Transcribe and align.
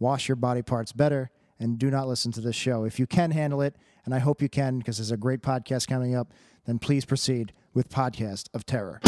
wash 0.00 0.26
your 0.28 0.36
body 0.36 0.62
parts 0.62 0.90
better 0.90 1.30
and 1.60 1.78
do 1.78 1.90
not 1.90 2.08
listen 2.08 2.32
to 2.32 2.40
this 2.40 2.56
show. 2.56 2.84
If 2.84 2.98
you 2.98 3.06
can 3.06 3.30
handle 3.30 3.60
it, 3.60 3.76
and 4.04 4.14
I 4.14 4.18
hope 4.18 4.42
you 4.42 4.48
can 4.48 4.78
because 4.78 4.96
there's 4.96 5.10
a 5.12 5.16
great 5.16 5.42
podcast 5.42 5.86
coming 5.86 6.16
up, 6.16 6.32
then 6.64 6.78
please 6.78 7.04
proceed 7.04 7.52
with 7.74 7.88
Podcast 7.88 8.48
of 8.54 8.66
Terror. 8.66 9.00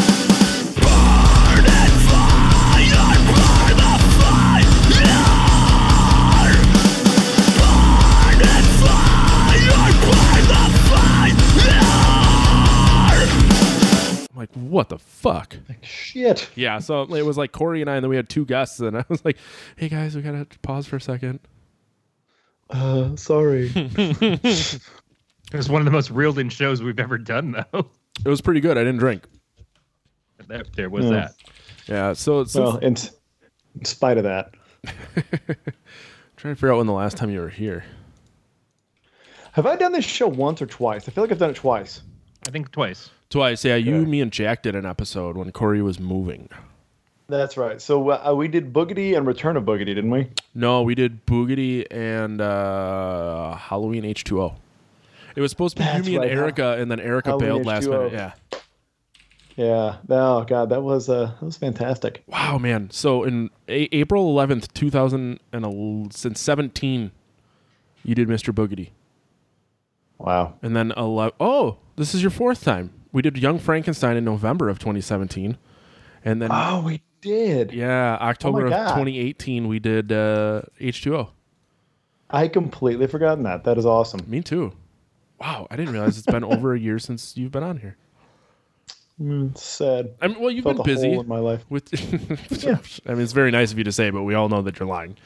I'm 14.32 14.38
like, 14.38 14.52
what 14.54 14.88
the 14.88 14.98
fuck? 14.98 15.56
Like, 15.68 15.84
shit. 15.84 16.48
Yeah, 16.54 16.78
so 16.78 17.02
it 17.02 17.24
was 17.26 17.36
like 17.36 17.52
Corey 17.52 17.82
and 17.82 17.90
I, 17.90 17.96
and 17.96 18.02
then 18.04 18.08
we 18.10 18.16
had 18.16 18.28
two 18.30 18.46
guests, 18.46 18.80
and 18.80 18.96
I 18.96 19.04
was 19.08 19.22
like, 19.24 19.36
hey 19.76 19.88
guys, 19.90 20.16
we 20.16 20.22
gotta 20.22 20.46
pause 20.62 20.86
for 20.86 20.96
a 20.96 21.00
second. 21.00 21.40
Uh, 22.70 23.14
sorry. 23.16 23.70
It 25.52 25.56
was 25.58 25.68
one 25.68 25.82
of 25.82 25.84
the 25.84 25.90
most 25.90 26.10
reeled 26.10 26.38
in 26.38 26.48
shows 26.48 26.82
we've 26.82 26.98
ever 26.98 27.18
done, 27.18 27.50
though. 27.72 27.90
It 28.24 28.28
was 28.28 28.40
pretty 28.40 28.60
good. 28.60 28.78
I 28.78 28.84
didn't 28.84 29.00
drink. 29.00 29.24
There, 30.48 30.62
there 30.76 30.88
was 30.88 31.04
Yeah. 31.04 31.10
that. 31.10 31.34
Yeah, 31.86 32.12
so 32.14 32.44
since, 32.44 32.54
well, 32.54 32.76
in, 32.78 32.96
in 33.78 33.84
spite 33.84 34.16
of 34.16 34.24
that, 34.24 34.52
trying 36.36 36.54
to 36.54 36.54
figure 36.54 36.72
out 36.72 36.78
when 36.78 36.86
the 36.86 36.94
last 36.94 37.18
time 37.18 37.28
you 37.28 37.40
were 37.40 37.50
here. 37.50 37.84
have 39.52 39.66
I 39.66 39.76
done 39.76 39.92
this 39.92 40.06
show 40.06 40.26
once 40.26 40.62
or 40.62 40.66
twice? 40.66 41.06
I 41.06 41.12
feel 41.12 41.22
like 41.22 41.32
I've 41.32 41.38
done 41.38 41.50
it 41.50 41.56
twice. 41.56 42.00
I 42.46 42.50
think 42.50 42.70
twice. 42.72 43.10
Twice, 43.30 43.64
yeah. 43.64 43.76
You, 43.76 43.96
Okay. 43.96 44.10
me, 44.10 44.20
and 44.20 44.30
Jack 44.32 44.62
did 44.62 44.74
an 44.76 44.84
episode 44.86 45.36
when 45.36 45.50
Corey 45.52 45.80
was 45.82 45.98
moving. 46.00 46.48
That's 47.28 47.56
right. 47.56 47.80
So 47.80 48.10
uh, 48.10 48.34
we 48.36 48.46
did 48.48 48.72
Boogedy 48.74 49.16
and 49.16 49.26
Return 49.26 49.56
of 49.56 49.64
Boogedy, 49.64 49.86
didn't 49.86 50.10
we? 50.10 50.28
No, 50.54 50.82
we 50.82 50.94
did 50.94 51.24
Boogedy 51.24 51.86
and 51.90 52.40
uh, 52.42 53.54
Halloween 53.54 54.02
H2O. 54.02 54.54
It 55.34 55.40
was 55.40 55.50
supposed 55.50 55.78
to 55.78 55.82
be 55.82 55.86
That's 55.86 56.06
you, 56.06 56.12
me, 56.12 56.18
right, 56.18 56.28
and 56.30 56.34
Hal- 56.38 56.44
Erica, 56.44 56.76
and 56.78 56.90
then 56.90 57.00
Erica 57.00 57.30
Halloween 57.30 57.48
bailed 57.48 57.64
last 57.66 57.86
H2O. 57.86 58.10
minute. 58.12 58.12
Yeah. 58.12 58.32
Yeah. 59.56 59.96
Oh 60.10 60.44
god, 60.44 60.68
that 60.70 60.82
was 60.82 61.08
uh, 61.08 61.32
that 61.38 61.42
was 61.44 61.56
fantastic. 61.56 62.22
Wow, 62.26 62.58
man. 62.58 62.90
So 62.90 63.22
in 63.24 63.48
a- 63.68 63.88
April 63.94 64.34
11th, 64.34 64.70
2017, 64.74 67.10
you 68.04 68.14
did 68.14 68.28
Mr. 68.28 68.52
Boogedy. 68.52 68.90
Wow. 70.22 70.54
And 70.62 70.74
then 70.76 70.92
11. 70.96 71.34
Oh, 71.40 71.78
this 71.96 72.14
is 72.14 72.22
your 72.22 72.30
fourth 72.30 72.62
time. 72.64 72.92
We 73.12 73.22
did 73.22 73.36
Young 73.36 73.58
Frankenstein 73.58 74.16
in 74.16 74.24
November 74.24 74.68
of 74.68 74.78
2017. 74.78 75.58
And 76.24 76.40
then, 76.40 76.50
Oh, 76.52 76.82
we 76.86 77.02
did. 77.20 77.72
yeah, 77.72 78.16
October 78.20 78.66
of 78.66 78.70
2018, 78.72 79.66
we 79.68 79.78
did 79.80 80.12
uh, 80.12 80.62
H2O. 80.80 81.28
I 82.30 82.48
completely 82.48 83.06
forgotten 83.08 83.44
that. 83.44 83.64
That 83.64 83.76
is 83.76 83.84
awesome. 83.84 84.20
Me 84.26 84.40
too. 84.40 84.72
Wow, 85.40 85.66
I 85.70 85.76
didn't 85.76 85.92
realize 85.92 86.16
it's 86.16 86.26
been 86.26 86.44
over 86.44 86.72
a 86.74 86.78
year 86.78 86.98
since 87.00 87.36
you've 87.36 87.50
been 87.50 87.64
on 87.64 87.76
here. 87.78 87.96
Mm, 89.20 89.58
sad. 89.58 90.14
I 90.22 90.28
mean, 90.28 90.40
well, 90.40 90.50
you've 90.50 90.62
Felt 90.64 90.76
been 90.78 90.86
busy 90.86 91.10
hole 91.12 91.20
in 91.22 91.28
my 91.28 91.38
life. 91.40 91.64
with. 91.68 91.88
I 93.06 93.12
mean, 93.12 93.22
it's 93.22 93.32
very 93.32 93.50
nice 93.50 93.72
of 93.72 93.78
you 93.78 93.84
to 93.84 93.92
say, 93.92 94.10
but 94.10 94.22
we 94.22 94.34
all 94.34 94.48
know 94.48 94.62
that 94.62 94.78
you're 94.78 94.88
lying. 94.88 95.16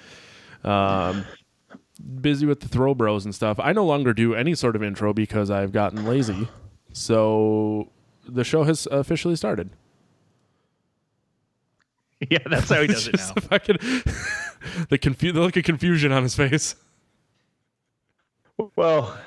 Um, 0.65 1.25
busy 1.99 2.47
with 2.47 2.61
the 2.61 2.69
throw 2.69 2.95
bros 2.95 3.25
and 3.25 3.35
stuff. 3.35 3.59
I 3.61 3.73
no 3.73 3.85
longer 3.85 4.13
do 4.13 4.35
any 4.35 4.55
sort 4.55 4.77
of 4.77 4.83
intro 4.83 5.13
because 5.13 5.51
I've 5.51 5.73
gotten 5.73 6.05
lazy. 6.07 6.49
So 6.93 7.91
the 8.29 8.45
show 8.45 8.65
has 8.65 8.87
officially 8.91 9.37
started. 9.37 9.71
Yeah, 12.31 12.39
that's 12.47 12.71
how 12.71 12.81
he 12.81 12.87
does 12.87 13.09
it 13.09 13.15
now. 13.19 13.35
Just 13.35 13.41
fucking 13.49 13.77
the 14.89 14.97
confu- 14.97 15.33
the 15.33 15.41
look 15.41 15.55
of 15.59 15.65
confusion 15.65 16.13
on 16.13 16.23
his 16.23 16.35
face. 16.35 16.75
Well, 18.75 19.19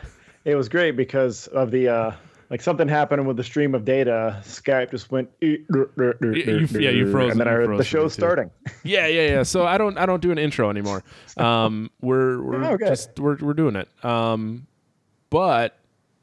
it 0.44 0.56
was 0.56 0.70
great 0.70 0.96
because 0.98 1.46
of 1.48 1.70
the 1.70 1.88
uh 1.88 2.12
like 2.50 2.62
something 2.62 2.88
happened 2.88 3.28
with 3.28 3.38
the 3.38 3.44
stream 3.44 3.76
of 3.76 3.86
data. 3.86 4.40
Skype 4.44 4.92
just 4.92 5.12
went. 5.12 5.30
you- 5.42 5.66
yeah, 5.98 6.90
you 6.90 7.12
froze 7.12 7.32
And 7.32 7.40
then 7.40 7.48
I 7.48 7.52
heard 7.52 7.70
the 7.70 7.78
for 7.78 7.84
show 7.84 8.08
starting. 8.08 8.50
Yeah, 8.84 9.08
yeah, 9.08 9.28
yeah. 9.30 9.44
So 9.44 9.66
I 9.66 9.78
don't 9.78 9.98
I 9.98 10.06
don't 10.06 10.22
do 10.22 10.32
an 10.32 10.38
intro 10.38 10.70
anymore. 10.70 11.04
Um, 11.38 11.92
we're 12.02 12.42
we're 12.42 12.64
Okay. 12.74 12.88
just 12.88 13.20
we're 13.20 13.38
we're 13.38 13.54
doing 13.54 13.76
it. 13.76 13.88
Um, 14.04 14.66
but 15.30 15.78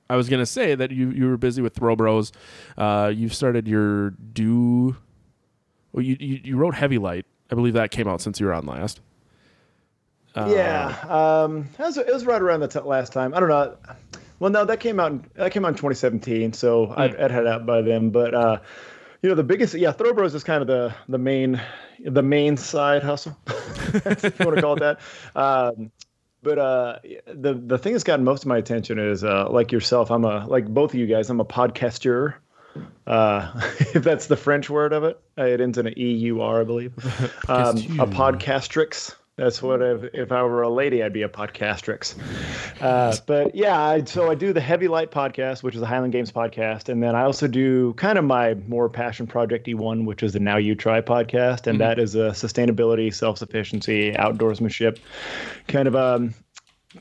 I 0.09 0.17
was 0.17 0.29
gonna 0.29 0.47
say 0.47 0.75
that 0.75 0.91
you 0.91 1.11
you 1.11 1.29
were 1.29 1.37
busy 1.37 1.63
with 1.63 1.75
Throw 1.75 1.95
Bros. 1.97 2.33
Uh, 2.79 3.13
you've 3.15 3.35
started 3.35 3.69
your 3.69 4.11
do. 4.11 4.97
Well, 5.93 6.05
you, 6.05 6.17
you 6.19 6.41
you 6.45 6.57
wrote 6.57 6.75
Heavy 6.75 6.99
Light. 6.99 7.27
I 7.51 7.55
believe 7.55 7.75
that 7.75 7.91
came 7.91 8.09
out 8.09 8.21
since 8.21 8.41
you 8.41 8.47
were 8.47 8.55
on 8.55 8.67
last. 8.67 9.01
Uh, 10.35 10.51
yeah, 10.53 10.99
um, 11.09 11.69
it 11.79 11.83
was, 11.83 11.97
it 11.97 12.13
was 12.13 12.27
right 12.27 12.43
around 12.43 12.61
the 12.61 12.69
t- 12.69 12.79
last 12.81 13.13
time. 13.13 13.33
I 13.33 13.41
don't 13.41 13.49
know. 13.49 13.77
Well, 14.39 14.51
no, 14.51 14.65
that 14.65 14.81
came 14.81 15.01
out. 15.01 15.13
in- 15.13 15.25
That 15.35 15.53
came 15.53 15.65
out 15.65 15.69
in 15.69 15.75
2017, 15.75 16.53
so 16.53 16.93
I'd, 16.97 17.17
I'd 17.17 17.31
had 17.31 17.43
it 17.43 17.47
out 17.49 17.67
by 17.67 17.83
then. 17.83 18.11
But 18.11 18.35
uh, 18.35 18.59
you 19.23 19.29
know, 19.31 19.35
the 19.35 19.43
biggest, 19.45 19.75
yeah, 19.75 19.93
Throw 19.93 20.13
Bros 20.13 20.35
is 20.35 20.45
kind 20.45 20.61
of 20.61 20.67
the 20.69 20.95
the 21.09 21.19
main 21.19 21.61
the 22.05 22.23
main 22.23 22.57
side 22.57 23.03
hustle, 23.03 23.37
if 23.47 24.23
you 24.39 24.45
want 24.47 24.57
to 24.57 24.63
call 24.63 24.75
it 24.75 24.81
that. 24.81 25.01
Um, 25.37 25.91
but 26.43 26.59
uh, 26.59 26.99
the 27.27 27.55
the 27.55 27.77
thing 27.79 27.93
that's 27.93 28.05
gotten 28.05 28.25
most 28.25 28.45
of 28.45 28.47
my 28.49 28.59
attention 28.59 28.99
is 29.01 29.25
uh, 29.25 29.49
like 29.51 29.73
yourself. 29.73 30.11
I'm 30.13 30.25
a 30.25 30.47
like 30.47 30.67
both 30.67 30.93
of 30.95 31.01
you 31.01 31.07
guys. 31.07 31.29
I'm 31.31 31.41
a 31.41 31.45
podcaster. 31.45 32.35
Uh, 33.07 33.51
if 33.95 34.05
that's 34.05 34.27
the 34.27 34.37
French 34.37 34.69
word 34.71 34.93
of 34.93 35.03
it, 35.03 35.19
it 35.39 35.61
ends 35.61 35.79
in 35.79 35.87
an 35.87 35.95
E 35.99 36.13
U 36.13 36.43
R, 36.43 36.61
I 36.61 36.65
believe. 36.65 36.93
Um, 37.49 37.77
a 37.99 38.07
podcastrix. 38.07 39.15
That's 39.37 39.61
what 39.61 39.83
if, 39.83 40.15
if 40.15 40.33
I 40.33 40.43
were 40.43 40.63
a 40.63 40.69
lady, 40.71 41.03
I'd 41.03 41.13
be 41.13 41.21
a 41.21 41.29
podcastrix. 41.29 42.15
Uh, 42.81 43.15
but 43.27 43.55
yeah, 43.55 43.79
I, 43.79 44.03
so 44.05 44.31
I 44.31 44.35
do 44.35 44.55
the 44.55 44.63
Heavy 44.63 44.89
Light 44.89 45.11
podcast, 45.11 45.63
which 45.63 45.75
is 45.75 45.83
a 45.83 45.87
Highland 45.87 46.15
Games 46.15 46.33
podcast, 46.33 46.89
and 46.89 47.03
then 47.03 47.15
I 47.15 47.25
also 47.25 47.47
do 47.47 47.93
kind 47.95 48.17
of 48.19 48.25
my 48.25 48.55
more 48.67 48.89
passion 48.89 49.27
project 49.27 49.67
E1, 49.67 50.07
which 50.07 50.23
is 50.23 50.33
the 50.33 50.41
Now 50.41 50.57
You 50.57 50.75
Try 50.75 51.03
podcast, 51.03 51.67
and 51.67 51.79
that 51.81 51.99
is 51.99 52.15
a 52.15 52.31
sustainability, 52.31 53.13
self 53.13 53.37
sufficiency, 53.37 54.13
outdoorsmanship 54.13 54.99
kind 55.69 55.87
of 55.87 55.95
um 55.95 56.35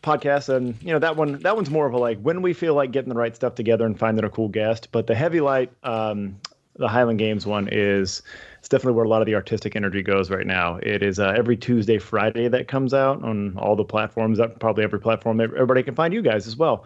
podcast. 0.01 0.49
And 0.53 0.75
you 0.81 0.91
know 0.91 0.99
that 0.99 1.15
one 1.15 1.39
that 1.39 1.55
one's 1.55 1.69
more 1.69 1.85
of 1.85 1.93
a 1.93 1.97
like 1.97 2.19
when 2.19 2.41
we 2.41 2.51
feel 2.51 2.73
like 2.75 2.91
getting 2.91 3.09
the 3.09 3.15
right 3.15 3.33
stuff 3.33 3.55
together 3.55 3.85
and 3.85 3.97
finding 3.97 4.25
a 4.25 4.29
cool 4.29 4.49
guest. 4.49 4.89
But 4.91 5.07
the 5.07 5.15
heavy 5.15 5.39
light 5.39 5.71
um 5.83 6.41
the 6.77 6.89
highland 6.89 7.19
games 7.19 7.45
one 7.45 7.69
is 7.71 8.21
it's 8.65 8.69
definitely 8.71 8.95
where 8.95 9.05
a 9.05 9.07
lot 9.07 9.21
of 9.21 9.27
the 9.27 9.35
artistic 9.35 9.75
energy 9.75 10.01
goes 10.01 10.31
right 10.31 10.47
now. 10.47 10.77
It 10.81 11.03
is 11.03 11.19
uh, 11.19 11.35
every 11.37 11.55
tuesday 11.55 11.99
friday 11.99 12.47
that 12.47 12.67
comes 12.67 12.95
out 12.95 13.23
on 13.23 13.55
all 13.59 13.75
the 13.75 13.83
platforms 13.83 14.39
uh, 14.39 14.47
probably 14.47 14.83
every 14.83 14.99
platform 14.99 15.39
everybody 15.39 15.83
can 15.83 15.93
find 15.93 16.11
you 16.11 16.23
guys 16.23 16.47
as 16.47 16.57
well 16.57 16.83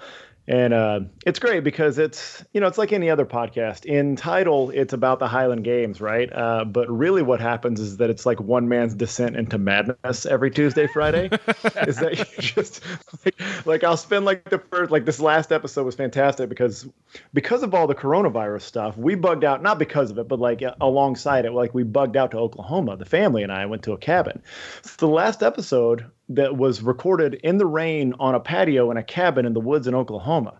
and 0.50 0.74
uh, 0.74 1.02
it's 1.28 1.38
great 1.38 1.64
because 1.64 2.00
it's 2.00 2.44
you 2.54 2.60
know 2.60 2.66
it's 2.66 2.80
like 2.80 2.92
any 2.92 3.08
other 3.12 3.26
podcast. 3.26 3.86
In 3.86 4.16
title, 4.16 4.72
it's 4.72 4.94
about 4.94 5.20
the 5.20 5.28
Highland 5.28 5.64
Games, 5.64 6.02
right? 6.02 6.28
Uh, 6.34 6.66
but 6.66 6.90
really, 6.90 7.22
what 7.22 7.40
happens 7.40 7.80
is 7.80 7.98
that 7.98 8.10
it's 8.10 8.26
like 8.26 8.40
one 8.42 8.68
man's 8.68 8.96
descent 8.96 9.38
into 9.38 9.60
madness 9.60 10.26
every 10.26 10.50
Tuesday, 10.50 10.88
Friday. 10.88 11.26
is 11.88 11.98
that 11.98 12.18
you 12.36 12.42
just 12.42 12.84
like, 13.24 13.40
like 13.68 13.84
I'll 13.84 13.96
spend 13.96 14.26
like 14.26 14.50
the 14.50 14.58
first 14.58 14.90
like 14.90 15.06
this 15.06 15.20
last 15.20 15.52
episode 15.52 15.86
was 15.86 15.94
fantastic 15.94 16.50
because 16.50 16.90
because 17.32 17.62
of 17.62 17.76
all 17.76 17.86
the 17.86 17.94
coronavirus 17.94 18.64
stuff, 18.64 18.98
we 18.98 19.14
bugged 19.14 19.44
out 19.44 19.62
not 19.62 19.78
because 19.78 20.10
of 20.10 20.18
it, 20.18 20.28
but 20.28 20.40
like 20.40 20.64
alongside 20.82 21.46
it, 21.46 21.52
like 21.52 21.76
we 21.76 21.84
bugged 21.84 22.18
out 22.18 22.32
to 22.32 22.38
Oklahoma. 22.38 22.98
The 22.98 23.06
family 23.06 23.44
and 23.44 23.52
I 23.52 23.68
went 23.68 23.84
to 23.84 23.94
a 23.94 24.00
cabin. 24.00 24.42
So 24.82 24.96
the 24.98 25.14
last 25.14 25.44
episode 25.44 26.10
that 26.30 26.58
was 26.58 26.82
recorded 26.82 27.36
in 27.44 27.58
the 27.58 27.66
rain 27.66 28.14
on 28.20 28.36
a 28.36 28.40
patio 28.40 28.92
in 28.92 28.98
a 28.98 29.04
cabin 29.04 29.46
in 29.46 29.54
the 29.54 29.60
woods 29.60 29.88
in 29.88 29.96
Oklahoma. 29.96 30.60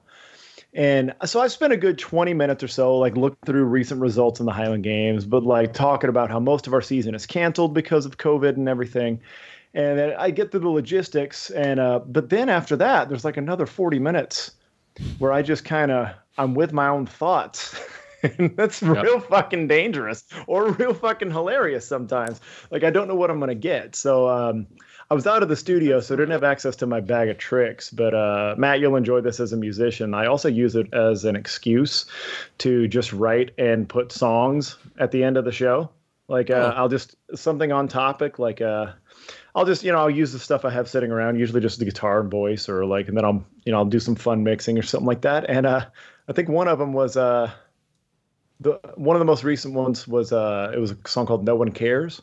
And 0.74 1.16
so 1.26 1.40
I 1.42 1.48
spent 1.48 1.74
a 1.74 1.78
good 1.78 1.98
20 1.98 2.34
minutes 2.34 2.64
or 2.64 2.68
so, 2.68 2.98
like 2.98 3.18
looking 3.18 3.40
through 3.46 3.64
recent 3.66 4.02
results 4.02 4.40
in 4.40 4.46
the 4.46 4.52
Highland 4.52 4.84
Games, 4.84 5.26
but 5.26 5.44
like 5.44 5.74
talking 5.74 6.10
about 6.10 6.30
how 6.30 6.40
most 6.40 6.68
of 6.68 6.74
our 6.74 6.82
season 6.82 7.16
is 7.16 7.26
canceled 7.26 7.74
because 7.74 8.06
of 8.06 8.18
COVID 8.18 8.56
and 8.56 8.70
everything. 8.70 9.20
And 9.74 9.98
then 9.98 10.14
I 10.18 10.30
get 10.32 10.52
through 10.52 10.62
the 10.62 10.70
logistics, 10.70 11.50
and 11.52 11.80
uh, 11.80 12.00
but 12.00 12.30
then 12.30 12.50
after 12.50 12.76
that, 12.78 13.10
there's 13.10 13.24
like 13.26 13.38
another 13.38 13.66
40 13.68 14.00
minutes 14.00 14.52
where 15.20 15.32
I 15.32 15.42
just 15.42 15.64
kind 15.64 15.92
of 15.92 16.10
I'm 16.38 16.54
with 16.56 16.72
my 16.74 16.88
own 16.88 17.06
thoughts, 17.06 17.80
and 18.24 18.56
that's 18.58 18.82
Yep. 18.82 19.04
real 19.04 19.20
fucking 19.20 19.68
dangerous 19.68 20.24
or 20.48 20.72
real 20.72 20.94
fucking 20.94 21.32
hilarious 21.32 21.88
sometimes. 21.88 22.42
Like 22.72 22.84
I 22.84 22.90
don't 22.90 23.08
know 23.08 23.16
what 23.16 23.30
I'm 23.30 23.40
gonna 23.40 23.54
get. 23.56 23.96
So 23.96 24.28
um, 24.28 24.68
I 25.12 25.16
was 25.16 25.26
out 25.26 25.42
of 25.42 25.50
the 25.50 25.56
studio, 25.56 26.00
so 26.02 26.14
I 26.14 26.18
didn't 26.18 26.32
have 26.32 26.44
access 26.44 26.76
to 26.78 26.86
my 26.86 27.00
bag 27.00 27.30
of 27.30 27.40
tricks. 27.40 27.90
But 27.90 28.14
uh, 28.14 28.54
Matt, 28.60 28.80
you'll 28.80 28.96
enjoy 28.96 29.22
this 29.22 29.40
as 29.40 29.52
a 29.54 29.58
musician. 29.58 30.14
I 30.14 30.28
also 30.28 30.50
use 30.50 30.76
it 30.76 30.94
as 30.94 31.26
an 31.26 31.36
excuse 31.36 32.06
to 32.60 32.88
just 32.88 33.12
write 33.12 33.52
and 33.58 33.90
put 33.90 34.12
songs 34.12 34.78
at 35.00 35.12
the 35.12 35.24
end 35.24 35.38
of 35.38 35.46
the 35.46 35.52
show. 35.52 35.90
Like 36.28 36.52
uh, 36.52 36.74
Oh. 36.76 36.78
I'll 36.78 36.90
just 36.90 37.16
something 37.34 37.72
on 37.72 37.88
topic, 37.88 38.38
like 38.38 38.62
uh, 38.62 38.92
I'll 39.56 39.66
just 39.66 39.84
you 39.84 39.92
know 39.92 39.98
I'll 39.98 40.12
use 40.12 40.32
the 40.32 40.38
stuff 40.38 40.64
I 40.64 40.70
have 40.70 40.88
sitting 40.88 41.10
around, 41.12 41.40
usually 41.40 41.60
just 41.62 41.80
the 41.80 41.86
guitar 41.86 42.20
and 42.20 42.30
voice, 42.30 42.70
or 42.70 42.86
like, 42.86 43.08
and 43.08 43.18
then 43.18 43.26
I'll 43.26 43.44
you 43.66 43.72
know 43.72 43.80
I'll 43.80 43.86
do 43.86 44.00
some 44.00 44.16
fun 44.16 44.44
mixing 44.44 44.78
or 44.78 44.84
something 44.84 45.08
like 45.08 45.22
that. 45.22 45.50
And 45.50 45.66
uh, 45.66 45.88
I 46.28 46.34
think 46.34 46.50
one 46.50 46.68
of 46.68 46.78
them 46.78 46.94
was 46.94 47.18
uh, 47.18 47.50
the 48.60 48.80
one 48.94 49.16
of 49.16 49.20
the 49.20 49.26
most 49.26 49.44
recent 49.44 49.74
ones 49.74 50.08
was 50.08 50.32
uh, 50.32 50.72
it 50.72 50.78
was 50.78 50.92
a 50.92 50.98
song 51.08 51.26
called 51.26 51.44
"No 51.46 51.56
One 51.56 51.72
Cares," 51.72 52.22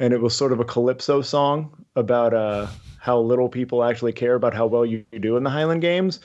and 0.00 0.14
it 0.14 0.20
was 0.20 0.34
sort 0.34 0.50
of 0.50 0.58
a 0.58 0.64
calypso 0.64 1.20
song 1.20 1.84
about 1.94 2.34
uh, 2.34 2.66
how 2.98 3.20
little 3.20 3.48
people 3.48 3.84
actually 3.84 4.12
care 4.12 4.34
about 4.34 4.54
how 4.54 4.66
well 4.66 4.84
you, 4.84 5.04
you 5.12 5.18
do 5.20 5.36
in 5.36 5.44
the 5.44 5.50
Highland 5.50 5.82
Games. 5.82 6.18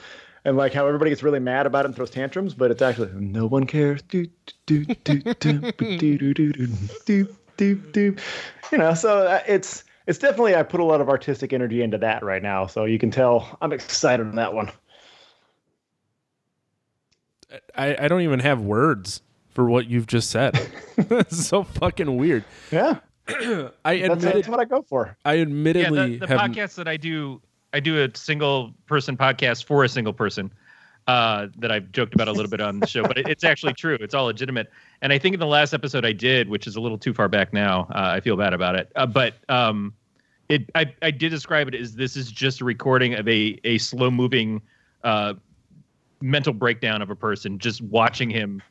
And 0.44 0.56
like 0.56 0.72
how 0.72 0.86
everybody 0.86 1.10
gets 1.10 1.24
really 1.24 1.40
mad 1.40 1.66
about 1.66 1.84
it 1.84 1.86
and 1.86 1.96
throws 1.96 2.10
tantrums, 2.10 2.54
but 2.54 2.70
it's 2.70 2.80
actually 2.80 3.10
no 3.14 3.46
one 3.46 3.66
cares. 3.66 4.00
Do, 4.02 4.26
do, 4.66 4.84
do, 4.84 5.18
do, 5.18 5.34
do, 5.34 5.72
do, 5.72 6.18
do, 6.18 6.34
do, 6.34 6.66
do, 7.04 7.36
do, 7.56 7.74
do. 7.74 8.16
You 8.70 8.78
know, 8.78 8.94
so 8.94 9.26
uh, 9.26 9.42
it's 9.48 9.82
it's 10.06 10.20
definitely 10.20 10.54
I 10.54 10.62
put 10.62 10.78
a 10.78 10.84
lot 10.84 11.00
of 11.00 11.08
artistic 11.08 11.52
energy 11.52 11.82
into 11.82 11.98
that 11.98 12.22
right 12.22 12.44
now. 12.44 12.68
So 12.68 12.84
you 12.84 12.96
can 12.96 13.10
tell 13.10 13.58
I'm 13.60 13.72
excited 13.72 14.24
on 14.24 14.36
that 14.36 14.54
one. 14.54 14.70
I, 17.76 18.04
I 18.04 18.08
don't 18.08 18.22
even 18.22 18.38
have 18.38 18.60
words 18.60 19.22
for 19.50 19.68
what 19.68 19.88
you've 19.88 20.06
just 20.06 20.30
said. 20.30 20.54
it's 20.96 21.44
so 21.44 21.64
fucking 21.64 22.16
weird. 22.18 22.44
Yeah, 22.70 23.00
I 23.28 23.98
that's, 23.98 24.14
admitted, 24.14 24.22
that's 24.22 24.48
what 24.48 24.60
I 24.60 24.64
go 24.64 24.82
for. 24.82 25.16
I 25.24 25.34
Yeah, 25.34 25.42
admittedly 25.42 26.18
the, 26.18 26.26
the 26.26 26.28
have 26.28 26.40
podcast 26.40 26.74
that 26.76 26.88
I 26.88 26.96
do, 26.96 27.42
I 27.72 27.80
do 27.80 28.02
a 28.02 28.08
single 28.16 28.72
person 28.86 29.16
podcast 29.16 29.64
for 29.64 29.84
a 29.84 29.88
single 29.88 30.12
person 30.12 30.52
uh, 31.06 31.48
that 31.58 31.70
I've 31.70 31.92
joked 31.92 32.14
about 32.14 32.28
a 32.28 32.32
little 32.32 32.50
bit 32.50 32.60
on 32.60 32.80
the 32.80 32.86
show, 32.86 33.02
but 33.02 33.18
it, 33.18 33.28
it's 33.28 33.44
actually 33.44 33.72
true. 33.78 33.96
It's 34.00 34.14
all 34.14 34.26
legitimate. 34.26 34.70
And 35.02 35.12
I 35.12 35.18
think 35.18 35.34
in 35.34 35.40
the 35.40 35.46
last 35.46 35.72
episode 35.72 36.04
I 36.04 36.12
did, 36.12 36.48
which 36.48 36.66
is 36.66 36.76
a 36.76 36.80
little 36.80 36.98
too 36.98 37.14
far 37.14 37.28
back 37.28 37.52
now, 37.52 37.82
uh, 37.90 38.12
I 38.14 38.20
feel 38.20 38.36
bad 38.36 38.52
about 38.52 38.76
it. 38.76 38.90
Uh, 38.96 39.06
but 39.06 39.34
um, 39.48 39.94
it, 40.48 40.70
I, 40.74 40.94
I 41.02 41.10
did 41.10 41.30
describe 41.30 41.68
it 41.68 41.74
as 41.74 41.94
this 41.94 42.16
is 42.16 42.30
just 42.30 42.60
a 42.60 42.64
recording 42.64 43.14
of 43.14 43.26
a 43.28 43.58
a 43.64 43.78
slow 43.78 44.10
moving 44.10 44.62
uh, 45.04 45.34
mental 46.20 46.52
breakdown 46.52 47.02
of 47.02 47.10
a 47.10 47.16
person, 47.16 47.58
just 47.58 47.82
watching 47.82 48.30
him 48.30 48.62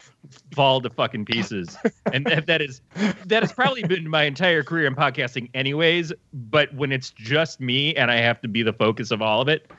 fall 0.54 0.82
to 0.82 0.90
fucking 0.90 1.26
pieces. 1.26 1.78
and 2.12 2.26
that, 2.26 2.48
that 2.48 2.62
is 2.62 2.82
that 3.26 3.44
has 3.44 3.52
probably 3.52 3.84
been 3.84 4.10
my 4.10 4.24
entire 4.24 4.64
career 4.64 4.88
in 4.88 4.96
podcasting 4.96 5.50
anyways 5.54 6.12
but 6.34 6.74
when 6.74 6.92
it's 6.92 7.12
just 7.12 7.60
me 7.60 7.96
and 7.96 8.10
i 8.10 8.18
have 8.18 8.42
to 8.42 8.48
be 8.48 8.64
the 8.64 8.74
focus 8.74 9.12
of 9.12 9.22
all 9.22 9.42
of 9.42 9.48
it 9.48 9.70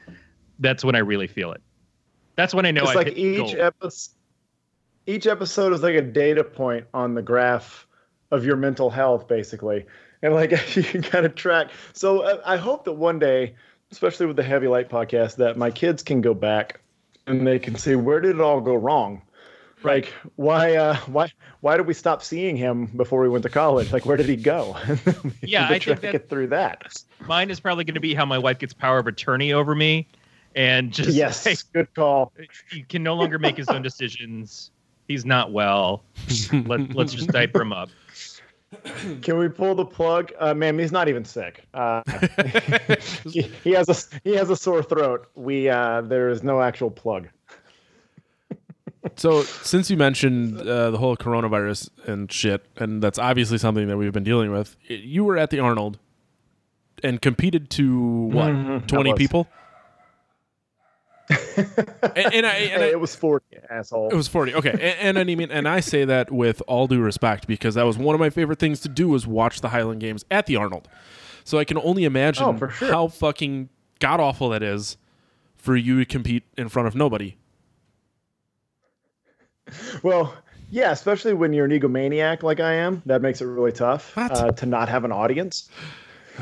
that's 0.58 0.84
when 0.84 0.94
i 0.94 0.98
really 0.98 1.26
feel 1.26 1.52
it. 1.52 1.60
That's 2.36 2.54
when 2.54 2.66
i 2.66 2.70
know 2.70 2.82
it's 2.82 2.90
I 2.90 2.94
like 2.94 3.16
each 3.16 3.54
episode 3.54 4.12
each 5.06 5.26
episode 5.26 5.72
is 5.72 5.82
like 5.82 5.94
a 5.94 6.02
data 6.02 6.42
point 6.42 6.86
on 6.92 7.14
the 7.14 7.22
graph 7.22 7.86
of 8.30 8.44
your 8.44 8.56
mental 8.56 8.90
health 8.90 9.28
basically. 9.28 9.86
And 10.22 10.34
like 10.34 10.50
you 10.76 10.82
can 10.82 11.02
kind 11.02 11.26
of 11.26 11.34
track. 11.34 11.70
So 11.92 12.40
i 12.44 12.56
hope 12.56 12.84
that 12.84 12.92
one 12.92 13.18
day 13.18 13.54
especially 13.92 14.26
with 14.26 14.36
the 14.36 14.42
heavy 14.42 14.66
light 14.66 14.88
podcast 14.88 15.36
that 15.36 15.56
my 15.56 15.70
kids 15.70 16.02
can 16.02 16.20
go 16.20 16.34
back 16.34 16.80
and 17.26 17.46
they 17.46 17.58
can 17.58 17.76
see 17.76 17.94
where 17.96 18.20
did 18.20 18.36
it 18.36 18.40
all 18.40 18.60
go 18.60 18.74
wrong? 18.74 19.22
Like 19.82 20.12
why 20.36 20.74
uh 20.76 20.96
why 21.06 21.30
why 21.60 21.76
did 21.76 21.86
we 21.86 21.94
stop 21.94 22.22
seeing 22.22 22.56
him 22.56 22.86
before 22.86 23.20
we 23.20 23.28
went 23.28 23.42
to 23.44 23.50
college? 23.50 23.92
Like 23.92 24.06
where 24.06 24.16
did 24.16 24.26
he 24.26 24.36
go? 24.36 24.76
Yeah, 25.42 25.64
I 25.66 25.78
can 25.78 25.80
think 25.80 25.82
track 25.82 26.00
that- 26.00 26.14
it 26.14 26.28
through 26.28 26.48
that. 26.48 26.92
mine 27.28 27.50
is 27.50 27.60
probably 27.60 27.84
going 27.84 27.94
to 27.94 28.00
be 28.00 28.14
how 28.14 28.24
my 28.24 28.38
wife 28.38 28.58
gets 28.58 28.72
power 28.74 28.98
of 28.98 29.06
attorney 29.06 29.52
over 29.52 29.74
me 29.74 30.08
and 30.54 30.92
just 30.92 31.10
yes 31.10 31.46
like, 31.46 31.58
good 31.72 31.94
call. 31.94 32.32
he 32.70 32.82
can 32.82 33.02
no 33.02 33.14
longer 33.14 33.38
make 33.38 33.56
his 33.56 33.68
own 33.68 33.82
decisions. 33.82 34.70
He's 35.06 35.24
not 35.24 35.52
well. 35.52 36.02
Let, 36.52 36.94
let's 36.94 37.12
just 37.12 37.28
diaper 37.28 37.60
him 37.62 37.72
up 37.72 37.90
Can 39.22 39.38
we 39.38 39.48
pull 39.48 39.74
the 39.74 39.84
plug? 39.84 40.32
Uh, 40.38 40.54
man, 40.54 40.78
he's 40.78 40.92
not 40.92 41.08
even 41.08 41.24
sick. 41.24 41.64
Uh, 41.72 42.02
he, 43.24 43.42
he 43.62 43.70
has 43.72 43.88
a 43.88 44.18
he 44.24 44.34
has 44.34 44.50
a 44.50 44.56
sore 44.56 44.82
throat. 44.82 45.28
We 45.34 45.68
uh, 45.68 46.00
there 46.02 46.28
is 46.28 46.42
no 46.42 46.60
actual 46.60 46.90
plug. 46.90 47.28
So, 49.14 49.42
since 49.42 49.88
you 49.88 49.96
mentioned 49.96 50.60
uh, 50.60 50.90
the 50.90 50.98
whole 50.98 51.16
coronavirus 51.16 51.90
and 52.06 52.30
shit, 52.30 52.66
and 52.76 53.00
that's 53.00 53.18
obviously 53.20 53.56
something 53.56 53.86
that 53.86 53.96
we've 53.96 54.12
been 54.12 54.24
dealing 54.24 54.50
with, 54.50 54.76
you 54.88 55.24
were 55.24 55.36
at 55.38 55.50
the 55.50 55.60
Arnold 55.60 55.98
and 57.04 57.22
competed 57.22 57.70
to 57.70 58.00
what, 58.32 58.48
Mhm, 58.48 58.86
20 58.88 59.14
people? 59.14 59.46
And, 61.28 62.34
and 62.34 62.46
I, 62.46 62.54
and 62.72 62.82
I, 62.82 62.86
it 62.86 63.00
was 63.00 63.14
forty, 63.14 63.56
asshole. 63.70 64.10
it 64.10 64.14
was 64.14 64.28
40. 64.28 64.54
Okay. 64.54 64.70
And, 64.70 64.82
and 64.82 65.18
I 65.18 65.24
mean, 65.24 65.50
and 65.50 65.66
I 65.68 65.80
say 65.80 66.04
that 66.04 66.30
with 66.30 66.62
all 66.68 66.86
due 66.86 67.00
respect 67.00 67.46
because 67.46 67.74
that 67.74 67.84
was 67.84 67.98
one 67.98 68.14
of 68.14 68.20
my 68.20 68.30
favorite 68.30 68.58
things 68.58 68.80
to 68.80 68.88
do 68.88 69.08
was 69.08 69.26
watch 69.26 69.60
the 69.60 69.70
Highland 69.70 70.00
Games 70.00 70.24
at 70.30 70.46
the 70.46 70.56
Arnold. 70.56 70.88
So 71.44 71.58
I 71.58 71.64
can 71.64 71.78
only 71.78 72.04
imagine 72.04 72.44
Oh, 72.44 72.68
sure. 72.68 72.90
how 72.90 73.08
fucking 73.08 73.68
god 74.00 74.20
awful 74.20 74.48
that 74.50 74.62
is 74.62 74.96
for 75.56 75.76
you 75.76 75.98
to 75.98 76.04
compete 76.04 76.44
in 76.56 76.68
front 76.68 76.86
of 76.88 76.94
nobody. 76.94 77.36
well, 80.02 80.34
yeah, 80.70 80.90
especially 80.92 81.32
when 81.32 81.52
you're 81.52 81.64
an 81.64 81.70
egomaniac 81.72 82.42
like 82.42 82.60
I 82.60 82.74
am, 82.74 83.02
that 83.06 83.22
makes 83.22 83.40
it 83.40 83.46
really 83.46 83.72
tough 83.72 84.16
uh, 84.16 84.50
to 84.52 84.66
not 84.66 84.88
have 84.88 85.04
an 85.04 85.12
audience. 85.12 85.68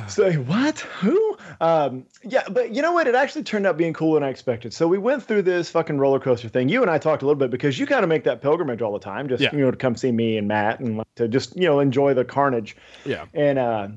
Say 0.09 0.37
what? 0.37 0.79
Who? 0.81 1.37
Um, 1.61 2.05
yeah, 2.23 2.43
but 2.51 2.75
you 2.75 2.83
know 2.83 2.93
what? 2.93 3.07
It 3.07 3.15
actually 3.15 3.45
turned 3.45 3.67
out 3.67 3.77
being 3.77 3.93
cooler 3.93 4.19
than 4.21 4.27
I 4.27 4.31
expected. 4.31 4.73
So 4.73 4.89
we 4.89 4.99
went 4.99 5.23
through 5.23 5.43
this 5.43 5.71
fucking 5.71 5.99
roller 5.99 6.19
coaster 6.21 6.49
thing. 6.49 6.69
You 6.69 6.83
and 6.83 6.91
I 6.91 6.99
talked 6.99 7.23
a 7.23 7.27
little 7.27 7.39
bit 7.39 7.51
because 7.51 7.79
you 7.79 7.87
kind 7.87 8.03
of 8.03 8.09
make 8.09 8.25
that 8.25 8.41
pilgrimage 8.43 8.83
all 8.83 8.93
the 8.93 8.99
time, 8.99 9.29
just 9.29 9.43
Yeah. 9.43 9.53
you 9.53 9.61
know, 9.61 9.71
to 9.71 9.77
come 9.77 9.97
see 9.97 10.13
me 10.13 10.37
and 10.37 10.49
Matt 10.49 10.81
and 10.81 10.99
like, 10.99 11.15
to 11.17 11.29
just 11.29 11.57
you 11.57 11.67
know 11.67 11.81
enjoy 11.81 12.15
the 12.15 12.25
carnage. 12.25 12.77
Yeah. 13.05 13.27
And 13.35 13.59
uh, 13.59 13.89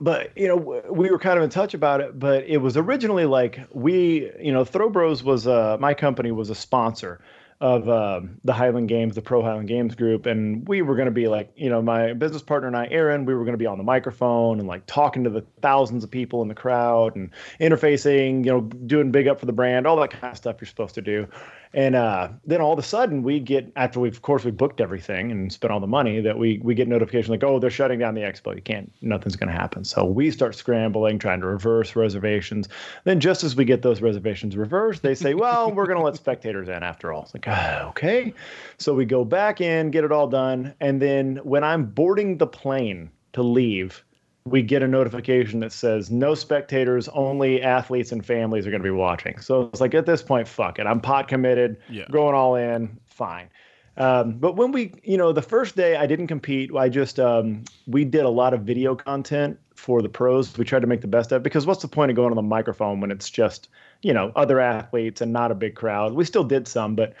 but 0.00 0.30
you 0.36 0.48
know 0.48 0.56
we 0.90 1.10
were 1.10 1.18
kind 1.18 1.36
of 1.38 1.44
in 1.44 1.50
touch 1.50 1.74
about 1.74 2.00
it. 2.00 2.18
But 2.18 2.44
it 2.44 2.58
was 2.58 2.76
originally 2.76 3.26
like 3.26 3.60
we, 3.72 4.30
you 4.40 4.52
know, 4.52 4.64
Throw 4.64 4.88
Bros 4.90 5.22
was 5.22 5.46
uh, 5.46 5.76
my 5.78 5.94
company 5.94 6.30
was 6.32 6.50
a 6.50 6.54
sponsor 6.54 7.20
of 7.60 7.88
um, 7.90 8.40
the 8.42 8.54
Highland 8.54 8.88
Games, 8.88 9.14
the 9.14 9.20
Pro 9.20 9.42
Highland 9.42 9.68
Games 9.68 9.94
group, 9.94 10.24
and 10.24 10.66
we 10.66 10.80
were 10.80 10.94
going 10.94 11.06
to 11.06 11.12
be 11.12 11.28
like, 11.28 11.50
you 11.56 11.68
know, 11.68 11.82
my 11.82 12.14
business 12.14 12.40
partner 12.40 12.68
and 12.68 12.76
I, 12.76 12.88
Aaron, 12.90 13.26
we 13.26 13.34
were 13.34 13.44
going 13.44 13.52
to 13.52 13.58
be 13.58 13.66
on 13.66 13.76
the 13.76 13.84
microphone 13.84 14.58
and 14.58 14.66
like 14.66 14.86
talking 14.86 15.24
to 15.24 15.30
the 15.30 15.44
thousands 15.60 16.02
of 16.02 16.10
people 16.10 16.40
in 16.40 16.48
the 16.48 16.54
crowd 16.54 17.16
and 17.16 17.30
interfacing, 17.60 18.46
you 18.46 18.50
know, 18.50 18.60
doing 18.62 19.10
big 19.10 19.28
up 19.28 19.40
for 19.40 19.46
the 19.46 19.52
brand, 19.52 19.86
all 19.86 19.96
that 19.96 20.10
kind 20.10 20.30
of 20.32 20.36
stuff 20.38 20.56
you're 20.60 20.68
supposed 20.68 20.94
to 20.94 21.02
do. 21.02 21.28
And 21.72 21.94
uh, 21.94 22.30
then 22.44 22.60
all 22.60 22.72
of 22.72 22.78
a 22.80 22.82
sudden, 22.82 23.22
we 23.22 23.38
get 23.38 23.70
after 23.76 24.00
we've, 24.00 24.14
of 24.14 24.22
course, 24.22 24.44
we 24.44 24.50
booked 24.50 24.80
everything 24.80 25.30
and 25.30 25.52
spent 25.52 25.72
all 25.72 25.78
the 25.78 25.86
money 25.86 26.20
that 26.20 26.36
we 26.36 26.58
we 26.64 26.74
get 26.74 26.88
notification 26.88 27.30
like, 27.30 27.44
oh, 27.44 27.60
they're 27.60 27.70
shutting 27.70 28.00
down 28.00 28.14
the 28.14 28.22
expo. 28.22 28.54
You 28.54 28.62
can't, 28.62 28.92
nothing's 29.02 29.36
going 29.36 29.52
to 29.52 29.56
happen. 29.56 29.84
So 29.84 30.04
we 30.04 30.32
start 30.32 30.56
scrambling, 30.56 31.20
trying 31.20 31.40
to 31.40 31.46
reverse 31.46 31.94
reservations. 31.94 32.68
Then 33.04 33.20
just 33.20 33.44
as 33.44 33.54
we 33.54 33.64
get 33.64 33.82
those 33.82 34.02
reservations 34.02 34.56
reversed, 34.56 35.02
they 35.02 35.14
say, 35.14 35.34
well, 35.34 35.72
we're 35.72 35.86
going 35.86 35.98
to 35.98 36.04
let 36.04 36.16
spectators 36.16 36.68
in 36.68 36.82
after 36.82 37.12
all. 37.12 37.22
It's 37.22 37.34
like, 37.34 37.46
ah, 37.46 37.88
okay. 37.90 38.34
So 38.78 38.92
we 38.92 39.04
go 39.04 39.24
back 39.24 39.60
in, 39.60 39.92
get 39.92 40.02
it 40.02 40.10
all 40.10 40.26
done, 40.26 40.74
and 40.80 41.00
then 41.00 41.36
when 41.44 41.62
I'm 41.62 41.84
boarding 41.84 42.38
the 42.38 42.48
plane 42.48 43.10
to 43.32 43.42
leave, 43.42 44.04
we 44.44 44.62
get 44.62 44.82
a 44.82 44.88
notification 44.88 45.60
that 45.60 45.72
says 45.72 46.10
no 46.10 46.34
spectators, 46.34 47.08
only 47.08 47.62
athletes 47.62 48.10
and 48.12 48.24
families 48.24 48.66
are 48.66 48.70
going 48.70 48.82
to 48.82 48.86
be 48.86 48.90
watching. 48.90 49.38
So 49.40 49.68
it's 49.72 49.80
like 49.80 49.94
at 49.94 50.06
this 50.06 50.22
point, 50.22 50.48
fuck 50.48 50.78
it. 50.78 50.86
I'm 50.86 51.00
pot 51.00 51.28
committed, 51.28 51.76
Yeah. 51.90 52.06
going 52.10 52.34
all 52.34 52.56
in, 52.56 52.98
fine. 53.06 53.50
Um, 53.96 54.38
but 54.38 54.56
when 54.56 54.72
we, 54.72 54.94
you 55.02 55.18
know, 55.18 55.32
the 55.32 55.42
first 55.42 55.76
day 55.76 55.96
I 55.96 56.06
didn't 56.06 56.28
compete. 56.28 56.74
I 56.74 56.88
just 56.88 57.20
um, 57.20 57.64
we 57.86 58.04
did 58.04 58.24
a 58.24 58.30
lot 58.30 58.54
of 58.54 58.62
video 58.62 58.94
content 58.94 59.58
for 59.74 60.00
the 60.00 60.08
pros. 60.08 60.56
We 60.56 60.64
tried 60.64 60.80
to 60.80 60.86
make 60.86 61.00
the 61.02 61.06
best 61.06 61.32
of 61.32 61.40
it 61.40 61.42
because 61.42 61.66
what's 61.66 61.82
the 61.82 61.88
point 61.88 62.10
of 62.10 62.16
going 62.16 62.30
on 62.30 62.36
the 62.36 62.42
microphone 62.42 63.00
when 63.00 63.10
it's 63.10 63.28
just 63.28 63.68
you 64.02 64.12
know 64.12 64.32
other 64.36 64.60
athletes 64.60 65.20
and 65.20 65.32
not 65.32 65.50
a 65.50 65.54
big 65.54 65.74
crowd? 65.74 66.14
We 66.14 66.24
still 66.24 66.44
did 66.44 66.66
some, 66.66 66.94
but 66.94 67.14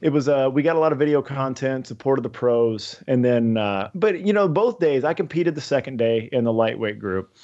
it 0.00 0.10
was 0.10 0.28
uh, 0.28 0.50
we 0.52 0.62
got 0.62 0.76
a 0.76 0.78
lot 0.78 0.92
of 0.92 0.98
video 0.98 1.22
content, 1.22 1.86
supported 1.86 2.22
the 2.22 2.30
pros, 2.30 3.02
and 3.06 3.24
then 3.24 3.56
uh, 3.56 3.90
but 3.94 4.20
you 4.20 4.32
know 4.32 4.48
both 4.48 4.78
days 4.78 5.04
I 5.04 5.14
competed 5.14 5.54
the 5.54 5.60
second 5.60 5.98
day 5.98 6.28
in 6.32 6.44
the 6.44 6.52
lightweight 6.52 6.98
group, 6.98 7.34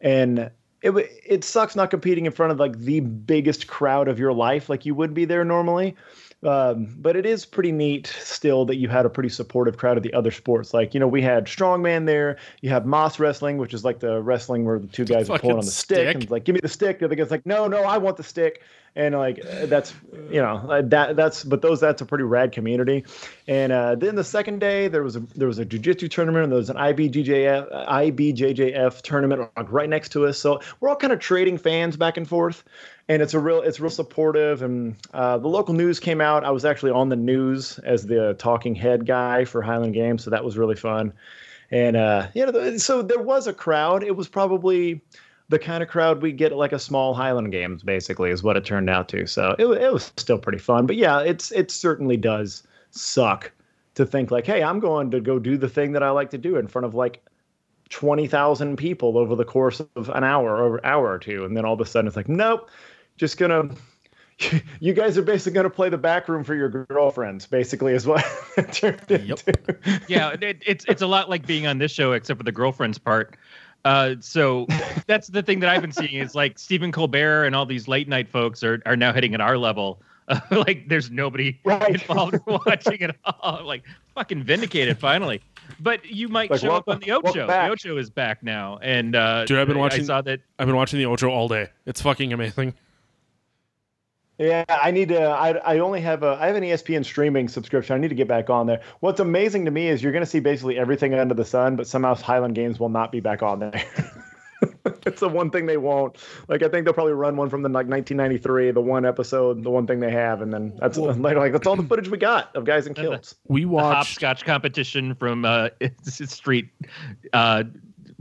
and 0.00 0.50
it 0.82 0.90
it 1.24 1.44
sucks 1.44 1.76
not 1.76 1.90
competing 1.90 2.26
in 2.26 2.32
front 2.32 2.52
of 2.52 2.58
like 2.58 2.78
the 2.78 3.00
biggest 3.00 3.66
crowd 3.66 4.08
of 4.08 4.18
your 4.18 4.32
life 4.32 4.68
like 4.68 4.84
you 4.84 4.94
would 4.94 5.14
be 5.14 5.24
there 5.24 5.44
normally. 5.44 5.96
Um, 6.44 6.88
but 6.98 7.14
it 7.14 7.24
is 7.24 7.44
pretty 7.44 7.70
neat 7.70 8.08
still 8.18 8.64
that 8.64 8.76
you 8.76 8.88
had 8.88 9.06
a 9.06 9.10
pretty 9.10 9.28
supportive 9.28 9.76
crowd 9.76 9.96
of 9.96 10.02
the 10.02 10.12
other 10.12 10.32
sports. 10.32 10.74
Like, 10.74 10.92
you 10.92 10.98
know, 10.98 11.06
we 11.06 11.22
had 11.22 11.46
strongman 11.46 12.06
there. 12.06 12.36
You 12.62 12.70
have 12.70 12.84
Mas 12.84 13.20
wrestling, 13.20 13.58
which 13.58 13.72
is 13.72 13.84
like 13.84 14.00
the 14.00 14.20
wrestling 14.20 14.64
where 14.64 14.80
the 14.80 14.88
two 14.88 15.04
guys 15.04 15.30
are 15.30 15.38
pulling 15.38 15.58
on 15.58 15.64
the 15.64 15.70
stick. 15.70 15.98
stick. 15.98 16.14
and 16.14 16.30
like, 16.30 16.44
give 16.44 16.54
me 16.54 16.60
the 16.60 16.68
stick. 16.68 16.98
The 16.98 17.04
other 17.04 17.14
guy's 17.14 17.30
like, 17.30 17.46
no, 17.46 17.68
no, 17.68 17.82
I 17.84 17.98
want 17.98 18.16
the 18.16 18.24
stick. 18.24 18.62
And 18.94 19.14
like 19.14 19.40
that's 19.64 19.94
you 20.30 20.42
know 20.42 20.82
that 20.82 21.16
that's 21.16 21.44
but 21.44 21.62
those 21.62 21.80
that's 21.80 22.02
a 22.02 22.04
pretty 22.04 22.24
rad 22.24 22.52
community. 22.52 23.06
And 23.48 23.72
uh, 23.72 23.94
then 23.94 24.16
the 24.16 24.24
second 24.24 24.58
day 24.58 24.86
there 24.88 25.02
was 25.02 25.16
a 25.16 25.20
there 25.34 25.48
was 25.48 25.58
a 25.58 25.64
jujitsu 25.64 26.10
tournament 26.10 26.42
and 26.42 26.52
there 26.52 26.58
was 26.58 26.68
an 26.68 26.76
IBJJF 26.76 27.88
IBJJF 27.88 29.00
tournament 29.00 29.48
like 29.56 29.72
right 29.72 29.88
next 29.88 30.10
to 30.10 30.26
us. 30.26 30.38
So 30.38 30.60
we're 30.80 30.90
all 30.90 30.96
kind 30.96 31.10
of 31.14 31.20
trading 31.20 31.56
fans 31.56 31.96
back 31.96 32.18
and 32.18 32.28
forth 32.28 32.64
and 33.12 33.20
it's 33.20 33.34
a 33.34 33.38
real 33.38 33.60
it's 33.60 33.78
real 33.78 33.90
supportive. 33.90 34.62
And 34.62 34.96
uh, 35.12 35.36
the 35.36 35.48
local 35.48 35.74
news 35.74 36.00
came 36.00 36.20
out. 36.20 36.44
I 36.44 36.50
was 36.50 36.64
actually 36.64 36.92
on 36.92 37.10
the 37.10 37.16
news 37.16 37.78
as 37.80 38.06
the 38.06 38.34
talking 38.38 38.74
head 38.74 39.06
guy 39.06 39.44
for 39.44 39.60
highland 39.60 39.92
games 39.92 40.24
so 40.24 40.30
that 40.30 40.44
was 40.44 40.56
really 40.56 40.76
fun. 40.76 41.12
And 41.70 41.96
uh, 41.96 42.28
you 42.34 42.46
know 42.46 42.76
so 42.78 43.02
there 43.02 43.20
was 43.20 43.46
a 43.46 43.52
crowd. 43.52 44.02
It 44.02 44.16
was 44.16 44.28
probably 44.28 45.02
the 45.50 45.58
kind 45.58 45.82
of 45.82 45.90
crowd 45.90 46.22
we 46.22 46.32
get 46.32 46.52
at 46.52 46.58
like 46.58 46.72
a 46.72 46.78
small 46.78 47.12
highland 47.12 47.52
games 47.52 47.82
basically 47.82 48.30
is 48.30 48.42
what 48.42 48.56
it 48.56 48.64
turned 48.64 48.88
out 48.88 49.08
to. 49.10 49.26
So 49.26 49.54
it, 49.58 49.66
it 49.66 49.92
was 49.92 50.10
still 50.16 50.38
pretty 50.38 50.58
fun. 50.58 50.86
But 50.86 50.96
yeah 50.96 51.20
it's 51.20 51.52
it 51.52 51.70
certainly 51.70 52.16
does 52.16 52.62
suck 52.90 53.52
to 53.94 54.06
think 54.06 54.30
like 54.30 54.46
hey 54.46 54.62
i'm 54.62 54.80
going 54.80 55.10
to 55.10 55.20
go 55.20 55.38
do 55.38 55.56
the 55.56 55.68
thing 55.68 55.92
that 55.92 56.02
i 56.02 56.10
like 56.10 56.30
to 56.30 56.38
do 56.38 56.56
in 56.56 56.66
front 56.66 56.86
of 56.86 56.94
like 56.94 57.22
20,000 57.92 58.76
people 58.76 59.18
over 59.18 59.36
the 59.36 59.44
course 59.44 59.80
of 59.96 60.08
an 60.08 60.24
hour 60.24 60.56
or 60.56 60.84
hour 60.84 61.12
or 61.12 61.18
two. 61.18 61.44
And 61.44 61.54
then 61.54 61.66
all 61.66 61.74
of 61.74 61.80
a 61.80 61.84
sudden 61.84 62.08
it's 62.08 62.16
like, 62.16 62.28
nope, 62.28 62.70
just 63.16 63.36
gonna, 63.38 63.70
you 64.80 64.92
guys 64.92 65.16
are 65.18 65.22
basically 65.22 65.52
gonna 65.54 65.70
play 65.70 65.88
the 65.88 65.98
back 65.98 66.28
room 66.28 66.44
for 66.44 66.54
your 66.54 66.68
girlfriends, 66.68 67.46
basically, 67.46 67.94
is 67.94 68.06
what 68.06 68.24
it 68.56 68.72
turned 68.72 69.10
into. 69.10 69.52
yeah, 70.08 70.30
it, 70.40 70.62
it's 70.66 70.84
it's 70.86 71.02
a 71.02 71.06
lot 71.06 71.28
like 71.30 71.46
being 71.46 71.66
on 71.66 71.78
this 71.78 71.92
show, 71.92 72.12
except 72.12 72.38
for 72.38 72.44
the 72.44 72.52
girlfriends 72.52 72.98
part. 72.98 73.36
Uh, 73.84 74.14
so 74.20 74.66
that's 75.06 75.28
the 75.28 75.42
thing 75.42 75.60
that 75.60 75.68
I've 75.68 75.82
been 75.82 75.92
seeing 75.92 76.14
is 76.14 76.34
like 76.34 76.58
Stephen 76.58 76.92
Colbert 76.92 77.44
and 77.46 77.54
all 77.56 77.66
these 77.66 77.88
late 77.88 78.08
night 78.08 78.28
folks 78.28 78.62
are 78.62 78.80
are 78.86 78.96
now 78.96 79.12
hitting 79.12 79.34
at 79.34 79.40
our 79.40 79.58
level. 79.58 80.00
Uh, 80.28 80.38
like 80.52 80.88
there's 80.88 81.10
nobody 81.10 81.58
Right. 81.64 81.88
involved 82.00 82.36
watching 82.46 83.02
at 83.02 83.16
all. 83.24 83.64
Like 83.64 83.82
fucking 84.14 84.44
vindicated 84.44 84.98
finally. 84.98 85.40
But 85.80 86.04
you 86.06 86.28
might 86.28 86.48
Like, 86.50 86.60
show 86.60 86.74
up 86.76 86.88
on 86.88 87.00
the 87.00 87.10
Ocho. 87.10 87.46
The 87.48 87.66
Ocho 87.68 87.96
is 87.96 88.08
back 88.08 88.42
now, 88.42 88.78
and 88.82 89.16
uh, 89.16 89.44
Dude, 89.46 89.58
I've 89.58 89.66
been 89.66 89.78
watching- 89.78 90.02
I 90.02 90.04
saw 90.04 90.22
that. 90.22 90.40
I've 90.60 90.66
been 90.66 90.76
watching 90.76 90.98
the 91.00 91.06
Ocho 91.06 91.28
all 91.28 91.48
day. 91.48 91.68
It's 91.86 92.00
fucking 92.02 92.32
amazing. 92.32 92.74
Yeah, 94.42 94.64
I 94.68 94.90
need 94.90 95.08
to. 95.10 95.22
I, 95.22 95.50
I 95.58 95.78
only 95.78 96.00
have 96.00 96.24
a. 96.24 96.36
I 96.40 96.48
have 96.48 96.56
an 96.56 96.64
ESPN 96.64 97.04
streaming 97.04 97.48
subscription. 97.48 97.94
I 97.94 97.98
need 97.98 98.08
to 98.08 98.16
get 98.16 98.26
back 98.26 98.50
on 98.50 98.66
there. 98.66 98.80
What's 98.98 99.20
amazing 99.20 99.64
to 99.66 99.70
me 99.70 99.88
is 99.88 100.02
you're 100.02 100.10
going 100.10 100.24
to 100.24 100.30
see 100.30 100.40
basically 100.40 100.78
everything 100.78 101.14
under 101.14 101.34
the 101.34 101.44
sun, 101.44 101.76
but 101.76 101.86
somehow 101.86 102.16
Highland 102.16 102.56
Games 102.56 102.80
will 102.80 102.88
not 102.88 103.12
be 103.12 103.20
back 103.20 103.42
on 103.42 103.60
there. 103.60 103.84
it's 105.06 105.20
the 105.20 105.28
one 105.28 105.50
thing 105.50 105.66
they 105.66 105.76
won't. 105.76 106.16
Like 106.48 106.64
I 106.64 106.68
think 106.68 106.84
they'll 106.84 106.92
probably 106.92 107.12
run 107.12 107.36
one 107.36 107.50
from 107.50 107.62
the 107.62 107.68
like 107.68 107.86
1993, 107.86 108.72
the 108.72 108.80
one 108.80 109.04
episode, 109.04 109.62
the 109.62 109.70
one 109.70 109.86
thing 109.86 110.00
they 110.00 110.10
have, 110.10 110.42
and 110.42 110.52
then 110.52 110.76
that's 110.80 110.98
like, 110.98 111.36
like 111.36 111.52
that's 111.52 111.68
all 111.68 111.76
the 111.76 111.84
footage 111.84 112.08
we 112.08 112.18
got 112.18 112.54
of 112.56 112.64
guys 112.64 112.88
in 112.88 112.94
kilts. 112.94 113.36
We 113.46 113.62
the 113.62 113.68
watched. 113.68 113.96
hopscotch 113.96 114.44
competition 114.44 115.14
from 115.14 115.44
uh, 115.44 115.68
street, 116.02 116.68
uh, 117.32 117.62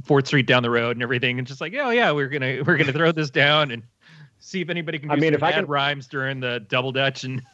Fourth 0.04 0.28
Street 0.28 0.46
down 0.46 0.62
the 0.62 0.70
road 0.70 0.96
and 0.96 1.02
everything, 1.02 1.40
and 1.40 1.48
just 1.48 1.62
like, 1.62 1.74
oh 1.74 1.90
yeah, 1.90 2.12
we're 2.12 2.30
gonna 2.30 2.62
we're 2.64 2.78
gonna 2.78 2.94
throw 2.94 3.12
this 3.12 3.32
down 3.32 3.72
and 3.72 3.82
see 4.52 4.62
if 4.62 4.70
anybody 4.70 5.00
can 5.00 5.10
do 5.10 5.14
I 5.14 5.18
mean, 5.18 5.30
some 5.30 5.36
if 5.36 5.44
I 5.44 5.52
bad 5.52 5.60
can- 5.62 5.66
rhymes 5.68 6.08
during 6.08 6.40
the 6.40 6.60
double 6.70 6.92
dutch 6.92 7.24
and 7.24 7.42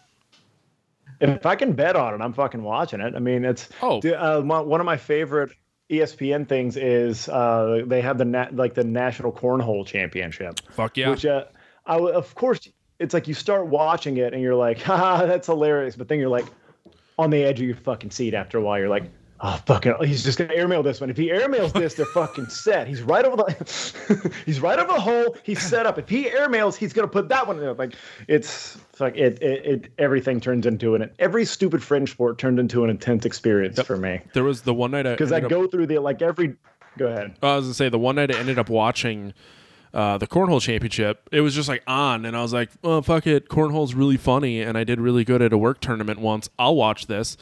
If 1.20 1.48
I 1.48 1.56
can 1.56 1.74
bet 1.74 1.96
on 1.96 2.13
it, 2.13 2.24
I'm 2.24 2.34
fucking 2.34 2.62
watching 2.62 3.01
it. 3.01 3.16
I 3.16 3.20
mean, 3.20 3.44
it's 3.44 3.70
Oh. 3.82 4.00
Dude, 4.00 4.13
uh, 4.13 4.42
my, 4.42 4.60
one 4.60 4.80
of 4.80 4.86
my 4.86 4.98
favorite 4.98 5.51
ESPN 5.89 6.48
things 6.48 6.77
is 6.77 7.27
uh, 7.30 7.82
they 7.88 8.01
have 8.01 8.20
the 8.20 8.25
nat- 8.25 8.56
like 8.56 8.75
the 8.75 8.84
National 8.84 9.32
Cornhole 9.32 9.84
Championship. 9.86 10.60
Fuck 10.72 10.96
yeah. 10.96 11.10
Which, 11.10 11.25
uh, 11.25 11.46
I 11.88 11.94
w- 11.94 12.13
of 12.13 12.36
course, 12.36 12.68
it's 13.00 13.16
like 13.16 13.27
you 13.27 13.34
start 13.34 13.66
watching 13.66 14.18
it 14.18 14.34
and 14.34 14.44
you're 14.44 14.54
like, 14.54 14.80
haha, 14.84 15.25
that's 15.25 15.48
hilarious. 15.48 15.96
But 15.96 16.08
then 16.08 16.20
you're 16.20 16.30
like 16.30 16.46
on 17.18 17.32
the 17.32 17.44
edge 17.44 17.60
of 17.62 17.66
your 17.66 17.77
fucking 17.77 18.12
seat 18.12 18.36
after 18.36 18.60
a 18.60 18.62
while. 18.62 18.77
You're 18.77 18.88
like, 18.89 19.10
oh, 19.41 19.62
fucking, 19.65 19.94
he's 20.06 20.24
just 20.24 20.38
going 20.38 20.50
to 20.50 20.56
airmail 20.56 20.84
this 20.84 21.00
one. 21.01 21.10
If 21.10 21.17
he 21.17 21.29
airmails 21.29 21.74
this, 21.74 21.94
they're 21.94 22.06
fucking 22.13 22.48
set. 22.50 22.88
He's 22.88 23.01
right 23.01 23.24
over 23.25 23.38
the, 23.38 24.32
he's 24.46 24.60
right 24.60 24.77
over 24.79 24.91
the 24.94 25.00
hole. 25.00 25.36
He's 25.44 25.62
set 25.62 25.86
up. 25.86 25.98
If 25.98 26.10
he 26.10 26.25
airmails, 26.25 26.75
he's 26.75 26.94
going 26.94 27.08
to 27.08 27.12
put 27.12 27.29
that 27.29 27.46
one 27.48 27.58
in. 27.58 27.62
there. 27.63 27.74
Like, 27.74 27.94
it's 28.27 28.77
like, 29.00 29.15
it, 29.15 29.41
it, 29.41 29.65
it, 29.65 29.91
everything 29.98 30.39
turns 30.39 30.65
into 30.65 30.96
an, 30.96 31.10
every 31.20 31.46
stupid 31.46 31.84
fringe 31.84 32.12
sport 32.12 32.38
turned 32.38 32.60
into 32.60 32.84
an 32.84 32.89
intense 32.89 33.25
experience 33.25 33.82
for 33.82 33.98
me. 33.98 34.22
there 34.34 34.44
was 34.44 34.62
the 34.62 34.74
one 34.74 34.91
night 34.91 35.06
I 35.08 35.12
Because 35.12 35.32
I 35.32 35.38
ended 35.38 35.51
up- 35.53 35.62
go 35.62 35.67
through 35.67 35.88
the, 35.88 36.00
like, 36.00 36.22
every, 36.22 36.56
go 36.98 37.08
ahead. 37.08 37.36
I 37.44 37.56
was 37.56 37.65
gonna 37.65 37.74
say 37.74 37.89
the 37.89 38.00
one 38.00 38.15
night 38.15 38.34
I 38.34 38.39
ended 38.39 38.58
up 38.60 38.70
watching 38.70 39.34
uh, 39.94 40.17
the 40.17 40.27
cornhole 40.27 40.62
championship. 40.62 41.27
It 41.32 41.41
was 41.41 41.56
just 41.56 41.70
like 41.70 41.82
on, 41.88 42.25
and 42.25 42.36
I 42.36 42.41
was 42.41 42.53
like, 42.53 42.70
"Oh 42.84 43.01
fuck 43.01 43.25
it, 43.25 43.48
cornhole's 43.48 43.94
really 43.96 44.17
funny," 44.17 44.62
and 44.62 44.77
I 44.77 44.84
did 44.84 45.00
really 45.00 45.24
good 45.24 45.41
at 45.41 45.53
a 45.53 45.58
work 45.58 45.79
tournament 45.79 46.20
once. 46.20 46.50
I'll 46.60 46.75
watch 46.75 47.08
this. 47.08 47.38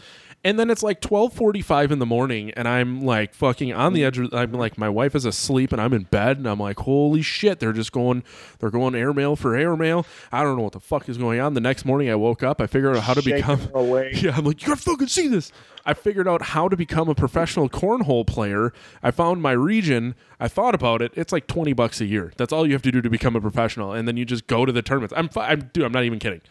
And 0.46 0.60
then 0.60 0.70
it's 0.70 0.84
like 0.84 1.02
twelve 1.02 1.34
forty 1.34 1.62
five 1.62 1.92
in 1.92 1.98
the 1.98 2.06
morning, 2.06 2.52
and 2.52 2.68
I'm 2.68 3.02
like 3.02 3.34
fucking 3.34 3.74
on 3.74 3.94
the 3.94 4.06
edge. 4.06 4.20
Of, 4.20 4.32
I'm 4.32 4.52
like, 4.52 4.78
my 4.78 4.88
wife 4.88 5.16
is 5.16 5.26
asleep, 5.26 5.72
and 5.72 5.82
I'm 5.82 5.92
in 5.92 6.04
bed, 6.04 6.38
and 6.38 6.48
I'm 6.48 6.60
like, 6.60 6.78
holy 6.78 7.24
shit, 7.24 7.60
they're 7.60 7.74
just 7.74 7.92
going, 7.92 8.24
they're 8.60 8.70
going 8.70 8.94
airmail 8.94 9.36
for 9.36 9.56
airmail. 9.56 10.06
I 10.32 10.44
don't 10.44 10.56
know 10.56 10.62
what 10.62 10.74
the 10.74 10.80
fuck 10.80 11.10
is 11.10 11.18
going 11.18 11.40
on. 11.40 11.56
The 11.56 11.62
next 11.62 11.84
morning, 11.84 12.12
I 12.12 12.16
woke 12.16 12.44
up, 12.44 12.62
I 12.62 12.68
figured 12.68 12.96
out 12.96 13.02
how 13.02 13.16
to 13.16 13.24
Shaking 13.24 13.38
become 13.38 13.70
away. 13.74 14.12
yeah, 14.16 14.36
I'm 14.38 14.46
like, 14.46 14.62
you 14.62 14.68
gotta 14.68 14.80
fucking 14.80 15.08
see 15.08 15.28
this. 15.28 15.52
I 15.84 15.96
figured 15.96 16.28
out 16.28 16.44
how 16.44 16.70
to 16.70 16.78
become 16.78 17.10
a 17.10 17.16
professional 17.16 17.68
cornhole 17.68 18.28
player. 18.28 18.72
I 19.02 19.10
found 19.10 19.42
my 19.42 19.52
region. 19.52 20.14
I 20.40 20.48
thought 20.48 20.76
about 20.76 21.02
it. 21.02 21.12
It's 21.16 21.32
like 21.32 21.48
20 21.48 21.74
bucks 21.74 22.02
a 22.02 22.06
year. 22.06 22.34
That's 22.38 22.54
all 22.54 22.68
you 22.68 22.74
have 22.74 22.84
to 22.84 22.92
do 22.92 23.02
to 23.02 23.10
become 23.10 23.36
a 23.36 23.42
professional. 23.42 23.94
And 23.94 24.08
then 24.08 24.16
you 24.16 24.26
just 24.26 24.46
go 24.46 24.64
to 24.64 24.72
the 24.72 24.84
tournaments. 24.84 25.14
I'm, 25.18 25.30
I'm 25.36 25.72
dude, 25.74 25.86
I'm 25.86 25.92
not 25.92 26.04
even 26.04 26.20
kidding. 26.20 26.42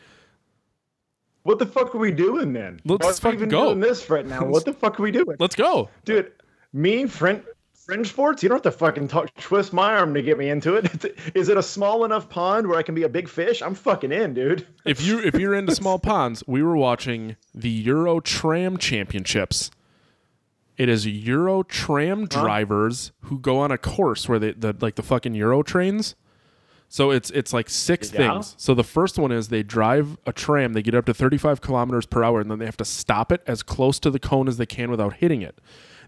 What 1.45 1.59
the 1.59 1.67
fuck 1.67 1.95
are 1.95 1.99
we 1.99 2.11
doing 2.11 2.53
then? 2.55 2.81
Let's 2.85 3.05
Why 3.05 3.13
fucking 3.13 3.39
even 3.39 3.49
go. 3.51 3.67
doing 3.67 3.81
this 3.81 4.09
right 4.11 4.27
now. 4.27 4.45
What 4.45 4.65
the 4.65 4.73
fuck 4.81 4.99
are 4.99 5.03
we 5.03 5.11
doing? 5.11 5.37
Let's 5.39 5.55
go. 5.55 5.91
Dude, 6.07 6.33
me, 6.73 7.05
fringe, 7.07 7.43
fringe 7.75 8.09
sports, 8.09 8.43
you 8.43 8.49
don't 8.49 8.65
have 8.65 8.73
to 8.73 8.79
fucking 8.79 9.09
talk, 9.09 9.33
twist 9.35 9.75
my 9.75 9.95
arm 9.95 10.15
to 10.15 10.23
get 10.23 10.39
me 10.39 10.49
into 10.49 10.75
it. 10.77 11.19
Is 11.35 11.51
it 11.51 11.59
a 11.59 11.63
small 11.63 12.07
enough 12.07 12.31
pond 12.31 12.67
where 12.67 12.79
I 12.79 12.83
can 12.83 12.95
be 12.95 13.03
a 13.03 13.11
big 13.11 13.29
fish? 13.29 13.61
I'm 13.61 13.75
fucking 13.75 14.11
in, 14.11 14.33
dude. 14.33 14.67
If 14.87 15.03
you 15.03 15.21
if 15.21 15.35
you're 15.35 15.55
into 15.55 15.75
small 15.75 15.99
ponds, 16.01 16.43
we 16.47 16.63
were 16.63 16.77
watching 16.79 17.37
the 17.55 17.71
Euro 17.71 18.21
Tram 18.21 18.79
Championships. 18.79 19.71
It 20.79 20.89
is 20.89 21.07
Euro 21.07 21.63
Tram 21.63 22.27
drivers 22.27 23.13
who 23.25 23.39
go 23.39 23.59
on 23.59 23.71
a 23.71 23.79
course 23.79 24.29
where 24.31 24.39
they 24.39 24.53
the 24.53 24.75
like 24.81 24.95
the 24.95 25.03
fucking 25.03 25.35
Euro 25.35 25.63
trains. 25.63 26.17
So 26.95 27.11
it's 27.11 27.29
it's 27.31 27.53
like 27.53 27.69
six 27.69 28.13
Yeah. 28.13 28.19
things. 28.35 28.55
So 28.57 28.73
the 28.73 28.85
first 28.85 29.19
one 29.19 29.33
is 29.33 29.49
they 29.49 29.65
drive 29.65 30.17
a 30.27 30.33
tram, 30.33 30.75
they 30.75 30.83
get 30.83 30.95
up 30.95 31.07
to 31.07 31.13
35 31.13 31.61
kilometers 31.61 32.07
per 32.07 32.23
hour, 32.23 32.41
and 32.41 32.49
then 32.49 32.61
they 32.61 32.67
have 32.67 32.77
to 32.77 32.85
stop 32.85 33.33
it 33.33 33.43
as 33.49 33.65
close 33.65 33.99
to 33.99 34.13
the 34.13 34.21
cone 34.21 34.47
as 34.47 34.59
they 34.59 34.67
can 34.67 34.93
without 34.93 35.15
hitting 35.15 35.43
it. 35.43 35.59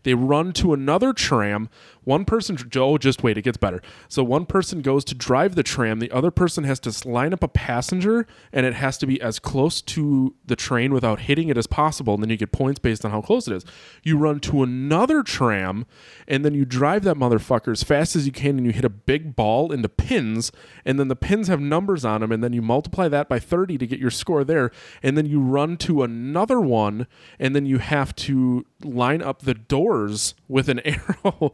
They 0.04 0.14
run 0.14 0.52
to 0.52 0.72
another 0.72 1.12
tram. 1.12 1.68
One 2.06 2.24
person, 2.24 2.56
Joe, 2.56 2.98
just 2.98 3.24
wait, 3.24 3.36
it 3.36 3.42
gets 3.42 3.56
better. 3.56 3.82
So 4.08 4.22
one 4.22 4.46
person 4.46 4.80
goes 4.80 5.04
to 5.06 5.14
drive 5.16 5.56
the 5.56 5.64
tram. 5.64 5.98
The 5.98 6.12
other 6.12 6.30
person 6.30 6.62
has 6.62 6.78
to 6.80 7.08
line 7.08 7.32
up 7.32 7.42
a 7.42 7.48
passenger, 7.48 8.28
and 8.52 8.64
it 8.64 8.74
has 8.74 8.96
to 8.98 9.08
be 9.08 9.20
as 9.20 9.40
close 9.40 9.82
to 9.82 10.32
the 10.44 10.54
train 10.54 10.94
without 10.94 11.22
hitting 11.22 11.48
it 11.48 11.58
as 11.58 11.66
possible. 11.66 12.14
And 12.14 12.22
then 12.22 12.30
you 12.30 12.36
get 12.36 12.52
points 12.52 12.78
based 12.78 13.04
on 13.04 13.10
how 13.10 13.22
close 13.22 13.48
it 13.48 13.56
is. 13.56 13.64
You 14.04 14.18
run 14.18 14.38
to 14.40 14.62
another 14.62 15.24
tram, 15.24 15.84
and 16.28 16.44
then 16.44 16.54
you 16.54 16.64
drive 16.64 17.02
that 17.02 17.16
motherfucker 17.16 17.72
as 17.72 17.82
fast 17.82 18.14
as 18.14 18.24
you 18.24 18.30
can, 18.30 18.56
and 18.56 18.64
you 18.64 18.70
hit 18.70 18.84
a 18.84 18.88
big 18.88 19.34
ball 19.34 19.72
into 19.72 19.88
pins, 19.88 20.52
and 20.84 21.00
then 21.00 21.08
the 21.08 21.16
pins 21.16 21.48
have 21.48 21.60
numbers 21.60 22.04
on 22.04 22.20
them, 22.20 22.30
and 22.30 22.40
then 22.40 22.52
you 22.52 22.62
multiply 22.62 23.08
that 23.08 23.28
by 23.28 23.40
30 23.40 23.78
to 23.78 23.86
get 23.86 23.98
your 23.98 24.12
score 24.12 24.44
there, 24.44 24.70
and 25.02 25.18
then 25.18 25.26
you 25.26 25.40
run 25.40 25.76
to 25.78 26.04
another 26.04 26.60
one, 26.60 27.08
and 27.40 27.56
then 27.56 27.66
you 27.66 27.78
have 27.78 28.14
to 28.14 28.64
line 28.84 29.22
up 29.22 29.42
the 29.42 29.54
doors 29.54 30.34
with 30.46 30.68
an 30.68 30.80
arrow, 30.84 31.52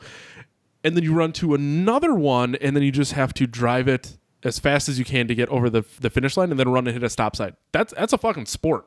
and 0.84 0.96
then 0.96 1.04
you 1.04 1.14
run 1.14 1.32
to 1.34 1.54
another 1.54 2.14
one, 2.14 2.54
and 2.56 2.74
then 2.76 2.82
you 2.82 2.90
just 2.92 3.12
have 3.12 3.32
to 3.34 3.46
drive 3.46 3.88
it 3.88 4.16
as 4.42 4.58
fast 4.58 4.88
as 4.88 4.98
you 4.98 5.04
can 5.04 5.28
to 5.28 5.34
get 5.34 5.48
over 5.48 5.70
the, 5.70 5.84
the 6.00 6.10
finish 6.10 6.36
line, 6.36 6.50
and 6.50 6.58
then 6.58 6.68
run 6.68 6.86
and 6.86 6.94
hit 6.94 7.02
a 7.04 7.08
stop 7.10 7.36
sign. 7.36 7.54
That's 7.72 7.92
that's 7.94 8.12
a 8.12 8.18
fucking 8.18 8.46
sport. 8.46 8.86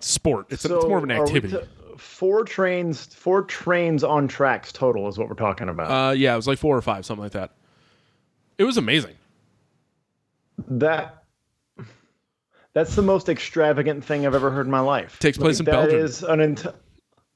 Sport. 0.00 0.46
It's, 0.50 0.64
a, 0.64 0.76
it's 0.76 0.86
more 0.86 0.98
of 0.98 1.04
an 1.04 1.10
activity. 1.10 1.56
t- 1.56 1.62
four 1.98 2.42
trains, 2.44 3.04
four 3.06 3.42
trains 3.42 4.02
on 4.02 4.26
tracks 4.28 4.72
total 4.72 5.06
is 5.08 5.18
what 5.18 5.28
we're 5.28 5.34
talking 5.34 5.68
about. 5.68 5.90
uh, 5.90 6.12
yeah, 6.12 6.32
it 6.32 6.36
was 6.36 6.46
like 6.46 6.58
four 6.58 6.76
or 6.76 6.80
five, 6.82 7.04
something 7.04 7.22
like 7.22 7.32
that. 7.32 7.52
It 8.56 8.64
was 8.64 8.76
amazing. 8.78 9.14
that 10.68 11.24
that's 12.72 12.94
the 12.94 13.02
most 13.02 13.28
extravagant 13.28 14.04
thing 14.04 14.26
I've 14.26 14.34
ever 14.34 14.50
heard 14.50 14.64
in 14.66 14.70
my 14.70 14.80
life. 14.80 15.18
Takes 15.18 15.36
place 15.38 15.58
in 15.58 15.64
That 15.66 15.72
Belgium. 15.72 16.00
is 16.00 16.22
an 16.22 16.40
ent- 16.40 16.66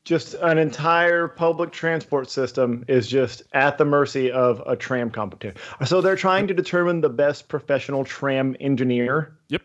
just 0.04 0.34
an 0.34 0.58
entire 0.58 1.28
public 1.28 1.72
transport 1.72 2.30
system 2.30 2.84
is 2.88 3.08
just 3.08 3.42
at 3.52 3.78
the 3.78 3.84
mercy 3.84 4.30
of 4.30 4.62
a 4.66 4.76
tram 4.76 5.10
competition. 5.10 5.56
So 5.86 6.00
they're 6.00 6.16
trying 6.16 6.46
to 6.48 6.54
determine 6.54 7.00
the 7.00 7.08
best 7.08 7.48
professional 7.48 8.04
tram 8.04 8.54
engineer. 8.60 9.34
Yep. 9.48 9.62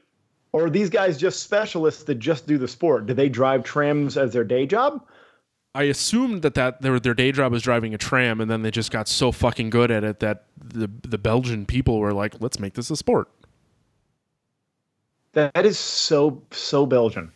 Or 0.53 0.65
are 0.65 0.69
these 0.69 0.89
guys 0.89 1.17
just 1.17 1.43
specialists 1.43 2.03
that 2.03 2.15
just 2.15 2.47
do 2.47 2.57
the 2.57 2.67
sport? 2.67 3.05
Do 3.05 3.13
they 3.13 3.29
drive 3.29 3.63
trams 3.63 4.17
as 4.17 4.33
their 4.33 4.45
day 4.45 4.65
job? 4.65 5.05
I 5.75 5.83
assumed 5.83 6.41
that 6.41 6.55
that 6.55 6.81
their 6.81 6.99
their 6.99 7.13
day 7.13 7.31
job 7.31 7.51
was 7.51 7.61
driving 7.61 7.93
a 7.93 7.97
tram, 7.97 8.41
and 8.41 8.49
then 8.49 8.63
they 8.63 8.71
just 8.71 8.89
got 8.91 9.07
so 9.07 9.31
fucking 9.31 9.69
good 9.69 9.91
at 9.91 10.03
it 10.03 10.19
that 10.19 10.45
the 10.57 10.89
the 11.03 11.19
Belgian 11.19 11.67
people 11.67 11.99
were 11.99 12.11
like, 12.11 12.41
"Let's 12.41 12.59
make 12.59 12.73
this 12.73 12.89
a 12.89 12.95
sport." 12.95 13.29
That 15.33 15.63
is 15.63 15.77
so 15.77 16.41
so 16.49 16.87
Belgian. 16.87 17.31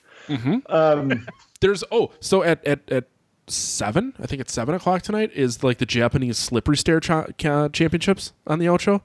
Um, 0.68 1.28
There's 1.64 1.82
oh, 1.94 2.12
so 2.20 2.44
at 2.44 2.62
at 2.68 2.82
at 2.92 3.06
seven, 3.48 4.14
I 4.22 4.26
think 4.26 4.42
it's 4.42 4.52
seven 4.52 4.76
o'clock 4.76 5.02
tonight 5.02 5.32
is 5.34 5.64
like 5.64 5.78
the 5.78 5.86
Japanese 5.86 6.38
slippery 6.38 6.76
stair 6.76 7.00
cha- 7.00 7.28
ca- 7.40 7.70
championships 7.70 8.34
on 8.46 8.60
the 8.60 8.68
Ocho. 8.68 9.02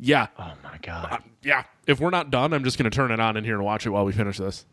Yeah, 0.00 0.28
oh 0.38 0.54
my 0.64 0.78
god, 0.80 1.08
uh, 1.12 1.18
yeah. 1.42 1.64
If 1.86 2.00
we're 2.00 2.08
not 2.08 2.30
done, 2.30 2.54
I'm 2.54 2.64
just 2.64 2.78
gonna 2.78 2.88
turn 2.88 3.10
it 3.10 3.20
on 3.20 3.36
in 3.36 3.44
here 3.44 3.54
and 3.56 3.64
watch 3.64 3.84
it 3.84 3.90
while 3.90 4.06
we 4.06 4.12
finish 4.12 4.38
this. 4.38 4.64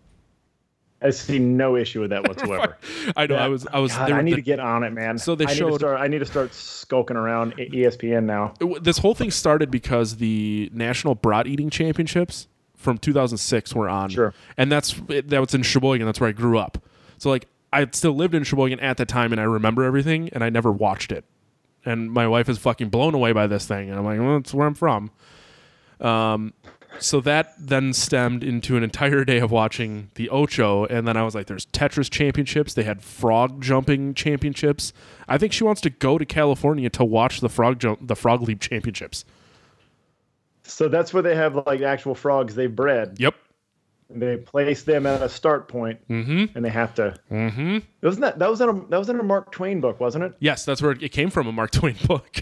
I 1.01 1.09
see 1.09 1.37
no 1.37 1.75
issue 1.75 1.99
with 1.99 2.11
that 2.11 2.23
whatsoever. 2.29 2.77
I 3.17 3.27
know 3.27 3.35
I 3.35 3.49
was 3.49 3.67
I 3.67 3.79
was 3.79 3.91
God, 3.91 4.07
they 4.07 4.13
I 4.13 4.21
need 4.21 4.31
the- 4.31 4.35
to 4.37 4.41
get 4.41 4.61
on 4.61 4.83
it, 4.83 4.91
man. 4.93 5.17
So 5.17 5.35
they 5.35 5.43
I 5.45 5.49
Need 5.49 5.57
showed- 5.57 5.69
to 5.71 5.75
start, 5.79 5.99
I 5.99 6.07
need 6.07 6.19
to 6.19 6.25
start 6.25 6.53
skulking 6.53 7.17
around 7.17 7.55
ESPN 7.57 8.23
now. 8.23 8.53
it 8.61 8.83
this 8.85 8.99
whole 8.99 9.15
thing 9.15 9.31
started 9.31 9.69
because 9.69 10.15
the 10.15 10.69
National 10.73 11.13
Brat 11.13 11.45
Eating 11.47 11.69
Championships 11.69 12.47
from 12.85 12.97
2006 12.97 13.75
were 13.75 13.89
on. 13.89 14.09
Sure. 14.09 14.33
And 14.55 14.71
that's 14.71 14.93
that 15.09 15.39
was 15.39 15.53
in 15.53 15.63
Sheboygan. 15.63 16.05
That's 16.05 16.21
where 16.21 16.29
I 16.29 16.33
grew 16.33 16.57
up. 16.57 16.77
So 17.17 17.29
like 17.29 17.47
I 17.73 17.85
still 17.91 18.13
lived 18.13 18.33
in 18.33 18.43
Sheboygan 18.45 18.79
at 18.79 18.95
the 18.95 19.05
time, 19.05 19.33
and 19.33 19.41
I 19.41 19.43
remember 19.43 19.83
everything, 19.83 20.29
and 20.31 20.43
I 20.43 20.49
never 20.49 20.71
watched 20.71 21.11
it. 21.11 21.25
And 21.83 22.11
my 22.11 22.25
wife 22.27 22.47
is 22.47 22.57
fucking 22.57 22.89
blown 22.89 23.13
away 23.13 23.33
by 23.33 23.47
this 23.47 23.65
thing, 23.65 23.89
and 23.89 23.99
I'm 23.99 24.05
like, 24.05 24.19
well, 24.19 24.37
that's 24.37 24.53
where 24.53 24.65
I'm 24.65 24.73
from. 24.73 25.11
Um, 25.99 26.53
so 26.99 27.19
that 27.21 27.53
then 27.59 27.93
stemmed 27.93 28.43
into 28.43 28.77
an 28.77 28.83
entire 28.83 29.25
day 29.25 29.39
of 29.39 29.51
watching 29.51 30.09
the 30.15 30.29
Ocho, 30.29 30.85
and 30.85 31.07
then 31.07 31.17
I 31.17 31.23
was 31.23 31.35
like, 31.35 31.47
"There's 31.47 31.65
Tetris 31.67 32.09
championships. 32.09 32.73
They 32.73 32.83
had 32.83 33.03
frog 33.03 33.61
jumping 33.61 34.13
championships. 34.13 34.93
I 35.27 35.37
think 35.37 35.51
she 35.51 35.63
wants 35.63 35.81
to 35.81 35.89
go 35.89 36.17
to 36.17 36.25
California 36.25 36.89
to 36.91 37.03
watch 37.03 37.41
the 37.41 37.49
frog 37.49 37.79
jump, 37.79 38.07
the 38.07 38.15
frog 38.15 38.41
leap 38.41 38.61
championships. 38.61 39.25
So 40.67 40.87
that's 40.87 41.13
where 41.13 41.23
they 41.23 41.35
have 41.35 41.55
like 41.67 41.81
actual 41.81 42.15
frogs 42.15 42.55
they 42.55 42.67
bred. 42.67 43.17
Yep. 43.19 43.35
They 44.09 44.37
place 44.37 44.83
them 44.83 45.05
at 45.07 45.21
a 45.21 45.29
start 45.29 45.67
point, 45.67 45.99
Mm-hmm. 46.09 46.55
and 46.55 46.63
they 46.65 46.69
have 46.69 46.93
to. 46.95 47.15
Mm-hmm. 47.31 47.79
Wasn't 48.03 48.21
that 48.21 48.37
that 48.39 48.49
was 48.49 48.61
in 48.61 48.69
a 48.69 48.73
that 48.89 48.97
was 48.99 49.09
in 49.09 49.19
a 49.19 49.23
Mark 49.23 49.51
Twain 49.51 49.81
book, 49.81 49.99
wasn't 49.99 50.23
it? 50.25 50.33
Yes, 50.39 50.63
that's 50.65 50.81
where 50.81 50.91
it 50.91 51.11
came 51.11 51.29
from, 51.31 51.47
a 51.47 51.51
Mark 51.51 51.71
Twain 51.79 51.95
book. 52.05 52.41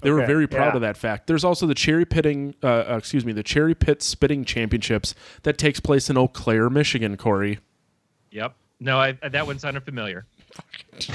they 0.00 0.10
were 0.10 0.18
Okay, 0.20 0.26
very 0.26 0.46
proud 0.48 0.68
yeah. 0.70 0.74
of 0.76 0.80
that 0.80 0.96
fact. 0.96 1.26
There's 1.26 1.44
also 1.44 1.66
the 1.66 1.74
cherry 1.74 2.04
pitting, 2.06 2.54
uh, 2.62 2.66
uh, 2.90 2.96
excuse 2.96 3.24
me, 3.26 3.32
the 3.32 3.42
cherry 3.42 3.74
pit 3.74 4.02
spitting 4.02 4.44
championships 4.46 5.14
that 5.42 5.58
takes 5.58 5.78
place 5.78 6.08
in 6.08 6.16
Eau 6.16 6.28
Claire, 6.28 6.70
Michigan. 6.70 7.16
Corey. 7.18 7.58
Yep. 8.30 8.54
No, 8.80 8.98
I, 8.98 9.12
that 9.12 9.46
one 9.46 9.58
sounded 9.58 9.84
familiar. 9.84 10.24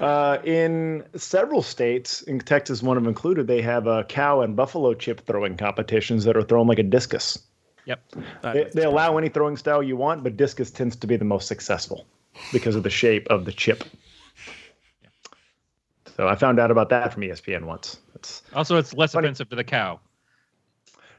Uh, 0.00 0.38
in 0.44 1.04
several 1.14 1.62
states, 1.62 2.22
in 2.22 2.40
Texas, 2.40 2.82
one 2.82 2.96
of 2.96 3.02
them 3.02 3.08
included, 3.08 3.46
they 3.46 3.60
have 3.60 3.86
a 3.86 4.04
cow 4.04 4.40
and 4.40 4.56
buffalo 4.56 4.94
chip 4.94 5.26
throwing 5.26 5.56
competitions 5.56 6.24
that 6.24 6.36
are 6.36 6.42
thrown 6.42 6.66
like 6.66 6.78
a 6.78 6.82
discus. 6.82 7.38
Yep. 7.84 8.02
They, 8.42 8.70
they 8.74 8.84
allow 8.84 9.18
any 9.18 9.28
throwing 9.28 9.56
style 9.56 9.82
you 9.82 9.96
want, 9.96 10.22
but 10.22 10.36
discus 10.36 10.70
tends 10.70 10.96
to 10.96 11.06
be 11.06 11.16
the 11.16 11.24
most 11.24 11.48
successful 11.48 12.06
because 12.52 12.76
of 12.76 12.82
the 12.82 12.90
shape 12.90 13.26
of 13.28 13.44
the 13.44 13.52
chip. 13.52 13.84
So 16.16 16.28
I 16.28 16.34
found 16.34 16.58
out 16.58 16.70
about 16.70 16.88
that 16.90 17.12
from 17.12 17.22
ESPN 17.22 17.64
once. 17.64 17.98
It's 18.14 18.42
Also, 18.54 18.76
it's 18.76 18.94
less 18.94 19.12
Funny. 19.12 19.26
offensive 19.26 19.48
to 19.50 19.56
the 19.56 19.64
cow. 19.64 20.00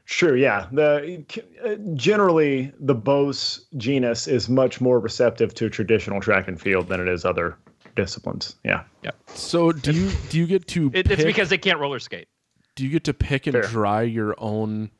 Sure, 0.04 0.36
yeah. 0.36 0.66
The 0.72 1.24
uh, 1.64 1.76
generally 1.94 2.72
the 2.80 2.94
Bos 2.94 3.66
genus 3.76 4.26
is 4.26 4.48
much 4.48 4.80
more 4.80 4.98
receptive 4.98 5.54
to 5.54 5.70
traditional 5.70 6.20
track 6.20 6.48
and 6.48 6.60
field 6.60 6.88
than 6.88 7.00
it 7.00 7.08
is 7.08 7.24
other 7.24 7.56
disciplines. 7.94 8.56
Yeah. 8.64 8.84
yeah. 9.02 9.10
So 9.26 9.72
do 9.72 9.92
you 9.92 10.10
do 10.30 10.38
you 10.38 10.46
get 10.46 10.66
to 10.68 10.90
It, 10.94 11.10
it's 11.10 11.24
because 11.24 11.48
they 11.48 11.58
can't 11.58 11.78
roller 11.78 11.98
skate. 11.98 12.28
do 12.74 12.84
you 12.84 12.90
get 12.90 13.04
to 13.04 13.14
pick 13.14 13.46
and 13.46 13.54
Fair. 13.54 13.62
dry 13.62 14.02
your 14.02 14.34
own 14.38 14.90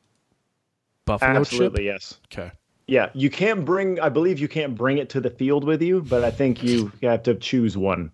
buffalo 1.04 1.40
Absolutely, 1.40 1.84
chip? 1.84 1.92
yes. 1.94 2.18
Okay. 2.32 2.52
Yeah, 2.86 3.10
you 3.14 3.30
can't 3.30 3.64
bring 3.64 4.00
I 4.00 4.08
believe 4.08 4.38
you 4.38 4.48
can't 4.48 4.74
bring 4.74 4.98
it 4.98 5.08
to 5.10 5.20
the 5.20 5.30
field 5.30 5.64
with 5.64 5.80
you, 5.82 6.02
but 6.02 6.24
I 6.24 6.30
think 6.30 6.62
you, 6.62 6.92
you 7.00 7.08
have 7.08 7.22
to 7.24 7.34
choose 7.34 7.76
one. 7.76 8.10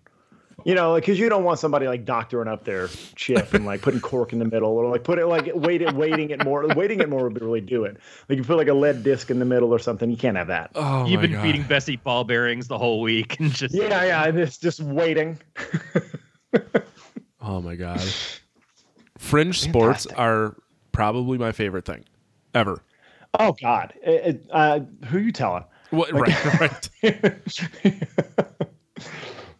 You 0.65 0.75
know, 0.75 0.91
like 0.91 1.05
cuz 1.05 1.17
you 1.19 1.29
don't 1.29 1.43
want 1.43 1.59
somebody 1.59 1.87
like 1.87 2.05
doctoring 2.05 2.47
up 2.47 2.65
their 2.65 2.87
chip 3.15 3.53
and 3.53 3.65
like 3.65 3.81
putting 3.81 3.99
cork 4.01 4.33
in 4.33 4.39
the 4.39 4.45
middle 4.45 4.71
or 4.71 4.89
like 4.89 5.03
put 5.03 5.19
it 5.19 5.25
like 5.27 5.49
weight 5.55 5.81
it 5.81 5.93
weighting 5.93 6.29
it 6.31 6.43
more 6.43 6.67
waiting 6.75 6.99
it 6.99 7.09
more 7.09 7.23
would 7.29 7.41
really 7.41 7.61
do 7.61 7.83
it. 7.85 7.97
Like 8.27 8.37
you 8.37 8.43
put 8.43 8.57
like 8.57 8.67
a 8.67 8.73
lead 8.73 9.03
disc 9.03 9.29
in 9.31 9.39
the 9.39 9.45
middle 9.45 9.73
or 9.73 9.79
something, 9.79 10.09
you 10.09 10.17
can't 10.17 10.37
have 10.37 10.47
that. 10.47 10.71
Oh 10.75 11.05
You've 11.05 11.21
my 11.21 11.27
been 11.27 11.31
God. 11.33 11.41
feeding 11.43 11.63
Bessie 11.63 11.95
ball 11.97 12.23
bearings 12.23 12.67
the 12.67 12.77
whole 12.77 13.01
week 13.01 13.39
and 13.39 13.51
just 13.51 13.73
Yeah, 13.73 14.03
yeah, 14.03 14.25
and 14.25 14.37
it's 14.39 14.57
just 14.57 14.79
waiting. 14.79 15.37
Oh 17.41 17.61
my 17.61 17.75
god. 17.75 18.01
Fringe 19.17 19.59
sports 19.59 20.05
are 20.07 20.55
probably 20.91 21.37
my 21.37 21.51
favorite 21.53 21.85
thing 21.85 22.03
ever. 22.53 22.83
Oh 23.39 23.53
God, 23.61 23.93
It- 24.03 24.25
it- 24.25 24.45
uh, 24.51 24.81
who 25.07 25.19
you 25.19 25.31
telling? 25.31 25.63
What, 25.91 26.11
right, 26.13 26.89
right. 27.03 28.19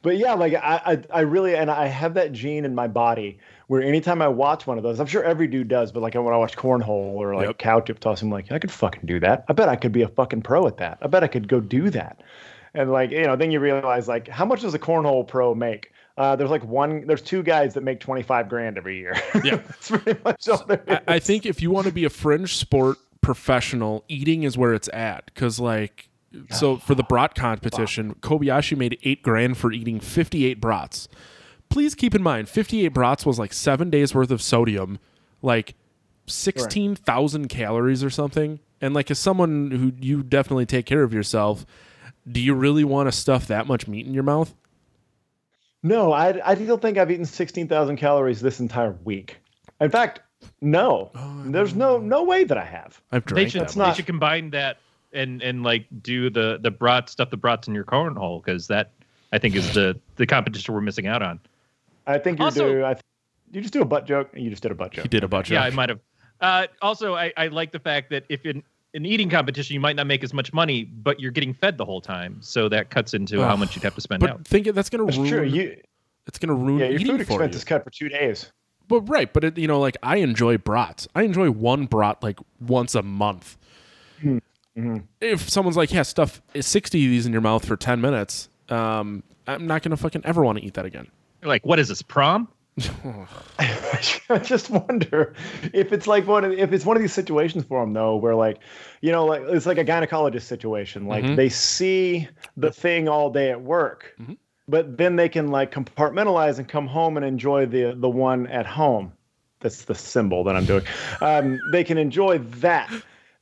But 0.02 0.18
yeah, 0.18 0.34
like 0.34 0.54
I, 0.54 0.82
I, 0.86 1.04
I 1.12 1.20
really, 1.22 1.56
and 1.56 1.70
I 1.70 1.88
have 1.88 2.14
that 2.14 2.32
gene 2.32 2.64
in 2.66 2.74
my 2.74 2.88
body 2.88 3.40
where 3.68 3.82
anytime 3.82 4.22
I 4.22 4.30
watch 4.30 4.66
one 4.66 4.78
of 4.78 4.84
those, 4.84 5.00
I'm 5.00 5.08
sure 5.08 5.24
every 5.24 5.48
dude 5.48 5.68
does, 5.68 5.92
but 5.92 6.02
like 6.02 6.16
when 6.16 6.34
I 6.34 6.38
watch 6.38 6.56
cornhole 6.56 6.88
or 7.16 7.36
like 7.36 7.48
Yep. 7.48 7.58
cow 7.58 7.80
tip 7.82 8.00
tossing, 8.00 8.28
I'm 8.28 8.32
like, 8.32 8.52
I 8.52 8.60
could 8.60 8.72
fucking 8.72 9.02
do 9.06 9.20
that. 9.20 9.44
I 9.50 9.54
bet 9.54 9.68
I 9.70 9.76
could 9.76 9.92
be 9.92 10.02
a 10.02 10.08
fucking 10.08 10.42
pro 10.42 10.66
at 10.68 10.78
that. 10.78 11.00
I 11.02 11.08
bet 11.08 11.24
I 11.24 11.28
could 11.28 11.48
go 11.48 11.60
do 11.60 11.90
that. 11.90 12.22
And 12.74 12.92
like, 12.92 13.12
you 13.12 13.24
know, 13.24 13.36
then 13.36 13.52
you 13.52 13.60
realize 13.60 14.08
like, 14.08 14.28
how 14.28 14.46
much 14.46 14.62
does 14.62 14.74
a 14.74 14.80
cornhole 14.80 15.28
pro 15.28 15.54
make? 15.54 15.92
Uh, 16.18 16.36
there's 16.36 16.50
like 16.50 16.64
one, 16.64 17.06
there's 17.08 17.22
two 17.22 17.44
guys 17.44 17.74
that 17.74 17.82
make 17.84 18.00
25 18.00 18.50
grand 18.50 18.78
every 18.78 18.98
year. 19.00 19.16
Yeah. 19.44 19.56
That's 19.58 19.90
pretty 19.90 20.20
much 20.24 20.48
all 20.50 20.66
there 20.66 20.84
is. 20.88 20.98
I, 21.08 21.16
I 21.16 21.20
think 21.20 21.46
if 21.46 21.62
you 21.62 21.72
want 21.72 21.88
to 21.88 21.94
be 21.94 22.06
a 22.06 22.10
fringe 22.10 22.56
sport 22.58 22.98
professional, 23.22 24.04
eating 24.08 24.44
is 24.44 24.58
where 24.58 24.74
it's 24.74 24.90
at. 24.94 25.26
Because 25.26 25.60
like, 25.60 26.09
so 26.52 26.74
ah. 26.74 26.78
for 26.78 26.96
the 26.96 27.04
brat 27.04 27.36
competition, 27.36 28.16
Kobayashi 28.16 28.78
made 28.78 29.00
eight 29.04 29.22
grand 29.22 29.58
for 29.58 29.72
eating 29.72 30.00
58 30.00 30.62
brats. 30.62 31.08
Please 31.70 31.96
keep 31.96 32.16
in 32.16 32.24
mind, 32.24 32.50
58 32.50 32.90
brats 32.90 33.26
was 33.26 33.38
like 33.38 33.54
seven 33.54 33.90
days 33.90 34.16
worth 34.16 34.32
of 34.32 34.42
sodium, 34.42 35.00
like 35.42 35.76
16,000 36.26 37.48
calories 37.48 38.04
or 38.04 38.10
something. 38.10 38.60
And 38.82 38.94
like, 38.94 39.12
as 39.12 39.20
someone 39.20 39.72
who 39.72 39.92
you 40.00 40.24
definitely 40.24 40.66
take 40.66 40.86
care 40.86 41.04
of 41.04 41.14
yourself, 41.14 41.66
do 42.28 42.40
you 42.40 42.54
really 42.54 42.84
want 42.84 43.08
to 43.08 43.12
stuff 43.12 43.48
that 43.48 43.68
much 43.68 43.88
meat 43.88 44.06
in 44.06 44.14
your 44.14 44.24
mouth? 44.24 44.56
No, 45.84 46.12
I, 46.12 46.40
I 46.44 46.56
don't 46.56 46.82
think 46.82 46.98
I've 46.98 47.12
eaten 47.12 47.26
16,000 47.26 47.98
calories 47.98 48.42
this 48.42 48.60
entire 48.60 48.98
week. 49.04 49.38
In 49.80 49.90
fact, 49.90 50.22
no, 50.62 51.12
oh, 51.16 51.44
there's 51.46 51.74
no 51.74 51.98
no 51.98 52.24
way 52.24 52.44
that 52.44 52.58
I 52.58 52.66
have. 52.66 53.02
I've 53.12 53.26
they 53.26 53.46
drank 53.46 53.52
should 53.52 53.62
that 53.62 53.74
they 53.74 53.94
should 53.94 54.06
combine 54.06 54.52
that 54.52 54.78
and 55.14 55.42
and 55.42 55.64
like 55.64 55.86
do 56.02 56.30
the 56.30 56.60
the 56.62 56.72
brat 56.72 57.10
stuff 57.10 57.30
the 57.30 57.38
brats 57.38 57.68
in 57.68 57.74
your 57.76 57.84
cornhole 57.84 58.44
because 58.44 58.68
that 58.68 58.92
I 59.34 59.38
think 59.40 59.56
is 59.56 59.74
the 59.74 60.00
the 60.18 60.26
competition 60.26 60.74
we're 60.74 60.82
missing 60.82 61.08
out 61.08 61.22
on. 61.22 61.40
I 62.08 62.18
think 62.18 62.40
you 62.40 62.46
Also- 62.46 62.68
do. 62.74 62.86
I 62.86 62.94
th- 62.94 63.04
you 63.52 63.62
just 63.62 63.74
do 63.74 63.82
a 63.82 63.86
butt 63.86 64.06
joke. 64.06 64.30
and 64.34 64.44
You 64.44 64.50
just 64.52 64.62
did 64.62 64.72
a 64.72 64.76
butt 64.76 64.92
joke. 64.92 65.06
You 65.06 65.10
did 65.10 65.24
a 65.24 65.28
butt 65.28 65.46
joke. 65.46 65.54
Yeah, 65.56 65.64
I 65.64 65.72
might 65.72 65.90
have. 65.90 66.00
Uh, 66.40 66.68
also, 66.84 67.16
I, 67.16 67.34
I 67.36 67.48
like 67.48 67.72
the 67.72 67.80
fact 67.80 68.12
that 68.12 68.24
if 68.30 68.46
in 68.46 68.62
an 68.94 69.06
eating 69.08 69.30
competition, 69.30 69.74
you 69.74 69.80
might 69.80 69.96
not 69.96 70.06
make 70.08 70.24
as 70.24 70.34
much 70.34 70.54
money, 70.54 70.84
but 70.84 71.20
you're 71.20 71.32
getting 71.32 71.54
fed 71.56 71.78
the 71.78 71.86
whole 71.86 72.00
time, 72.02 72.38
so 72.42 72.70
that 72.70 72.92
cuts 72.92 73.14
into 73.16 73.42
how 73.42 73.56
much 73.56 73.76
you'd 73.76 73.84
have 73.84 73.96
to 73.96 74.02
spend 74.02 74.22
But 74.22 74.30
out. 74.30 74.46
think 74.48 74.68
that's 74.74 74.90
gonna 74.90 75.06
That's 75.06 75.18
ruin. 75.18 75.30
true. 75.30 75.44
You, 75.44 75.78
it's 76.28 76.38
gonna 76.40 76.54
ruin 76.54 76.78
yeah, 76.80 76.86
your 76.90 77.00
eating 77.00 77.18
food 77.18 77.28
for 77.28 77.34
expense 77.34 77.54
you. 77.54 77.58
is 77.58 77.64
cut 77.66 77.84
for 77.84 77.90
two 77.90 78.08
days. 78.10 78.52
But 78.88 79.02
right, 79.10 79.32
but 79.34 79.44
it, 79.44 79.58
you 79.58 79.68
know, 79.68 79.80
like 79.80 79.98
I 80.04 80.18
enjoy 80.18 80.58
brats. 80.60 81.08
I 81.16 81.24
enjoy 81.24 81.50
one 81.52 81.86
brat 81.88 82.22
like 82.24 82.40
once 82.60 82.94
a 82.96 83.02
month. 83.04 83.58
Mm-hmm. 84.80 84.98
If 85.22 85.50
someone's 85.50 85.78
like, 85.78 85.92
"Yeah, 85.92 86.04
stuff 86.04 86.42
is 86.54 86.66
sixty 86.68 87.04
of 87.06 87.12
these 87.12 87.26
in 87.26 87.32
your 87.32 87.42
mouth 87.42 87.66
for 87.66 87.76
ten 87.76 88.00
minutes," 88.02 88.50
um, 88.70 89.24
I'm 89.48 89.68
not 89.68 89.82
gonna 89.84 89.98
fucking 89.98 90.22
ever 90.26 90.44
want 90.44 90.58
to 90.60 90.64
eat 90.66 90.76
that 90.76 90.86
again. 90.86 91.08
You're 91.42 91.50
like, 91.50 91.66
what 91.66 91.80
is 91.80 91.88
this 91.88 92.02
prom? 92.02 92.48
I 93.60 94.38
just 94.44 94.70
wonder 94.70 95.34
if 95.74 95.92
it's 95.92 96.08
like 96.08 96.28
one 96.28 96.46
of, 96.46 96.52
if 96.54 96.72
it's 96.72 96.86
one 96.86 96.96
of 96.96 97.02
these 97.02 97.14
situations 97.14 97.66
for 97.66 97.82
them 97.82 97.94
though, 97.94 98.16
where 98.16 98.36
like, 98.36 98.60
you 99.02 99.12
know, 99.12 99.26
like 99.26 99.42
it's 99.48 99.66
like 99.66 99.78
a 99.78 99.86
gynecologist 99.86 100.44
situation. 100.44 101.06
Like 101.08 101.24
Mhm. 101.26 101.36
they 101.36 101.50
see 101.50 102.28
the 102.58 102.72
thing 102.72 103.08
all 103.10 103.30
day 103.32 103.52
at 103.52 103.62
work, 103.62 104.16
Mhm. 104.22 104.38
but 104.68 104.98
then 104.98 105.16
they 105.16 105.28
can 105.30 105.48
like 105.50 105.72
compartmentalize 105.74 106.58
and 106.60 106.68
come 106.68 106.88
home 106.88 107.18
and 107.18 107.26
enjoy 107.26 107.66
the 107.66 107.94
the 107.98 108.10
one 108.10 108.48
at 108.48 108.66
home. 108.66 109.12
That's 109.62 109.84
the 109.86 109.96
symbol 109.96 110.44
that 110.46 110.56
I'm 110.56 110.64
doing. 110.66 110.84
Um, 111.22 111.60
they 111.72 111.84
can 111.84 111.98
enjoy 111.98 112.38
that. 112.38 112.90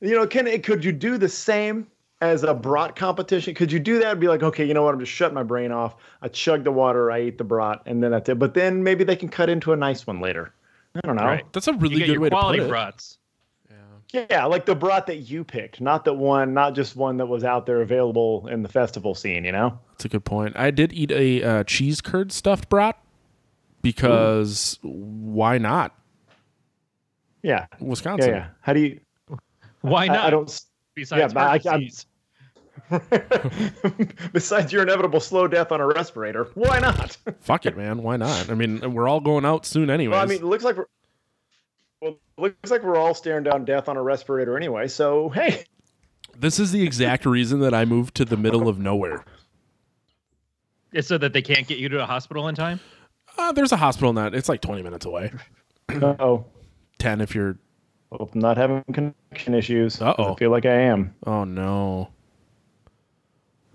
You 0.00 0.14
know, 0.14 0.26
can 0.26 0.46
it 0.46 0.62
could 0.62 0.84
you 0.84 0.92
do 0.92 1.18
the 1.18 1.28
same 1.28 1.86
as 2.20 2.42
a 2.44 2.54
brat 2.54 2.96
competition? 2.96 3.54
Could 3.54 3.72
you 3.72 3.80
do 3.80 3.98
that 3.98 4.12
and 4.12 4.20
be 4.20 4.28
like, 4.28 4.42
okay, 4.42 4.64
you 4.64 4.74
know 4.74 4.82
what? 4.82 4.94
I'm 4.94 5.00
just 5.00 5.12
shutting 5.12 5.34
my 5.34 5.42
brain 5.42 5.72
off. 5.72 5.96
I 6.22 6.28
chug 6.28 6.64
the 6.64 6.72
water, 6.72 7.10
I 7.10 7.22
eat 7.22 7.38
the 7.38 7.44
brat, 7.44 7.82
and 7.86 8.02
then 8.02 8.10
that's 8.10 8.28
it. 8.28 8.38
But 8.38 8.54
then 8.54 8.82
maybe 8.82 9.04
they 9.04 9.16
can 9.16 9.28
cut 9.28 9.48
into 9.48 9.72
a 9.72 9.76
nice 9.76 10.06
one 10.06 10.20
later. 10.20 10.52
I 10.94 11.00
don't 11.00 11.16
know. 11.16 11.24
Right. 11.24 11.52
That's 11.52 11.68
a 11.68 11.72
really 11.74 11.96
you 11.96 12.06
good 12.06 12.12
your 12.12 12.20
way 12.20 12.28
to 12.30 12.36
put 12.36 12.40
quality 12.40 12.62
it. 12.62 12.68
brats. 12.68 13.18
Yeah, 14.10 14.46
like 14.46 14.64
the 14.64 14.74
brat 14.74 15.06
that 15.08 15.16
you 15.16 15.44
picked, 15.44 15.82
not 15.82 16.06
the 16.06 16.14
one, 16.14 16.54
not 16.54 16.74
just 16.74 16.96
one 16.96 17.18
that 17.18 17.26
was 17.26 17.44
out 17.44 17.66
there 17.66 17.82
available 17.82 18.48
in 18.48 18.62
the 18.62 18.68
festival 18.68 19.14
scene. 19.14 19.44
You 19.44 19.52
know. 19.52 19.78
That's 19.92 20.06
a 20.06 20.08
good 20.08 20.24
point. 20.24 20.56
I 20.56 20.70
did 20.70 20.94
eat 20.94 21.10
a 21.10 21.42
uh, 21.42 21.64
cheese 21.64 22.00
curd 22.00 22.32
stuffed 22.32 22.70
brat 22.70 22.98
because 23.82 24.78
why 24.82 25.58
not? 25.58 25.94
Yeah. 27.42 27.66
Yeah. 27.70 27.86
Wisconsin. 27.86 28.30
Yeah. 28.30 28.48
How 28.62 28.72
do 28.72 28.80
you? 28.80 29.00
Why 29.82 30.06
not? 30.06 30.26
I 30.26 30.30
don't. 30.30 30.60
Besides 30.94 31.32
but 31.34 31.40
I- 31.40 31.48
heart 31.48 31.66
I'm- 31.66 31.80
disease. 31.80 32.06
Besides 34.32 34.72
your 34.72 34.82
inevitable 34.82 35.20
slow 35.20 35.46
death 35.48 35.72
on 35.72 35.80
a 35.80 35.86
respirator, 35.86 36.44
why 36.54 36.78
not? 36.78 37.16
Fuck 37.40 37.66
it, 37.66 37.76
man. 37.76 38.02
Why 38.02 38.16
not? 38.16 38.48
I 38.50 38.54
mean, 38.54 38.94
we're 38.94 39.08
all 39.08 39.20
going 39.20 39.44
out 39.44 39.66
soon 39.66 39.90
anyway. 39.90 40.12
well, 40.12 40.22
I 40.22 40.26
mean, 40.26 40.38
it 40.38 40.44
looks 40.44 40.64
like 40.64 40.76
we're. 40.76 40.86
Well, 42.00 42.12
it 42.12 42.40
looks 42.40 42.70
like 42.70 42.82
we're 42.82 42.96
all 42.96 43.14
staring 43.14 43.42
down 43.44 43.64
death 43.64 43.88
on 43.88 43.96
a 43.96 44.02
respirator 44.02 44.56
anyway. 44.56 44.86
So 44.88 45.28
hey, 45.30 45.64
this 46.38 46.58
is 46.60 46.70
the 46.72 46.82
exact 46.82 47.26
reason 47.26 47.60
that 47.60 47.74
I 47.74 47.84
moved 47.84 48.14
to 48.16 48.24
the 48.24 48.36
middle 48.36 48.68
of 48.68 48.78
nowhere. 48.78 49.24
It's 50.92 51.08
so 51.08 51.18
that 51.18 51.32
they 51.32 51.42
can't 51.42 51.66
get 51.66 51.78
you 51.78 51.88
to 51.90 52.02
a 52.02 52.06
hospital 52.06 52.48
in 52.48 52.54
time. 52.54 52.80
Uh, 53.36 53.52
there's 53.52 53.72
a 53.72 53.76
hospital 53.76 54.08
in 54.10 54.16
that. 54.16 54.34
It's 54.34 54.48
like 54.48 54.60
20 54.62 54.82
minutes 54.82 55.04
away. 55.04 55.32
oh, 56.00 56.46
10 56.98 57.20
if 57.20 57.34
you're. 57.34 57.58
Hope 58.16 58.34
I'm 58.34 58.40
not 58.40 58.56
having 58.56 58.82
connection 58.92 59.54
issues. 59.54 60.00
Uh-oh. 60.00 60.32
I 60.32 60.36
feel 60.36 60.50
like 60.50 60.66
I 60.66 60.74
am. 60.74 61.14
Oh, 61.26 61.44
no. 61.44 62.08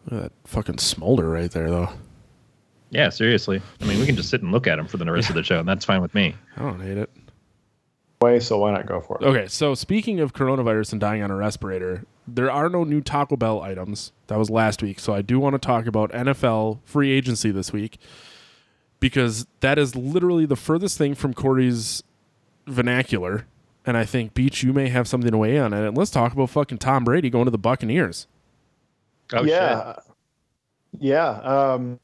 Look 0.06 0.22
at 0.22 0.24
that 0.24 0.32
fucking 0.50 0.80
smolder 0.80 1.30
right 1.30 1.52
there, 1.52 1.70
though. 1.70 1.90
Yeah, 2.90 3.10
seriously. 3.10 3.62
I 3.82 3.86
mean, 3.86 4.00
we 4.00 4.06
can 4.06 4.16
just 4.16 4.30
sit 4.30 4.42
and 4.42 4.52
look 4.52 4.68
at 4.68 4.76
them 4.76 4.88
for 4.88 4.98
the 4.98 5.12
rest 5.12 5.30
of 5.30 5.36
the 5.36 5.44
show, 5.44 5.60
and 5.60 5.68
that's 5.68 5.86
fine 5.86 6.02
with 6.02 6.14
me. 6.14 6.36
I 6.58 6.62
don't 6.62 6.82
hate 6.82 6.98
it. 6.98 7.10
Way, 8.22 8.40
so 8.40 8.58
why 8.60 8.72
not 8.72 8.86
go 8.86 9.02
for 9.02 9.18
it? 9.20 9.26
Okay, 9.26 9.48
so 9.48 9.74
speaking 9.76 10.20
of 10.20 10.34
coronavirus 10.34 10.94
and 10.94 11.02
dying 11.02 11.22
on 11.24 11.32
a 11.32 11.36
respirator, 11.36 12.06
there 12.28 12.52
are 12.52 12.70
no 12.70 12.84
new 12.84 13.02
Taco 13.02 13.36
Bell 13.36 13.62
items. 13.62 14.14
That 14.28 14.40
was 14.40 14.50
last 14.50 14.82
week. 14.82 15.00
So 15.00 15.14
I 15.14 15.22
do 15.22 15.40
want 15.40 15.56
to 15.56 15.60
talk 15.60 15.88
about 15.88 16.12
NFL 16.12 16.80
free 16.86 17.12
agency 17.12 17.52
this 17.52 17.74
week 17.74 17.98
because 19.00 19.46
that 19.60 19.78
is 19.78 19.96
literally 19.96 20.46
the 20.46 20.56
furthest 20.56 20.98
thing 20.98 21.16
from 21.16 21.34
Corey's 21.34 22.04
vernacular. 22.66 23.46
And 23.86 23.98
I 23.98 24.06
think 24.06 24.34
Beech, 24.34 24.64
you 24.64 24.72
may 24.74 24.90
have 24.90 25.08
something 25.08 25.32
to 25.32 25.38
weigh 25.38 25.60
on 25.60 25.74
it. 25.74 25.88
And 25.88 25.98
Let's 25.98 26.12
talk 26.12 26.32
about 26.34 26.50
fucking 26.50 26.78
Tom 26.78 27.04
Brady 27.04 27.30
going 27.30 27.46
to 27.46 27.52
the 27.52 27.58
Buccaneers. 27.58 28.28
Oh, 29.34 29.44
yeah, 29.44 29.96
yeah. 31.00 31.30
Um, 31.30 32.00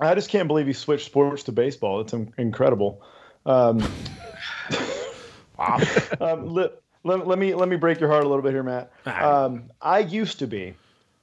I 0.00 0.14
just 0.14 0.30
can't 0.30 0.48
believe 0.48 0.66
he 0.66 0.72
switched 0.72 1.06
sports 1.06 1.42
to 1.44 1.52
baseball. 1.52 2.00
It's 2.00 2.12
in- 2.12 2.32
incredible. 2.38 3.02
Um, 3.44 3.82
Wow. 5.58 5.80
um, 6.20 6.46
let, 6.54 6.80
let, 7.04 7.26
let 7.26 7.38
me 7.38 7.54
let 7.54 7.68
me 7.68 7.76
break 7.76 8.00
your 8.00 8.08
heart 8.08 8.24
a 8.24 8.28
little 8.28 8.42
bit 8.42 8.52
here, 8.52 8.62
Matt. 8.62 8.92
Um, 9.06 9.64
I 9.82 9.98
used 10.00 10.38
to 10.38 10.46
be, 10.46 10.74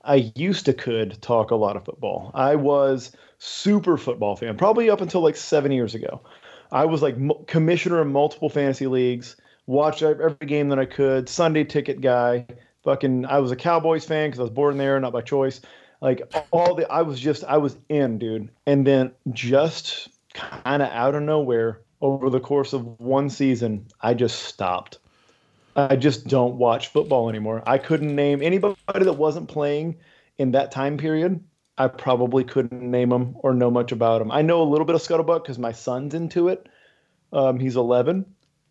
I 0.03 0.31
used 0.35 0.65
to 0.65 0.73
could 0.73 1.21
talk 1.21 1.51
a 1.51 1.55
lot 1.55 1.75
of 1.75 1.85
football. 1.85 2.31
I 2.33 2.55
was 2.55 3.11
super 3.39 3.97
football 3.97 4.35
fan, 4.35 4.57
probably 4.57 4.89
up 4.89 5.01
until 5.01 5.21
like 5.21 5.35
seven 5.35 5.71
years 5.71 5.95
ago. 5.95 6.21
I 6.71 6.85
was 6.85 7.01
like 7.01 7.15
m- 7.15 7.45
commissioner 7.47 7.99
of 8.01 8.07
multiple 8.07 8.49
fantasy 8.49 8.87
leagues. 8.87 9.35
Watched 9.67 10.03
every 10.03 10.35
game 10.45 10.69
that 10.69 10.79
I 10.79 10.85
could. 10.85 11.27
Sunday 11.27 11.63
ticket 11.63 12.01
guy. 12.01 12.45
Fucking, 12.83 13.25
I 13.25 13.39
was 13.39 13.51
a 13.51 13.55
Cowboys 13.55 14.05
fan 14.05 14.29
because 14.29 14.39
I 14.39 14.43
was 14.43 14.51
born 14.51 14.77
there, 14.77 14.99
not 14.99 15.13
by 15.13 15.21
choice. 15.21 15.61
Like 16.01 16.21
all 16.51 16.75
the, 16.75 16.89
I 16.91 17.01
was 17.01 17.19
just, 17.19 17.43
I 17.43 17.57
was 17.57 17.77
in, 17.89 18.19
dude. 18.19 18.49
And 18.67 18.85
then 18.85 19.11
just 19.31 20.09
kind 20.33 20.83
of 20.83 20.89
out 20.89 21.15
of 21.15 21.23
nowhere, 21.23 21.81
over 22.01 22.29
the 22.29 22.39
course 22.39 22.73
of 22.73 22.99
one 22.99 23.29
season, 23.29 23.87
I 24.01 24.13
just 24.13 24.43
stopped. 24.43 24.99
I 25.75 25.95
just 25.95 26.27
don't 26.27 26.55
watch 26.55 26.89
football 26.89 27.29
anymore. 27.29 27.63
I 27.65 27.77
couldn't 27.77 28.15
name 28.15 28.41
anybody 28.41 28.75
that 28.93 29.13
wasn't 29.13 29.49
playing 29.49 29.97
in 30.37 30.51
that 30.51 30.71
time 30.71 30.97
period. 30.97 31.43
I 31.77 31.87
probably 31.87 32.43
couldn't 32.43 32.81
name 32.81 33.09
them 33.09 33.35
or 33.39 33.53
know 33.53 33.69
much 33.69 33.91
about 33.91 34.19
them. 34.19 34.31
I 34.31 34.41
know 34.41 34.61
a 34.61 34.69
little 34.69 34.85
bit 34.85 34.95
of 34.95 35.01
scuttlebutt 35.01 35.43
because 35.43 35.59
my 35.59 35.73
son's 35.73 36.13
into 36.13 36.47
it. 36.47 36.69
Um, 37.33 37.59
he's 37.59 37.75
11, 37.75 38.25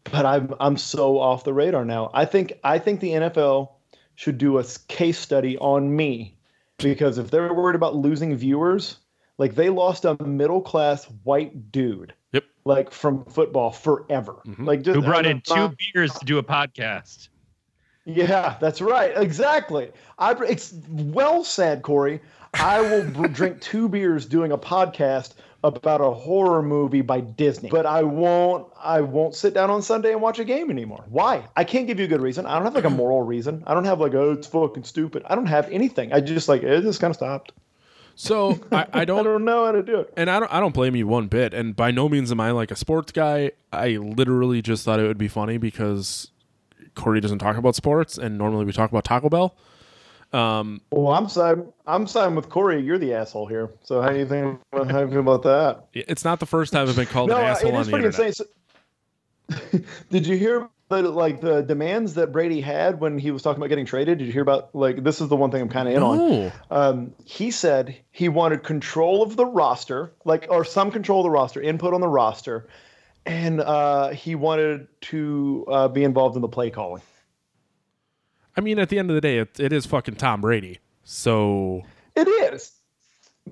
but 0.04 0.26
I'm 0.26 0.54
I'm 0.60 0.76
so 0.76 1.18
off 1.18 1.44
the 1.44 1.52
radar 1.54 1.84
now. 1.84 2.10
I 2.14 2.24
think 2.24 2.52
I 2.62 2.78
think 2.78 3.00
the 3.00 3.10
NFL 3.10 3.70
should 4.14 4.38
do 4.38 4.58
a 4.58 4.64
case 4.88 5.18
study 5.18 5.58
on 5.58 5.94
me 5.94 6.36
because 6.78 7.18
if 7.18 7.30
they're 7.30 7.52
worried 7.52 7.76
about 7.76 7.96
losing 7.96 8.36
viewers, 8.36 8.98
like 9.38 9.54
they 9.54 9.70
lost 9.70 10.04
a 10.04 10.22
middle 10.24 10.60
class 10.60 11.04
white 11.24 11.72
dude 11.72 12.14
Yep. 12.32 12.44
like 12.64 12.90
from 12.90 13.24
football 13.26 13.70
forever. 13.70 14.34
Mm-hmm. 14.46 14.64
Like 14.64 14.82
just 14.82 14.96
Who 14.96 15.02
brought 15.02 15.26
in 15.26 15.40
two 15.40 15.54
not- 15.54 15.74
beers 15.92 16.12
to 16.14 16.24
do 16.24 16.38
a 16.38 16.42
podcast? 16.42 17.28
Yeah, 18.06 18.56
that's 18.60 18.82
right. 18.82 19.12
Exactly. 19.16 19.90
I 20.18 20.32
it's 20.44 20.74
well 20.88 21.42
said, 21.42 21.82
Corey. 21.82 22.20
I 22.52 22.80
will 22.82 23.28
drink 23.32 23.60
two 23.60 23.88
beers 23.88 24.26
doing 24.26 24.52
a 24.52 24.58
podcast 24.58 25.32
about 25.64 26.00
a 26.03 26.11
horror 26.11 26.62
movie 26.62 27.00
by 27.00 27.20
Disney, 27.20 27.70
but 27.70 27.87
I 27.87 28.03
won't. 28.03 28.68
I 28.81 29.00
won't 29.00 29.35
sit 29.35 29.55
down 29.55 29.70
on 29.70 29.83
Sunday 29.83 30.12
and 30.12 30.20
watch 30.20 30.38
a 30.38 30.44
game 30.44 30.70
anymore. 30.70 31.05
Why? 31.09 31.48
I 31.57 31.64
can't 31.64 31.87
give 31.87 31.98
you 31.98 32.05
a 32.05 32.09
good 32.09 32.20
reason. 32.20 32.44
I 32.46 32.55
don't 32.55 32.64
have 32.64 32.74
like 32.74 32.85
a 32.85 32.90
moral 33.03 33.22
reason. 33.22 33.64
I 33.66 33.74
don't 33.74 33.87
have 33.87 33.98
like 33.98 34.14
oh 34.14 34.33
it's 34.33 34.46
fucking 34.46 34.85
stupid. 34.85 35.22
I 35.27 35.35
don't 35.35 35.46
have 35.46 35.68
anything. 35.70 36.12
I 36.12 36.20
just 36.20 36.48
like 36.48 36.62
it 36.62 36.83
just 36.83 37.00
kind 37.00 37.11
of 37.11 37.16
stopped. 37.16 37.53
So 38.14 38.61
I, 38.70 38.77
I 38.77 38.88
I 38.92 39.05
don't 39.07 39.20
I 39.20 39.22
don't 39.24 39.44
know 39.44 39.64
how 39.64 39.72
to 39.72 39.83
do 39.83 40.00
it. 40.00 40.12
and 40.16 40.31
I 40.31 40.38
don't 40.38 40.53
I 40.53 40.61
don't 40.61 40.74
blame 40.74 40.94
you 40.94 41.07
one 41.07 41.29
bit. 41.29 41.55
And 41.55 41.74
by 41.74 41.90
no 41.90 42.09
means 42.09 42.31
am 42.31 42.40
I 42.40 42.50
like 42.50 42.70
a 42.70 42.77
sports 42.77 43.11
guy. 43.11 43.53
I 43.72 43.96
literally 43.96 44.62
just 44.62 44.85
thought 44.85 45.00
it 45.00 45.07
would 45.07 45.18
be 45.18 45.29
funny 45.29 45.57
because 45.57 46.31
Corey 46.94 47.20
doesn't 47.20 47.38
talk 47.40 47.57
about 47.57 47.74
sports, 47.74 48.18
and 48.18 48.38
normally 48.38 48.64
we 48.64 48.72
talk 48.72 48.90
about 48.90 49.05
Taco 49.05 49.29
Bell. 49.29 49.57
Well, 50.34 51.12
I'm 51.12 51.28
siding. 51.28 51.72
I'm 51.86 52.06
siding 52.06 52.34
with 52.34 52.48
Corey. 52.48 52.82
You're 52.82 52.98
the 52.98 53.14
asshole 53.14 53.46
here. 53.46 53.70
So 53.82 54.00
how 54.02 54.10
do 54.10 54.18
you 54.18 54.26
think? 54.26 54.60
How 54.72 55.00
you 55.00 55.08
feel 55.08 55.20
about 55.20 55.42
that? 55.44 55.86
It's 55.92 56.24
not 56.24 56.40
the 56.40 56.46
first 56.46 56.72
time 56.72 56.88
I've 56.88 56.96
been 56.96 57.06
called 57.06 57.28
No, 57.30 57.36
an 57.38 57.44
asshole 57.44 57.70
it 57.70 57.74
on 57.74 57.80
is 57.80 57.86
the 57.86 57.92
pretty 57.92 58.06
insane. 58.06 58.32
So- 58.32 58.44
did 60.10 60.26
you 60.26 60.36
hear 60.38 60.68
the 60.88 61.02
like 61.02 61.40
the 61.40 61.60
demands 61.62 62.14
that 62.14 62.32
Brady 62.32 62.60
had 62.60 62.98
when 63.00 63.18
he 63.18 63.30
was 63.30 63.42
talking 63.42 63.58
about 63.60 63.68
getting 63.68 63.86
traded? 63.86 64.18
Did 64.18 64.26
you 64.26 64.32
hear 64.32 64.42
about 64.42 64.74
like 64.74 65.04
this 65.04 65.20
is 65.20 65.28
the 65.28 65.36
one 65.36 65.50
thing 65.50 65.60
I'm 65.60 65.68
kind 65.68 65.88
of 65.88 65.94
in 65.94 66.02
on. 66.02 66.52
Um, 66.70 67.14
he 67.24 67.50
said 67.50 67.96
he 68.10 68.28
wanted 68.28 68.62
control 68.62 69.22
of 69.22 69.36
the 69.36 69.44
roster, 69.46 70.12
like 70.24 70.46
or 70.50 70.64
some 70.64 70.90
control 70.90 71.20
of 71.20 71.24
the 71.24 71.30
roster, 71.30 71.60
input 71.60 71.94
on 71.94 72.00
the 72.00 72.08
roster, 72.08 72.68
and 73.26 73.60
uh, 73.60 74.08
he 74.10 74.34
wanted 74.34 74.88
to 75.02 75.64
uh, 75.68 75.88
be 75.88 76.04
involved 76.04 76.36
in 76.36 76.42
the 76.42 76.48
play 76.48 76.70
calling. 76.70 77.02
I 78.56 78.60
mean, 78.60 78.78
at 78.78 78.88
the 78.88 78.98
end 78.98 79.10
of 79.10 79.14
the 79.14 79.20
day, 79.20 79.38
it, 79.38 79.58
it 79.58 79.72
is 79.72 79.86
fucking 79.86 80.16
Tom 80.16 80.40
Brady. 80.40 80.78
So 81.02 81.82
It 82.14 82.28
is. 82.28 82.72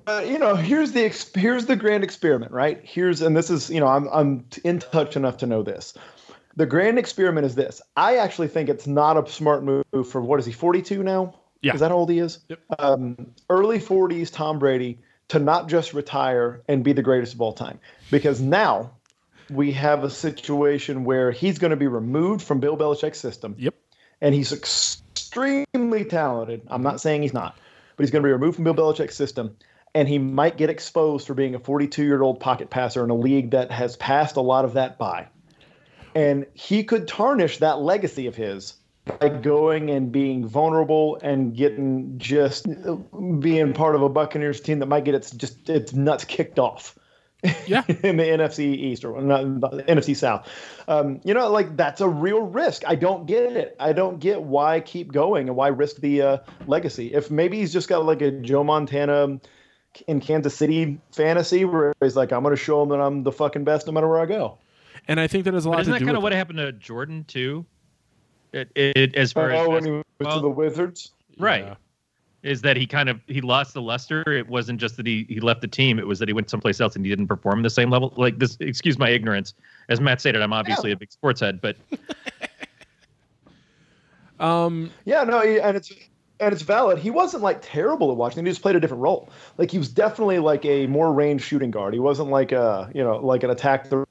But 0.05 0.27
you 0.27 0.39
know, 0.39 0.55
here's 0.55 0.91
the 0.91 1.03
ex- 1.03 1.31
here's 1.35 1.65
the 1.65 1.75
grand 1.75 2.03
experiment, 2.03 2.51
right? 2.51 2.81
Here's 2.83 3.21
and 3.21 3.37
this 3.37 3.49
is 3.49 3.69
you 3.69 3.79
know 3.79 3.87
I'm 3.87 4.07
I'm 4.09 4.45
in 4.63 4.79
touch 4.79 5.15
enough 5.15 5.37
to 5.37 5.45
know 5.45 5.61
this. 5.61 5.93
The 6.55 6.65
grand 6.65 6.99
experiment 6.99 7.45
is 7.45 7.55
this. 7.55 7.81
I 7.95 8.17
actually 8.17 8.47
think 8.47 8.69
it's 8.69 8.87
not 8.87 9.17
a 9.17 9.29
smart 9.29 9.63
move 9.63 9.85
for 10.07 10.21
what 10.21 10.39
is 10.39 10.45
he 10.45 10.51
42 10.51 11.03
now? 11.03 11.35
Yeah. 11.61 11.73
Is 11.73 11.79
that 11.79 11.89
how 11.89 11.97
old 11.97 12.09
he 12.09 12.19
is? 12.19 12.39
Yep. 12.49 12.59
Um, 12.77 13.33
early 13.49 13.79
40s 13.79 14.31
Tom 14.31 14.59
Brady 14.59 14.99
to 15.29 15.39
not 15.39 15.67
just 15.67 15.93
retire 15.93 16.61
and 16.67 16.83
be 16.83 16.93
the 16.93 17.01
greatest 17.01 17.33
of 17.33 17.41
all 17.41 17.53
time 17.53 17.79
because 18.11 18.41
now 18.41 18.91
we 19.49 19.71
have 19.71 20.03
a 20.03 20.09
situation 20.09 21.05
where 21.05 21.31
he's 21.31 21.57
going 21.57 21.71
to 21.71 21.77
be 21.77 21.87
removed 21.87 22.41
from 22.41 22.59
Bill 22.59 22.77
Belichick's 22.77 23.19
system 23.19 23.55
yep. 23.57 23.73
And 24.23 24.33
he's 24.33 24.53
extremely 24.53 26.05
talented. 26.05 26.61
I'm 26.67 26.81
not 26.81 27.01
saying 27.01 27.21
he's 27.21 27.33
not, 27.33 27.57
but 27.95 28.03
he's 28.03 28.09
going 28.09 28.23
to 28.23 28.27
be 28.27 28.31
removed 28.31 28.55
from 28.55 28.63
Bill 28.63 28.73
Belichick's 28.73 29.15
system, 29.15 29.55
and 29.93 30.07
he 30.07 30.17
might 30.17 30.57
get 30.57 30.69
exposed 30.69 31.27
for 31.27 31.35
being 31.35 31.53
a 31.53 31.59
42 31.59 32.03
year 32.03 32.23
old 32.23 32.39
pocket 32.39 32.71
passer 32.71 33.03
in 33.03 33.11
a 33.11 33.15
league 33.15 33.51
that 33.51 33.69
has 33.69 33.97
passed 33.97 34.37
a 34.37 34.41
lot 34.41 34.65
of 34.65 34.73
that 34.73 34.97
by. 34.97 35.27
And 36.15 36.47
he 36.53 36.83
could 36.83 37.07
tarnish 37.07 37.57
that 37.57 37.79
legacy 37.79 38.27
of 38.27 38.35
his 38.35 38.75
by 39.19 39.27
going 39.27 39.89
and 39.89 40.11
being 40.11 40.47
vulnerable 40.47 41.19
and 41.21 41.53
getting 41.53 42.17
just 42.17 42.65
being 43.39 43.73
part 43.73 43.95
of 43.95 44.03
a 44.03 44.09
Buccaneers 44.09 44.61
team 44.61 44.79
that 44.79 44.85
might 44.85 45.03
get 45.03 45.15
its 45.15 45.31
just 45.31 45.69
its 45.69 45.91
nuts 45.91 46.23
kicked 46.23 46.59
off 46.59 46.97
Yeah. 47.67 47.83
in 47.87 48.17
the 48.17 48.23
NFC 48.23 48.59
East 48.75 49.03
or 49.05 49.21
not, 49.21 49.45
not- 49.47 49.73
NFC 49.73 50.15
South. 50.15 50.47
Um, 50.87 51.19
you 51.23 51.33
know, 51.33 51.49
like 51.49 51.75
that's 51.77 52.01
a 52.01 52.07
real 52.07 52.41
risk. 52.41 52.83
I 52.87 52.95
don't 52.95 53.25
get 53.25 53.51
it. 53.51 53.75
I 53.79 53.93
don't 53.93 54.19
get 54.19 54.41
why 54.41 54.79
keep 54.79 55.11
going 55.11 55.47
and 55.47 55.55
why 55.57 55.67
risk 55.69 55.97
the 55.97 56.21
uh, 56.21 56.37
legacy. 56.67 57.13
If 57.13 57.29
maybe 57.31 57.57
he's 57.57 57.73
just 57.73 57.89
got 57.89 58.05
like 58.05 58.21
a 58.21 58.31
Joe 58.31 58.63
Montana 58.63 59.39
in 60.07 60.19
Kansas 60.21 60.55
City 60.55 60.99
fantasy 61.11 61.65
where 61.65 61.93
he's 62.01 62.15
like, 62.15 62.31
I'm 62.31 62.43
going 62.43 62.55
to 62.55 62.61
show 62.61 62.81
him 62.81 62.89
that 62.89 62.99
I'm 63.01 63.23
the 63.23 63.31
fucking 63.31 63.63
best 63.63 63.87
no 63.87 63.93
matter 63.93 64.07
where 64.07 64.19
I 64.19 64.25
go. 64.25 64.57
And 65.07 65.19
I 65.19 65.27
think 65.27 65.43
that 65.45 65.53
is 65.53 65.65
a 65.65 65.69
lot 65.69 65.75
But 65.75 65.81
isn't 65.81 65.93
to 65.95 65.99
that 65.99 66.05
kind 66.05 66.17
of 66.17 66.23
what 66.23 66.31
it. 66.31 66.37
happened 66.37 66.59
to 66.59 66.71
Jordan 66.71 67.25
too? 67.25 67.65
It, 68.53 68.71
it 68.75 69.15
as 69.15 69.31
far 69.33 69.51
Oh, 69.51 69.63
as 69.63 69.67
when 69.69 69.85
he 69.85 69.91
was 69.91 70.03
well, 70.21 70.35
to 70.37 70.41
the 70.41 70.49
Wizards. 70.49 71.11
right? 71.37 71.63
Yeah. 71.65 71.75
Is 72.43 72.61
that 72.61 72.77
he 72.77 72.85
kind 72.85 73.09
of 73.09 73.19
he 73.27 73.41
lost 73.41 73.73
the 73.73 73.81
luster. 73.81 74.21
It 74.31 74.47
wasn't 74.47 74.79
just 74.79 74.97
that 74.97 75.07
he 75.07 75.25
he 75.29 75.39
left 75.39 75.61
the 75.61 75.67
team; 75.67 75.97
it 75.97 76.05
was 76.05 76.19
that 76.19 76.27
he 76.27 76.33
went 76.33 76.49
someplace 76.49 76.79
else 76.81 76.95
and 76.95 77.05
he 77.05 77.09
didn't 77.09 77.27
perform 77.27 77.63
the 77.63 77.69
same 77.69 77.89
level. 77.89 78.13
Like 78.17 78.37
this, 78.39 78.57
excuse 78.59 78.99
my 78.99 79.09
ignorance. 79.09 79.53
As 79.89 79.99
Matt 80.01 80.19
stated, 80.19 80.41
I'm 80.41 80.53
obviously 80.53 80.91
a 80.91 80.97
big 80.97 81.11
sports 81.11 81.39
head, 81.41 81.59
but 81.61 81.77
Um, 84.39 84.91
Yeah, 85.05 85.23
no, 85.23 85.41
he- 85.41 85.59
and 85.59 85.77
it's 85.77 85.91
and 86.39 86.51
it's 86.51 86.63
valid. 86.63 86.99
He 86.99 87.09
wasn't 87.11 87.43
like 87.43 87.59
terrible 87.61 88.11
at 88.11 88.17
Washington. 88.17 88.45
He 88.45 88.51
just 88.51 88.61
played 88.61 88.75
a 88.75 88.79
different 88.79 89.01
role. 89.01 89.29
Like 89.57 89.71
he 89.71 89.77
was 89.77 89.89
definitely 89.89 90.39
like 90.39 90.65
a 90.65 90.87
more 90.87 91.13
range 91.13 91.41
shooting 91.43 91.71
guard. 91.71 91.93
He 91.93 91.99
wasn't 91.99 92.29
like 92.29 92.51
a 92.51 92.89
you 92.93 93.03
know 93.03 93.17
like 93.17 93.43
an 93.43 93.49
attack 93.51 93.89
the 93.89 94.05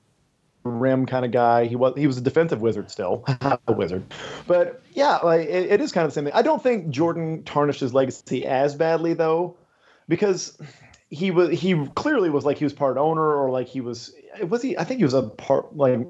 rim 0.64 1.06
kind 1.06 1.24
of 1.24 1.30
guy. 1.30 1.66
He 1.66 1.76
was 1.76 1.94
he 1.96 2.06
was 2.06 2.18
a 2.18 2.20
defensive 2.20 2.60
wizard 2.60 2.90
still, 2.90 3.24
a 3.66 3.72
wizard. 3.72 4.04
But 4.46 4.82
yeah, 4.92 5.18
like 5.18 5.48
it, 5.48 5.72
it 5.72 5.80
is 5.80 5.92
kind 5.92 6.04
of 6.04 6.10
the 6.10 6.14
same 6.14 6.24
thing. 6.24 6.34
I 6.34 6.42
don't 6.42 6.62
think 6.62 6.90
Jordan 6.90 7.42
tarnished 7.44 7.80
his 7.80 7.94
legacy 7.94 8.46
as 8.46 8.74
badly 8.74 9.14
though, 9.14 9.56
because 10.08 10.58
he 11.10 11.30
was 11.30 11.50
he 11.50 11.86
clearly 11.94 12.30
was 12.30 12.44
like 12.46 12.56
he 12.56 12.64
was 12.64 12.72
part 12.72 12.96
owner 12.96 13.36
or 13.36 13.50
like 13.50 13.68
he 13.68 13.82
was 13.82 14.14
was 14.48 14.62
he 14.62 14.78
I 14.78 14.84
think 14.84 14.98
he 14.98 15.04
was 15.04 15.12
a 15.12 15.24
part 15.24 15.76
like 15.76 16.00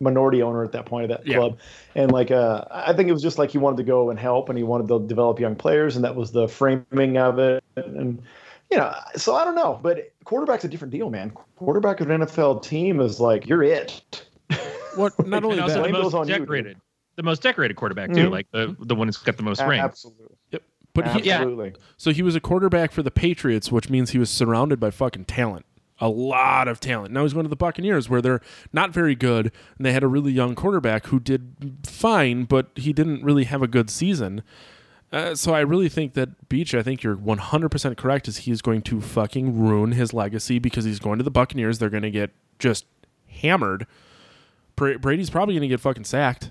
minority 0.00 0.42
owner 0.42 0.64
at 0.64 0.72
that 0.72 0.86
point 0.86 1.04
of 1.04 1.18
that 1.18 1.26
Yeah. 1.26 1.36
club 1.36 1.58
and 1.94 2.10
like 2.10 2.30
uh 2.30 2.64
I 2.70 2.94
think 2.94 3.10
it 3.10 3.12
was 3.12 3.20
just 3.20 3.36
like 3.36 3.50
he 3.50 3.58
wanted 3.58 3.76
to 3.76 3.82
go 3.82 4.08
and 4.08 4.18
help 4.18 4.48
and 4.48 4.56
he 4.56 4.64
wanted 4.64 4.88
to 4.88 5.06
develop 5.06 5.38
young 5.38 5.54
players 5.54 5.96
and 5.96 6.04
that 6.06 6.16
was 6.16 6.32
the 6.32 6.48
framing 6.48 7.18
of 7.18 7.38
it 7.38 7.62
and 7.76 8.22
you 8.70 8.78
know 8.78 8.94
so 9.16 9.34
I 9.34 9.44
don't 9.44 9.54
know 9.54 9.78
but 9.82 10.12
quarterback's 10.28 10.64
a 10.64 10.68
different 10.68 10.92
deal 10.92 11.08
man 11.08 11.30
quarterback 11.56 12.00
of 12.00 12.10
an 12.10 12.20
NFL 12.20 12.62
team 12.62 13.00
is 13.00 13.18
like 13.18 13.46
you're 13.46 13.62
it 13.62 14.26
what? 14.94 15.26
Not 15.26 15.42
only 15.44 15.56
and 15.56 15.62
also 15.62 15.76
that, 15.76 15.82
the 15.84 15.88
Blame 15.88 15.92
most 15.92 16.02
goes 16.02 16.14
on 16.14 16.28
you, 16.28 16.38
decorated, 16.38 16.76
the 17.16 17.22
most 17.22 17.40
decorated 17.42 17.74
quarterback 17.78 18.10
too, 18.12 18.28
Mhm. 18.28 18.30
like 18.30 18.46
the 18.52 18.76
the 18.80 18.94
one 18.94 19.08
who's 19.08 19.16
got 19.16 19.38
the 19.38 19.42
most 19.42 19.62
rings. 19.62 19.82
absolutely 19.82 20.36
Yep. 20.52 20.62
but 20.92 21.08
he, 21.08 21.30
absolutely 21.30 21.72
So 21.96 22.12
he 22.12 22.20
was 22.22 22.36
a 22.36 22.40
quarterback 22.40 22.92
for 22.92 23.02
the 23.02 23.10
Patriots, 23.10 23.72
which 23.72 23.88
means 23.88 24.10
he 24.10 24.18
was 24.18 24.28
surrounded 24.28 24.78
by 24.78 24.90
fucking 24.90 25.24
talent. 25.24 25.64
A 26.00 26.08
lot 26.10 26.68
of 26.68 26.78
talent. 26.78 27.12
Now 27.14 27.22
he's 27.22 27.32
going 27.32 27.44
to 27.46 27.48
the 27.50 27.56
Buccaneers 27.56 28.08
where 28.10 28.20
they're 28.20 28.40
not 28.72 28.90
very 28.92 29.14
good 29.16 29.50
and 29.78 29.86
they 29.86 29.92
had 29.92 30.02
a 30.04 30.08
really 30.08 30.30
young 30.30 30.54
quarterback 30.54 31.06
who 31.06 31.18
did 31.18 31.78
fine, 31.84 32.44
but 32.44 32.68
he 32.76 32.92
didn't 32.92 33.24
really 33.24 33.44
have 33.44 33.62
a 33.62 33.66
good 33.66 33.88
season. 33.90 34.42
Uh, 35.10 35.34
so 35.34 35.54
I 35.54 35.60
really 35.60 35.88
think 35.88 36.14
that 36.14 36.48
Beech, 36.48 36.74
I 36.74 36.82
think 36.82 37.02
you're 37.02 37.16
100% 37.16 37.96
correct, 37.96 38.28
is 38.28 38.38
he's 38.38 38.60
going 38.60 38.82
to 38.82 39.00
fucking 39.00 39.58
ruin 39.58 39.92
his 39.92 40.12
legacy 40.12 40.58
because 40.58 40.84
he's 40.84 40.98
going 40.98 41.18
to 41.18 41.24
the 41.24 41.30
Buccaneers. 41.30 41.78
They're 41.78 41.88
going 41.88 42.02
to 42.02 42.10
get 42.10 42.30
just 42.58 42.84
hammered. 43.28 43.86
Bra- 44.76 44.98
Brady's 44.98 45.30
probably 45.30 45.54
going 45.54 45.62
to 45.62 45.68
get 45.68 45.80
fucking 45.80 46.04
sacked 46.04 46.50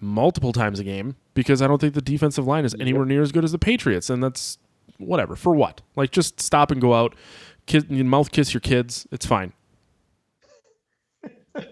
multiple 0.00 0.52
times 0.52 0.78
a 0.78 0.84
game 0.84 1.16
because 1.32 1.62
I 1.62 1.66
don't 1.66 1.80
think 1.80 1.94
the 1.94 2.02
defensive 2.02 2.46
line 2.46 2.64
is 2.64 2.74
anywhere 2.78 3.06
near 3.06 3.22
as 3.22 3.32
good 3.32 3.44
as 3.44 3.52
the 3.52 3.58
Patriots, 3.58 4.10
and 4.10 4.22
that's 4.22 4.58
whatever. 4.98 5.34
For 5.34 5.54
what? 5.54 5.80
Like, 5.96 6.10
just 6.10 6.40
stop 6.40 6.70
and 6.70 6.80
go 6.80 6.92
out, 6.92 7.14
kiss, 7.66 7.88
mouth 7.88 8.30
kiss 8.32 8.52
your 8.52 8.60
kids. 8.60 9.06
It's 9.12 9.24
fine. 9.24 9.54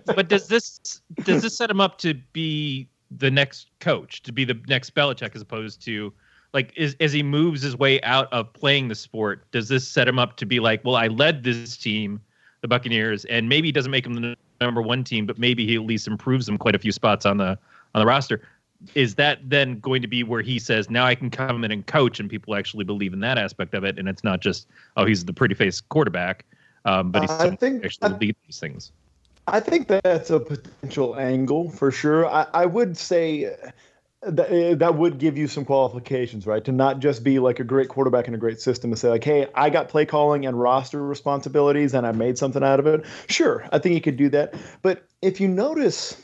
but 0.07 0.29
does 0.29 0.47
this 0.47 1.01
does 1.25 1.43
this 1.43 1.57
set 1.57 1.69
him 1.69 1.81
up 1.81 1.99
to 1.99 2.15
be 2.33 2.89
the 3.19 3.31
next 3.31 3.69
coach, 3.81 4.23
to 4.23 4.33
be 4.33 4.45
the 4.45 4.59
next 4.69 4.95
Belichick, 4.95 5.35
as 5.35 5.43
opposed 5.43 5.83
to 5.85 6.13
like 6.55 6.73
is, 6.77 6.97
as 7.01 7.13
he 7.13 7.23
moves 7.23 7.63
his 7.63 7.77
way 7.77 8.01
out 8.03 8.31
of 8.33 8.53
playing 8.53 8.89
the 8.89 8.95
sport? 8.95 9.51
Does 9.53 9.69
this 9.69 9.87
set 9.89 10.07
him 10.07 10.19
up 10.19 10.37
to 10.37 10.47
be 10.47 10.61
like, 10.61 10.85
well, 10.85 10.97
I 10.97 11.07
led 11.07 11.45
this 11.45 11.77
team, 11.77 12.21
the 12.61 12.69
Buccaneers, 12.69 13.25
and 13.27 13.49
maybe 13.49 13.69
he 13.69 13.73
doesn't 13.73 13.91
make 13.91 14.05
them 14.05 14.15
the 14.15 14.37
number 14.61 14.83
one 14.83 15.03
team, 15.03 15.27
but 15.27 15.39
maybe 15.39 15.67
he 15.67 15.75
at 15.75 15.83
least 15.83 16.07
improves 16.07 16.47
them 16.47 16.59
quite 16.59 16.75
a 16.75 16.79
few 16.79 16.93
spots 16.93 17.25
on 17.27 17.39
the 17.39 17.59
on 17.95 18.01
the 18.01 18.07
roster. 18.07 18.43
Is 18.95 19.15
that 19.15 19.39
then 19.49 19.79
going 19.79 20.03
to 20.03 20.09
be 20.09 20.25
where 20.25 20.43
he 20.43 20.59
says, 20.59 20.91
now 20.91 21.05
I 21.07 21.15
can 21.15 21.31
come 21.31 21.63
in 21.65 21.71
and 21.71 21.87
coach, 21.87 22.19
and 22.19 22.29
people 22.29 22.55
actually 22.57 22.85
believe 22.85 23.13
in 23.13 23.21
that 23.21 23.39
aspect 23.39 23.75
of 23.75 23.85
it, 23.85 23.97
and 23.99 24.09
it's 24.09 24.25
not 24.25 24.41
just, 24.41 24.67
oh, 24.97 25.05
he's 25.07 25.25
the 25.25 25.33
pretty 25.33 25.55
face 25.55 25.81
quarterback, 25.81 26.45
um, 26.85 27.13
but 27.13 27.23
he's 27.23 27.31
I 27.31 27.55
think- 27.55 27.85
actually 27.85 28.13
I- 28.15 28.19
lead 28.19 28.37
these 28.47 28.59
things. 28.59 28.91
I 29.47 29.61
think 29.61 29.89
that's 29.89 30.31
a 30.31 30.41
potential 30.41 31.17
angle 31.17 31.71
for 31.71 31.91
sure. 31.91 32.27
I, 32.27 32.47
I 32.55 32.67
would 32.67 32.97
say 32.97 33.55
that 34.23 34.53
eh, 34.53 34.75
that 34.75 34.95
would 34.97 35.19
give 35.19 35.37
you 35.37 35.49
some 35.49 35.65
qualifications, 35.65 36.47
right? 36.47 36.65
To 36.65 36.73
not 36.73 37.01
just 37.01 37.25
be 37.25 37.39
like 37.41 37.59
a 37.59 37.65
great 37.65 37.89
quarterback 37.89 38.29
in 38.29 38.35
a 38.35 38.39
great 38.39 38.61
system 38.61 38.93
and 38.93 38.99
say 38.99 39.09
like, 39.09 39.25
hey, 39.25 39.49
I 39.55 39.71
got 39.71 39.89
play 39.89 40.07
calling 40.07 40.47
and 40.47 40.59
roster 40.59 41.05
responsibilities 41.05 41.93
and 41.93 42.07
I 42.07 42.13
made 42.13 42.39
something 42.39 42.63
out 42.63 42.79
of 42.79 42.87
it. 42.87 43.05
Sure, 43.29 43.67
I 43.73 43.79
think 43.79 43.95
you 43.95 44.01
could 44.01 44.17
do 44.17 44.29
that. 44.31 44.55
But 44.83 45.05
if 45.23 45.41
you 45.41 45.49
notice, 45.49 46.23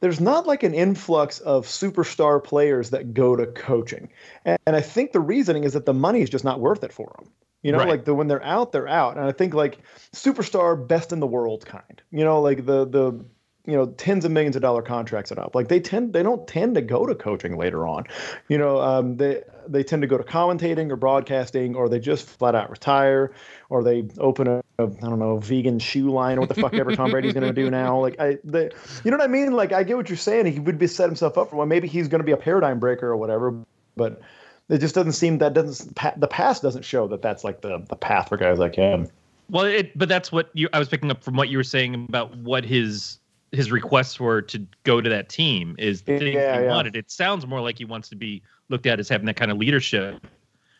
there's 0.00 0.20
not 0.20 0.46
like 0.46 0.62
an 0.62 0.72
influx 0.72 1.40
of 1.40 1.66
superstar 1.66 2.42
players 2.42 2.90
that 2.90 3.12
go 3.12 3.36
to 3.36 3.46
coaching, 3.46 4.08
and, 4.44 4.58
and 4.66 4.76
I 4.76 4.80
think 4.80 5.12
the 5.12 5.20
reasoning 5.20 5.64
is 5.64 5.74
that 5.74 5.86
the 5.86 5.94
money 5.94 6.22
is 6.22 6.30
just 6.30 6.44
not 6.44 6.60
worth 6.60 6.84
it 6.84 6.92
for 6.92 7.14
them. 7.18 7.30
You 7.62 7.72
know, 7.72 7.78
Right. 7.78 7.88
like 7.88 8.04
the 8.04 8.14
when 8.14 8.28
they're 8.28 8.44
out, 8.44 8.70
they're 8.72 8.88
out, 8.88 9.16
and 9.16 9.26
I 9.26 9.32
think 9.32 9.54
like 9.54 9.78
superstar, 10.14 10.76
best 10.86 11.12
in 11.12 11.20
the 11.20 11.26
world 11.26 11.66
kind. 11.66 12.00
You 12.10 12.24
know, 12.24 12.40
like 12.40 12.64
the 12.64 12.86
the 12.86 13.24
you 13.66 13.72
know 13.76 13.86
tens 13.86 14.24
of 14.24 14.30
millions 14.30 14.54
of 14.54 14.62
dollar 14.62 14.82
contracts 14.82 15.30
that 15.30 15.38
up. 15.38 15.54
Like 15.56 15.66
they 15.68 15.80
tend 15.80 16.12
they 16.12 16.22
don't 16.22 16.46
tend 16.46 16.76
to 16.76 16.82
go 16.82 17.06
to 17.06 17.14
coaching 17.16 17.56
later 17.56 17.86
on. 17.86 18.04
You 18.48 18.58
know, 18.58 18.80
um, 18.80 19.16
they 19.16 19.42
they 19.66 19.82
tend 19.82 20.02
to 20.02 20.06
go 20.06 20.16
to 20.16 20.22
commentating 20.22 20.90
or 20.92 20.96
broadcasting, 20.96 21.74
or 21.74 21.88
they 21.88 21.98
just 21.98 22.28
flat 22.28 22.54
out 22.54 22.70
retire, 22.70 23.32
or 23.68 23.82
they 23.82 24.04
open 24.18 24.46
a, 24.46 24.62
a 24.78 24.84
I 24.84 25.08
don't 25.08 25.18
know 25.18 25.38
vegan 25.38 25.80
shoe 25.80 26.12
line 26.12 26.38
or 26.38 26.42
what 26.42 26.50
the 26.50 26.60
fuck 26.60 26.74
ever 26.74 26.94
Tom 26.94 27.10
Brady's 27.10 27.32
going 27.32 27.48
to 27.48 27.52
do 27.52 27.68
now. 27.68 27.98
Like 28.00 28.20
I, 28.20 28.38
they, 28.44 28.70
you 29.02 29.10
know 29.10 29.16
what 29.16 29.24
I 29.24 29.32
mean? 29.32 29.52
Like 29.54 29.72
I 29.72 29.82
get 29.82 29.96
what 29.96 30.08
you're 30.08 30.16
saying. 30.18 30.46
He 30.46 30.60
would 30.60 30.78
be 30.78 30.86
set 30.86 31.06
himself 31.08 31.36
up 31.36 31.50
for 31.50 31.56
one. 31.56 31.66
Maybe 31.66 31.88
he's 31.88 32.06
going 32.06 32.20
to 32.20 32.24
be 32.24 32.30
a 32.32 32.36
paradigm 32.36 32.78
breaker 32.78 33.08
or 33.08 33.16
whatever, 33.16 33.64
but. 33.96 34.20
It 34.68 34.78
just 34.78 34.94
doesn't 34.94 35.12
seem 35.12 35.38
that 35.38 35.54
doesn't 35.54 35.94
the 36.18 36.26
past 36.26 36.62
doesn't 36.62 36.84
show 36.84 37.06
that 37.08 37.22
that's 37.22 37.44
like 37.44 37.60
the 37.60 37.84
the 37.88 37.96
path 37.96 38.28
for 38.28 38.36
guys 38.36 38.58
like 38.58 38.74
him. 38.74 39.08
Well, 39.48 39.64
it, 39.64 39.96
but 39.96 40.08
that's 40.08 40.32
what 40.32 40.50
you. 40.54 40.68
I 40.72 40.78
was 40.80 40.88
picking 40.88 41.10
up 41.10 41.22
from 41.22 41.36
what 41.36 41.48
you 41.48 41.56
were 41.56 41.64
saying 41.64 41.94
about 41.94 42.36
what 42.38 42.64
his 42.64 43.20
his 43.52 43.70
requests 43.70 44.18
were 44.18 44.42
to 44.42 44.66
go 44.82 45.00
to 45.00 45.08
that 45.08 45.28
team 45.28 45.76
is 45.78 46.02
the 46.02 46.18
thing 46.18 46.34
Yeah, 46.34 46.58
he 46.58 46.64
yeah. 46.64 46.70
wanted. 46.70 46.96
It 46.96 47.10
sounds 47.12 47.46
more 47.46 47.60
like 47.60 47.78
he 47.78 47.84
wants 47.84 48.08
to 48.08 48.16
be 48.16 48.42
looked 48.68 48.86
at 48.86 48.98
as 48.98 49.08
having 49.08 49.26
that 49.26 49.36
kind 49.36 49.52
of 49.52 49.56
leadership 49.56 50.26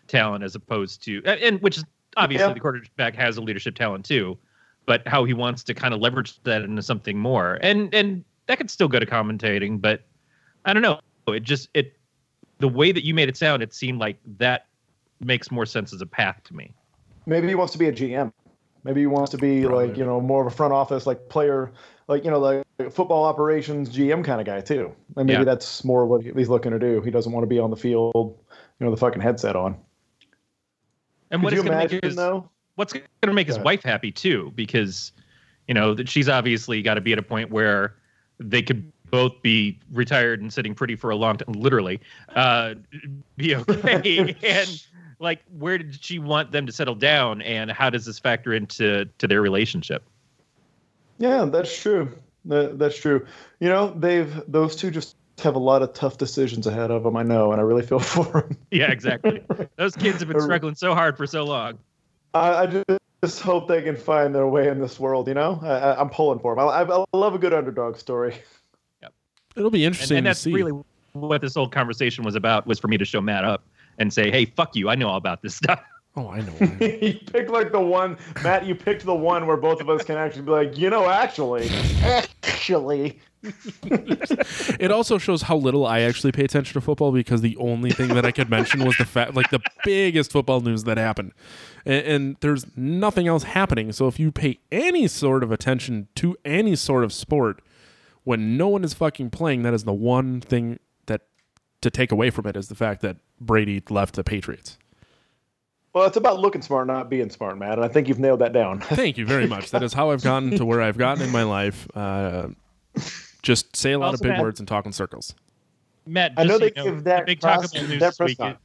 talent, 0.09 0.43
as 0.43 0.57
opposed 0.57 1.03
to 1.05 1.23
and, 1.25 1.61
which 1.63 1.79
is 1.79 1.85
obviously 2.17 2.49
Yeah. 2.49 2.55
the 2.55 2.61
quarterback 2.61 3.15
has 3.15 3.37
a 3.37 3.41
leadership 3.41 3.77
talent 3.77 4.05
too, 4.05 4.37
but 4.85 5.07
how 5.07 5.25
he 5.25 5.33
wants 5.33 5.63
to 5.63 5.75
kind 5.75 5.95
of 5.95 6.01
leverage 6.01 6.43
that 6.43 6.63
into 6.63 6.83
something 6.83 7.17
more, 7.17 7.59
and 7.63 7.95
and 7.95 8.25
that 8.49 8.59
could 8.59 8.71
still 8.71 8.89
go 8.89 8.99
to 8.99 9.07
commentating, 9.07 9.81
but 9.81 10.03
I 10.65 10.73
don't 10.73 10.83
know. 10.83 10.99
It 11.29 11.45
just 11.45 11.69
it 11.75 11.96
the 12.59 12.69
way 12.69 12.93
that 12.93 13.05
you 13.05 13.15
made 13.15 13.29
it 13.29 13.37
sound, 13.37 13.63
it 13.63 13.75
seemed 13.75 13.99
like 13.99 14.19
that 14.39 14.67
makes 15.21 15.51
more 15.51 15.67
sense 15.67 15.93
as 15.93 16.01
a 16.01 16.07
path 16.07 16.41
to 16.45 16.55
me. 16.55 16.73
Maybe 17.27 17.49
he 17.49 17.55
wants 17.55 17.73
to 17.73 17.79
be 17.79 17.89
a 17.89 17.93
GM. 17.93 18.33
Maybe 18.85 19.01
he 19.01 19.07
wants 19.07 19.31
to 19.33 19.39
be 19.39 19.63
Probably. 19.65 19.89
like 19.89 19.97
you 19.97 20.05
know 20.05 20.21
more 20.21 20.41
of 20.47 20.53
a 20.53 20.55
front 20.55 20.73
office 20.73 21.07
like 21.07 21.29
player, 21.29 21.73
like 22.09 22.25
you 22.25 22.31
know 22.31 22.39
like 22.39 22.65
football 22.93 23.25
operations 23.25 23.89
GM 23.89 24.25
kind 24.25 24.41
of 24.41 24.47
guy 24.47 24.61
too. 24.61 24.93
And 25.17 25.27
maybe 25.27 25.39
Yeah. 25.41 25.45
that's 25.45 25.85
more 25.85 26.07
what 26.07 26.23
he's 26.23 26.49
looking 26.49 26.71
to 26.73 26.79
do. 26.79 27.01
He 27.01 27.11
doesn't 27.11 27.33
want 27.33 27.43
to 27.43 27.49
be 27.49 27.59
on 27.59 27.71
the 27.71 27.77
field, 27.77 28.13
you 28.15 28.85
know, 28.85 28.91
with 28.91 29.01
the 29.01 29.05
fucking 29.05 29.21
headset 29.21 29.57
on. 29.57 29.77
And 31.31 31.41
Could 31.41 31.45
what 31.45 31.53
you 31.55 31.57
going 31.63 31.67
to 31.73 31.77
make 31.79 31.91
imagine 31.93 32.01
his 32.09 32.17
though? 32.17 32.49
what's 32.77 32.93
going 32.93 33.05
to 33.23 33.33
make 33.33 33.47
his 33.49 33.57
Go 33.57 33.61
ahead. 33.63 33.65
wife 33.65 33.83
happy 33.83 34.13
too 34.13 34.53
because 34.55 35.11
you 35.67 35.75
know 35.75 35.95
that 35.95 36.09
she's 36.09 36.29
obviously 36.29 36.83
got 36.83 36.95
to 36.95 37.01
be 37.01 37.13
at 37.13 37.19
a 37.19 37.23
point 37.23 37.51
where 37.51 37.97
they 38.39 38.63
could 38.63 38.93
both 39.17 39.41
be 39.41 39.79
retired 39.91 40.43
and 40.43 40.53
sitting 40.53 40.75
pretty 40.75 40.95
for 40.95 41.09
a 41.09 41.17
long 41.17 41.39
time 41.39 41.55
literally 41.55 41.99
uh 42.35 42.75
be 43.39 43.57
okay 43.57 44.37
and 44.43 44.85
like 45.19 45.43
where 45.59 45.79
did 45.79 46.05
she 46.05 46.19
want 46.19 46.53
them 46.53 46.67
to 46.67 46.73
settle 46.73 46.95
down 46.95 47.41
and 47.41 47.71
how 47.71 47.89
does 47.89 48.05
this 48.05 48.19
factor 48.19 48.53
into 48.53 49.07
to 49.17 49.27
their 49.27 49.41
relationship 49.41 50.03
Yeah, 51.17 51.47
that's 51.47 51.81
true. 51.81 52.13
That, 52.45 52.79
that's 52.79 52.99
true. 52.99 53.27
You 53.59 53.71
know, 53.71 53.95
they've 53.97 54.43
those 54.47 54.77
two 54.77 54.91
just 54.91 55.17
have 55.43 55.57
a 55.57 55.59
lot 55.59 55.81
of 55.81 55.95
tough 55.95 56.19
decisions 56.19 56.67
ahead 56.67 56.91
of 56.91 57.03
them. 57.03 57.17
I 57.17 57.23
know, 57.23 57.53
and 57.53 57.61
I 57.61 57.65
really 57.65 57.87
feel 57.87 57.99
for 58.15 58.43
them. 58.43 58.59
yeah 58.71 58.91
exactly 58.91 59.41
those 59.77 59.97
kids 59.97 60.19
have 60.19 60.29
been 60.29 60.43
struggling 60.43 60.75
so 60.75 60.95
hard 60.95 61.17
for 61.17 61.27
so 61.27 61.45
long 61.45 61.79
I, 62.35 62.67
I 62.67 62.83
just 63.25 63.41
hope 63.41 63.67
they 63.67 63.81
can 63.81 63.97
find 63.97 64.35
their 64.35 64.47
way 64.47 64.69
in 64.69 64.79
this 64.79 65.01
world. 65.01 65.27
You 65.27 65.33
know, 65.33 65.59
I, 65.63 65.99
I'm 65.99 66.11
pulling 66.11 66.39
for 66.39 66.55
them. 66.55 66.69
I, 66.69 66.83
I 66.83 67.05
love 67.17 67.35
a 67.35 67.39
good 67.39 67.55
underdog 67.55 67.97
story. 67.97 68.35
It'll 69.57 69.71
be 69.71 69.85
and, 69.85 69.95
interesting 69.95 70.19
and 70.19 70.27
that's 70.27 70.41
to 70.41 70.51
see. 70.51 70.53
really 70.53 70.85
what 71.13 71.41
this 71.41 71.55
whole 71.55 71.69
conversation 71.69 72.25
was 72.25 72.35
about 72.35 72.67
was 72.67 72.79
for 72.79 72.89
me 72.89 72.99
to 72.99 73.05
show 73.05 73.23
matt 73.23 73.45
up 73.45 73.65
and 73.99 74.13
say 74.13 74.31
hey 74.31 74.45
fuck 74.45 74.77
you 74.77 74.91
i 74.91 74.95
know 74.95 75.09
all 75.09 75.17
about 75.17 75.41
this 75.41 75.55
stuff 75.55 75.83
oh, 76.17 76.29
I 76.29 76.41
know. 76.41 76.53
I 76.61 76.65
know. 76.65 76.87
you 76.87 77.21
picked 77.27 77.51
like 77.51 77.73
the 77.73 77.81
one, 77.81 78.17
Matt. 78.43 78.67
You 78.67 78.75
picked 78.75 79.05
the 79.05 79.15
one 79.15 79.47
where 79.47 79.57
both 79.57 79.81
of 79.81 79.89
us 79.89 80.03
can 80.05 80.17
actually 80.17 80.43
be 80.43 80.51
like, 80.51 80.79
you 80.79 80.91
know, 80.91 81.09
actually, 81.09 81.69
actually. 82.03 83.21
it 83.83 84.91
also 84.91 85.19
shows 85.19 85.43
how 85.43 85.57
little 85.57 85.87
I 85.87 86.01
actually 86.01 86.33
pay 86.33 86.45
attention 86.45 86.75
to 86.75 86.81
football 86.81 87.13
because 87.13 87.43
the 87.43 87.57
only 87.59 87.91
thing 87.91 88.09
that 88.09 88.25
I 88.25 88.33
could 88.33 88.51
mention 88.51 88.85
was 88.85 88.97
the 88.97 89.05
fact, 89.05 89.35
like 89.35 89.51
the 89.51 89.61
biggest 89.85 90.33
football 90.33 90.61
news 90.61 90.83
that 90.85 90.97
happened, 90.97 91.33
and, 91.85 92.07
and 92.07 92.37
there's 92.41 92.67
nothing 92.77 93.29
else 93.29 93.45
happening. 93.45 93.93
So 93.93 94.09
if 94.09 94.19
you 94.19 94.33
pay 94.33 94.59
any 94.73 95.07
sort 95.07 95.45
of 95.45 95.53
attention 95.53 96.09
to 96.17 96.37
any 96.45 96.75
sort 96.75 97.05
of 97.05 97.13
sport 97.13 97.63
when 98.27 98.57
no 98.57 98.67
one 98.67 98.83
is 98.83 98.93
fucking 98.93 99.31
playing, 99.31 99.63
that 99.63 99.73
is 99.73 99.85
the 99.85 99.93
one 99.93 100.41
thing 100.41 100.81
that 101.07 101.23
to 101.81 101.91
take 101.91 102.11
away 102.11 102.29
from 102.31 102.45
it 102.49 102.57
is 102.57 102.67
the 102.67 102.75
fact 102.75 103.01
that 103.03 103.17
Brady 103.41 103.81
left 103.89 104.17
the 104.17 104.25
Patriots. 104.25 104.79
Well, 105.93 106.07
it's 106.07 106.17
about 106.17 106.41
looking 106.41 106.61
smart, 106.61 106.89
not 106.89 107.09
being 107.09 107.31
smart, 107.31 107.57
Matt. 107.57 107.75
And 107.75 107.85
I 107.85 107.89
think 107.89 108.09
you've 108.09 108.19
nailed 108.19 108.41
that 108.41 108.53
down. 108.53 108.81
Thank 108.83 109.17
you 109.17 109.25
very 109.27 109.47
much. 109.47 109.71
That 109.71 109.85
is 109.85 109.95
how 109.95 110.11
I've 110.11 110.25
gotten 110.25 110.51
to 110.57 110.65
where 110.65 110.83
I've 110.83 110.99
gotten 110.99 111.23
in 111.23 111.31
my 111.31 111.45
life. 111.45 111.87
Uh, 111.95 112.49
just 113.43 113.77
say 113.77 113.93
a 113.93 113.99
lot 113.99 114.07
Also, 114.09 114.17
of 114.17 114.23
big 114.23 114.33
Matt- 114.33 114.43
words 114.43 114.59
and 114.59 114.67
talk 114.69 114.87
in 114.87 114.93
circles. 114.93 115.33
Matt, 116.05 116.33
I 116.37 116.43
just 116.45 116.49
know 116.49 116.55
so 116.55 116.59
they 116.59 116.67
you 116.67 116.73
know, 116.77 116.85
give 116.85 116.97
the 117.05 117.11
that 117.11 117.27
big 117.27 117.39
Taco 117.41 117.69
Bell 117.69 117.87
news 117.87 118.01
this 118.01 118.19
week. 118.19 118.39
con- 118.39 118.57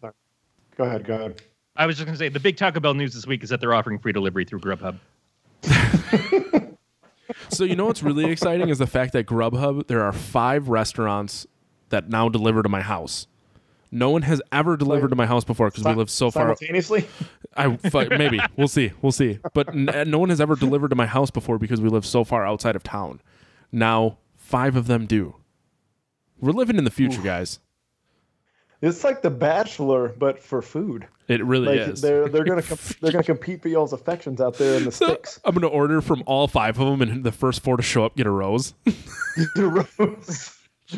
Go 0.76 0.84
ahead, 0.86 1.06
go 1.06 1.13
ahead. 1.15 1.41
I 1.76 1.86
was 1.86 1.97
just 1.97 2.06
going 2.08 2.15
to 2.15 2.19
say 2.19 2.30
the 2.30 2.39
big 2.39 2.58
Taco 2.58 2.80
Bell 2.80 2.95
news 2.95 3.13
this 3.13 3.28
week 3.28 3.43
is 3.43 3.50
that 3.50 3.62
they're 3.62 3.76
offering 3.76 4.00
free 4.00 4.12
delivery 4.12 4.43
through 4.43 4.60
Grubhub. 4.62 4.97
So 7.50 7.63
you 7.63 7.76
know 7.76 7.86
what's 7.86 8.04
really 8.04 8.26
exciting 8.26 8.70
is 8.70 8.78
the 8.78 8.88
fact 8.88 9.13
that 9.13 9.26
Grubhub 9.26 9.88
there 9.88 10.04
are 10.04 10.12
five 10.12 10.70
restaurants 10.70 11.48
that 11.89 12.10
now 12.10 12.30
deliver 12.30 12.63
to 12.63 12.70
my 12.70 12.82
house. 12.82 13.28
No 13.91 14.10
one 14.10 14.22
has 14.22 14.41
ever 14.54 14.78
delivered 14.78 15.10
to 15.10 15.15
my 15.15 15.26
house 15.26 15.44
before 15.44 15.70
because 15.70 15.84
we 15.84 15.94
live 15.94 16.10
so 16.10 16.32
far. 16.32 16.44
simultaneously. 16.44 17.08
I 17.58 17.78
maybe 18.17 18.39
we'll 18.56 18.70
see, 18.70 18.91
we'll 19.02 19.12
see. 19.12 19.39
But 19.54 19.70
n- 19.70 19.89
uh, 19.89 20.06
no 20.06 20.17
one 20.17 20.30
has 20.30 20.39
ever 20.39 20.56
delivered 20.56 20.89
to 20.89 20.96
my 20.96 21.06
house 21.06 21.30
before 21.30 21.58
because 21.58 21.82
we 21.82 21.89
live 21.89 22.06
so 22.06 22.24
far 22.24 22.46
outside 22.46 22.78
of 22.78 22.84
town. 22.84 23.22
Now 23.72 24.17
five 24.38 24.76
of 24.78 24.88
them 24.88 25.06
do. 25.06 25.36
We're 26.39 26.54
living 26.54 26.78
in 26.78 26.86
the 26.86 26.91
future, 26.91 27.22
guys. 27.22 27.60
It's 28.82 29.04
like 29.04 29.22
The 29.22 29.30
Bachelor, 29.30 30.10
but 30.17 30.39
for 30.39 30.62
food. 30.62 31.08
It 31.32 31.44
really 31.46 31.67
Like 31.80 31.89
is. 31.94 32.02
they're 32.02 32.28
they're 32.30 32.44
gonna 32.44 32.62
com- 32.62 32.78
they're 33.02 33.12
gonna 33.12 33.24
compete 33.24 33.62
for 33.62 33.67
y'all's 33.70 33.94
affections 33.94 34.41
out 34.41 34.58
there 34.58 34.76
in 34.78 34.84
the 34.86 34.91
sticks. 34.91 35.39
I'm 35.46 35.54
gonna 35.54 35.67
order 35.67 36.02
from 36.02 36.24
all 36.26 36.48
five 36.48 36.80
of 36.80 36.88
them, 36.88 37.02
and 37.02 37.24
the 37.24 37.32
first 37.32 37.63
four 37.63 37.78
to 37.78 37.84
show 37.84 38.06
up 38.06 38.15
get 38.15 38.28
a 38.28 38.32
rose. 38.32 38.74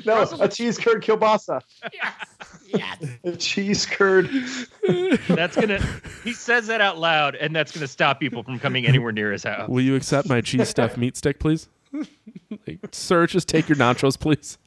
no, 0.06 0.22
a 0.40 0.48
cheese 0.50 0.78
curd 0.78 1.04
kielbasa. 1.04 1.62
Yeah, 2.68 2.96
A 3.24 3.36
cheese 3.36 3.86
curd. 3.86 4.30
That's 5.28 5.56
gonna. 5.56 5.80
he 6.24 6.34
says 6.34 6.68
that 6.68 6.82
out 6.82 6.98
loud, 6.98 7.36
and 7.36 7.56
that's 7.56 7.72
gonna 7.72 7.88
stop 7.88 8.20
people 8.20 8.44
from 8.44 8.60
coming 8.60 8.86
anywhere 8.88 9.12
near 9.12 9.32
his 9.32 9.44
house. 9.44 9.70
Will 9.70 9.82
you 9.84 9.96
accept 9.96 10.28
my 10.28 10.42
cheese 10.42 10.70
stuffed 10.70 10.98
meat 10.98 11.16
stick, 11.18 11.40
please? 11.40 11.70
Like, 12.68 12.80
Sir, 12.92 13.26
just 13.28 13.48
take 13.48 13.68
your 13.68 13.76
nachos, 13.78 14.18
please. 14.20 14.58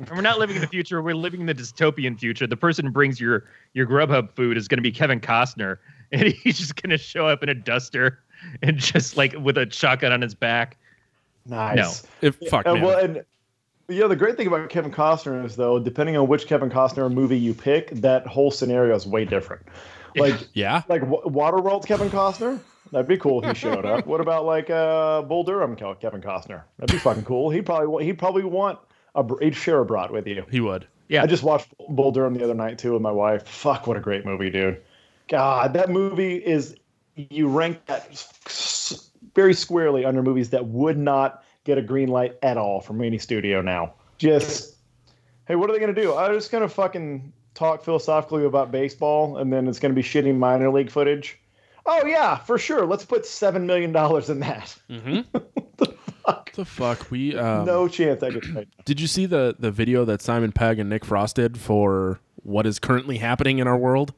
And 0.00 0.10
we're 0.10 0.22
not 0.22 0.38
living 0.38 0.56
in 0.56 0.62
the 0.62 0.68
future. 0.68 1.02
We're 1.02 1.14
living 1.14 1.40
in 1.40 1.46
the 1.46 1.54
dystopian 1.54 2.18
future. 2.18 2.46
The 2.46 2.56
person 2.56 2.86
who 2.86 2.90
brings 2.92 3.20
your 3.20 3.44
your 3.74 3.86
Grubhub 3.86 4.32
food 4.32 4.56
is 4.56 4.66
going 4.68 4.78
to 4.78 4.82
be 4.82 4.92
Kevin 4.92 5.20
Costner, 5.20 5.78
and 6.12 6.28
he's 6.28 6.58
just 6.58 6.80
going 6.80 6.90
to 6.90 6.98
show 6.98 7.26
up 7.26 7.42
in 7.42 7.48
a 7.48 7.54
duster 7.54 8.18
and 8.62 8.78
just 8.78 9.16
like 9.16 9.34
with 9.38 9.58
a 9.58 9.70
shotgun 9.70 10.12
on 10.12 10.22
his 10.22 10.34
back. 10.34 10.76
Nice. 11.46 12.06
If 12.20 12.36
fuck 12.48 12.66
And, 12.66 12.76
man. 12.76 12.84
well, 12.84 12.98
and 12.98 13.24
yeah, 13.88 14.06
the 14.06 14.16
great 14.16 14.36
thing 14.36 14.46
about 14.46 14.68
Kevin 14.70 14.92
Costner 14.92 15.44
is 15.44 15.56
though, 15.56 15.78
depending 15.78 16.16
on 16.16 16.28
which 16.28 16.46
Kevin 16.46 16.70
Costner 16.70 17.12
movie 17.12 17.38
you 17.38 17.54
pick, 17.54 17.90
that 17.90 18.26
whole 18.26 18.50
scenario 18.50 18.94
is 18.94 19.06
way 19.06 19.24
different. 19.24 19.62
Like 20.16 20.48
yeah. 20.54 20.82
like 20.88 21.06
Wa- 21.06 21.22
Waterworld's 21.24 21.86
Kevin 21.86 22.10
Costner. 22.10 22.58
That'd 22.90 23.06
be 23.06 23.16
cool 23.16 23.44
if 23.44 23.48
he 23.48 23.54
showed 23.54 23.86
up. 23.86 24.06
What 24.06 24.20
about 24.20 24.44
like 24.44 24.68
uh, 24.68 25.22
Bull 25.22 25.44
Durham 25.44 25.76
Kevin 25.76 26.20
Costner? 26.20 26.62
That'd 26.78 26.92
be 26.92 26.98
fucking 26.98 27.22
cool. 27.22 27.48
He'd 27.50 27.64
probably 27.64 27.86
wa- 27.86 28.00
he'd 28.00 28.18
probably 28.18 28.42
want 28.42 28.80
a 29.14 29.22
br- 29.22 29.42
he'd 29.42 29.56
share 29.56 29.80
a 29.80 29.84
brat 29.84 30.12
with 30.12 30.26
you. 30.26 30.44
He 30.50 30.60
would. 30.60 30.86
Yeah, 31.08 31.22
I 31.22 31.26
just 31.26 31.42
watched 31.42 31.74
Bull 31.88 32.12
Durham 32.12 32.34
the 32.34 32.44
other 32.44 32.54
night 32.54 32.78
too 32.78 32.92
with 32.92 33.02
my 33.02 33.10
wife. 33.10 33.46
Fuck, 33.46 33.86
what 33.86 33.96
a 33.96 34.00
great 34.00 34.24
movie, 34.24 34.50
dude. 34.50 34.80
God, 35.28 35.74
that 35.74 35.90
movie 35.90 36.36
is 36.36 36.76
you 37.16 37.48
rank 37.48 37.84
that 37.86 38.24
very 39.34 39.54
squarely 39.54 40.04
under 40.04 40.22
movies 40.22 40.50
that 40.50 40.66
would 40.66 40.98
not 40.98 41.44
get 41.64 41.78
a 41.78 41.82
green 41.82 42.08
light 42.08 42.36
at 42.42 42.56
all 42.56 42.80
from 42.80 43.02
any 43.02 43.18
studio 43.18 43.60
now. 43.60 43.94
Just 44.18 44.76
hey, 45.46 45.56
what 45.56 45.68
are 45.68 45.72
they 45.72 45.80
gonna 45.80 45.92
do? 45.92 46.14
I'm 46.14 46.32
just 46.34 46.52
gonna 46.52 46.68
fucking 46.68 47.32
talk 47.54 47.82
philosophically 47.82 48.44
about 48.44 48.70
baseball, 48.70 49.38
and 49.38 49.52
then 49.52 49.66
it's 49.66 49.78
gonna 49.78 49.94
be 49.94 50.02
shitty 50.02 50.36
minor 50.36 50.70
league 50.70 50.90
footage. 50.90 51.38
Oh 51.86 52.06
yeah, 52.06 52.36
for 52.36 52.58
sure. 52.58 52.86
Let's 52.86 53.04
put 53.04 53.26
seven 53.26 53.66
million 53.66 53.92
dollars 53.92 54.30
in 54.30 54.40
that. 54.40 54.76
Mm-hmm. 54.88 55.84
What 56.24 56.50
the 56.54 56.64
fuck? 56.64 57.10
We 57.10 57.36
um, 57.36 57.64
no 57.66 57.88
chance 57.88 58.22
I 58.22 58.30
get 58.30 58.42
paid. 58.42 58.68
Did 58.84 59.00
you 59.00 59.06
see 59.06 59.26
the 59.26 59.56
the 59.58 59.70
video 59.70 60.04
that 60.04 60.22
Simon 60.22 60.52
Pegg 60.52 60.78
and 60.78 60.88
Nick 60.90 61.04
Frost 61.04 61.36
did 61.36 61.58
for 61.58 62.20
what 62.42 62.66
is 62.66 62.78
currently 62.78 63.18
happening 63.18 63.58
in 63.58 63.66
our 63.66 63.76
world? 63.76 64.12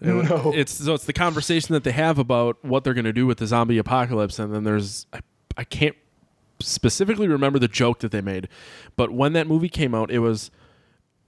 It 0.00 0.06
No. 0.06 0.52
It's 0.54 0.72
so 0.72 0.94
it's 0.94 1.04
the 1.04 1.12
conversation 1.12 1.72
that 1.74 1.84
they 1.84 1.92
have 1.92 2.18
about 2.18 2.62
what 2.64 2.84
they're 2.84 2.94
going 2.94 3.04
to 3.04 3.12
do 3.12 3.26
with 3.26 3.38
the 3.38 3.46
zombie 3.46 3.78
apocalypse, 3.78 4.38
and 4.38 4.52
then 4.54 4.64
there's 4.64 5.06
I, 5.12 5.20
I 5.56 5.64
can't 5.64 5.96
specifically 6.60 7.28
remember 7.28 7.58
the 7.58 7.68
joke 7.68 8.00
that 8.00 8.10
they 8.10 8.20
made, 8.20 8.48
but 8.96 9.10
when 9.10 9.32
that 9.32 9.46
movie 9.46 9.68
came 9.68 9.94
out, 9.94 10.10
it 10.10 10.20
was 10.20 10.50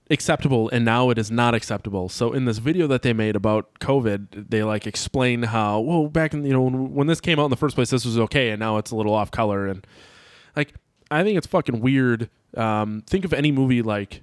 acceptable 0.09 0.69
and 0.69 0.85
now 0.85 1.09
it 1.09 1.17
is 1.17 1.31
not 1.31 1.55
acceptable. 1.55 2.09
So 2.09 2.33
in 2.33 2.45
this 2.45 2.59
video 2.59 2.87
that 2.87 3.01
they 3.01 3.13
made 3.13 3.35
about 3.35 3.79
COVID, 3.79 4.49
they 4.49 4.63
like 4.63 4.85
explain 4.85 5.43
how 5.43 5.79
well 5.79 6.07
back 6.07 6.33
in 6.33 6.45
you 6.45 6.53
know 6.53 6.61
when, 6.61 6.93
when 6.93 7.07
this 7.07 7.21
came 7.21 7.39
out 7.39 7.45
in 7.45 7.49
the 7.51 7.57
first 7.57 7.75
place, 7.75 7.89
this 7.89 8.05
was 8.05 8.17
okay, 8.19 8.49
and 8.49 8.59
now 8.59 8.77
it's 8.77 8.91
a 8.91 8.95
little 8.95 9.13
off 9.13 9.31
color 9.31 9.67
and 9.67 9.85
like 10.55 10.73
I 11.11 11.23
think 11.23 11.37
it's 11.37 11.47
fucking 11.47 11.81
weird. 11.81 12.29
Um, 12.55 13.03
think 13.07 13.25
of 13.25 13.33
any 13.33 13.51
movie 13.51 13.81
like 13.81 14.21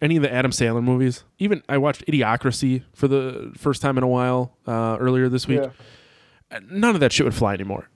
any 0.00 0.16
of 0.16 0.22
the 0.22 0.32
Adam 0.32 0.50
Sandler 0.50 0.82
movies. 0.82 1.24
Even 1.38 1.62
I 1.68 1.78
watched 1.78 2.06
Idiocracy 2.06 2.82
for 2.92 3.08
the 3.08 3.52
first 3.56 3.82
time 3.82 3.98
in 3.98 4.04
a 4.04 4.08
while 4.08 4.56
uh, 4.66 4.96
earlier 4.98 5.28
this 5.28 5.46
week. 5.46 5.60
Yeah. 5.62 6.60
None 6.70 6.94
of 6.94 7.00
that 7.00 7.12
shit 7.12 7.24
would 7.24 7.34
fly 7.34 7.54
anymore. 7.54 7.88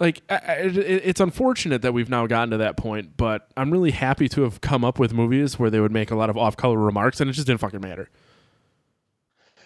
Like 0.00 0.22
it's 0.30 1.20
unfortunate 1.20 1.82
that 1.82 1.92
we've 1.92 2.08
now 2.08 2.26
gotten 2.26 2.50
to 2.52 2.56
that 2.56 2.78
point, 2.78 3.18
but 3.18 3.50
I'm 3.54 3.70
really 3.70 3.90
happy 3.90 4.30
to 4.30 4.42
have 4.42 4.62
come 4.62 4.82
up 4.82 4.98
with 4.98 5.12
movies 5.12 5.58
where 5.58 5.68
they 5.68 5.78
would 5.78 5.92
make 5.92 6.10
a 6.10 6.16
lot 6.16 6.30
of 6.30 6.38
off-color 6.38 6.78
remarks, 6.78 7.20
and 7.20 7.28
it 7.28 7.34
just 7.34 7.46
didn't 7.46 7.60
fucking 7.60 7.82
matter. 7.82 8.08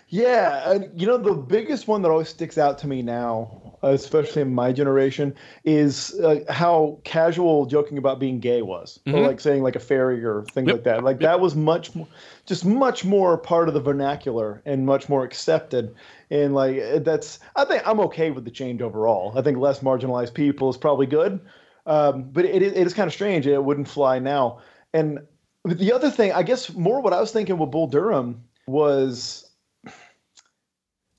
Yeah, 0.08 0.70
and 0.72 1.00
you 1.00 1.06
know 1.06 1.18
the 1.18 1.34
biggest 1.34 1.86
one 1.86 2.02
that 2.02 2.10
always 2.10 2.28
sticks 2.28 2.58
out 2.58 2.78
to 2.78 2.88
me 2.88 3.00
now, 3.00 3.63
especially 3.92 4.42
in 4.42 4.54
my 4.54 4.72
generation, 4.72 5.34
is 5.64 6.18
uh, 6.20 6.40
how 6.48 6.98
casual 7.04 7.66
joking 7.66 7.98
about 7.98 8.18
being 8.18 8.40
gay 8.40 8.62
was, 8.62 8.98
or 9.06 9.12
Mhm. 9.12 9.26
like 9.26 9.40
saying 9.40 9.62
like 9.62 9.76
a 9.76 9.80
fairy 9.80 10.24
or 10.24 10.42
things 10.52 10.66
Yep. 10.68 10.74
like 10.76 10.84
that. 10.84 11.04
Like 11.04 11.18
that 11.20 11.40
was 11.40 11.54
much, 11.54 11.94
more, 11.94 12.06
just 12.46 12.64
much 12.64 13.04
more 13.04 13.36
part 13.38 13.68
of 13.68 13.74
the 13.74 13.80
vernacular 13.80 14.62
and 14.64 14.86
much 14.86 15.08
more 15.08 15.24
accepted. 15.24 15.94
And 16.30 16.54
like 16.54 16.80
uh, 16.80 16.98
that's, 17.00 17.38
I 17.56 17.64
think 17.64 17.86
I'm 17.86 18.00
okay 18.00 18.30
with 18.30 18.44
the 18.44 18.50
change 18.50 18.82
overall. 18.82 19.32
I 19.36 19.42
think 19.42 19.58
less 19.58 19.80
marginalized 19.80 20.34
people 20.34 20.70
is 20.70 20.76
probably 20.76 21.06
good, 21.06 21.40
um, 21.86 22.30
but 22.32 22.44
it, 22.44 22.62
it 22.62 22.86
is 22.86 22.94
kind 22.94 23.06
of 23.06 23.12
strange. 23.12 23.46
It 23.46 23.62
wouldn't 23.62 23.88
fly 23.88 24.18
now. 24.18 24.58
And 24.92 25.20
the 25.64 25.92
other 25.92 26.10
thing, 26.10 26.32
I 26.32 26.42
guess, 26.42 26.72
more 26.74 27.00
what 27.00 27.12
I 27.12 27.20
was 27.20 27.32
thinking 27.32 27.58
with 27.58 27.70
Bull 27.70 27.86
Durham 27.86 28.42
was 28.66 29.43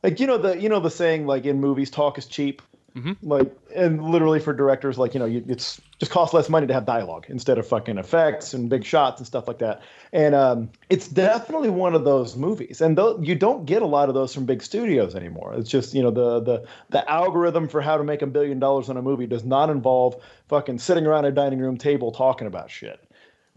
like 0.05 0.19
you 0.19 0.27
know 0.27 0.37
the 0.37 0.57
you 0.57 0.69
know 0.69 0.79
the 0.79 0.89
saying 0.91 1.25
like 1.25 1.45
in 1.45 1.59
movies 1.59 1.89
talk 1.89 2.17
is 2.17 2.25
cheap? 2.25 2.61
Mhm. 2.95 3.17
like 3.21 3.51
and 3.75 4.01
literally 4.01 4.39
for 4.39 4.53
directors 4.53 4.97
like 4.97 5.13
you 5.13 5.19
know 5.19 5.25
you, 5.25 5.43
it's 5.49 5.81
just 5.99 6.13
costs 6.13 6.33
less 6.33 6.47
money 6.47 6.65
to 6.65 6.73
have 6.73 6.85
dialogue 6.85 7.25
instead 7.27 7.57
of 7.57 7.67
fucking 7.67 7.97
effects 7.97 8.53
and 8.53 8.69
big 8.69 8.85
shots 8.85 9.19
and 9.19 9.27
stuff 9.27 9.49
like 9.49 9.57
that. 9.59 9.81
And 10.13 10.33
um, 10.33 10.69
it's 10.89 11.09
definitely 11.09 11.69
one 11.69 11.93
of 11.93 12.05
those 12.05 12.37
movies. 12.37 12.79
And 12.79 12.97
though 12.97 13.19
you 13.19 13.35
don't 13.35 13.65
get 13.65 13.81
a 13.81 13.85
lot 13.85 14.07
of 14.07 14.15
those 14.15 14.33
from 14.33 14.45
big 14.45 14.63
studios 14.63 15.13
anymore. 15.13 15.53
It's 15.57 15.69
just 15.69 15.93
you 15.93 16.01
know 16.03 16.11
the 16.11 16.39
the 16.39 16.65
the 16.89 17.11
algorithm 17.11 17.67
for 17.67 17.81
how 17.81 17.97
to 17.97 18.03
make 18.05 18.21
a 18.21 18.27
billion 18.27 18.59
dollars 18.59 18.89
on 18.89 18.95
a 18.95 19.01
movie 19.01 19.27
does 19.27 19.43
not 19.43 19.69
involve 19.69 20.15
fucking 20.47 20.79
sitting 20.79 21.05
around 21.05 21.25
a 21.25 21.31
dining 21.31 21.59
room 21.59 21.77
table 21.77 22.13
talking 22.13 22.47
about 22.47 22.71
shit. 22.71 23.01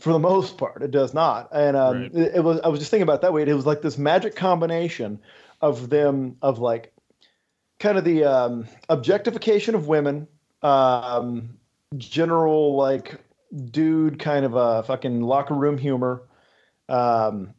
For 0.01 0.13
the 0.13 0.19
most 0.19 0.59
part 0.59 0.83
it 0.83 0.91
does 0.91 1.15
not. 1.15 1.49
And 1.53 1.77
um, 1.77 2.03
Right. 2.03 2.11
it, 2.13 2.35
it 2.37 2.45
was 2.45 2.59
i 2.65 2.69
was 2.69 2.81
just 2.81 2.91
thinking 2.91 3.05
about 3.11 3.23
that 3.23 3.33
way. 3.33 3.43
It 3.43 3.55
was 3.55 3.67
like 3.67 3.83
this 3.83 3.99
magic 3.99 4.35
combination 4.35 5.21
of 5.61 5.91
them 5.91 6.37
of 6.43 6.59
like 6.59 6.93
kind 7.79 7.99
of 7.99 8.05
the 8.05 8.25
um, 8.25 8.67
objectification 8.89 9.75
of 9.75 9.89
women 9.89 10.27
um, 10.63 11.59
general 11.97 12.77
like 12.77 13.21
dude 13.71 14.19
kind 14.19 14.45
of 14.45 14.55
a 14.55 14.83
fucking 14.83 15.23
locker 15.23 15.55
room 15.55 15.79
humor 15.79 16.23
um, 16.89 17.55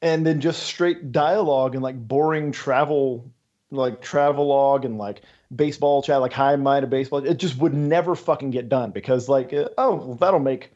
and 0.00 0.26
then 0.26 0.40
just 0.40 0.62
straight 0.62 1.12
dialogue 1.12 1.74
and 1.74 1.82
like 1.82 1.96
boring 1.96 2.52
travel 2.52 3.30
like 3.70 4.00
travelogue 4.00 4.84
and 4.84 4.98
like 4.98 5.22
baseball 5.54 6.02
chat 6.02 6.20
like 6.20 6.32
high 6.32 6.56
minded 6.56 6.90
baseball? 6.90 7.24
It 7.24 7.38
just 7.38 7.56
would 7.58 7.74
never 7.74 8.14
fucking 8.14 8.50
get 8.50 8.68
done 8.68 8.90
because 8.90 9.28
like 9.28 9.52
oh 9.52 9.94
well, 9.94 10.14
that'll 10.14 10.40
make 10.40 10.72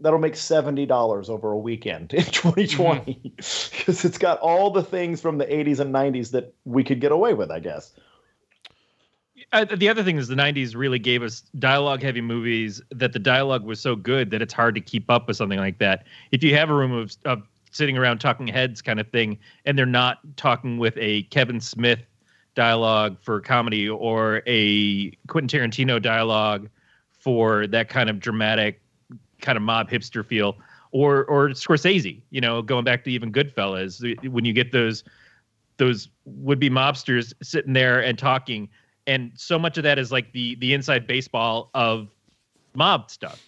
that'll 0.00 0.18
make 0.18 0.34
$70 0.34 1.28
over 1.28 1.52
a 1.52 1.58
weekend 1.58 2.12
in 2.12 2.24
2020 2.30 3.20
because 3.36 4.04
it's 4.04 4.18
got 4.18 4.38
all 4.40 4.70
the 4.70 4.82
things 4.82 5.20
from 5.20 5.38
the 5.38 5.46
80s 5.46 5.80
and 5.80 5.94
90s 5.94 6.30
that 6.32 6.54
we 6.64 6.84
could 6.84 7.00
get 7.00 7.12
away 7.12 7.34
with 7.34 7.50
i 7.50 7.60
guess. 7.60 7.92
Uh, 9.52 9.64
the 9.64 9.88
other 9.88 10.02
thing 10.02 10.16
is 10.16 10.28
the 10.28 10.34
90s 10.34 10.74
really 10.74 10.98
gave 10.98 11.22
us 11.22 11.42
dialogue 11.58 12.02
heavy 12.02 12.20
movies 12.20 12.82
that 12.90 13.12
the 13.12 13.18
dialogue 13.18 13.64
was 13.64 13.80
so 13.80 13.94
good 13.94 14.30
that 14.30 14.42
it's 14.42 14.52
hard 14.52 14.74
to 14.74 14.80
keep 14.80 15.10
up 15.10 15.28
with 15.28 15.36
something 15.36 15.58
like 15.58 15.78
that. 15.78 16.04
If 16.32 16.42
you 16.42 16.54
have 16.56 16.68
a 16.68 16.74
room 16.74 16.92
of, 16.92 17.16
of 17.24 17.42
sitting 17.70 17.96
around 17.96 18.18
talking 18.18 18.48
heads 18.48 18.82
kind 18.82 18.98
of 18.98 19.08
thing, 19.10 19.38
and 19.64 19.78
they're 19.78 19.86
not 19.86 20.18
talking 20.36 20.78
with 20.78 20.94
a 20.96 21.22
Kevin 21.24 21.60
Smith 21.60 22.00
dialogue 22.54 23.18
for 23.20 23.40
comedy 23.40 23.88
or 23.88 24.42
a 24.46 25.10
Quentin 25.28 25.60
Tarantino 25.60 26.02
dialogue 26.02 26.68
for 27.10 27.66
that 27.68 27.88
kind 27.88 28.10
of 28.10 28.18
dramatic 28.18 28.80
kind 29.46 29.56
of 29.56 29.62
mob 29.62 29.88
hipster 29.88 30.26
feel 30.26 30.56
or 30.90 31.24
or 31.26 31.50
Scorsese, 31.50 32.20
you 32.30 32.40
know, 32.40 32.60
going 32.60 32.84
back 32.84 33.04
to 33.04 33.10
even 33.10 33.32
Goodfellas, 33.32 34.30
when 34.30 34.44
you 34.44 34.52
get 34.52 34.72
those 34.72 35.04
those 35.78 36.08
would 36.24 36.58
be 36.58 36.68
mobsters 36.68 37.32
sitting 37.42 37.72
there 37.72 38.02
and 38.02 38.18
talking, 38.18 38.68
and 39.06 39.30
so 39.34 39.58
much 39.58 39.76
of 39.78 39.84
that 39.84 39.98
is 39.98 40.10
like 40.10 40.32
the 40.32 40.56
the 40.56 40.74
inside 40.74 41.06
baseball 41.06 41.70
of 41.74 42.08
mob 42.74 43.10
stuff. 43.10 43.42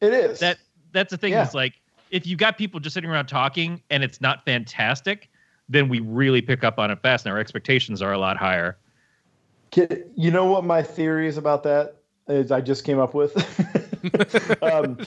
It 0.00 0.12
is 0.12 0.40
That 0.40 0.58
that's 0.92 1.10
the 1.10 1.18
thing. 1.18 1.32
Yeah. 1.32 1.46
Is 1.46 1.54
like 1.54 1.74
if 2.10 2.26
you've 2.26 2.38
got 2.38 2.56
people 2.56 2.80
just 2.80 2.94
sitting 2.94 3.10
around 3.10 3.26
talking 3.26 3.82
and 3.90 4.02
it's 4.02 4.20
not 4.20 4.44
fantastic, 4.44 5.28
then 5.68 5.88
we 5.88 6.00
really 6.00 6.40
pick 6.40 6.64
up 6.64 6.78
on 6.78 6.90
it 6.90 7.00
fast, 7.02 7.26
and 7.26 7.32
our 7.32 7.38
expectations 7.38 8.02
are 8.02 8.12
a 8.12 8.18
lot 8.18 8.36
higher. 8.36 8.78
You 10.14 10.30
know 10.30 10.44
what 10.44 10.64
my 10.64 10.82
theory 10.82 11.26
is 11.26 11.36
about 11.36 11.64
that 11.64 11.96
is 12.28 12.52
I 12.52 12.60
just 12.60 12.84
came 12.84 13.00
up 13.00 13.12
with. 13.14 13.34
um, 14.62 14.98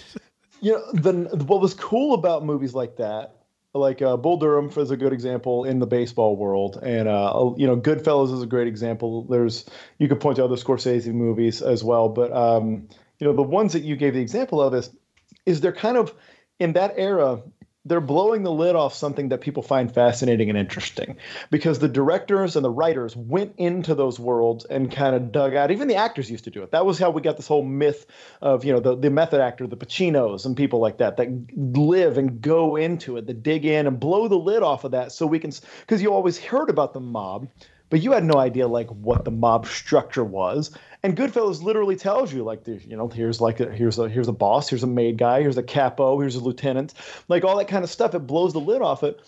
you 0.62 0.74
know, 0.74 0.92
the 0.94 1.44
what 1.46 1.62
was 1.62 1.74
cool 1.74 2.14
about 2.14 2.46
movies 2.46 2.74
like 2.74 2.98
that, 2.98 3.36
like 3.74 4.02
uh, 4.02 4.18
Bull 4.18 4.38
Durham 4.38 4.72
is 4.76 4.92
a 4.92 4.98
good 4.98 5.14
example 5.14 5.64
in 5.64 5.80
the 5.80 5.88
baseball 5.88 6.36
world, 6.36 6.80
and 6.82 7.08
uh, 7.08 7.52
you 7.58 7.68
know, 7.68 7.78
Goodfellas 7.78 8.34
is 8.34 8.42
a 8.42 8.48
great 8.48 8.68
example. 8.68 9.24
There's 9.24 9.66
you 10.00 10.08
could 10.08 10.20
point 10.20 10.38
to 10.38 10.46
other 10.46 10.56
Scorsese 10.56 11.14
movies 11.14 11.62
as 11.62 11.84
well, 11.84 12.10
but 12.10 12.32
um, 12.34 12.88
you 13.20 13.28
know, 13.28 13.34
the 13.34 13.44
ones 13.44 13.74
that 13.74 13.84
you 13.84 13.96
gave 13.96 14.14
the 14.14 14.22
example 14.22 14.62
of 14.62 14.74
is 14.74 14.90
is 15.46 15.62
they're 15.62 15.72
kind 15.72 15.98
of 15.98 16.14
in 16.60 16.74
that 16.74 16.94
era 16.98 17.42
they're 17.88 18.02
blowing 18.02 18.44
the 18.44 18.52
lid 18.52 18.76
off 18.76 18.94
something 18.94 19.30
that 19.30 19.42
people 19.42 19.64
find 19.64 19.94
fascinating 19.94 20.50
and 20.50 20.58
interesting 20.58 21.18
because 21.50 21.80
the 21.80 21.88
directors 21.88 22.56
and 22.56 22.66
the 22.66 22.70
writers 22.70 23.16
went 23.16 23.54
into 23.58 23.96
those 23.96 24.20
worlds 24.20 24.66
and 24.66 24.92
kind 24.92 25.16
of 25.16 25.32
dug 25.32 25.56
out. 25.56 25.72
Even 25.72 25.88
the 25.88 25.96
actors 25.96 26.30
used 26.30 26.44
to 26.44 26.52
do 26.52 26.64
it. 26.64 26.72
That 26.72 26.86
was 26.86 27.00
how 27.00 27.10
we 27.12 27.22
got 27.22 27.38
this 27.38 27.48
whole 27.48 27.64
myth 27.64 28.06
of 28.42 28.66
you 28.66 28.74
know 28.74 28.80
the, 28.80 28.96
the 28.96 29.10
method 29.10 29.42
actor 29.42 29.68
the 29.68 29.78
pacinos 29.78 30.46
and 30.46 30.56
people 30.56 30.80
like 30.80 30.98
that 30.98 31.18
that 31.18 31.30
live 31.56 32.18
and 32.18 32.42
go 32.42 32.76
into 32.76 33.18
it 33.18 33.28
that 33.28 33.44
dig 33.44 33.66
in 33.66 33.88
and 33.88 34.00
blow 34.00 34.28
the 34.28 34.36
lid 34.36 34.64
off 34.64 34.84
of 34.84 34.92
that 34.92 35.12
so 35.12 35.26
we 35.26 35.40
can 35.40 35.52
because 35.82 36.02
you 36.02 36.14
always 36.14 36.38
heard 36.38 36.70
about 36.70 36.94
the 36.94 37.00
mob 37.00 37.48
but 37.90 38.02
you 38.02 38.12
had 38.12 38.24
no 38.24 38.38
idea 38.38 38.68
like 38.68 38.88
what 38.90 39.26
the 39.26 39.32
mob 39.32 39.66
structure 39.66 40.24
was. 40.24 40.72
And 41.04 41.16
Goodfellas 41.16 41.62
literally 41.62 41.96
tells 41.96 42.34
you 42.34 42.44
like, 42.44 42.68
you 42.68 42.98
know, 42.98 43.08
here's 43.08 43.40
like 43.40 43.60
a, 43.60 43.72
here's 43.72 44.00
a 44.00 44.10
here's 44.10 44.28
a 44.28 44.34
boss, 44.34 44.70
here's 44.70 44.84
a 44.84 44.88
made 44.88 45.18
guy, 45.18 45.42
here's 45.42 45.58
a 45.58 45.64
capo, 45.64 46.20
here's 46.20 46.36
a 46.36 46.40
lieutenant, 46.40 46.94
like 47.28 47.44
all 47.44 47.58
that 47.58 47.68
kind 47.68 47.84
of 47.84 47.90
stuff. 47.90 48.16
It 48.16 48.28
blows 48.28 48.54
the 48.54 48.60
lid 48.60 48.82
off 48.82 49.04
it. 49.04 49.20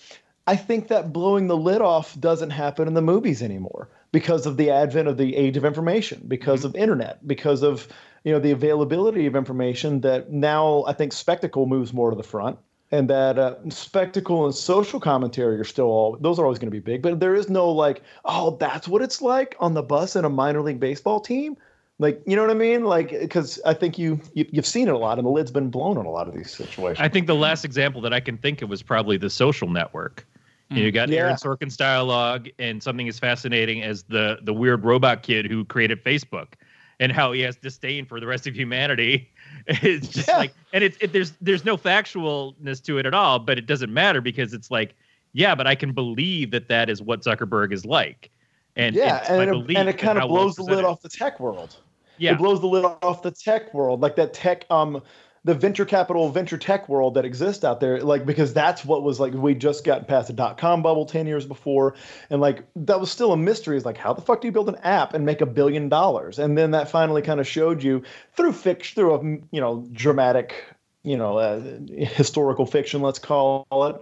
I 0.47 0.55
think 0.55 0.87
that 0.87 1.13
blowing 1.13 1.47
the 1.47 1.57
lid 1.57 1.81
off 1.81 2.19
doesn't 2.19 2.49
happen 2.49 2.87
in 2.87 2.95
the 2.95 3.01
movies 3.01 3.43
anymore 3.43 3.87
because 4.11 4.47
of 4.47 4.57
the 4.57 4.71
advent 4.71 5.07
of 5.07 5.17
the 5.17 5.35
age 5.35 5.57
of 5.57 5.63
information, 5.63 6.23
because 6.27 6.61
mm-hmm. 6.61 6.69
of 6.69 6.75
internet, 6.75 7.27
because 7.27 7.61
of 7.61 7.87
you 8.23 8.33
know 8.33 8.39
the 8.39 8.51
availability 8.51 9.25
of 9.27 9.35
information. 9.35 10.01
That 10.01 10.31
now 10.31 10.83
I 10.87 10.93
think 10.93 11.13
spectacle 11.13 11.65
moves 11.65 11.93
more 11.93 12.09
to 12.09 12.15
the 12.15 12.23
front 12.23 12.57
and 12.91 13.09
that 13.09 13.37
uh, 13.37 13.55
spectacle 13.69 14.45
and 14.45 14.55
social 14.55 14.99
commentary 14.99 15.59
are 15.59 15.63
still 15.63 15.85
all 15.85 16.17
those 16.19 16.39
are 16.39 16.43
always 16.43 16.59
going 16.59 16.67
to 16.67 16.71
be 16.71 16.79
big 16.79 17.01
but 17.01 17.19
there 17.19 17.35
is 17.35 17.49
no 17.49 17.69
like 17.69 18.01
oh 18.25 18.57
that's 18.59 18.87
what 18.87 19.01
it's 19.01 19.21
like 19.21 19.55
on 19.59 19.73
the 19.73 19.83
bus 19.83 20.15
in 20.15 20.25
a 20.25 20.29
minor 20.29 20.61
league 20.61 20.79
baseball 20.79 21.19
team 21.19 21.55
like 21.99 22.21
you 22.25 22.35
know 22.35 22.41
what 22.41 22.51
i 22.51 22.55
mean 22.55 22.85
like 22.85 23.11
because 23.11 23.59
i 23.65 23.73
think 23.73 23.97
you, 23.97 24.19
you 24.33 24.45
you've 24.51 24.65
seen 24.65 24.87
it 24.87 24.93
a 24.93 24.97
lot 24.97 25.17
and 25.17 25.27
the 25.27 25.31
lid's 25.31 25.51
been 25.51 25.69
blown 25.69 25.97
on 25.97 26.05
a 26.05 26.09
lot 26.09 26.27
of 26.27 26.33
these 26.33 26.51
situations 26.51 26.99
I 26.99 27.09
think 27.09 27.27
the 27.27 27.35
last 27.35 27.65
example 27.65 28.01
that 28.01 28.13
I 28.13 28.19
can 28.19 28.37
think 28.37 28.61
of 28.61 28.69
was 28.69 28.81
probably 28.81 29.17
the 29.17 29.29
social 29.29 29.69
network. 29.69 30.25
You, 30.69 30.77
know, 30.77 30.81
you 30.83 30.91
got 30.91 31.09
Yeah. 31.09 31.21
Aaron 31.21 31.35
Sorkin's 31.35 31.75
dialogue 31.75 32.47
and 32.59 32.81
something 32.81 33.07
as 33.07 33.19
fascinating 33.19 33.81
as 33.81 34.03
the 34.03 34.39
the 34.43 34.53
weird 34.53 34.85
robot 34.85 35.23
kid 35.23 35.47
who 35.47 35.65
created 35.65 36.03
Facebook 36.03 36.53
and 36.99 37.11
how 37.11 37.31
he 37.31 37.41
has 37.41 37.55
disdain 37.55 38.05
for 38.05 38.19
the 38.19 38.27
rest 38.27 38.47
of 38.47 38.55
humanity. 38.55 39.31
It's 39.67 40.07
just 40.07 40.27
Yeah. 40.27 40.37
like 40.37 40.53
and 40.73 40.83
it's 40.83 40.97
it, 41.01 41.11
there's 41.11 41.31
there's 41.41 41.65
no 41.65 41.77
factualness 41.77 42.83
to 42.85 42.97
it 42.97 43.05
at 43.05 43.13
all, 43.13 43.39
but 43.39 43.57
it 43.57 43.65
doesn't 43.65 43.93
matter 43.93 44.21
because 44.21 44.53
it's 44.53 44.71
like 44.71 44.95
yeah, 45.33 45.53
but 45.53 45.67
I 45.67 45.75
can 45.75 45.91
believe 45.93 46.51
that 46.51 46.69
that 46.69 46.89
is 46.89 47.01
what 47.01 47.21
Zuckerberg 47.23 47.71
is 47.73 47.85
like. 47.85 48.31
And 48.75 48.95
yeah 48.95 49.25
and 49.29 49.49
it, 49.69 49.77
and 49.77 49.89
it 49.89 49.97
kind 49.97 50.17
of 50.17 50.29
well 50.29 50.43
blows 50.45 50.55
the 50.55 50.63
lid 50.63 50.85
off 50.85 51.01
the 51.01 51.09
tech 51.09 51.39
world 51.39 51.75
Yeah. 52.17 52.33
it 52.33 52.37
blows 52.37 52.61
the 52.61 52.67
lid 52.67 52.85
off 52.85 53.21
the 53.21 53.31
tech 53.31 53.73
world 53.73 54.01
like 54.01 54.15
that 54.15 54.33
tech 54.33 54.65
um 54.69 55.01
the 55.49 55.55
venture 55.55 55.83
capital 55.85 56.29
venture 56.29 56.59
tech 56.59 56.87
world 56.87 57.15
that 57.15 57.25
exists 57.25 57.63
out 57.63 57.79
there 57.79 58.01
like 58.01 58.23
because 58.23 58.53
that's 58.53 58.85
what 58.85 59.01
was 59.01 59.19
like 59.19 59.33
we 59.33 59.55
just 59.55 59.83
got 59.83 60.07
past 60.07 60.27
the 60.27 60.33
dot-com 60.33 60.83
bubble 60.83 61.07
10 61.07 61.25
years 61.25 61.43
before. 61.43 61.95
And 62.29 62.39
like 62.39 62.65
that 62.75 62.99
was 62.99 63.09
still 63.09 63.31
a 63.31 63.37
mystery 63.37 63.75
is 63.75 63.83
like 63.83 63.97
how 63.97 64.13
the 64.13 64.21
fuck 64.21 64.41
do 64.41 64.47
you 64.47 64.51
build 64.51 64.69
an 64.69 64.75
app 64.83 65.15
and 65.15 65.25
make 65.25 65.41
a 65.41 65.47
billion 65.47 65.89
dollars? 65.89 66.37
And 66.37 66.55
then 66.55 66.69
that 66.71 66.91
finally 66.91 67.23
kind 67.23 67.39
of 67.39 67.47
showed 67.47 67.81
you 67.81 68.03
through 68.37 68.53
fiction 68.53 68.93
through 68.93 69.15
a 69.15 69.23
you 69.51 69.59
know 69.59 69.87
dramatic 69.91 70.65
you 71.01 71.17
know 71.17 71.39
uh, 71.39 71.59
historical 71.89 72.67
fiction 72.67 73.01
let's 73.01 73.17
call 73.17 73.65
it 73.71 73.95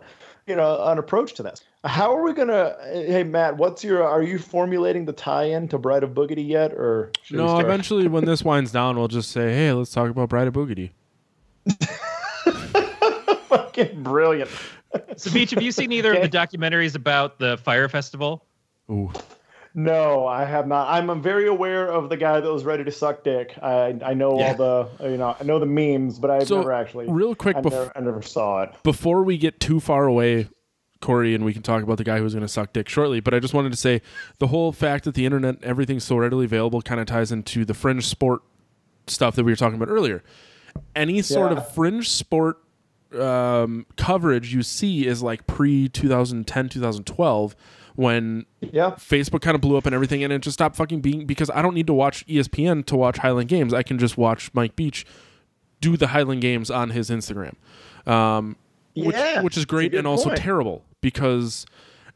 you 0.47 0.55
know 0.57 0.83
an 0.87 0.97
approach 0.97 1.33
to 1.35 1.43
this. 1.43 1.63
How 1.85 2.13
are 2.13 2.23
we 2.23 2.33
gonna 2.33 2.75
hey 2.91 3.23
matt 3.23 3.55
what's 3.55 3.85
your 3.85 4.03
are 4.03 4.21
you 4.21 4.37
formulating 4.37 5.05
the 5.05 5.13
tie-in 5.13 5.69
to 5.69 5.77
bride 5.77 6.03
of 6.03 6.09
Boogedy 6.09 6.45
yet 6.45 6.73
or 6.73 7.13
No, 7.31 7.57
eventually 7.59 8.09
when 8.09 8.25
this 8.25 8.43
winds 8.43 8.73
down, 8.73 8.97
we'll 8.97 9.07
just 9.07 9.31
say, 9.31 9.53
"Hey, 9.53 9.71
let's 9.71 9.91
talk 9.91 10.09
about 10.09 10.27
Bride 10.27 10.47
of 10.49 10.53
Boogedy." 10.53 10.91
fucking 13.47 14.03
brilliant 14.03 14.49
So 15.18 15.32
Beech, 15.32 15.51
have 15.51 15.61
you 15.61 15.72
seen 15.72 15.91
either 15.91 16.13
of 16.13 16.22
the 16.22 16.30
documentaries 16.38 16.95
about 16.95 17.39
the 17.39 17.57
fire 17.57 17.88
festival? 17.89 18.45
Ooh, 18.89 19.11
No, 19.74 20.26
I 20.26 20.45
have 20.45 20.68
not. 20.68 20.88
I'm 20.89 21.22
very 21.22 21.47
aware 21.47 21.88
of 21.91 22.09
the 22.09 22.18
guy 22.18 22.39
that 22.39 22.51
was 22.51 22.63
ready 22.63 22.84
to 22.84 22.91
suck 22.91 23.24
dick. 23.24 23.57
I 23.61 23.99
I 24.03 24.13
know 24.13 24.39
Yeah. 24.39 24.55
all 24.59 24.88
the 24.99 25.09
you 25.09 25.18
know 25.18 25.36
I 25.39 25.43
know 25.43 25.59
the 25.59 25.65
memes, 25.65 26.20
but 26.20 26.32
I've 26.32 26.47
So, 26.47 26.57
never 26.57 26.72
actually 26.74 27.07
real 27.09 27.36
quick 27.36 27.57
I, 27.57 27.61
bef- 27.61 27.72
never, 27.72 27.91
I 27.95 27.99
never 27.99 28.22
saw 28.22 28.63
it. 28.63 28.72
before 28.84 29.24
we 29.24 29.38
get 29.38 29.59
too 29.59 29.80
far 29.80 30.05
away, 30.05 30.47
Corey, 31.01 31.36
and 31.36 31.43
we 31.45 31.53
can 31.53 31.61
talk 31.63 31.84
about 31.84 31.97
the 31.97 32.03
guy 32.03 32.18
who's 32.20 32.34
going 32.34 32.41
to 32.45 32.47
suck 32.47 32.74
dick 32.74 32.88
shortly. 32.89 33.20
But 33.20 33.34
I 33.34 33.39
just 33.39 33.53
wanted 33.53 33.72
to 33.72 33.78
say 33.78 34.01
the 34.39 34.47
whole 34.47 34.72
fact 34.72 35.03
that 35.03 35.13
the 35.15 35.26
internet, 35.26 35.61
everything's 35.63 36.05
so 36.05 36.15
readily 36.18 36.45
available, 36.45 36.82
kind 36.82 36.99
of 37.01 37.07
ties 37.07 37.32
into 37.32 37.65
the 37.65 37.74
fringe 37.74 38.07
sport 38.07 38.41
stuff 39.05 39.36
that 39.36 39.43
we 39.43 39.51
were 39.51 39.55
talking 39.57 39.76
about 39.76 39.89
earlier. 39.89 40.24
Any 40.95 41.22
sort 41.22 41.51
Yeah. 41.51 41.57
of 41.59 41.74
fringe 41.74 42.09
sport 42.09 42.57
um, 43.18 43.86
coverage 43.95 44.53
you 44.53 44.61
see 44.63 45.05
is 45.07 45.24
like 45.24 45.47
pre 45.47 45.88
2010, 45.88 46.70
2012, 46.70 47.55
when 47.95 48.45
Yeah, 48.61 48.91
Facebook 48.91 49.41
kind 49.41 49.55
of 49.55 49.61
blew 49.61 49.78
up 49.78 49.86
and 49.86 49.95
everything, 49.95 50.24
and 50.24 50.34
it 50.34 50.39
just 50.41 50.55
stopped 50.55 50.76
fucking 50.76 50.99
being 51.01 51.26
because 51.26 51.49
I 51.51 51.61
don't 51.61 51.74
need 51.74 51.88
to 51.88 51.93
watch 51.93 52.26
ESPN 52.28 52.86
to 52.88 52.95
watch 52.97 53.20
Highland 53.20 53.49
Games. 53.49 53.74
I 53.74 53.82
can 53.84 53.97
just 53.97 54.18
watch 54.18 54.51
Mike 54.53 54.76
Beech 54.76 55.05
do 55.80 55.95
the 55.95 56.07
Highland 56.07 56.41
Games 56.41 56.70
on 56.70 56.89
his 56.89 57.09
Instagram, 57.09 57.53
um, 58.05 58.55
which, 58.95 59.15
Yeah, 59.15 59.41
which 59.41 59.57
is 59.57 59.65
great 59.65 59.93
and 59.95 60.05
also 60.05 60.26
point. 60.30 60.39
terrible 60.39 60.84
because 61.01 61.65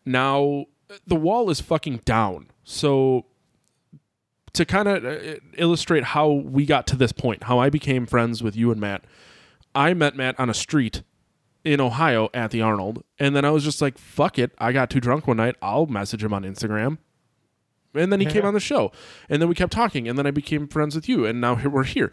now 0.05 0.65
the 1.07 1.15
wall 1.15 1.49
is 1.49 1.61
fucking 1.61 2.01
down. 2.05 2.47
So 2.63 3.25
to 4.53 4.65
kind 4.65 4.87
of 4.87 5.05
uh, 5.05 5.39
illustrate 5.57 6.03
how 6.03 6.29
we 6.29 6.65
got 6.65 6.87
to 6.87 6.95
this 6.95 7.11
point, 7.11 7.43
how 7.43 7.59
I 7.59 7.69
became 7.69 8.05
friends 8.05 8.43
with 8.43 8.55
you 8.55 8.71
and 8.71 8.79
Matt, 8.79 9.03
I 9.73 9.93
met 9.93 10.15
Matt 10.15 10.39
on 10.39 10.49
a 10.49 10.53
street 10.53 11.03
in 11.63 11.79
Ohio 11.79 12.29
at 12.33 12.51
the 12.51 12.61
Arnold, 12.61 13.03
and 13.19 13.35
then 13.35 13.45
I 13.45 13.51
was 13.51 13.63
just 13.63 13.81
like, 13.81 13.97
"Fuck 13.97 14.39
it!" 14.39 14.51
I 14.57 14.71
got 14.71 14.89
too 14.89 14.99
drunk 14.99 15.27
one 15.27 15.37
night. 15.37 15.55
I'll 15.61 15.85
message 15.85 16.23
him 16.23 16.33
on 16.33 16.43
Instagram, 16.43 16.97
and 17.93 18.11
then 18.11 18.19
he 18.19 18.25
came 18.25 18.43
on 18.43 18.53
the 18.53 18.59
show, 18.59 18.91
and 19.29 19.41
then 19.41 19.47
we 19.47 19.55
kept 19.55 19.71
talking, 19.71 20.07
and 20.07 20.17
then 20.17 20.25
I 20.25 20.31
became 20.31 20.67
friends 20.67 20.95
with 20.95 21.07
you, 21.07 21.25
and 21.25 21.39
now 21.39 21.55
here 21.55 21.69
we're 21.69 21.83
here. 21.83 22.11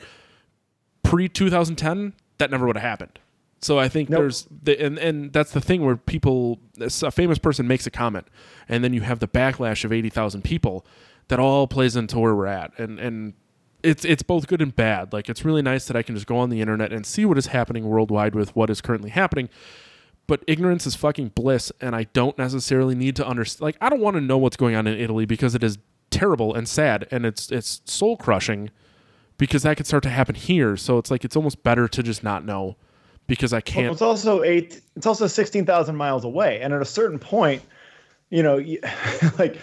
Pre 1.03 1.29
2010, 1.29 2.13
that 2.37 2.51
never 2.51 2.67
would 2.67 2.77
have 2.77 2.83
happened. 2.83 3.19
So 3.61 3.79
I 3.79 3.89
think 3.89 4.09
Nope. 4.09 4.21
there's 4.21 4.47
the 4.63 4.81
and 4.81 4.99
and 4.99 5.33
that's 5.33 5.53
the 5.53 5.61
thing 5.61 5.85
where 5.85 5.97
people, 5.97 6.61
a 6.79 7.11
famous 7.11 7.39
person 7.39 7.67
makes 7.67 7.87
a 7.87 7.91
comment, 7.91 8.29
and 8.69 8.85
then 8.85 8.93
you 8.93 9.01
have 9.01 9.19
the 9.19 9.27
backlash 9.29 9.85
of 9.85 9.93
eighty 9.93 10.11
thousand 10.11 10.43
people. 10.45 10.87
That 11.29 11.39
all 11.39 11.67
plays 11.67 11.95
into 11.95 12.19
where 12.19 12.35
we're 12.35 12.47
at, 12.47 12.79
and 12.79 12.99
and 12.99 13.35
it's 13.83 14.05
it's 14.05 14.23
both 14.23 14.47
good 14.47 14.63
and 14.63 14.75
bad. 14.75 15.13
Like 15.13 15.29
it's 15.29 15.45
really 15.45 15.63
nice 15.63 15.87
that 15.87 15.97
I 15.97 16.03
can 16.03 16.15
just 16.15 16.27
go 16.27 16.39
on 16.39 16.51
the 16.51 16.61
internet 16.61 16.93
and 16.93 17.05
see 17.07 17.25
what 17.25 17.39
is 17.39 17.49
happening 17.49 17.87
worldwide 17.87 18.35
with 18.35 18.55
what 18.57 18.71
is 18.71 18.81
currently 18.81 19.11
happening. 19.11 19.49
But 20.27 20.43
ignorance 20.47 20.87
is 20.87 20.95
fucking 20.95 21.29
bliss, 21.29 21.73
and 21.81 21.97
I 21.97 22.05
don't 22.05 22.37
necessarily 22.37 22.95
need 22.95 23.17
to 23.17 23.27
understand. 23.27 23.63
Like 23.63 23.77
I 23.81 23.89
don't 23.89 24.01
want 24.01 24.15
to 24.17 24.21
know 24.21 24.39
what's 24.39 24.57
going 24.57 24.75
on 24.75 24.87
in 24.87 24.99
Italy 24.99 25.27
because 25.27 25.55
it 25.55 25.63
is 25.63 25.79
terrible 26.11 26.55
and 26.55 26.69
sad, 26.69 27.07
and 27.11 27.25
it's 27.25 27.51
it's 27.51 27.83
soul 27.85 28.17
crushing 28.17 28.71
because 29.39 29.63
that 29.63 29.77
could 29.77 29.87
start 29.87 30.03
to 30.03 30.11
happen 30.11 30.35
here. 30.35 30.77
So 30.77 30.99
it's 30.99 31.11
like 31.11 31.25
it's 31.25 31.37
almost 31.37 31.63
better 31.63 31.89
to 31.89 32.03
just 32.03 32.23
not 32.23 32.45
know 32.45 32.77
because 33.27 33.53
I 33.53 33.61
can't. 33.61 33.93
it's 33.93 34.03
also 34.03 34.43
eight. 34.43 34.81
It's 34.97 35.07
also 35.07 35.27
sixteen 35.27 35.65
thousand 35.65 35.97
miles 35.97 36.25
away, 36.25 36.61
and 36.61 36.75
at 36.75 36.83
a 36.83 36.87
certain 36.87 37.19
point, 37.19 37.63
you 38.31 38.43
know, 38.43 38.57
like 39.39 39.57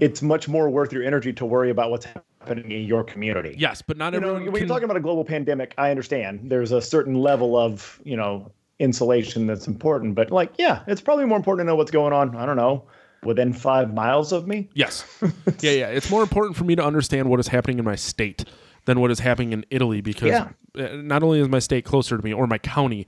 it's 0.00 0.22
much 0.22 0.48
more 0.48 0.68
worth 0.70 0.92
your 0.92 1.02
energy 1.02 1.32
to 1.34 1.44
worry 1.44 1.70
about 1.70 1.90
what's 1.90 2.06
happening 2.06 2.70
in 2.70 2.82
your 2.84 3.04
community. 3.04 3.54
yes, 3.58 3.82
but 3.82 3.96
not 3.96 4.12
you 4.14 4.20
know, 4.20 4.28
everyone. 4.28 4.44
when 4.44 4.52
can- 4.54 4.60
you're 4.62 4.68
talking 4.68 4.84
about 4.84 4.96
a 4.96 5.00
global 5.00 5.24
pandemic, 5.24 5.74
I 5.78 5.90
understand 5.90 6.40
there's 6.44 6.72
a 6.72 6.80
certain 6.80 7.14
level 7.14 7.56
of 7.56 8.00
you 8.04 8.16
know 8.16 8.50
insulation 8.78 9.46
that's 9.46 9.66
important, 9.66 10.14
but 10.14 10.30
like, 10.30 10.52
yeah, 10.58 10.80
it's 10.86 11.00
probably 11.02 11.26
more 11.26 11.36
important 11.36 11.66
to 11.66 11.70
know 11.70 11.76
what's 11.76 11.90
going 11.90 12.12
on. 12.14 12.34
I 12.34 12.46
don't 12.46 12.56
know, 12.56 12.84
within 13.22 13.52
five 13.52 13.92
miles 13.92 14.32
of 14.32 14.48
me. 14.48 14.68
Yes. 14.74 15.04
yeah, 15.60 15.70
yeah. 15.72 15.86
It's 15.88 16.10
more 16.10 16.22
important 16.22 16.56
for 16.56 16.64
me 16.64 16.74
to 16.76 16.82
understand 16.84 17.28
what 17.28 17.38
is 17.40 17.48
happening 17.48 17.78
in 17.78 17.84
my 17.84 17.96
state 17.96 18.44
than 18.86 19.00
what 19.00 19.10
is 19.10 19.18
happening 19.18 19.52
in 19.52 19.66
Italy 19.68 20.00
because 20.00 20.30
Yeah. 20.30 20.48
uh, 20.78 20.96
not 20.96 21.22
only 21.22 21.40
is 21.40 21.48
my 21.50 21.58
state 21.58 21.84
closer 21.84 22.16
to 22.16 22.24
me 22.24 22.32
or 22.32 22.46
my 22.46 22.56
county, 22.56 23.06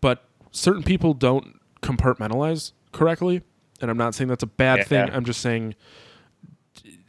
but 0.00 0.24
certain 0.50 0.82
people 0.82 1.14
don't 1.14 1.60
compartmentalize 1.82 2.72
correctly. 2.92 3.42
and 3.80 3.90
I'm 3.90 3.96
not 3.96 4.14
saying 4.14 4.28
that's 4.28 4.42
a 4.44 4.46
bad 4.48 4.78
Yeah. 4.78 4.84
thing. 4.84 5.10
I'm 5.12 5.24
just 5.24 5.40
saying, 5.40 5.74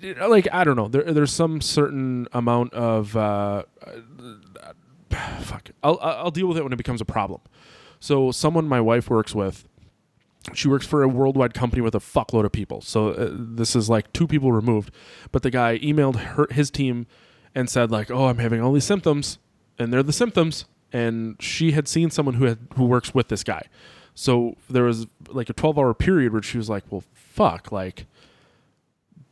like 0.04 0.48
I 0.52 0.64
don't 0.64 0.76
know. 0.76 0.88
There, 0.88 1.04
there's 1.04 1.32
some 1.32 1.62
certain 1.62 2.28
amount 2.34 2.74
of 2.74 3.16
uh, 3.16 3.64
fuck. 5.42 5.72
I'll 5.82 6.00
I'll 6.02 6.32
deal 6.32 6.48
with 6.48 6.58
it 6.58 6.64
when 6.64 6.74
it 6.74 6.78
becomes 6.78 7.02
a 7.02 7.06
problem. 7.06 7.42
So 8.00 8.32
someone 8.32 8.68
my 8.68 8.82
wife 8.82 9.10
works 9.10 9.34
with, 9.34 9.66
she 10.54 10.68
works 10.68 10.86
for 10.86 11.04
a 11.04 11.08
worldwide 11.08 11.54
company 11.54 11.82
with 11.82 11.96
a 11.96 12.00
fuckload 12.00 12.44
of 12.44 12.52
people. 12.52 12.82
So 12.82 13.10
uh, 13.12 13.30
this 13.32 13.76
is 13.76 13.90
like 13.90 14.12
two 14.12 14.28
people 14.28 14.52
removed, 14.52 14.92
but 15.32 15.42
the 15.42 15.50
guy 15.50 15.80
emailed 15.80 16.18
her 16.18 16.48
his 16.52 16.70
team 16.70 17.08
and 17.56 17.70
said 17.70 17.92
like, 17.92 18.12
"Oh, 18.12 18.28
I'm 18.28 18.40
having 18.40 18.62
all 18.62 18.74
these 18.74 18.84
symptoms, 18.84 19.40
and 19.80 19.94
they're 19.94 20.04
the 20.04 20.14
symptoms." 20.14 20.66
And 20.92 21.42
she 21.42 21.72
had 21.72 21.88
seen 21.88 22.12
someone 22.12 22.36
who 22.36 22.46
had 22.46 22.60
who 22.76 22.86
works 22.86 23.14
with 23.14 23.30
this 23.30 23.44
guy. 23.44 23.64
So 24.16 24.58
there 24.70 24.84
was 24.84 25.08
like 25.30 25.50
a 25.50 25.54
12 25.54 25.80
hour 25.80 25.94
period 25.94 26.34
where 26.34 26.44
she 26.44 26.58
was 26.58 26.70
like, 26.70 26.84
"Well, 26.90 27.04
fuck, 27.14 27.72
like 27.72 28.06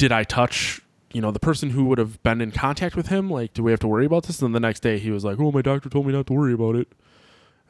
did 0.02 0.12
I 0.12 0.24
touch, 0.24 0.82
you 1.14 1.22
know, 1.22 1.30
the 1.30 1.40
person 1.40 1.70
who 1.70 1.86
would 1.86 2.00
have 2.00 2.24
been 2.24 2.42
in 2.42 2.50
contact 2.50 2.96
with 2.96 3.10
him? 3.10 3.30
Like, 3.30 3.54
do 3.54 3.62
we 3.62 3.70
have 3.70 3.80
to 3.82 3.88
worry 3.88 4.08
about 4.08 4.24
this?" 4.24 4.42
And 4.42 4.48
then 4.48 4.54
the 4.60 4.68
next 4.68 4.80
day 4.80 4.98
he 4.98 5.12
was 5.12 5.24
like, 5.24 5.40
"Oh, 5.40 5.52
my 5.52 5.62
doctor 5.62 5.90
told 5.90 6.08
me 6.08 6.12
not 6.12 6.26
to 6.26 6.34
worry 6.34 6.54
about 6.54 6.76
it." 6.76 6.88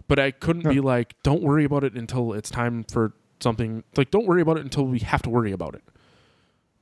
But 0.08 0.18
I 0.18 0.32
couldn't 0.32 0.64
be 0.70 0.80
like, 0.80 1.16
"Don't 1.24 1.42
worry 1.44 1.66
about 1.66 1.84
it 1.84 1.94
until 1.94 2.32
it's 2.32 2.50
time 2.50 2.86
for 2.90 3.12
something." 3.42 3.84
Like, 3.98 4.12
don't 4.12 4.26
worry 4.28 4.42
about 4.42 4.56
it 4.58 4.64
until 4.64 4.86
we 4.86 5.00
have 5.00 5.22
to 5.24 5.30
worry 5.30 5.52
about 5.52 5.76
it. 5.76 5.84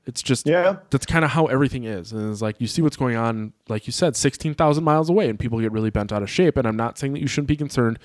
It's 0.06 0.22
just 0.22 0.48
Yeah. 0.48 0.78
that's 0.92 1.08
kind 1.08 1.26
of 1.26 1.32
how 1.32 1.48
everything 1.48 1.84
is. 1.84 2.14
And 2.14 2.32
it's 2.32 2.44
like 2.44 2.62
you 2.62 2.68
see 2.68 2.84
what's 2.84 2.96
going 2.96 3.16
on, 3.16 3.54
like 3.68 3.88
you 3.88 3.92
said, 3.92 4.16
16,000 4.16 4.84
miles 4.84 5.10
away, 5.10 5.30
and 5.30 5.40
people 5.40 5.60
get 5.60 5.72
really 5.72 5.90
bent 5.90 6.14
out 6.14 6.22
of 6.22 6.30
shape. 6.30 6.58
And 6.58 6.68
I'm 6.68 6.78
not 6.78 7.00
saying 7.00 7.14
that 7.14 7.22
you 7.22 7.28
shouldn't 7.28 7.48
be 7.48 7.56
concerned 7.56 7.98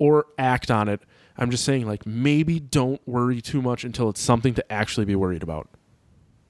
or 0.00 0.26
act 0.38 0.72
on 0.72 0.88
it. 0.88 1.02
I'm 1.38 1.52
just 1.52 1.64
saying, 1.64 1.86
like, 1.86 2.04
maybe 2.04 2.58
don't 2.58 3.00
worry 3.06 3.40
too 3.40 3.62
much 3.62 3.84
until 3.84 4.08
it's 4.08 4.20
something 4.20 4.54
to 4.54 4.72
actually 4.72 5.06
be 5.06 5.14
worried 5.14 5.44
about. 5.44 5.68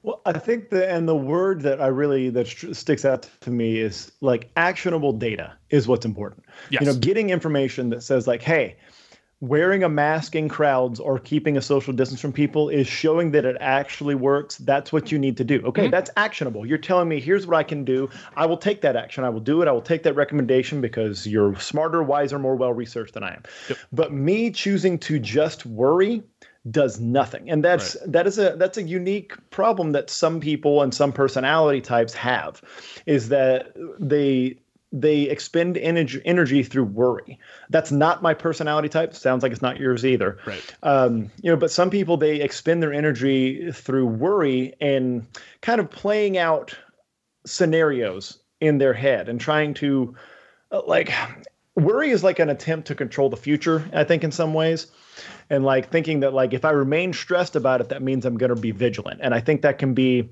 Well, 0.02 0.22
I 0.24 0.32
think 0.32 0.70
the 0.70 0.90
and 0.90 1.06
the 1.06 1.16
word 1.16 1.60
that 1.62 1.80
I 1.80 1.88
really 1.88 2.30
that 2.30 2.46
str- 2.46 2.72
sticks 2.72 3.04
out 3.04 3.28
to 3.40 3.50
me 3.50 3.78
is 3.78 4.10
like 4.20 4.50
actionable 4.56 5.12
data 5.12 5.52
is 5.68 5.86
what's 5.86 6.06
important. 6.06 6.44
Yes. 6.70 6.80
You 6.80 6.86
know, 6.86 6.94
getting 6.94 7.30
information 7.30 7.90
that 7.90 8.02
says 8.02 8.26
like, 8.26 8.40
hey, 8.40 8.76
wearing 9.40 9.82
a 9.82 9.88
mask 9.88 10.34
in 10.36 10.48
crowds 10.48 11.00
or 11.00 11.18
keeping 11.18 11.56
a 11.56 11.62
social 11.62 11.92
distance 11.92 12.20
from 12.20 12.32
people 12.32 12.68
is 12.68 12.86
showing 12.86 13.30
that 13.32 13.44
it 13.44 13.56
actually 13.60 14.14
works. 14.14 14.58
That's 14.58 14.92
what 14.92 15.10
you 15.10 15.18
need 15.18 15.36
to 15.38 15.44
do. 15.44 15.62
Okay, 15.64 15.82
mm-hmm. 15.82 15.90
that's 15.90 16.10
actionable. 16.16 16.66
You're 16.66 16.78
telling 16.78 17.08
me 17.08 17.20
here's 17.20 17.46
what 17.46 17.56
I 17.56 17.62
can 17.62 17.84
do. 17.84 18.08
I 18.36 18.46
will 18.46 18.58
take 18.58 18.82
that 18.82 18.96
action. 18.96 19.24
I 19.24 19.30
will 19.30 19.40
do 19.40 19.62
it. 19.62 19.68
I 19.68 19.72
will 19.72 19.80
take 19.80 20.02
that 20.04 20.14
recommendation 20.14 20.80
because 20.80 21.26
you're 21.26 21.58
smarter, 21.58 22.02
wiser, 22.02 22.38
more 22.38 22.56
well 22.56 22.72
researched 22.72 23.14
than 23.14 23.22
I 23.22 23.34
am. 23.34 23.42
But 23.92 24.12
me 24.12 24.50
choosing 24.50 24.98
to 25.00 25.18
just 25.18 25.64
worry 25.64 26.22
does 26.70 27.00
nothing. 27.00 27.50
And 27.50 27.64
that's 27.64 27.96
that 28.06 28.26
is 28.26 28.38
a 28.38 28.56
that's 28.56 28.76
a 28.76 28.82
unique 28.82 29.34
problem 29.50 29.92
that 29.92 30.10
some 30.10 30.40
people 30.40 30.82
and 30.82 30.92
some 30.92 31.12
personality 31.12 31.80
types 31.80 32.12
have 32.14 32.60
is 33.06 33.28
that 33.30 33.72
they 33.98 34.58
they 34.92 35.22
expend 35.22 35.78
energy 35.78 36.20
energy 36.24 36.62
through 36.62 36.84
worry. 36.84 37.38
That's 37.70 37.92
not 37.92 38.22
my 38.22 38.34
personality 38.34 38.88
type. 38.88 39.14
Sounds 39.14 39.42
like 39.42 39.52
it's 39.52 39.62
not 39.62 39.78
yours 39.78 40.04
either. 40.04 40.38
Right. 40.44 40.76
um, 40.82 41.30
you 41.40 41.50
know 41.50 41.56
but 41.56 41.70
some 41.70 41.88
people 41.88 42.16
they 42.16 42.40
expend 42.40 42.82
their 42.82 42.92
energy 42.92 43.72
through 43.72 44.06
worry 44.06 44.74
and 44.80 45.26
kind 45.62 45.80
of 45.80 45.90
playing 45.90 46.36
out 46.36 46.76
scenarios 47.46 48.38
in 48.60 48.78
their 48.78 48.92
head 48.92 49.28
and 49.28 49.40
trying 49.40 49.72
to 49.74 50.14
uh, 50.72 50.82
like 50.86 51.10
worry 51.74 52.10
is 52.10 52.22
like 52.22 52.38
an 52.38 52.50
attempt 52.50 52.86
to 52.88 52.94
control 52.94 53.30
the 53.30 53.36
future 53.36 53.88
i 53.94 54.04
think 54.04 54.22
in 54.22 54.30
some 54.30 54.52
ways 54.52 54.88
and 55.50 55.64
like 55.64 55.90
thinking 55.90 56.20
that 56.20 56.32
like 56.32 56.52
if 56.54 56.64
i 56.64 56.70
remain 56.70 57.12
stressed 57.12 57.56
about 57.56 57.80
it 57.80 57.88
that 57.88 58.02
means 58.02 58.24
i'm 58.24 58.36
going 58.38 58.54
to 58.54 58.60
be 58.60 58.70
vigilant 58.70 59.20
and 59.22 59.34
i 59.34 59.40
think 59.40 59.62
that 59.62 59.78
can 59.78 59.92
be 59.94 60.28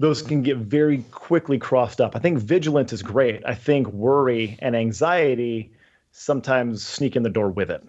those 0.00 0.20
can 0.22 0.42
get 0.42 0.56
very 0.58 0.98
quickly 1.10 1.58
crossed 1.58 2.00
up 2.00 2.14
i 2.14 2.18
think 2.18 2.38
vigilance 2.38 2.92
is 2.92 3.02
great 3.02 3.42
i 3.46 3.54
think 3.54 3.86
worry 3.88 4.56
and 4.60 4.74
anxiety 4.76 5.70
sometimes 6.12 6.84
sneak 6.84 7.16
in 7.16 7.22
the 7.22 7.30
door 7.30 7.48
with 7.48 7.70
it 7.70 7.82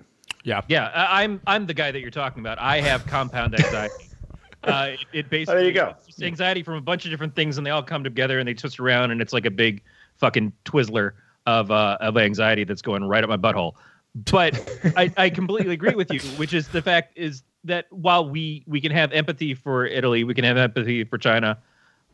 Yeah. 0.43 0.61
Yeah, 0.67 0.87
I- 0.93 1.23
I'm 1.23 1.41
I'm 1.47 1.65
the 1.65 1.73
guy 1.73 1.91
that 1.91 1.99
you're 1.99 2.11
talking 2.11 2.39
about. 2.41 2.59
I 2.59 2.79
have 2.81 3.05
compound 3.07 3.55
anxiety. 3.55 3.93
uh, 4.63 4.89
it, 4.93 4.99
it 5.13 5.29
basically 5.29 5.55
there 5.55 5.65
you 5.65 5.73
go. 5.73 5.95
it's 6.07 6.21
anxiety 6.21 6.63
from 6.63 6.75
a 6.75 6.81
bunch 6.81 7.05
of 7.05 7.11
different 7.11 7.35
things, 7.35 7.57
and 7.57 7.65
they 7.65 7.71
all 7.71 7.83
come 7.83 8.03
together 8.03 8.39
and 8.39 8.47
they 8.47 8.53
twist 8.53 8.79
around, 8.79 9.11
and 9.11 9.21
it's 9.21 9.33
like 9.33 9.45
a 9.45 9.51
big 9.51 9.81
fucking 10.17 10.51
Twizzler 10.65 11.13
of 11.45 11.71
uh, 11.71 11.97
of 12.01 12.17
anxiety 12.17 12.63
that's 12.63 12.81
going 12.81 13.03
right 13.03 13.23
up 13.23 13.29
my 13.29 13.37
butthole. 13.37 13.73
But 14.15 14.59
I, 14.97 15.11
I 15.17 15.29
completely 15.29 15.73
agree 15.73 15.95
with 15.95 16.11
you, 16.11 16.19
which 16.37 16.53
is 16.53 16.67
the 16.69 16.81
fact 16.81 17.17
is 17.17 17.43
that 17.63 17.85
while 17.91 18.27
we 18.27 18.63
we 18.67 18.81
can 18.81 18.91
have 18.91 19.11
empathy 19.11 19.53
for 19.53 19.85
Italy, 19.85 20.23
we 20.23 20.33
can 20.33 20.43
have 20.43 20.57
empathy 20.57 21.03
for 21.03 21.17
China, 21.17 21.57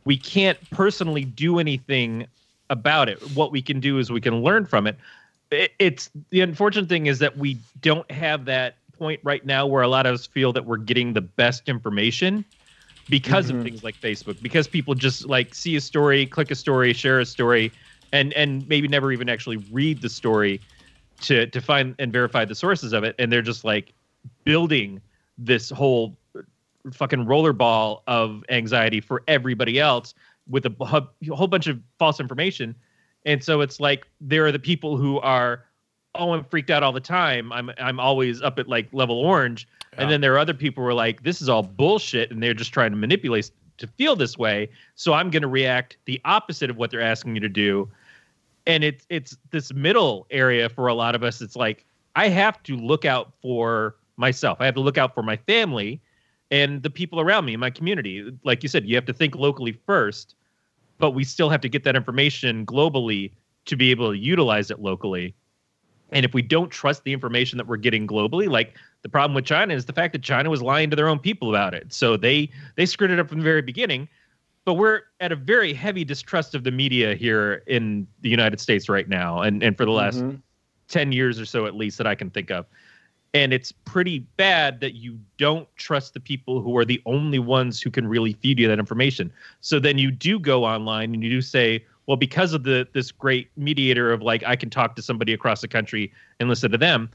we 0.04 0.16
can't 0.16 0.58
personally 0.70 1.24
do 1.24 1.58
anything 1.58 2.26
about 2.70 3.08
it. 3.08 3.20
What 3.34 3.52
we 3.52 3.62
can 3.62 3.80
do 3.80 3.98
is 3.98 4.10
we 4.10 4.20
can 4.20 4.42
learn 4.42 4.66
from 4.66 4.86
it. 4.86 4.98
it. 5.50 5.72
It's 5.78 6.10
the 6.30 6.40
unfortunate 6.40 6.88
thing 6.88 7.06
is 7.06 7.18
that 7.20 7.36
we 7.36 7.58
don't 7.80 8.10
have 8.10 8.44
that 8.46 8.76
point 8.98 9.20
right 9.22 9.44
now 9.44 9.66
where 9.66 9.82
a 9.82 9.88
lot 9.88 10.06
of 10.06 10.14
us 10.14 10.26
feel 10.26 10.52
that 10.52 10.64
we're 10.64 10.78
getting 10.78 11.12
the 11.12 11.20
best 11.20 11.68
information 11.68 12.44
because 13.08 13.50
of 13.50 13.56
mm-hmm. 13.56 13.64
things 13.64 13.84
like 13.84 13.94
Facebook, 14.00 14.40
because 14.42 14.66
people 14.66 14.94
just 14.94 15.26
like 15.26 15.54
see 15.54 15.76
a 15.76 15.80
story, 15.80 16.26
click 16.26 16.50
a 16.50 16.54
story, 16.54 16.92
share 16.92 17.20
a 17.20 17.26
story, 17.26 17.72
and 18.12 18.32
and 18.32 18.66
maybe 18.68 18.88
never 18.88 19.12
even 19.12 19.28
actually 19.28 19.58
read 19.70 20.02
the 20.02 20.08
story 20.08 20.60
to 21.22 21.46
to 21.46 21.60
find 21.60 21.94
and 21.98 22.12
verify 22.12 22.44
the 22.44 22.54
sources 22.54 22.92
of 22.92 23.04
it, 23.04 23.14
and 23.18 23.32
they're 23.32 23.42
just 23.42 23.64
like 23.64 23.92
building 24.44 25.00
this 25.38 25.70
whole 25.70 26.16
fucking 26.92 27.24
rollerball 27.24 28.00
of 28.06 28.44
anxiety 28.48 29.00
for 29.00 29.22
everybody 29.28 29.78
else 29.78 30.14
with 30.48 30.66
a, 30.66 30.74
a 30.80 31.34
whole 31.34 31.48
bunch 31.48 31.66
of 31.66 31.80
false 31.98 32.20
information. 32.20 32.74
And 33.24 33.42
so 33.42 33.60
it's 33.60 33.80
like 33.80 34.06
there 34.20 34.46
are 34.46 34.52
the 34.52 34.58
people 34.58 34.96
who 34.96 35.18
are, 35.20 35.64
oh, 36.14 36.32
I'm 36.32 36.44
freaked 36.44 36.70
out 36.70 36.82
all 36.82 36.92
the 36.92 37.00
time. 37.00 37.52
I'm 37.52 37.70
I'm 37.78 37.98
always 37.98 38.40
up 38.40 38.58
at 38.58 38.68
like 38.68 38.88
level 38.92 39.18
orange. 39.18 39.66
And 39.98 40.10
then 40.10 40.20
there 40.20 40.34
are 40.34 40.38
other 40.38 40.52
people 40.52 40.82
who 40.82 40.90
are 40.90 40.94
like, 40.94 41.22
this 41.22 41.40
is 41.40 41.48
all 41.48 41.62
bullshit, 41.62 42.30
and 42.30 42.42
they're 42.42 42.52
just 42.52 42.70
trying 42.72 42.90
to 42.90 42.98
manipulate 42.98 43.50
to 43.78 43.86
feel 43.86 44.14
this 44.14 44.36
way. 44.36 44.68
So 44.94 45.14
I'm 45.14 45.30
going 45.30 45.42
to 45.42 45.48
react 45.48 45.96
the 46.04 46.20
opposite 46.26 46.68
of 46.68 46.76
what 46.76 46.90
they're 46.90 47.00
asking 47.00 47.32
me 47.32 47.40
to 47.40 47.48
do. 47.48 47.88
And 48.66 48.82
it's 48.82 49.06
it's 49.08 49.36
this 49.50 49.72
middle 49.72 50.26
area 50.30 50.68
for 50.68 50.88
a 50.88 50.94
lot 50.94 51.14
of 51.14 51.22
us. 51.22 51.40
It's 51.40 51.56
like 51.56 51.84
I 52.16 52.28
have 52.28 52.62
to 52.64 52.76
look 52.76 53.04
out 53.04 53.32
for 53.40 53.96
myself. 54.16 54.58
I 54.60 54.64
have 54.64 54.74
to 54.74 54.80
look 54.80 54.98
out 54.98 55.14
for 55.14 55.22
my 55.22 55.36
family 55.36 56.00
and 56.50 56.82
the 56.82 56.90
people 56.90 57.20
around 57.20 57.44
me 57.44 57.54
in 57.54 57.60
my 57.60 57.70
community. 57.70 58.32
Like 58.44 58.62
you 58.62 58.68
said, 58.68 58.86
you 58.86 58.94
have 58.94 59.04
to 59.06 59.12
think 59.12 59.34
locally 59.34 59.72
first, 59.86 60.34
but 60.98 61.10
we 61.10 61.24
still 61.24 61.50
have 61.50 61.60
to 61.60 61.68
get 61.68 61.84
that 61.84 61.96
information 61.96 62.64
globally 62.66 63.32
to 63.66 63.76
be 63.76 63.90
able 63.90 64.12
to 64.12 64.18
utilize 64.18 64.70
it 64.70 64.80
locally. 64.80 65.34
And 66.12 66.24
if 66.24 66.34
we 66.34 66.42
don't 66.42 66.70
trust 66.70 67.02
the 67.02 67.12
information 67.12 67.58
that 67.58 67.66
we're 67.66 67.76
getting 67.76 68.06
globally, 68.06 68.48
like 68.48 68.74
the 69.02 69.08
problem 69.08 69.34
with 69.34 69.44
China 69.44 69.74
is 69.74 69.86
the 69.86 69.92
fact 69.92 70.12
that 70.12 70.22
China 70.22 70.50
was 70.50 70.62
lying 70.62 70.88
to 70.90 70.96
their 70.96 71.08
own 71.08 71.18
people 71.18 71.48
about 71.50 71.74
it. 71.74 71.92
So 71.92 72.16
they 72.16 72.48
they 72.76 72.86
screwed 72.86 73.10
it 73.10 73.18
up 73.18 73.28
from 73.28 73.38
the 73.38 73.44
very 73.44 73.62
beginning. 73.62 74.08
But 74.66 74.74
we're 74.74 75.02
at 75.20 75.30
a 75.30 75.36
very 75.36 75.72
heavy 75.72 76.04
distrust 76.04 76.54
of 76.56 76.64
the 76.64 76.72
media 76.72 77.14
here 77.14 77.62
in 77.68 78.06
the 78.20 78.28
United 78.28 78.60
States 78.60 78.88
right 78.88 79.08
now, 79.08 79.40
and 79.40 79.62
and 79.62 79.76
for 79.76 79.86
the 79.86 79.92
last 79.92 80.18
Mhm. 80.18 80.42
10 80.88 81.12
years 81.12 81.40
or 81.40 81.46
so 81.46 81.66
at 81.66 81.74
least 81.74 81.98
that 81.98 82.06
I 82.06 82.16
can 82.16 82.30
think 82.30 82.50
of. 82.50 82.66
And 83.32 83.52
it's 83.52 83.70
pretty 83.70 84.20
bad 84.36 84.80
that 84.80 84.94
you 84.94 85.18
don't 85.36 85.68
trust 85.76 86.14
the 86.14 86.20
people 86.20 86.60
who 86.60 86.76
are 86.76 86.84
the 86.84 87.00
only 87.06 87.38
ones 87.38 87.80
who 87.80 87.90
can 87.90 88.08
really 88.08 88.32
feed 88.32 88.58
you 88.58 88.66
that 88.66 88.78
information. 88.78 89.32
So 89.60 89.78
then 89.78 89.98
you 89.98 90.10
do 90.10 90.38
go 90.38 90.64
online 90.64 91.14
and 91.14 91.22
you 91.22 91.30
do 91.30 91.40
say, 91.40 91.84
well, 92.06 92.16
because 92.16 92.52
of 92.52 92.64
the 92.64 92.88
this 92.92 93.12
great 93.12 93.50
mediator 93.56 94.12
of 94.12 94.20
like 94.20 94.42
I 94.44 94.56
can 94.56 94.70
talk 94.70 94.96
to 94.96 95.02
somebody 95.02 95.32
across 95.32 95.60
the 95.60 95.68
country 95.68 96.12
and 96.40 96.48
listen 96.48 96.72
to 96.72 96.78
them, 96.78 97.08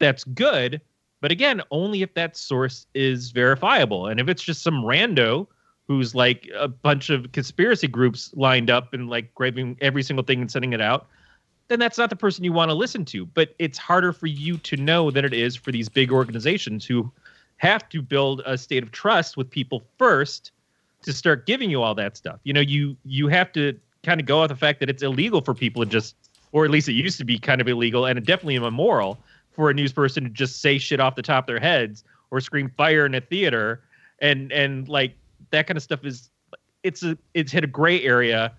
that's 0.00 0.24
good. 0.24 0.80
But 1.20 1.30
again, 1.30 1.62
only 1.70 2.02
if 2.02 2.14
that 2.14 2.36
source 2.36 2.86
is 2.94 3.30
verifiable. 3.30 4.08
And 4.08 4.18
if 4.18 4.28
it's 4.28 4.42
just 4.42 4.62
some 4.62 4.82
rando 4.82 5.46
who's 5.88 6.14
like 6.14 6.48
a 6.54 6.68
bunch 6.68 7.08
of 7.08 7.32
conspiracy 7.32 7.88
groups 7.88 8.30
lined 8.36 8.70
up 8.70 8.92
and 8.92 9.08
like 9.08 9.34
grabbing 9.34 9.76
every 9.80 10.02
single 10.02 10.22
thing 10.22 10.40
and 10.42 10.50
sending 10.50 10.74
it 10.74 10.82
out, 10.82 11.06
then 11.68 11.80
that's 11.80 11.96
not 11.96 12.10
the 12.10 12.16
person 12.16 12.44
you 12.44 12.52
want 12.52 12.70
to 12.70 12.74
listen 12.74 13.06
to. 13.06 13.24
But 13.24 13.54
it's 13.58 13.78
harder 13.78 14.12
for 14.12 14.26
you 14.26 14.58
to 14.58 14.76
know 14.76 15.10
than 15.10 15.24
it 15.24 15.32
is 15.32 15.56
for 15.56 15.72
these 15.72 15.88
big 15.88 16.12
organizations 16.12 16.84
who 16.84 17.10
have 17.56 17.88
to 17.88 18.02
build 18.02 18.42
a 18.44 18.56
state 18.58 18.82
of 18.82 18.92
trust 18.92 19.36
with 19.36 19.50
people 19.50 19.82
first 19.98 20.52
to 21.02 21.12
start 21.12 21.46
giving 21.46 21.70
you 21.70 21.82
all 21.82 21.94
that 21.94 22.16
stuff. 22.16 22.38
You 22.44 22.52
know, 22.52 22.60
you 22.60 22.96
you 23.04 23.28
have 23.28 23.50
to 23.52 23.78
kind 24.02 24.20
of 24.20 24.26
go 24.26 24.42
off 24.42 24.48
the 24.48 24.56
fact 24.56 24.80
that 24.80 24.90
it's 24.90 25.02
illegal 25.02 25.40
for 25.40 25.54
people 25.54 25.82
to 25.82 25.90
just, 25.90 26.14
or 26.52 26.64
at 26.64 26.70
least 26.70 26.88
it 26.88 26.92
used 26.92 27.18
to 27.18 27.24
be 27.24 27.38
kind 27.38 27.60
of 27.60 27.68
illegal 27.68 28.04
and 28.04 28.24
definitely 28.24 28.56
immoral 28.56 29.18
for 29.52 29.70
a 29.70 29.74
news 29.74 29.92
person 29.92 30.24
to 30.24 30.30
just 30.30 30.60
say 30.60 30.78
shit 30.78 31.00
off 31.00 31.16
the 31.16 31.22
top 31.22 31.44
of 31.44 31.46
their 31.46 31.60
heads 31.60 32.04
or 32.30 32.40
scream 32.40 32.70
fire 32.76 33.06
in 33.06 33.14
a 33.14 33.20
theater 33.20 33.80
and 34.20 34.52
and 34.52 34.88
like 34.88 35.14
that 35.50 35.66
kind 35.66 35.76
of 35.76 35.82
stuff 35.82 36.04
is 36.04 36.30
it's 36.82 37.02
a 37.02 37.16
it's 37.34 37.52
hit 37.52 37.64
a 37.64 37.68
gray 37.68 38.02
area 38.02 38.52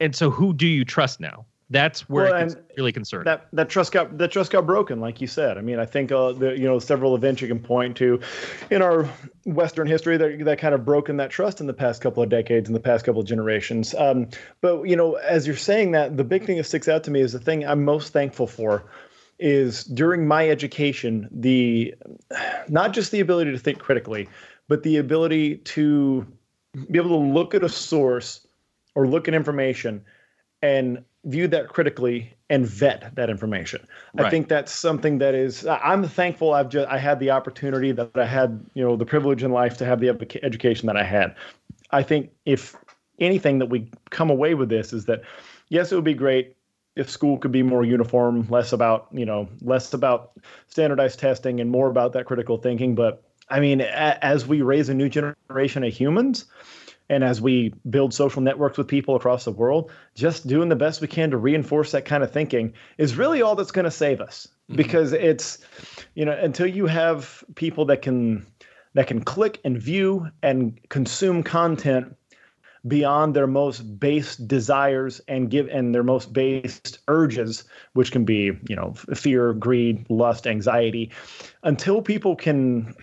and 0.00 0.14
so 0.14 0.30
who 0.30 0.52
do 0.52 0.66
you 0.66 0.84
trust 0.84 1.20
now 1.20 1.44
That's 1.70 2.08
where 2.08 2.24
Well, 2.24 2.34
it 2.34 2.40
gets 2.40 2.54
and 2.54 2.64
really 2.76 2.92
concerning. 2.92 3.26
that 3.26 3.46
that 3.52 3.68
trust 3.68 3.92
got 3.92 4.18
that 4.18 4.32
trust 4.32 4.50
got 4.50 4.66
broken, 4.66 4.98
like 5.00 5.20
you 5.20 5.28
said. 5.28 5.56
I 5.56 5.60
mean, 5.60 5.78
I 5.78 5.86
think 5.86 6.10
uh, 6.10 6.32
the 6.32 6.58
you 6.58 6.64
know 6.64 6.80
several 6.80 7.14
events 7.14 7.40
you 7.42 7.46
can 7.48 7.60
point 7.60 7.96
to 7.98 8.18
in 8.70 8.82
our 8.82 9.08
Western 9.44 9.86
history 9.86 10.16
that 10.16 10.44
that 10.44 10.58
kind 10.58 10.74
of 10.74 10.84
broken 10.84 11.16
that 11.18 11.30
trust 11.30 11.60
in 11.60 11.66
the 11.68 11.72
past 11.72 12.02
couple 12.02 12.22
of 12.24 12.28
decades, 12.28 12.68
in 12.68 12.74
the 12.74 12.80
past 12.80 13.04
couple 13.04 13.20
of 13.20 13.26
generations. 13.28 13.94
Um, 13.94 14.26
but 14.60 14.82
you 14.84 14.96
know, 14.96 15.14
as 15.14 15.46
you're 15.46 15.54
saying 15.56 15.92
that, 15.92 16.16
the 16.16 16.24
big 16.24 16.44
thing 16.44 16.56
that 16.56 16.64
sticks 16.64 16.88
out 16.88 17.04
to 17.04 17.10
me 17.12 17.20
is 17.20 17.32
the 17.32 17.38
thing 17.38 17.64
I'm 17.64 17.84
most 17.84 18.12
thankful 18.12 18.48
for 18.48 18.84
is 19.38 19.84
during 19.84 20.26
my 20.26 20.48
education 20.48 21.28
the 21.30 21.94
not 22.68 22.92
just 22.92 23.12
the 23.12 23.20
ability 23.20 23.52
to 23.52 23.58
think 23.58 23.78
critically, 23.78 24.28
but 24.70 24.84
the 24.84 24.98
ability 24.98 25.56
to 25.56 26.24
be 26.92 26.98
able 26.98 27.08
to 27.08 27.16
look 27.16 27.56
at 27.56 27.64
a 27.64 27.68
source 27.68 28.46
or 28.94 29.08
look 29.08 29.26
at 29.26 29.34
information 29.34 30.00
and 30.62 31.02
view 31.24 31.48
that 31.48 31.68
critically 31.68 32.32
and 32.48 32.66
vet 32.66 33.12
that 33.16 33.28
information. 33.28 33.84
I 34.16 34.30
think 34.30 34.48
that's 34.48 34.70
something 34.70 35.18
that 35.18 35.34
is 35.34 35.66
I'm 35.66 36.06
thankful 36.06 36.54
I've 36.54 36.68
just 36.68 36.88
I 36.88 36.98
had 36.98 37.18
the 37.18 37.32
opportunity 37.32 37.90
that 37.90 38.12
I 38.14 38.24
had, 38.24 38.64
you 38.74 38.84
know, 38.84 38.94
the 38.94 39.04
privilege 39.04 39.42
in 39.42 39.50
life 39.50 39.76
to 39.78 39.84
have 39.84 39.98
the 39.98 40.10
education 40.44 40.86
that 40.86 40.96
I 40.96 41.02
had. 41.02 41.34
I 41.90 42.04
think 42.04 42.30
if 42.46 42.76
anything 43.18 43.58
that 43.58 43.66
we 43.66 43.90
come 44.10 44.30
away 44.30 44.54
with 44.54 44.68
this 44.68 44.92
is 44.92 45.06
that 45.06 45.22
yes, 45.68 45.90
it 45.90 45.96
would 45.96 46.04
be 46.04 46.14
great 46.14 46.54
if 46.94 47.10
school 47.10 47.38
could 47.38 47.52
be 47.52 47.64
more 47.64 47.84
uniform, 47.84 48.46
less 48.48 48.72
about, 48.72 49.08
you 49.10 49.26
know, 49.26 49.48
less 49.62 49.92
about 49.92 50.30
standardized 50.68 51.18
testing 51.18 51.60
and 51.60 51.70
more 51.70 51.88
about 51.88 52.12
that 52.12 52.26
critical 52.26 52.56
thinking, 52.56 52.94
but 52.94 53.24
I 53.50 53.60
mean, 53.60 53.80
a- 53.80 54.24
as 54.24 54.46
we 54.46 54.62
raise 54.62 54.88
a 54.88 54.94
new 54.94 55.08
generation 55.08 55.84
of 55.84 55.92
humans, 55.92 56.46
and 57.10 57.24
as 57.24 57.40
we 57.40 57.74
build 57.90 58.14
social 58.14 58.40
networks 58.40 58.78
with 58.78 58.86
people 58.86 59.16
across 59.16 59.44
the 59.44 59.50
world, 59.50 59.90
just 60.14 60.46
doing 60.46 60.68
the 60.68 60.76
best 60.76 61.00
we 61.00 61.08
can 61.08 61.30
to 61.32 61.36
reinforce 61.36 61.90
that 61.90 62.04
kind 62.04 62.22
of 62.22 62.30
thinking 62.30 62.72
is 62.98 63.16
really 63.16 63.42
all 63.42 63.56
that's 63.56 63.72
going 63.72 63.84
to 63.84 63.90
save 63.90 64.20
us. 64.20 64.46
Mm-hmm. 64.46 64.76
Because 64.76 65.12
it's, 65.12 65.58
you 66.14 66.24
know, 66.24 66.32
until 66.32 66.68
you 66.68 66.86
have 66.86 67.44
people 67.56 67.84
that 67.86 68.00
can 68.00 68.46
that 68.94 69.08
can 69.08 69.22
click 69.22 69.60
and 69.64 69.80
view 69.80 70.28
and 70.42 70.78
consume 70.88 71.42
content 71.42 72.16
beyond 72.86 73.34
their 73.34 73.46
most 73.46 73.82
base 74.00 74.36
desires 74.36 75.20
and 75.28 75.50
give 75.50 75.68
and 75.68 75.94
their 75.94 76.02
most 76.02 76.32
based 76.32 76.98
urges 77.08 77.64
which 77.92 78.10
can 78.10 78.24
be 78.24 78.52
you 78.68 78.74
know 78.74 78.94
fear 79.14 79.52
greed 79.52 80.06
lust 80.08 80.46
anxiety 80.46 81.10
until 81.62 82.00
people 82.00 82.34
can 82.34 82.94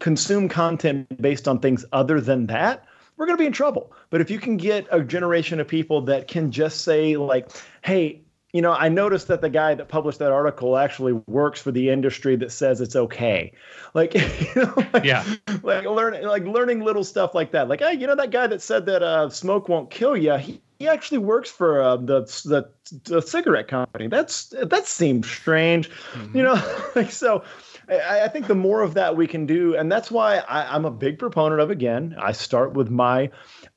consume 0.00 0.48
content 0.48 1.20
based 1.22 1.46
on 1.48 1.58
things 1.60 1.84
other 1.92 2.20
than 2.20 2.46
that 2.46 2.86
we're 3.16 3.26
going 3.26 3.36
to 3.36 3.42
be 3.42 3.46
in 3.46 3.52
trouble. 3.52 3.92
But 4.10 4.20
if 4.20 4.30
you 4.30 4.38
can 4.38 4.56
get 4.56 4.86
a 4.90 5.02
generation 5.02 5.60
of 5.60 5.68
people 5.68 6.00
that 6.02 6.28
can 6.28 6.50
just 6.50 6.82
say 6.82 7.16
like 7.16 7.48
hey 7.82 8.20
you 8.52 8.62
know 8.62 8.72
i 8.72 8.88
noticed 8.88 9.26
that 9.28 9.40
the 9.40 9.50
guy 9.50 9.74
that 9.74 9.88
published 9.88 10.20
that 10.20 10.30
article 10.30 10.76
actually 10.76 11.12
works 11.26 11.60
for 11.60 11.72
the 11.72 11.90
industry 11.90 12.36
that 12.36 12.52
says 12.52 12.80
it's 12.80 12.96
okay. 12.96 13.52
Like 13.94 14.14
you 14.14 14.22
know 14.56 14.74
like, 14.92 15.04
Yeah. 15.04 15.24
like 15.62 15.84
learning 15.84 16.24
like 16.24 16.44
learning 16.44 16.80
little 16.80 17.04
stuff 17.04 17.34
like 17.34 17.50
that. 17.52 17.68
Like 17.68 17.80
hey 17.80 17.94
you 17.94 18.06
know 18.06 18.16
that 18.16 18.30
guy 18.30 18.46
that 18.46 18.62
said 18.62 18.86
that 18.86 19.02
uh, 19.02 19.28
smoke 19.30 19.68
won't 19.68 19.90
kill 19.90 20.16
you 20.16 20.36
he, 20.36 20.60
he 20.78 20.88
actually 20.88 21.18
works 21.18 21.50
for 21.50 21.80
uh, 21.80 21.96
the, 21.96 22.22
the 22.44 22.68
the 23.04 23.22
cigarette 23.22 23.68
company. 23.68 24.08
That's 24.08 24.52
that 24.60 24.86
seems 24.86 25.28
strange 25.30 25.90
you 26.32 26.42
know? 26.42 26.60
Like 26.94 27.10
so 27.10 27.42
I, 27.88 28.22
I 28.22 28.28
think 28.28 28.46
the 28.46 28.54
more 28.54 28.82
of 28.82 28.94
that 28.94 29.16
we 29.16 29.26
can 29.26 29.46
do, 29.46 29.74
and 29.76 29.90
that's 29.90 30.10
why 30.10 30.38
I, 30.38 30.74
I'm 30.74 30.84
a 30.84 30.90
big 30.90 31.18
proponent 31.18 31.60
of 31.60 31.70
again. 31.70 32.16
I 32.18 32.32
start 32.32 32.74
with 32.74 32.90
my 32.90 33.30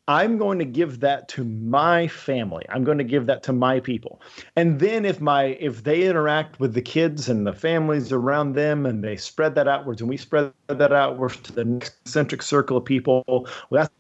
I'm 0.10 0.38
going 0.38 0.58
to 0.60 0.66
give 0.66 1.02
that 1.02 1.28
to 1.30 1.44
my 1.44 2.08
family. 2.08 2.66
I'm 2.70 2.86
going 2.86 2.98
to 2.98 3.04
give 3.04 3.26
that 3.26 3.44
to 3.44 3.54
my 3.54 3.82
people. 3.82 4.22
And 4.56 4.80
then 4.80 5.04
if 5.04 5.20
my 5.20 5.58
if 5.60 5.84
they 5.84 6.08
interact 6.08 6.62
with 6.62 6.74
the 6.74 6.82
kids 6.82 7.28
and 7.28 7.46
the 7.46 7.52
families 7.52 8.14
around 8.14 8.54
them 8.54 8.86
and 8.86 9.04
they 9.04 9.18
spread 9.18 9.56
that 9.56 9.68
outwards 9.68 10.00
and 10.00 10.10
we 10.10 10.16
spread 10.16 10.54
that 10.68 10.94
outwards 10.94 11.38
to 11.42 11.52
the 11.52 11.66
next 11.66 12.08
centric 12.08 12.42
circle 12.42 12.78
of 12.78 12.86
people, 12.86 13.24
well, 13.28 13.46
that's 13.70 13.94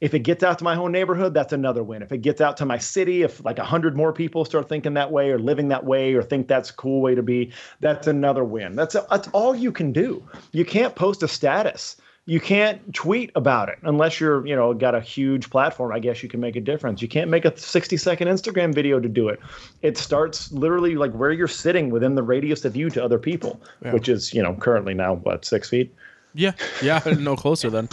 if 0.00 0.14
it 0.14 0.20
gets 0.20 0.42
out 0.42 0.58
to 0.58 0.64
my 0.64 0.74
whole 0.74 0.88
neighborhood, 0.88 1.34
that's 1.34 1.52
another 1.52 1.82
win. 1.82 2.02
If 2.02 2.12
it 2.12 2.18
gets 2.18 2.40
out 2.40 2.56
to 2.58 2.66
my 2.66 2.78
city, 2.78 3.22
if 3.22 3.44
like 3.44 3.58
a 3.58 3.64
hundred 3.64 3.96
more 3.96 4.12
people 4.12 4.44
start 4.44 4.68
thinking 4.68 4.94
that 4.94 5.10
way 5.10 5.30
or 5.30 5.38
living 5.38 5.68
that 5.68 5.84
way 5.84 6.14
or 6.14 6.22
think 6.22 6.48
that's 6.48 6.70
a 6.70 6.74
cool 6.74 7.00
way 7.00 7.14
to 7.14 7.22
be, 7.22 7.52
that's 7.80 8.06
another 8.06 8.44
win. 8.44 8.76
That's 8.76 8.96
that's 9.10 9.28
all 9.28 9.54
you 9.54 9.72
can 9.72 9.92
do. 9.92 10.22
You 10.52 10.64
can't 10.64 10.94
post 10.94 11.22
a 11.22 11.28
status. 11.28 11.96
You 12.28 12.40
can't 12.40 12.92
tweet 12.92 13.30
about 13.36 13.68
it 13.68 13.78
unless 13.84 14.18
you're, 14.18 14.44
you 14.44 14.56
know, 14.56 14.74
got 14.74 14.96
a 14.96 15.00
huge 15.00 15.48
platform. 15.48 15.92
I 15.92 16.00
guess 16.00 16.24
you 16.24 16.28
can 16.28 16.40
make 16.40 16.56
a 16.56 16.60
difference. 16.60 17.00
You 17.00 17.06
can't 17.06 17.30
make 17.30 17.44
a 17.44 17.56
60 17.56 17.96
second 17.96 18.26
Instagram 18.26 18.74
video 18.74 18.98
to 18.98 19.08
do 19.08 19.28
it. 19.28 19.38
It 19.82 19.96
starts 19.96 20.50
literally 20.50 20.96
like 20.96 21.12
where 21.12 21.30
you're 21.30 21.46
sitting 21.46 21.88
within 21.88 22.16
the 22.16 22.24
radius 22.24 22.64
of 22.64 22.74
you 22.74 22.90
to 22.90 23.04
other 23.04 23.20
people, 23.20 23.60
which 23.92 24.08
is, 24.08 24.34
you 24.34 24.42
know, 24.42 24.54
currently 24.54 24.92
now 24.92 25.14
what 25.14 25.44
six 25.44 25.68
feet. 25.68 25.94
Yeah, 26.34 26.52
yeah, 26.82 27.00
no 27.18 27.36
closer 27.36 27.70
then. 27.70 27.88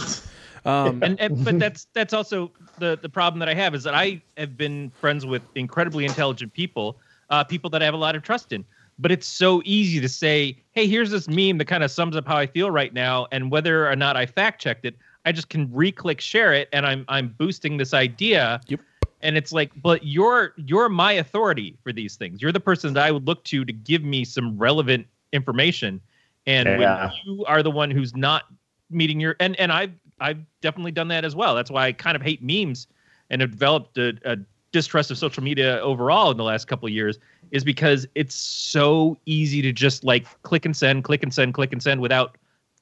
Um, 0.64 1.02
and, 1.02 1.20
and 1.20 1.44
but 1.44 1.58
that's 1.64 1.86
that's 1.92 2.12
also 2.12 2.50
the 2.78 2.98
the 3.00 3.08
problem 3.08 3.38
that 3.40 3.48
I 3.48 3.54
have 3.54 3.74
is 3.74 3.84
that 3.84 3.94
I 3.94 4.22
have 4.36 4.56
been 4.56 4.90
friends 5.00 5.26
with 5.26 5.42
incredibly 5.54 6.04
intelligent 6.04 6.52
people, 6.52 6.98
uh, 7.30 7.44
people 7.44 7.70
that 7.70 7.82
I 7.82 7.84
have 7.84 7.94
a 7.94 7.98
lot 7.98 8.16
of 8.16 8.22
trust 8.22 8.52
in. 8.52 8.64
But 8.98 9.10
it's 9.10 9.26
so 9.26 9.60
easy 9.64 10.00
to 10.00 10.08
say, 10.08 10.56
"Hey, 10.72 10.86
here's 10.86 11.10
this 11.10 11.28
meme 11.28 11.58
that 11.58 11.66
kind 11.66 11.82
of 11.82 11.90
sums 11.90 12.16
up 12.16 12.26
how 12.26 12.36
I 12.36 12.46
feel 12.46 12.70
right 12.70 12.94
now," 12.94 13.26
and 13.32 13.50
whether 13.50 13.90
or 13.90 13.96
not 13.96 14.16
I 14.16 14.24
fact 14.24 14.62
checked 14.62 14.84
it, 14.84 14.96
I 15.24 15.32
just 15.32 15.48
can 15.48 15.68
re-click 15.72 16.20
share 16.20 16.52
it, 16.52 16.68
and 16.72 16.86
I'm 16.86 17.04
I'm 17.08 17.28
boosting 17.28 17.76
this 17.76 17.92
idea. 17.92 18.60
Yep. 18.68 18.80
And 19.20 19.36
it's 19.38 19.52
like, 19.52 19.72
but 19.82 20.04
you're 20.06 20.52
you're 20.56 20.88
my 20.88 21.12
authority 21.12 21.76
for 21.82 21.92
these 21.92 22.14
things. 22.14 22.40
You're 22.42 22.52
the 22.52 22.60
person 22.60 22.92
that 22.94 23.04
I 23.04 23.10
would 23.10 23.26
look 23.26 23.42
to 23.44 23.64
to 23.64 23.72
give 23.72 24.04
me 24.04 24.24
some 24.24 24.56
relevant 24.58 25.06
information. 25.32 26.00
And 26.46 26.68
Yeah. 26.68 27.06
when 27.06 27.12
you 27.24 27.44
are 27.46 27.62
the 27.62 27.70
one 27.70 27.90
who's 27.90 28.14
not 28.14 28.44
meeting 28.90 29.18
your 29.18 29.34
and 29.40 29.58
and 29.58 29.72
I've 29.72 29.92
I've 30.20 30.38
definitely 30.60 30.92
done 30.92 31.08
that 31.08 31.24
as 31.24 31.34
well. 31.34 31.54
That's 31.54 31.70
why 31.70 31.86
I 31.86 31.92
kind 31.92 32.16
of 32.16 32.22
hate 32.22 32.42
memes 32.42 32.86
and 33.30 33.40
have 33.40 33.50
developed 33.50 33.98
a, 33.98 34.14
a 34.24 34.36
distrust 34.72 35.10
of 35.10 35.18
social 35.18 35.42
media 35.42 35.78
overall 35.80 36.30
in 36.30 36.36
the 36.36 36.44
last 36.44 36.66
couple 36.66 36.86
of 36.86 36.92
years 36.92 37.18
is 37.50 37.64
because 37.64 38.06
it's 38.14 38.34
so 38.34 39.16
easy 39.26 39.62
to 39.62 39.72
just 39.72 40.04
like 40.04 40.26
click 40.42 40.64
and 40.64 40.76
send, 40.76 41.04
click 41.04 41.22
and 41.22 41.32
send, 41.32 41.54
click 41.54 41.72
and 41.72 41.82
send 41.82 42.00
without 42.00 42.36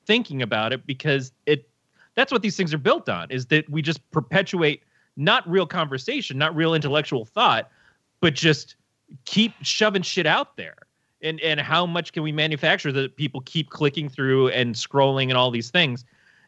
thinking 0.06 0.42
about 0.42 0.72
it 0.72 0.86
because 0.86 1.32
it 1.46 1.68
that's 2.14 2.32
what 2.32 2.42
these 2.42 2.56
things 2.56 2.74
are 2.74 2.78
built 2.78 3.08
on 3.08 3.30
is 3.30 3.46
that 3.46 3.68
we 3.70 3.80
just 3.80 4.08
perpetuate 4.10 4.82
not 5.16 5.48
real 5.48 5.66
conversation, 5.66 6.38
not 6.38 6.54
real 6.54 6.74
intellectual 6.74 7.24
thought, 7.24 7.70
but 8.20 8.34
just 8.34 8.76
keep 9.24 9.52
shoving 9.62 10.02
shit 10.02 10.26
out 10.26 10.56
there. 10.56 10.76
And 11.22 11.40
and 11.40 11.60
how 11.60 11.86
much 11.86 12.12
can 12.12 12.22
we 12.22 12.32
manufacture 12.32 12.92
that 12.92 13.16
people 13.16 13.42
keep 13.42 13.70
clicking 13.70 14.08
through 14.08 14.48
and 14.48 14.74
scrolling 14.74 15.24
and 15.24 15.34
all 15.34 15.50
these 15.50 15.70
things? 15.70 16.04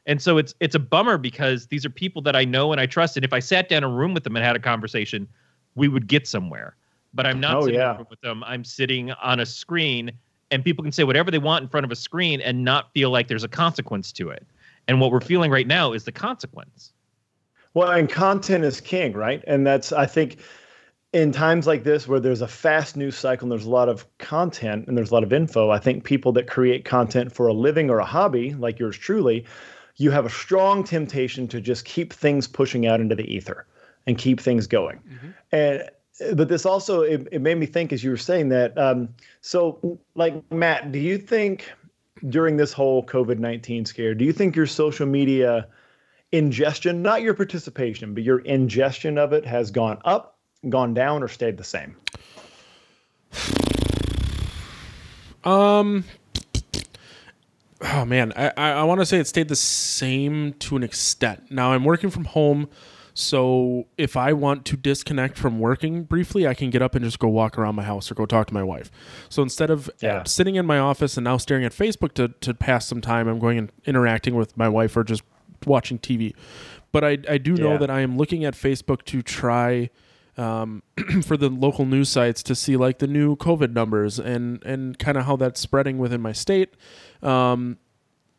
And 0.06 0.20
so 0.20 0.36
it's 0.38 0.54
it's 0.60 0.74
a 0.74 0.78
bummer 0.78 1.16
because 1.18 1.66
these 1.68 1.84
are 1.86 1.90
people 1.90 2.20
that 2.22 2.36
I 2.36 2.44
know 2.44 2.72
and 2.72 2.80
I 2.80 2.86
trust. 2.86 3.16
And 3.16 3.24
if 3.24 3.32
I 3.32 3.38
sat 3.40 3.68
down 3.68 3.78
in 3.78 3.84
a 3.84 3.88
room 3.88 4.14
with 4.14 4.24
them 4.24 4.36
and 4.36 4.44
had 4.44 4.56
a 4.56 4.60
conversation, 4.60 5.26
we 5.74 5.88
would 5.88 6.06
get 6.06 6.26
somewhere. 6.26 6.76
But 7.14 7.26
I'm 7.26 7.40
not 7.40 7.56
Oh, 7.56 7.60
sitting 7.62 7.76
in 7.76 7.80
yeah. 7.80 7.94
a 7.94 7.98
room 7.98 8.06
with 8.10 8.20
them. 8.20 8.44
I'm 8.44 8.64
sitting 8.64 9.12
on 9.12 9.40
a 9.40 9.46
screen 9.46 10.12
and 10.50 10.64
people 10.64 10.82
can 10.82 10.92
say 10.92 11.04
whatever 11.04 11.30
they 11.30 11.38
want 11.38 11.62
in 11.62 11.68
front 11.68 11.84
of 11.84 11.92
a 11.92 11.96
screen 11.96 12.40
and 12.40 12.64
not 12.64 12.92
feel 12.92 13.10
like 13.10 13.28
there's 13.28 13.44
a 13.44 13.48
consequence 13.48 14.12
to 14.12 14.28
it. 14.30 14.46
And 14.88 15.00
what 15.00 15.10
we're 15.10 15.20
feeling 15.20 15.50
right 15.50 15.66
now 15.66 15.92
is 15.92 16.04
the 16.04 16.12
consequence. 16.12 16.92
Well, 17.72 17.90
and 17.90 18.08
content 18.08 18.64
is 18.64 18.80
king, 18.80 19.14
right? 19.14 19.42
And 19.46 19.66
that's 19.66 19.92
I 19.92 20.06
think 20.06 20.38
in 21.12 21.32
times 21.32 21.66
like 21.66 21.84
this 21.84 22.06
where 22.06 22.20
there's 22.20 22.42
a 22.42 22.48
fast 22.48 22.96
news 22.96 23.16
cycle 23.16 23.46
and 23.46 23.52
there's 23.52 23.64
a 23.64 23.70
lot 23.70 23.88
of 23.88 24.06
content 24.18 24.86
and 24.86 24.98
there's 24.98 25.10
a 25.10 25.14
lot 25.14 25.22
of 25.22 25.32
info, 25.32 25.70
I 25.70 25.78
think 25.78 26.04
people 26.04 26.32
that 26.32 26.46
create 26.48 26.84
content 26.84 27.32
for 27.32 27.46
a 27.46 27.52
living 27.52 27.88
or 27.88 28.00
a 28.00 28.04
hobby, 28.04 28.52
like 28.54 28.78
yours 28.78 28.98
truly, 28.98 29.44
you 29.96 30.10
have 30.10 30.26
a 30.26 30.30
strong 30.30 30.84
temptation 30.84 31.46
to 31.48 31.60
just 31.60 31.84
keep 31.84 32.12
things 32.12 32.46
pushing 32.48 32.86
out 32.86 33.00
into 33.00 33.14
the 33.14 33.32
ether 33.32 33.66
and 34.06 34.18
keep 34.18 34.40
things 34.40 34.66
going. 34.66 35.00
And 35.52 35.90
but 36.34 36.48
this 36.48 36.64
also 36.64 37.02
it, 37.02 37.26
it 37.32 37.40
made 37.40 37.58
me 37.58 37.66
think 37.66 37.92
as 37.92 38.04
you 38.04 38.10
were 38.10 38.16
saying 38.16 38.48
that 38.50 38.76
um, 38.78 39.08
so 39.40 39.98
like 40.14 40.34
matt 40.52 40.92
do 40.92 41.00
you 41.00 41.18
think 41.18 41.72
during 42.28 42.56
this 42.56 42.72
whole 42.72 43.04
covid-19 43.04 43.84
scare 43.84 44.14
do 44.14 44.24
you 44.24 44.32
think 44.32 44.54
your 44.54 44.64
social 44.64 45.06
media 45.06 45.66
ingestion, 46.34 47.00
not 47.00 47.22
your 47.22 47.34
participation, 47.34 48.12
but 48.12 48.22
your 48.22 48.40
ingestion 48.40 49.18
of 49.18 49.32
it 49.32 49.46
has 49.46 49.70
gone 49.70 49.98
up, 50.04 50.36
gone 50.68 50.92
down, 50.92 51.22
or 51.22 51.28
stayed 51.28 51.56
the 51.56 51.64
same? 51.64 51.96
Um. 55.44 56.04
Oh 57.84 58.04
man, 58.04 58.32
I 58.34 58.50
I, 58.56 58.82
want 58.84 59.00
to 59.00 59.06
say 59.06 59.18
it 59.18 59.26
stayed 59.26 59.48
the 59.48 59.56
same 59.56 60.54
to 60.54 60.76
an 60.76 60.82
extent. 60.82 61.50
Now 61.50 61.72
I'm 61.72 61.84
working 61.84 62.08
from 62.08 62.24
home, 62.24 62.68
so 63.12 63.86
if 63.98 64.16
I 64.16 64.32
want 64.32 64.64
to 64.66 64.76
disconnect 64.76 65.36
from 65.36 65.58
working 65.60 66.04
briefly, 66.04 66.46
I 66.46 66.54
can 66.54 66.70
get 66.70 66.80
up 66.80 66.94
and 66.94 67.04
just 67.04 67.18
go 67.18 67.28
walk 67.28 67.58
around 67.58 67.74
my 67.74 67.82
house 67.82 68.10
or 68.10 68.14
go 68.14 68.24
talk 68.26 68.46
to 68.48 68.54
my 68.54 68.62
wife. 68.62 68.90
So 69.28 69.42
instead 69.42 69.70
of 69.70 69.90
Yeah. 70.00 70.22
sitting 70.24 70.54
in 70.56 70.64
my 70.66 70.78
office 70.78 71.16
and 71.18 71.24
now 71.24 71.36
staring 71.36 71.64
at 71.64 71.72
Facebook 71.72 72.14
to 72.14 72.28
to 72.28 72.54
pass 72.54 72.86
some 72.86 73.00
time, 73.02 73.28
I'm 73.28 73.38
going 73.38 73.58
and 73.58 73.70
interacting 73.84 74.34
with 74.34 74.56
my 74.56 74.68
wife 74.68 74.96
or 74.96 75.04
just 75.04 75.22
watching 75.66 75.98
TV. 75.98 76.34
But 76.90 77.04
I 77.04 77.18
I 77.28 77.36
do 77.38 77.54
know 77.54 77.72
Yeah. 77.72 77.78
that 77.78 77.90
I 77.90 78.00
am 78.00 78.16
looking 78.16 78.44
at 78.46 78.54
Facebook 78.54 79.02
to 79.06 79.20
try 79.20 79.90
um, 80.36 80.82
for 81.22 81.36
the 81.36 81.48
local 81.48 81.84
news 81.84 82.08
sites 82.08 82.42
to 82.44 82.54
see 82.54 82.76
like 82.76 82.98
the 82.98 83.06
new 83.06 83.36
COVID 83.36 83.72
numbers 83.72 84.18
and 84.18 84.62
and 84.64 84.98
kind 84.98 85.16
of 85.16 85.24
how 85.26 85.36
that's 85.36 85.60
spreading 85.60 85.98
within 85.98 86.20
my 86.20 86.32
state. 86.32 86.74
Um, 87.22 87.78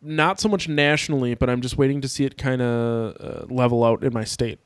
not 0.01 0.39
so 0.39 0.47
much 0.47 0.67
nationally, 0.69 1.33
but 1.33 1.49
I'm 1.49 1.61
just 1.61 1.77
waiting 1.77 2.01
to 2.01 2.07
see 2.07 2.25
it 2.25 2.37
kind 2.37 2.61
of 2.61 3.15
uh, 3.19 3.53
level 3.53 3.83
out 3.83 4.03
in 4.03 4.13
my 4.13 4.23
state. 4.23 4.59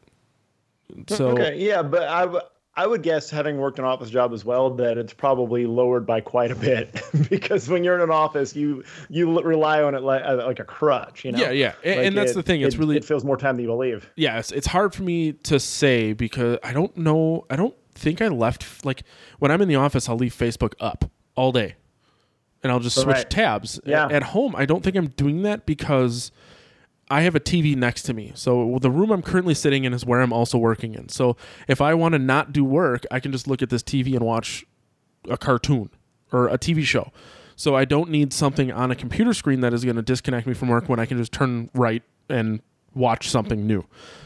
So 1.07 1.29
okay, 1.29 1.57
yeah, 1.57 1.81
but 1.81 2.03
I, 2.03 2.41
I 2.83 2.87
would 2.87 3.03
guess, 3.03 3.29
having 3.29 3.57
worked 3.57 3.77
an 3.79 3.85
office 3.85 4.09
job 4.09 4.31
as 4.33 4.45
well, 4.45 4.69
that 4.75 4.97
it's 4.97 5.13
probably 5.13 5.65
lowered 5.65 6.05
by 6.05 6.21
quite 6.21 6.49
a 6.51 6.55
bit 6.55 7.01
because 7.29 7.67
when 7.69 7.83
you're 7.83 7.95
in 7.95 8.01
an 8.01 8.09
office, 8.11 8.55
you 8.55 8.83
you 9.09 9.39
rely 9.41 9.81
on 9.83 9.95
it 9.95 10.01
like 10.01 10.23
uh, 10.23 10.45
like 10.45 10.59
a 10.59 10.63
crutch, 10.63 11.25
you 11.25 11.31
know. 11.33 11.39
Yeah, 11.39 11.51
yeah, 11.51 11.73
and, 11.83 11.97
Like 11.97 12.07
and 12.07 12.17
that's 12.17 12.31
it- 12.31 12.35
the 12.35 12.43
thing. 12.43 12.61
It's 12.61 12.75
it- 12.75 12.79
really 12.79 12.95
it 12.97 13.03
feels 13.05 13.23
more 13.25 13.37
time 13.37 13.55
than 13.57 13.63
you 13.65 13.69
believe. 13.69 14.09
yeah, 14.15 14.39
it's, 14.39 14.51
it's 14.51 14.67
hard 14.67 14.93
for 14.95 15.03
me 15.03 15.33
to 15.33 15.59
say 15.59 16.13
because 16.13 16.57
I 16.63 16.71
don't 16.73 16.95
know. 16.97 17.45
I 17.49 17.55
don't 17.57 17.75
think 17.95 18.21
I 18.21 18.27
left 18.29 18.85
like 18.85 19.03
when 19.39 19.51
I'm 19.51 19.61
in 19.61 19.67
the 19.67 19.75
office, 19.75 20.07
I'll 20.07 20.15
leave 20.15 20.33
Facebook 20.33 20.73
up 20.79 21.11
all 21.35 21.51
day, 21.51 21.75
and 22.63 22.71
I'll 22.71 22.79
just 22.79 22.95
switch 22.97 23.15
Right. 23.15 23.29
tabs. 23.29 23.79
Yeah. 23.85 24.07
At 24.09 24.23
home, 24.23 24.55
I 24.55 24.65
don't 24.65 24.83
think 24.83 24.95
I'm 24.95 25.07
doing 25.07 25.41
that 25.43 25.65
because 25.65 26.31
I 27.09 27.21
have 27.21 27.35
a 27.35 27.39
TV 27.39 27.75
next 27.75 28.03
to 28.03 28.13
me. 28.13 28.31
So 28.35 28.77
the 28.81 28.91
room 28.91 29.11
I'm 29.11 29.21
currently 29.21 29.53
sitting 29.55 29.83
in 29.83 29.93
is 29.93 30.05
where 30.05 30.21
I'm 30.21 30.31
also 30.33 30.57
working 30.57 30.93
in. 30.93 31.09
So 31.09 31.37
if 31.67 31.81
I 31.81 31.93
want 31.93 32.13
to 32.13 32.19
not 32.19 32.53
do 32.53 32.63
work, 32.63 33.05
I 33.09 33.19
can 33.19 33.31
just 33.31 33.47
look 33.47 33.61
at 33.61 33.69
this 33.69 33.81
TV 33.81 34.13
and 34.15 34.21
watch 34.21 34.63
a 35.27 35.37
cartoon 35.37 35.89
or 36.31 36.47
a 36.47 36.57
TV 36.57 36.83
show. 36.83 37.11
So 37.55 37.75
I 37.75 37.83
don't 37.85 38.09
need 38.09 38.31
something 38.31 38.71
on 38.71 38.91
a 38.91 38.95
computer 38.95 39.33
screen 39.33 39.61
that 39.61 39.73
is 39.73 39.83
going 39.83 39.97
to 39.97 40.01
disconnect 40.01 40.47
me 40.47 40.53
from 40.53 40.69
work 40.69 40.87
when 40.87 40.99
I 40.99 41.05
can 41.05 41.17
just 41.17 41.31
turn 41.31 41.69
right 41.73 42.03
and 42.29 42.61
watch 42.93 43.29
something 43.29 43.65
new. 43.67 43.85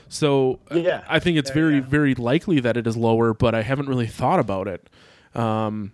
So 0.10 0.60
uh, 0.72 0.76
Yeah. 0.76 1.04
I 1.08 1.20
think 1.20 1.38
it's 1.38 1.50
very 1.52 1.76
yeah. 1.76 1.82
very 1.82 2.16
likely 2.16 2.60
that 2.60 2.78
it 2.78 2.86
is 2.86 2.96
lower, 2.96 3.34
but 3.34 3.56
I 3.56 3.62
haven't 3.64 3.88
really 3.88 4.08
thought 4.08 4.40
about 4.40 4.68
it. 4.68 4.90
Um, 5.34 5.94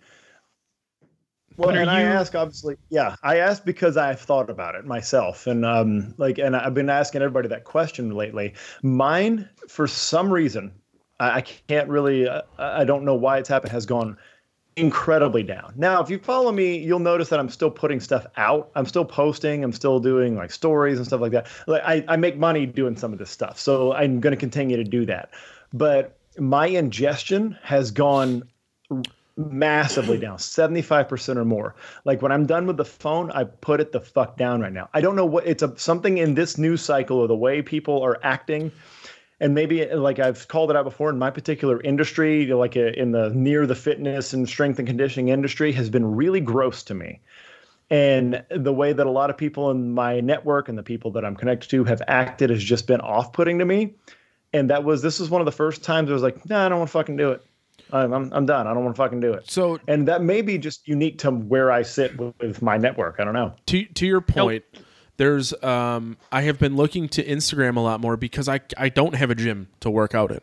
Well, 1.59 1.75
and 1.75 1.89
I 1.89 2.03
ask 2.03 2.35
obviously, 2.35 2.77
yeah, 2.89 3.17
I 3.21 3.39
ask 3.39 3.65
because 3.65 3.97
I've 3.97 4.21
thought 4.21 4.49
about 4.49 4.75
it 4.75 4.85
myself, 4.85 5.45
and 5.45 5.65
um, 5.65 6.13
like, 6.17 6.37
and 6.37 6.55
I've 6.55 6.73
been 6.73 6.89
asking 6.89 7.21
everybody 7.21 7.49
that 7.49 7.65
question 7.65 8.11
lately. 8.11 8.53
Mine, 8.81 9.49
for 9.67 9.85
some 9.85 10.31
reason, 10.31 10.71
I, 11.19 11.29
I 11.29 11.41
can't 11.41 11.89
really, 11.89 12.29
uh, 12.29 12.43
I 12.57 12.85
don't 12.85 13.03
know 13.03 13.13
why 13.15 13.39
it's 13.39 13.49
happened, 13.49 13.73
has 13.73 13.85
gone 13.85 14.17
incredibly 14.77 15.43
down. 15.43 15.73
Now, 15.75 16.01
if 16.01 16.09
you 16.09 16.17
follow 16.17 16.53
me, 16.53 16.77
you'll 16.77 16.99
notice 16.99 17.27
that 17.27 17.41
I'm 17.41 17.49
still 17.49 17.71
putting 17.71 17.99
stuff 17.99 18.25
out. 18.37 18.71
I'm 18.75 18.85
still 18.85 19.03
posting. 19.03 19.61
I'm 19.61 19.73
still 19.73 19.99
doing 19.99 20.37
like 20.37 20.51
stories 20.51 20.97
and 20.97 21.05
stuff 21.05 21.19
like 21.19 21.33
that. 21.33 21.47
Like, 21.67 21.83
I, 21.83 22.05
I 22.07 22.15
make 22.15 22.37
money 22.37 22.65
doing 22.67 22.95
some 22.95 23.11
of 23.11 23.19
this 23.19 23.31
stuff, 23.31 23.59
so 23.59 23.91
I'm 23.91 24.21
going 24.21 24.31
to 24.31 24.37
continue 24.37 24.77
to 24.77 24.85
do 24.85 25.05
that. 25.07 25.31
But 25.73 26.17
my 26.37 26.67
ingestion 26.67 27.57
has 27.63 27.91
gone 27.91 28.43
massively 29.39 30.17
down 30.17 30.37
75% 30.37 31.37
or 31.37 31.45
more. 31.45 31.75
Like 32.03 32.21
when 32.21 32.31
i'm 32.31 32.45
done 32.45 32.67
with 32.67 32.77
the 32.77 32.85
phone 32.85 33.31
i 33.31 33.45
put 33.45 33.79
it 33.79 33.91
the 33.91 34.01
fuck 34.01 34.37
down 34.37 34.61
right 34.61 34.73
now. 34.73 34.89
I 34.93 35.01
don't 35.01 35.15
know 35.15 35.25
what 35.25 35.47
it's 35.47 35.63
a 35.63 35.77
something 35.77 36.17
in 36.17 36.35
this 36.35 36.57
news 36.57 36.81
cycle 36.81 37.17
or 37.17 37.27
the 37.27 37.35
way 37.35 37.61
people 37.61 38.03
are 38.03 38.19
acting. 38.21 38.71
And 39.39 39.55
maybe 39.55 39.85
like 39.85 40.19
i've 40.19 40.47
called 40.49 40.69
it 40.69 40.75
out 40.75 40.83
before 40.83 41.09
in 41.09 41.17
my 41.17 41.31
particular 41.31 41.81
industry 41.81 42.47
like 42.47 42.75
uh, 42.75 42.91
in 42.97 43.11
the 43.11 43.29
near 43.29 43.65
the 43.65 43.75
fitness 43.75 44.33
and 44.33 44.47
strength 44.47 44.77
and 44.77 44.87
conditioning 44.87 45.29
industry 45.29 45.71
has 45.71 45.89
been 45.89 46.15
really 46.15 46.41
gross 46.41 46.83
to 46.83 46.93
me. 46.93 47.21
And 47.89 48.43
the 48.51 48.73
way 48.73 48.93
that 48.93 49.07
a 49.07 49.09
lot 49.09 49.31
of 49.31 49.37
people 49.37 49.71
in 49.71 49.93
my 49.93 50.19
network 50.19 50.69
and 50.69 50.77
the 50.77 50.83
people 50.83 51.11
that 51.11 51.23
i'm 51.23 51.37
connected 51.37 51.69
to 51.69 51.85
have 51.85 52.01
acted 52.09 52.49
has 52.49 52.63
just 52.63 52.87
been 52.87 53.01
off-putting 53.01 53.59
to 53.59 53.65
me. 53.65 53.95
And 54.51 54.69
that 54.71 54.83
was 54.83 55.01
this 55.01 55.19
was 55.19 55.29
one 55.29 55.39
of 55.39 55.45
the 55.45 55.51
first 55.53 55.83
times 55.83 56.09
i 56.09 56.13
was 56.13 56.23
like 56.23 56.49
nah, 56.49 56.65
i 56.65 56.69
don't 56.69 56.79
want 56.79 56.89
to 56.89 56.91
fucking 56.91 57.15
do 57.15 57.31
it 57.31 57.41
I'm, 57.91 58.13
I'm, 58.13 58.33
I'm 58.33 58.45
done. 58.45 58.67
I 58.67 58.73
don't 58.73 58.83
want 58.83 58.95
to 58.95 59.01
fucking 59.01 59.19
do 59.19 59.33
it. 59.33 59.49
so 59.49 59.79
And 59.87 60.07
that 60.07 60.21
may 60.21 60.41
be 60.41 60.57
just 60.57 60.87
unique 60.87 61.17
to 61.19 61.31
where 61.31 61.71
I 61.71 61.81
sit 61.81 62.17
with, 62.17 62.33
with 62.39 62.61
my 62.61 62.77
network. 62.77 63.15
I 63.19 63.23
don't 63.23 63.33
know. 63.33 63.53
to 63.67 63.85
to 63.85 64.05
your 64.05 64.21
point, 64.21 64.63
there's 65.17 65.53
um 65.63 66.17
I 66.31 66.41
have 66.41 66.59
been 66.59 66.75
looking 66.75 67.09
to 67.09 67.23
Instagram 67.23 67.75
a 67.77 67.81
lot 67.81 67.99
more 67.99 68.15
because 68.17 68.47
I 68.47 68.59
I 68.77 68.89
don't 68.89 69.15
have 69.15 69.29
a 69.29 69.35
gym 69.35 69.67
to 69.81 69.89
work 69.89 70.13
out 70.15 70.31
in. 70.31 70.41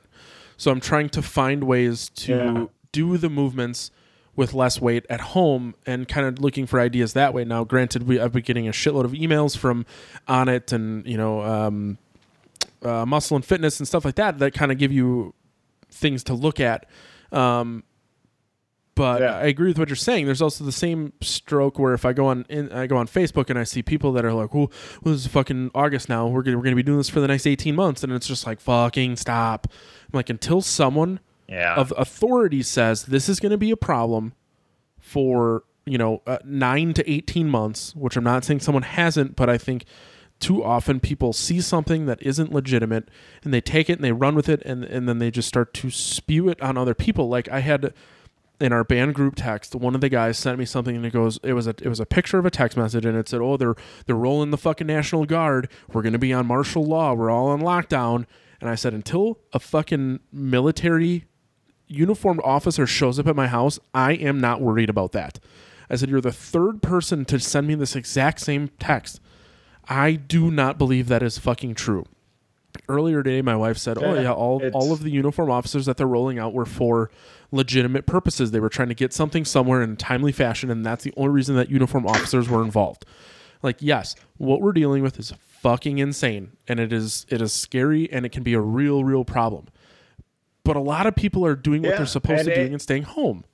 So 0.56 0.70
I'm 0.70 0.80
trying 0.80 1.08
to 1.10 1.22
find 1.22 1.64
ways 1.64 2.08
to 2.16 2.32
Yeah. 2.34 2.64
do 2.92 3.16
the 3.18 3.28
movements 3.30 3.90
with 4.34 4.52
less 4.52 4.80
weight 4.80 5.06
at 5.08 5.20
home 5.20 5.74
and 5.86 6.06
kind 6.08 6.26
of 6.26 6.38
looking 6.40 6.66
for 6.66 6.78
ideas 6.78 7.14
that 7.14 7.32
way. 7.32 7.42
Now, 7.44 7.64
granted, 7.64 8.06
we 8.06 8.20
I've 8.20 8.32
been 8.32 8.42
getting 8.42 8.68
a 8.68 8.72
shitload 8.72 9.04
of 9.04 9.12
emails 9.12 9.56
from 9.56 9.86
Onnit 10.28 10.72
and 10.72 11.06
you 11.06 11.16
know 11.16 11.40
um, 11.42 11.96
uh, 12.82 13.06
muscle 13.06 13.34
and 13.36 13.44
fitness 13.44 13.78
and 13.80 13.88
stuff 13.88 14.04
like 14.04 14.16
that 14.16 14.38
that 14.40 14.52
kind 14.52 14.70
of 14.72 14.76
give 14.78 14.92
you 14.92 15.32
things 15.90 16.22
to 16.24 16.34
look 16.34 16.60
at. 16.60 16.86
Um, 17.32 17.84
but 18.94 19.20
Yeah. 19.20 19.36
I 19.36 19.44
agree 19.44 19.68
with 19.68 19.78
what 19.78 19.88
you're 19.90 19.96
saying. 19.96 20.24
There's 20.24 20.40
also 20.40 20.64
the 20.64 20.72
same 20.72 21.12
stroke 21.20 21.78
where 21.78 21.92
if 21.92 22.04
I 22.06 22.12
go 22.14 22.26
on 22.28 22.46
in, 22.48 22.72
I 22.72 22.86
go 22.86 22.96
on 22.96 23.06
Facebook 23.06 23.50
and 23.50 23.58
I 23.58 23.64
see 23.64 23.82
people 23.82 24.10
that 24.12 24.24
are 24.24 24.32
like, 24.32 24.54
"Well, 24.54 24.70
well 25.02 25.12
this 25.14 25.26
is 25.26 25.26
fucking 25.30 25.70
August 25.74 26.08
now. 26.08 26.26
We're 26.28 26.42
gonna 26.42 26.56
we're 26.56 26.62
gonna 26.64 26.76
be 26.76 26.82
doing 26.82 26.98
this 26.98 27.10
for 27.10 27.20
the 27.20 27.28
next 27.28 27.46
18 27.46 27.74
months," 27.74 28.02
and 28.02 28.10
it's 28.12 28.26
just 28.26 28.46
like, 28.46 28.58
"Fucking 28.60 29.16
stop!" 29.16 29.66
I'm 29.70 30.16
like, 30.16 30.30
until 30.30 30.62
someone 30.62 31.20
Yeah. 31.48 31.74
of 31.74 31.92
authority 31.98 32.62
says 32.62 33.04
this 33.04 33.28
is 33.28 33.38
gonna 33.38 33.58
be 33.58 33.70
a 33.70 33.76
problem 33.76 34.32
for 34.98 35.64
you 35.84 35.98
know 35.98 36.22
uh, 36.26 36.38
nine 36.44 36.94
to 36.94 37.08
18 37.10 37.48
months, 37.50 37.94
which 37.94 38.16
I'm 38.16 38.24
not 38.24 38.44
saying 38.44 38.60
someone 38.60 38.82
hasn't, 38.82 39.36
but 39.36 39.50
I 39.50 39.58
think 39.58 39.84
too 40.38 40.62
often 40.62 41.00
people 41.00 41.32
see 41.32 41.60
something 41.60 42.06
that 42.06 42.22
isn't 42.22 42.52
legitimate 42.52 43.08
and 43.42 43.54
they 43.54 43.60
take 43.60 43.88
it 43.88 43.94
and 43.94 44.04
they 44.04 44.12
run 44.12 44.34
with 44.34 44.48
it 44.48 44.62
and, 44.64 44.84
and 44.84 45.08
then 45.08 45.18
they 45.18 45.30
just 45.30 45.48
start 45.48 45.72
to 45.74 45.90
spew 45.90 46.48
it 46.48 46.60
on 46.60 46.76
other 46.76 46.94
people. 46.94 47.28
Like 47.28 47.48
I 47.48 47.60
had 47.60 47.94
in 48.60 48.72
our 48.72 48.84
band 48.84 49.14
group 49.14 49.34
text, 49.36 49.74
one 49.74 49.94
of 49.94 50.00
the 50.00 50.08
guys 50.08 50.38
sent 50.38 50.58
me 50.58 50.64
something 50.64 50.96
and 50.96 51.04
it 51.04 51.12
goes, 51.12 51.38
it 51.42 51.52
was 51.52 51.66
a 51.66 51.74
it 51.82 51.88
was 51.88 52.00
a 52.00 52.06
picture 52.06 52.38
of 52.38 52.46
a 52.46 52.50
text 52.50 52.76
message 52.76 53.04
and 53.04 53.16
it 53.16 53.28
said, 53.28 53.40
Oh, 53.40 53.56
they're 53.56 53.76
they're 54.06 54.16
rolling 54.16 54.50
the 54.50 54.58
fucking 54.58 54.86
National 54.86 55.24
Guard. 55.24 55.70
We're 55.92 56.02
gonna 56.02 56.18
be 56.18 56.32
on 56.32 56.46
martial 56.46 56.84
law. 56.84 57.14
We're 57.14 57.30
all 57.30 57.48
on 57.48 57.60
lockdown. 57.60 58.26
And 58.60 58.70
I 58.70 58.74
said, 58.74 58.94
until 58.94 59.38
a 59.52 59.58
fucking 59.58 60.20
military 60.32 61.26
uniformed 61.88 62.40
officer 62.42 62.86
shows 62.86 63.18
up 63.18 63.26
at 63.26 63.36
my 63.36 63.46
house, 63.46 63.78
I 63.94 64.12
am 64.12 64.40
not 64.40 64.60
worried 64.60 64.90
about 64.90 65.12
that. 65.12 65.38
I 65.88 65.96
said, 65.96 66.10
You're 66.10 66.20
the 66.20 66.32
third 66.32 66.82
person 66.82 67.24
to 67.26 67.38
send 67.38 67.66
me 67.66 67.74
this 67.74 67.96
exact 67.96 68.40
same 68.40 68.68
text. 68.78 69.20
I 69.88 70.12
do 70.12 70.50
not 70.50 70.78
believe 70.78 71.08
that 71.08 71.22
is 71.22 71.38
fucking 71.38 71.74
true. 71.74 72.04
Earlier 72.88 73.22
today, 73.22 73.40
my 73.42 73.56
wife 73.56 73.78
said, 73.78 73.98
"Oh 73.98 74.14
Yeah, 74.14 74.22
yeah, 74.22 74.32
all 74.32 74.58
it's- 74.58 74.72
all 74.74 74.92
of 74.92 75.02
the 75.02 75.10
uniform 75.10 75.50
officers 75.50 75.86
that 75.86 75.96
they're 75.96 76.06
rolling 76.06 76.38
out 76.38 76.52
were 76.52 76.66
for 76.66 77.10
legitimate 77.50 78.06
purposes. 78.06 78.50
They 78.50 78.60
were 78.60 78.68
trying 78.68 78.88
to 78.88 78.94
get 78.94 79.12
something 79.12 79.44
somewhere 79.44 79.82
in 79.82 79.92
a 79.92 79.96
timely 79.96 80.32
fashion, 80.32 80.70
and 80.70 80.84
that's 80.84 81.02
the 81.04 81.12
only 81.16 81.30
reason 81.30 81.56
that 81.56 81.70
uniform 81.70 82.06
officers 82.06 82.48
were 82.48 82.62
involved." 82.62 83.04
Like, 83.62 83.76
yes, 83.80 84.14
what 84.36 84.60
we're 84.60 84.72
dealing 84.72 85.02
with 85.02 85.18
is 85.18 85.32
fucking 85.38 85.98
insane, 85.98 86.52
and 86.68 86.78
it 86.78 86.92
is 86.92 87.24
it 87.30 87.40
is 87.40 87.52
scary, 87.52 88.10
and 88.12 88.26
it 88.26 88.30
can 88.32 88.42
be 88.42 88.52
a 88.54 88.60
real, 88.60 89.02
real 89.04 89.24
problem. 89.24 89.66
But 90.62 90.76
a 90.76 90.80
lot 90.80 91.06
of 91.06 91.14
people 91.16 91.46
are 91.46 91.54
doing 91.56 91.82
what 91.82 91.96
they're 91.96 92.06
supposed 92.06 92.44
to 92.44 92.52
it- 92.52 92.56
doing 92.56 92.72
and 92.72 92.82
staying 92.82 93.04
home. 93.04 93.44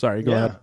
Sorry, 0.00 0.22
go 0.22 0.32
ahead. 0.32 0.56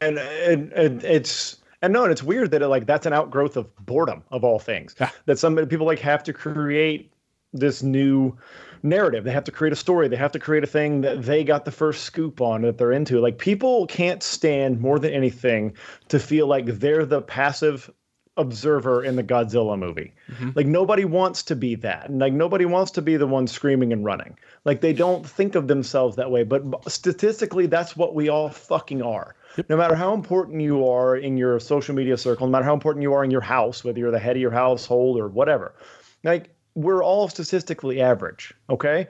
And, 0.00 0.18
and, 0.18 0.72
and 0.72 1.04
it's 1.04 1.56
and 1.84 1.92
no, 1.92 2.04
and 2.04 2.12
it's 2.12 2.22
weird 2.22 2.50
that 2.52 2.62
it, 2.62 2.68
like 2.68 2.86
that's 2.86 3.06
an 3.06 3.12
outgrowth 3.12 3.56
of 3.56 3.74
boredom 3.84 4.22
of 4.30 4.44
all 4.44 4.58
things. 4.58 4.94
Yeah. 5.00 5.10
That 5.26 5.38
some 5.38 5.56
people 5.66 5.86
like 5.86 6.00
have 6.00 6.22
to 6.24 6.32
create 6.32 7.12
this 7.52 7.82
new 7.82 8.36
narrative. 8.82 9.24
They 9.24 9.30
have 9.32 9.44
to 9.44 9.52
create 9.52 9.72
a 9.72 9.76
story. 9.76 10.08
They 10.08 10.16
have 10.16 10.32
to 10.32 10.38
create 10.38 10.62
a 10.62 10.66
thing 10.66 11.00
that 11.00 11.22
they 11.22 11.42
got 11.42 11.64
the 11.64 11.70
first 11.70 12.04
scoop 12.04 12.40
on 12.40 12.62
that 12.62 12.78
they're 12.78 12.92
into. 12.92 13.20
Like 13.20 13.38
people 13.38 13.86
can't 13.86 14.22
stand 14.22 14.80
more 14.80 14.98
than 14.98 15.12
anything 15.12 15.74
to 16.08 16.18
feel 16.18 16.46
like 16.46 16.66
they're 16.66 17.06
the 17.06 17.22
passive 17.22 17.90
observer 18.36 19.04
in 19.04 19.16
the 19.16 19.22
Godzilla 19.22 19.78
movie. 19.78 20.12
Mm-hmm. 20.28 20.50
Like 20.54 20.66
nobody 20.66 21.04
wants 21.04 21.42
to 21.44 21.56
be 21.56 21.76
that. 21.76 22.08
And 22.08 22.18
like 22.20 22.32
nobody 22.32 22.64
wants 22.64 22.90
to 22.92 23.02
be 23.02 23.16
the 23.16 23.26
one 23.26 23.46
screaming 23.46 23.92
and 23.92 24.04
running. 24.04 24.36
Like 24.64 24.80
they 24.80 24.92
don't 24.92 25.26
think 25.26 25.54
of 25.54 25.68
themselves 25.68 26.16
that 26.16 26.30
way, 26.30 26.42
but 26.42 26.62
statistically 26.90 27.66
that's 27.66 27.96
what 27.96 28.14
we 28.14 28.28
all 28.28 28.48
fucking 28.48 29.02
are. 29.02 29.36
No 29.68 29.76
matter 29.76 29.94
how 29.94 30.14
important 30.14 30.60
you 30.60 30.88
are 30.88 31.16
in 31.16 31.36
your 31.36 31.60
social 31.60 31.94
media 31.94 32.16
circle, 32.16 32.46
no 32.46 32.50
matter 32.50 32.64
how 32.64 32.74
important 32.74 33.02
you 33.02 33.12
are 33.12 33.24
in 33.24 33.30
your 33.30 33.40
house, 33.40 33.84
whether 33.84 33.98
you're 33.98 34.10
the 34.10 34.18
head 34.18 34.36
of 34.36 34.42
your 34.42 34.50
household 34.50 35.18
or 35.18 35.28
whatever. 35.28 35.74
Like 36.22 36.50
we're 36.74 37.04
all 37.04 37.28
statistically 37.28 38.00
average, 38.00 38.52
okay? 38.68 39.08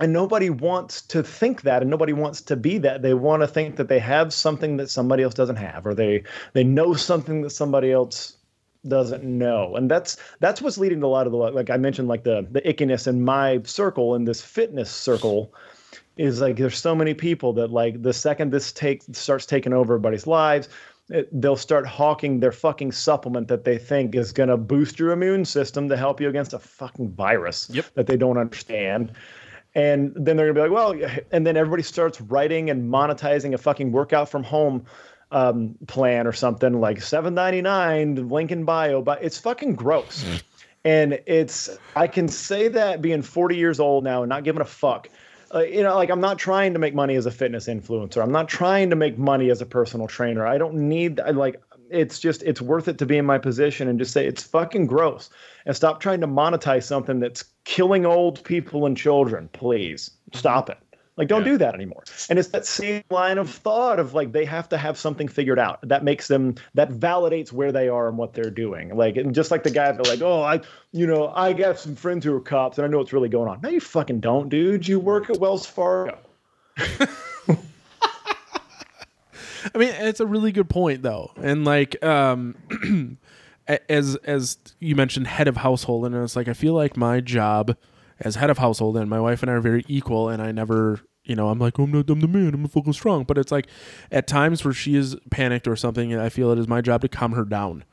and 0.00 0.12
nobody 0.12 0.50
wants 0.50 1.02
to 1.02 1.22
think 1.22 1.62
that 1.62 1.82
and 1.82 1.90
nobody 1.90 2.12
wants 2.12 2.40
to 2.40 2.56
be 2.56 2.78
that 2.78 3.02
they 3.02 3.14
want 3.14 3.42
to 3.42 3.46
think 3.46 3.76
that 3.76 3.88
they 3.88 3.98
have 3.98 4.32
something 4.32 4.76
that 4.76 4.90
somebody 4.90 5.22
else 5.22 5.34
doesn't 5.34 5.56
have 5.56 5.86
or 5.86 5.94
they 5.94 6.22
they 6.52 6.64
know 6.64 6.94
something 6.94 7.42
that 7.42 7.50
somebody 7.50 7.90
else 7.90 8.36
doesn't 8.86 9.24
know 9.24 9.74
and 9.74 9.90
that's 9.90 10.16
that's 10.38 10.62
what's 10.62 10.78
leading 10.78 11.00
to 11.00 11.06
a 11.06 11.08
lot 11.08 11.26
of 11.26 11.32
the 11.32 11.38
like 11.38 11.68
i 11.68 11.76
mentioned 11.76 12.06
like 12.06 12.22
the 12.22 12.46
the 12.50 12.60
ickiness 12.62 13.08
in 13.08 13.24
my 13.24 13.60
circle 13.64 14.14
in 14.14 14.24
this 14.24 14.40
fitness 14.40 14.90
circle 14.90 15.52
is 16.18 16.40
like 16.40 16.56
there's 16.56 16.76
so 16.78 16.94
many 16.94 17.14
people 17.14 17.52
that 17.54 17.70
like 17.70 18.02
the 18.02 18.12
second 18.12 18.52
this 18.52 18.72
take 18.72 19.02
starts 19.12 19.46
taking 19.46 19.72
over 19.72 19.94
everybody's 19.94 20.26
lives 20.26 20.68
it, 21.10 21.28
they'll 21.40 21.56
start 21.56 21.86
hawking 21.86 22.40
their 22.40 22.52
fucking 22.52 22.92
supplement 22.92 23.48
that 23.48 23.64
they 23.64 23.78
think 23.78 24.14
is 24.14 24.30
going 24.32 24.50
to 24.50 24.58
boost 24.58 24.98
your 24.98 25.12
immune 25.12 25.44
system 25.44 25.88
to 25.88 25.96
help 25.96 26.20
you 26.20 26.28
against 26.28 26.52
a 26.52 26.58
fucking 26.58 27.10
virus 27.12 27.70
Yep. 27.72 27.86
that 27.94 28.06
they 28.06 28.16
don't 28.16 28.36
understand 28.36 29.12
And 29.74 30.12
then 30.16 30.36
they're 30.36 30.52
gonna 30.52 30.68
be 30.68 30.74
like, 30.74 30.94
well, 31.00 31.20
and 31.30 31.46
then 31.46 31.56
everybody 31.56 31.82
starts 31.82 32.20
writing 32.20 32.70
and 32.70 32.90
monetizing 32.90 33.54
a 33.54 33.58
fucking 33.58 33.92
workout 33.92 34.28
from 34.28 34.42
home 34.42 34.84
um, 35.30 35.74
plan 35.86 36.26
or 36.26 36.32
something 36.32 36.80
like 36.80 36.98
7.99 36.98 38.30
link 38.30 38.50
in 38.50 38.64
bio. 38.64 39.02
But 39.02 39.22
it's 39.22 39.38
fucking 39.38 39.74
gross. 39.76 40.24
And 40.84 41.20
it's 41.26 41.78
I 41.96 42.06
can 42.06 42.28
say 42.28 42.68
that 42.68 43.02
being 43.02 43.22
40 43.22 43.56
years 43.56 43.78
old 43.78 44.04
now 44.04 44.22
and 44.22 44.28
not 44.28 44.42
giving 44.44 44.62
a 44.62 44.64
fuck. 44.64 45.08
Uh, 45.54 45.60
you 45.60 45.82
know, 45.82 45.94
like 45.94 46.10
I'm 46.10 46.20
not 46.20 46.38
trying 46.38 46.74
to 46.74 46.78
make 46.78 46.94
money 46.94 47.14
as 47.16 47.26
a 47.26 47.30
fitness 47.30 47.68
influencer. 47.68 48.22
I'm 48.22 48.32
not 48.32 48.48
trying 48.48 48.90
to 48.90 48.96
make 48.96 49.18
money 49.18 49.50
as 49.50 49.60
a 49.60 49.66
personal 49.66 50.06
trainer. 50.06 50.46
I 50.46 50.58
don't 50.58 50.74
need 50.74 51.20
I 51.20 51.30
like 51.30 51.60
it's 51.90 52.18
just 52.18 52.42
it's 52.42 52.60
worth 52.60 52.88
it 52.88 52.98
to 52.98 53.06
be 53.06 53.16
in 53.16 53.24
my 53.24 53.38
position 53.38 53.88
and 53.88 53.98
just 53.98 54.12
say 54.12 54.26
it's 54.26 54.42
fucking 54.42 54.86
gross 54.86 55.30
and 55.64 55.74
stop 55.74 56.00
trying 56.00 56.20
to 56.20 56.26
monetize 56.26 56.84
something 56.84 57.20
that's 57.20 57.44
killing 57.64 58.04
old 58.04 58.42
people 58.44 58.86
and 58.86 58.96
children. 58.96 59.48
Please 59.52 60.10
stop 60.34 60.68
it. 60.68 60.78
Like, 61.18 61.28
don't 61.28 61.40
Yeah. 61.44 61.52
do 61.52 61.58
that 61.58 61.74
anymore. 61.74 62.04
And 62.30 62.38
it's 62.38 62.48
that 62.50 62.64
same 62.64 63.02
line 63.10 63.36
of 63.38 63.50
thought 63.50 63.98
of 63.98 64.14
like 64.14 64.32
they 64.32 64.44
have 64.44 64.68
to 64.70 64.78
have 64.78 64.96
something 64.96 65.28
figured 65.28 65.58
out 65.58 65.80
that 65.88 66.04
makes 66.04 66.28
them 66.28 66.54
that 66.74 66.90
validates 66.90 67.52
where 67.52 67.72
they 67.72 67.88
are 67.88 68.08
and 68.08 68.16
what 68.16 68.32
they're 68.32 68.50
doing. 68.50 68.96
Like, 68.96 69.16
and 69.16 69.34
just 69.34 69.50
like 69.50 69.64
the 69.64 69.70
guy 69.70 69.90
that 69.92 70.06
like, 70.06 70.22
oh, 70.22 70.42
I, 70.42 70.60
you 70.92 71.06
know, 71.06 71.28
I 71.34 71.52
got 71.52 71.78
some 71.78 71.96
friends 71.96 72.24
who 72.24 72.34
are 72.34 72.40
cops 72.40 72.78
and 72.78 72.84
I 72.86 72.88
know 72.88 72.98
what's 72.98 73.12
really 73.12 73.28
going 73.28 73.48
on. 73.48 73.60
No, 73.60 73.68
you 73.68 73.80
fucking 73.80 74.20
don't, 74.20 74.48
dude. 74.48 74.86
You 74.86 75.00
work 75.00 75.28
at 75.28 75.38
Wells 75.38 75.66
Fargo. 75.66 76.16
I 79.74 79.78
mean, 79.78 79.88
it's 79.88 80.20
a 80.20 80.26
really 80.26 80.52
good 80.52 80.68
point 80.70 81.02
though, 81.02 81.32
and 81.36 81.64
like, 81.64 82.02
um, 82.04 82.54
as 83.88 84.14
as 84.24 84.56
you 84.78 84.94
mentioned, 84.94 85.26
head 85.26 85.48
of 85.48 85.58
household, 85.58 86.06
and 86.06 86.14
it's 86.14 86.36
like 86.36 86.46
I 86.48 86.52
feel 86.52 86.74
like 86.74 86.96
my 86.96 87.20
job 87.20 87.76
as 88.20 88.36
head 88.36 88.50
of 88.50 88.58
household, 88.58 88.96
and 88.96 89.10
my 89.10 89.20
wife 89.20 89.42
and 89.42 89.50
I 89.50 89.54
are 89.54 89.60
very 89.60 89.84
equal, 89.88 90.28
and 90.28 90.40
I 90.40 90.52
never, 90.52 91.00
you 91.28 91.36
know, 91.36 91.48
I'm 91.50 91.58
like, 91.58 91.78
I'm 91.78 91.92
not, 91.92 92.08
I'm 92.10 92.20
the 92.20 92.26
man, 92.28 92.54
I'm 92.54 92.66
fucking 92.66 92.94
strong, 92.94 93.24
but 93.24 93.38
it's 93.38 93.52
like, 93.52 93.66
at 94.10 94.26
times 94.26 94.64
where 94.64 94.74
she 94.74 94.96
is 94.96 95.16
panicked 95.30 95.68
or 95.68 95.76
something, 95.76 96.14
I 96.16 96.28
feel 96.28 96.50
it 96.50 96.58
is 96.58 96.66
my 96.66 96.80
job 96.80 97.02
to 97.02 97.08
calm 97.08 97.32
her 97.32 97.44
down. 97.44 97.84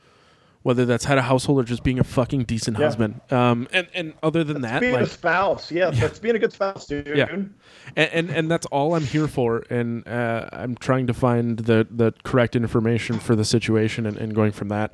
Whether 0.62 0.84
that's 0.84 1.04
head 1.04 1.16
of 1.16 1.22
household 1.22 1.60
or 1.60 1.62
just 1.62 1.84
being 1.84 2.00
a 2.00 2.02
fucking 2.04 2.42
decent 2.42 2.76
Yeah. 2.76 2.86
husband, 2.86 3.20
um, 3.30 3.68
and 3.72 3.86
and 3.94 4.14
other 4.20 4.42
than 4.42 4.62
that, 4.62 4.80
Being 4.80 4.94
like 4.94 5.02
a 5.02 5.06
spouse, 5.08 5.70
yeah, 5.70 5.90
that's 5.90 6.18
being 6.18 6.34
a 6.34 6.40
good 6.40 6.52
spouse, 6.52 6.86
dude. 6.88 7.06
Yeah. 7.16 7.26
and, 7.30 7.54
and 7.94 8.30
and 8.30 8.50
that's 8.50 8.66
all 8.66 8.96
I'm 8.96 9.04
here 9.04 9.28
for. 9.28 9.62
And 9.70 10.08
uh, 10.08 10.48
I'm 10.52 10.74
trying 10.74 11.06
to 11.06 11.14
find 11.14 11.60
the 11.60 11.86
the 11.88 12.12
correct 12.24 12.56
information 12.56 13.20
for 13.20 13.36
the 13.36 13.44
situation 13.44 14.06
and, 14.06 14.16
and 14.16 14.34
going 14.34 14.50
from 14.50 14.66
that. 14.70 14.92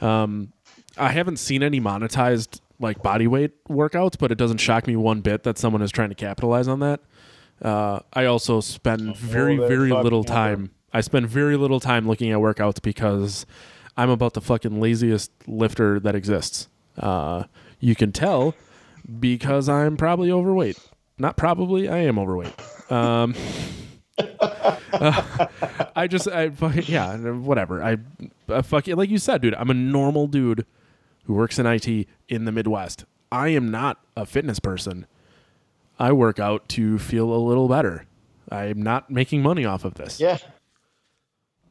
Um, 0.00 0.52
I 0.98 1.10
haven't 1.12 1.36
seen 1.38 1.62
any 1.62 1.80
monetized 1.80 2.58
like 2.80 3.00
body 3.00 3.28
weight 3.28 3.52
workouts, 3.68 4.18
but 4.18 4.32
it 4.32 4.38
doesn't 4.38 4.58
shock 4.58 4.88
me 4.88 4.96
one 4.96 5.20
bit 5.20 5.44
that 5.44 5.58
someone 5.58 5.80
is 5.80 5.92
trying 5.92 6.08
to 6.08 6.16
capitalize 6.16 6.66
on 6.66 6.80
that. 6.80 6.98
Uh, 7.62 8.00
I 8.12 8.26
also 8.26 8.60
spend 8.60 9.16
very 9.16 9.56
very 9.56 9.90
little 9.90 10.24
time. 10.24 10.70
I 10.92 11.00
spend 11.00 11.28
very 11.28 11.56
little 11.56 11.80
time 11.80 12.06
looking 12.06 12.30
at 12.30 12.38
workouts 12.38 12.80
because 12.80 13.46
I'm 13.96 14.10
about 14.10 14.34
the 14.34 14.40
fucking 14.40 14.80
laziest 14.80 15.30
lifter 15.46 15.98
that 16.00 16.14
exists. 16.14 16.68
Uh, 16.98 17.44
you 17.80 17.94
can 17.94 18.12
tell 18.12 18.54
because 19.20 19.68
I'm 19.68 19.96
probably 19.96 20.30
overweight. 20.30 20.78
Not 21.18 21.36
probably, 21.36 21.88
I 21.88 21.98
am 21.98 22.18
overweight. 22.18 22.52
Um, 22.90 23.34
uh, 24.18 24.76
I 25.96 26.06
just, 26.08 26.26
I 26.28 26.50
fucking, 26.50 26.84
yeah, 26.86 27.16
whatever. 27.16 27.82
I, 27.82 27.98
I 28.48 28.62
fucking, 28.62 28.96
like 28.96 29.10
you 29.10 29.18
said, 29.18 29.42
dude, 29.42 29.54
I'm 29.54 29.70
a 29.70 29.74
normal 29.74 30.26
dude 30.26 30.66
who 31.24 31.34
works 31.34 31.58
in 31.58 31.66
IT 31.66 32.08
in 32.28 32.44
the 32.44 32.52
Midwest. 32.52 33.04
I 33.30 33.48
am 33.48 33.70
not 33.70 34.00
a 34.16 34.26
fitness 34.26 34.58
person. 34.58 35.06
I 35.98 36.12
work 36.12 36.38
out 36.38 36.68
to 36.70 36.98
feel 36.98 37.32
a 37.32 37.38
little 37.38 37.68
better. 37.68 38.06
I'm 38.50 38.82
not 38.82 39.10
making 39.10 39.42
money 39.42 39.64
off 39.64 39.84
of 39.84 39.94
this. 39.94 40.20
Yeah. 40.20 40.38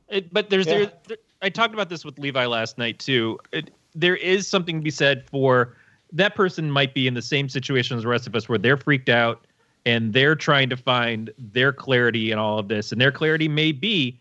It, 0.10 0.34
but 0.34 0.50
there's 0.50 0.66
Yeah. 0.68 0.74
there, 0.80 0.92
there. 1.08 1.18
I 1.42 1.50
talked 1.50 1.74
about 1.74 1.90
this 1.90 2.06
with 2.06 2.18
Levi 2.20 2.46
last 2.46 2.78
night 2.78 3.00
too. 3.00 3.38
It, 3.52 3.72
there 3.94 4.16
is 4.16 4.48
something 4.48 4.78
to 4.78 4.84
be 4.84 4.90
said 4.92 5.26
for 5.30 5.76
that 6.14 6.36
person 6.36 6.70
might 6.72 6.94
be 6.94 7.08
in 7.08 7.14
the 7.14 7.22
same 7.22 7.50
situation 7.50 7.98
as 7.98 8.04
the 8.04 8.10
rest 8.10 8.28
of 8.28 8.36
us, 8.36 8.48
where 8.48 8.58
they're 8.58 8.78
freaked 8.78 9.10
out 9.10 9.46
and 9.86 10.14
they're 10.14 10.36
trying 10.36 10.70
to 10.70 10.78
find 10.78 11.32
their 11.38 11.74
clarity 11.74 12.32
in 12.32 12.38
all 12.40 12.58
of 12.60 12.68
this, 12.70 12.92
and 12.92 13.02
their 13.02 13.12
clarity 13.12 13.48
may 13.48 13.72
be. 13.72 14.20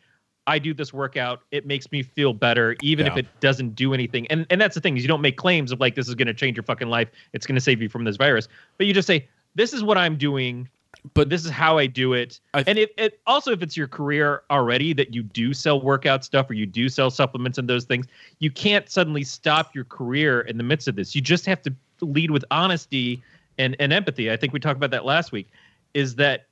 I 0.48 0.58
do 0.58 0.74
this 0.74 0.92
workout. 0.92 1.42
It 1.52 1.66
makes 1.66 1.92
me 1.92 2.02
feel 2.02 2.32
better, 2.32 2.74
even 2.82 3.06
if 3.06 3.16
it 3.16 3.26
doesn't 3.38 3.76
do 3.76 3.94
anything. 3.94 4.26
And 4.26 4.44
and 4.50 4.60
that's 4.60 4.74
the 4.74 4.80
thing 4.80 4.96
is 4.96 5.02
you 5.04 5.08
don't 5.08 5.20
make 5.20 5.36
claims 5.36 5.70
of 5.70 5.78
like 5.78 5.94
this 5.94 6.08
is 6.08 6.16
going 6.16 6.26
to 6.26 6.34
change 6.34 6.56
your 6.56 6.64
fucking 6.64 6.88
life. 6.88 7.08
It's 7.32 7.46
going 7.46 7.54
to 7.54 7.60
save 7.60 7.80
you 7.80 7.88
from 7.88 8.02
this 8.02 8.16
virus. 8.16 8.48
But 8.76 8.88
you 8.88 8.92
just 8.92 9.06
say 9.06 9.28
this 9.54 9.72
is 9.72 9.82
what 9.82 9.98
I'm 9.98 10.16
doing 10.16 10.68
but 11.14 11.28
this 11.28 11.44
is 11.44 11.50
how 11.50 11.78
I 11.78 11.86
do 11.86 12.12
it. 12.12 12.40
I- 12.54 12.64
and 12.66 12.78
if 12.78 12.90
it 12.96 13.20
also 13.26 13.52
if 13.52 13.62
it's 13.62 13.76
your 13.76 13.88
career 13.88 14.42
already 14.50 14.92
that 14.92 15.14
you 15.14 15.22
do 15.22 15.52
sell 15.52 15.80
workout 15.80 16.24
stuff 16.24 16.48
or 16.48 16.54
you 16.54 16.66
do 16.66 16.88
sell 16.88 17.10
supplements 17.10 17.58
and 17.58 17.68
those 17.68 17.84
things, 17.84 18.06
you 18.38 18.50
can't 18.50 18.88
suddenly 18.88 19.24
stop 19.24 19.74
your 19.74 19.84
career 19.84 20.42
in 20.42 20.58
the 20.58 20.62
midst 20.64 20.88
of 20.88 20.96
this. 20.96 21.14
You 21.14 21.20
just 21.20 21.46
have 21.46 21.60
to 21.62 21.74
lead 22.00 22.30
with 22.30 22.44
honesty 22.50 23.22
and, 23.58 23.76
and 23.80 23.92
empathy. 23.92 24.30
I 24.30 24.36
think 24.36 24.52
we 24.52 24.60
talked 24.60 24.76
about 24.76 24.90
that 24.92 25.04
last 25.04 25.32
week. 25.32 25.48
Is 25.94 26.14
that 26.16 26.46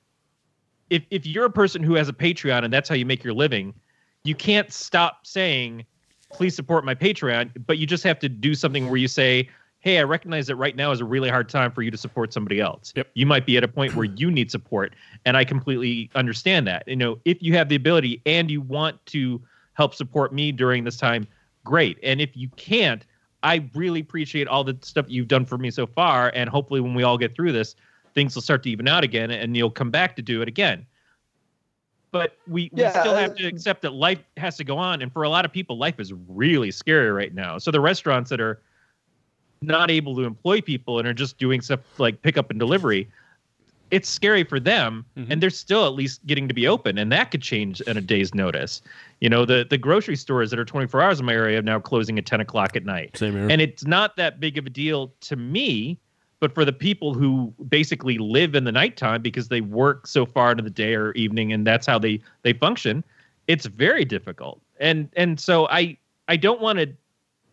if 0.90 1.04
if 1.10 1.26
you're 1.26 1.46
a 1.46 1.50
person 1.50 1.82
who 1.82 1.94
has 1.94 2.08
a 2.08 2.12
Patreon 2.12 2.64
and 2.64 2.72
that's 2.72 2.88
how 2.88 2.94
you 2.94 3.06
make 3.06 3.22
your 3.22 3.34
living, 3.34 3.72
you 4.24 4.34
can't 4.34 4.72
stop 4.72 5.26
saying, 5.26 5.84
please 6.32 6.56
support 6.56 6.84
my 6.84 6.94
Patreon, 6.94 7.50
but 7.66 7.78
you 7.78 7.86
just 7.86 8.02
have 8.04 8.18
to 8.18 8.28
do 8.28 8.54
something 8.54 8.88
where 8.88 8.96
you 8.96 9.08
say, 9.08 9.48
hey, 9.80 9.98
I 9.98 10.02
recognize 10.02 10.46
that 10.46 10.56
right 10.56 10.76
now 10.76 10.92
is 10.92 11.00
a 11.00 11.04
really 11.04 11.30
hard 11.30 11.48
time 11.48 11.72
for 11.72 11.82
you 11.82 11.90
to 11.90 11.96
support 11.96 12.32
somebody 12.32 12.60
else. 12.60 12.92
Yep. 12.94 13.08
You 13.14 13.26
might 13.26 13.46
be 13.46 13.56
at 13.56 13.64
a 13.64 13.68
point 13.68 13.96
where 13.96 14.04
you 14.04 14.30
need 14.30 14.50
support, 14.50 14.94
and 15.24 15.36
I 15.36 15.44
completely 15.44 16.10
understand 16.14 16.66
that. 16.66 16.86
You 16.86 16.96
know, 16.96 17.18
if 17.24 17.42
you 17.42 17.54
have 17.54 17.68
the 17.70 17.76
ability 17.76 18.20
and 18.26 18.50
you 18.50 18.60
want 18.60 19.04
to 19.06 19.40
help 19.72 19.94
support 19.94 20.34
me 20.34 20.52
during 20.52 20.84
this 20.84 20.98
time, 20.98 21.26
great. 21.64 21.98
And 22.02 22.20
if 22.20 22.36
you 22.36 22.48
can't, 22.56 23.06
I 23.42 23.68
really 23.74 24.00
appreciate 24.00 24.48
all 24.48 24.64
the 24.64 24.76
stuff 24.82 25.06
you've 25.08 25.28
done 25.28 25.46
for 25.46 25.56
me 25.56 25.70
so 25.70 25.86
far, 25.86 26.30
and 26.34 26.50
hopefully 26.50 26.80
when 26.80 26.94
we 26.94 27.02
all 27.02 27.16
get 27.16 27.34
through 27.34 27.52
this, 27.52 27.74
things 28.14 28.34
will 28.34 28.42
start 28.42 28.62
to 28.64 28.70
even 28.70 28.86
out 28.86 29.02
again, 29.02 29.30
and 29.30 29.56
you'll 29.56 29.70
come 29.70 29.90
back 29.90 30.14
to 30.16 30.22
do 30.22 30.42
it 30.42 30.48
again. 30.48 30.84
But 32.12 32.36
we, 32.46 32.68
we 32.74 32.82
Yeah, 32.82 33.00
still 33.00 33.14
have 33.14 33.30
uh, 33.30 33.34
to 33.36 33.46
accept 33.46 33.80
that 33.82 33.94
life 33.94 34.18
has 34.36 34.58
to 34.58 34.64
go 34.64 34.76
on, 34.76 35.00
and 35.00 35.10
for 35.10 35.22
a 35.22 35.28
lot 35.30 35.46
of 35.46 35.52
people, 35.52 35.78
life 35.78 35.98
is 35.98 36.12
really 36.28 36.70
scary 36.70 37.10
right 37.10 37.32
now. 37.32 37.56
So 37.56 37.70
the 37.70 37.80
restaurants 37.80 38.28
that 38.28 38.40
are 38.40 38.60
not 39.62 39.90
able 39.90 40.14
to 40.16 40.24
employ 40.24 40.60
people 40.60 40.98
and 40.98 41.06
are 41.06 41.14
just 41.14 41.38
doing 41.38 41.60
stuff 41.60 41.80
like 41.98 42.22
pickup 42.22 42.50
and 42.50 42.58
delivery, 42.58 43.08
it's 43.90 44.08
scary 44.08 44.44
for 44.44 44.58
them. 44.58 45.04
Mhm. 45.16 45.26
And 45.30 45.42
they're 45.42 45.50
still 45.50 45.84
at 45.84 45.92
least 45.92 46.24
getting 46.26 46.48
to 46.48 46.54
be 46.54 46.66
open, 46.66 46.96
and 46.96 47.10
that 47.12 47.30
could 47.30 47.42
change 47.42 47.80
in 47.82 47.96
a 47.96 48.00
day's 48.00 48.34
notice. 48.34 48.80
You 49.20 49.28
know, 49.28 49.44
the 49.44 49.66
the 49.68 49.76
grocery 49.76 50.16
stores 50.16 50.50
that 50.50 50.58
are 50.58 50.64
24 50.64 51.02
hours 51.02 51.20
in 51.20 51.26
my 51.26 51.34
area 51.34 51.58
are 51.58 51.62
now 51.62 51.78
closing 51.80 52.18
at 52.18 52.24
10 52.24 52.40
o'clock 52.40 52.76
at 52.76 52.84
night. 52.84 53.16
Same 53.16 53.32
here. 53.34 53.48
And 53.50 53.60
it's 53.60 53.84
not 53.84 54.16
that 54.16 54.40
big 54.40 54.56
of 54.56 54.66
a 54.66 54.70
deal 54.70 55.12
to 55.22 55.36
me, 55.36 55.98
but 56.38 56.54
for 56.54 56.64
the 56.64 56.72
people 56.72 57.12
who 57.14 57.52
basically 57.68 58.16
live 58.16 58.54
in 58.54 58.64
the 58.64 58.72
nighttime 58.72 59.20
because 59.20 59.48
they 59.48 59.60
work 59.60 60.06
so 60.06 60.24
far 60.24 60.52
into 60.52 60.62
the 60.62 60.70
day 60.70 60.94
or 60.94 61.12
evening 61.12 61.52
and 61.52 61.66
that's 61.66 61.86
how 61.86 61.98
they 61.98 62.20
they 62.42 62.52
function, 62.54 63.04
it's 63.48 63.66
very 63.66 64.04
difficult. 64.06 64.62
And 64.78 65.08
and 65.16 65.38
so 65.38 65.66
I 65.68 65.98
I 66.28 66.36
don't 66.36 66.60
want 66.60 66.78
to 66.78 66.88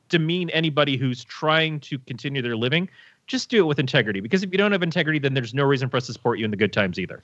demean 0.10 0.49
anybody 0.51 0.97
who's 0.97 1.24
trying 1.24 1.80
to 1.82 1.99
continue 1.99 2.41
their 2.41 2.55
living. 2.58 2.89
Just 3.28 3.49
do 3.49 3.60
it 3.60 3.68
with 3.68 3.80
integrity 3.80 4.20
because 4.22 4.43
if 4.43 4.51
you 4.51 4.58
don't 4.58 4.72
have 4.72 4.84
integrity, 4.84 5.20
then 5.20 5.34
there's 5.34 5.53
no 5.53 5.64
reason 5.64 5.89
for 5.89 5.97
us 5.97 6.05
to 6.08 6.14
support 6.14 6.39
you 6.39 6.45
in 6.45 6.51
the 6.51 6.58
good 6.58 6.72
times 6.72 6.97
either. 6.97 7.22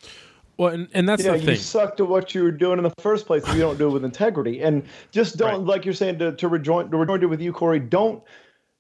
well, 0.58 0.74
and, 0.74 0.88
and 0.94 1.08
that's 1.08 1.24
yeah, 1.24 1.32
the 1.32 1.40
you 1.40 1.46
thing. 1.46 1.56
suck 1.56 1.96
to 1.98 2.06
what 2.06 2.36
you 2.36 2.44
were 2.44 2.52
doing 2.52 2.78
in 2.78 2.84
the 2.84 2.94
first 3.00 3.26
place 3.26 3.44
if 3.48 3.54
you 3.56 3.62
don't 3.62 3.78
do 3.78 3.88
it 3.88 3.92
with 3.92 4.04
integrity. 4.06 4.62
And 4.62 4.84
just 5.12 5.38
don't, 5.38 5.60
Right. 5.60 5.60
like 5.62 5.86
you're 5.86 5.94
saying, 5.94 6.20
to, 6.20 6.34
to 6.36 6.48
rejoin 6.48 6.92
to 6.92 6.98
rejoin 6.98 7.24
it 7.24 7.28
with 7.28 7.42
you, 7.42 7.54
Corey. 7.54 7.80
Don't 7.80 8.22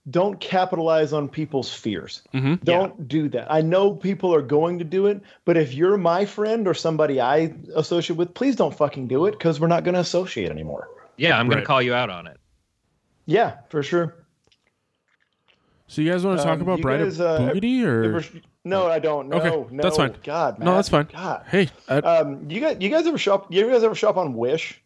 don't 0.09 0.37
capitalize 0.41 1.13
on 1.13 1.29
people's 1.29 1.73
fears. 1.73 2.23
Mhm. 2.33 2.61
Don't 2.65 3.07
do 3.07 3.29
that. 3.29 3.49
I 3.49 3.61
know 3.61 3.93
people 3.95 4.35
are 4.35 4.41
going 4.41 4.79
to 4.79 4.83
do 4.85 5.05
it, 5.07 5.21
but 5.45 5.55
if 5.55 5.73
you're 5.73 5.95
my 5.97 6.25
friend 6.25 6.67
or 6.67 6.73
somebody 6.73 7.21
I 7.21 7.53
associate 7.73 8.17
with, 8.17 8.33
please 8.33 8.57
don't 8.57 8.75
fucking 8.75 9.07
do 9.07 9.27
it 9.27 9.31
because 9.31 9.61
we're 9.61 9.67
not 9.67 9.85
going 9.85 9.93
to 9.93 10.01
associate 10.01 10.51
anymore. 10.51 10.89
Yeah, 11.15 11.39
I'm 11.39 11.47
going 11.47 11.61
to 11.61 11.65
call 11.65 11.81
you 11.81 11.93
out 11.93 12.09
on 12.09 12.27
it. 12.27 12.37
Yeah, 13.25 13.57
for 13.69 13.83
sure. 13.83 14.15
So 15.87 16.01
you 16.01 16.11
guys 16.11 16.25
want 16.25 16.39
to 16.39 16.43
talk 16.43 16.55
Um, 16.55 16.61
about 16.61 16.77
you 16.79 16.83
Bride 16.83 16.99
guys, 17.03 17.19
of 17.19 17.41
uh, 17.49 17.53
Booty 17.53 17.85
or? 17.85 18.03
Ever- 18.15 18.23
no, 18.65 18.87
I 18.87 18.99
don't. 18.99 19.27
No, 19.29 19.37
Okay, 19.37 19.49
no, 19.75 19.83
that's 19.83 19.97
fine. 19.97 20.15
God, 20.23 20.57
No, 20.59 20.75
that's 20.75 20.89
fine. 20.89 21.07
God. 21.11 21.43
Hey, 21.49 21.69
I, 21.89 21.97
Um, 21.97 22.49
you 22.49 22.61
guys, 22.61 22.77
you 22.79 22.89
guys 22.89 23.05
ever 23.05 23.17
shop? 23.17 23.47
You 23.53 23.69
guys 23.69 23.83
ever 23.83 23.93
shop 23.95 24.17
on 24.17 24.33
Wish? 24.33 24.81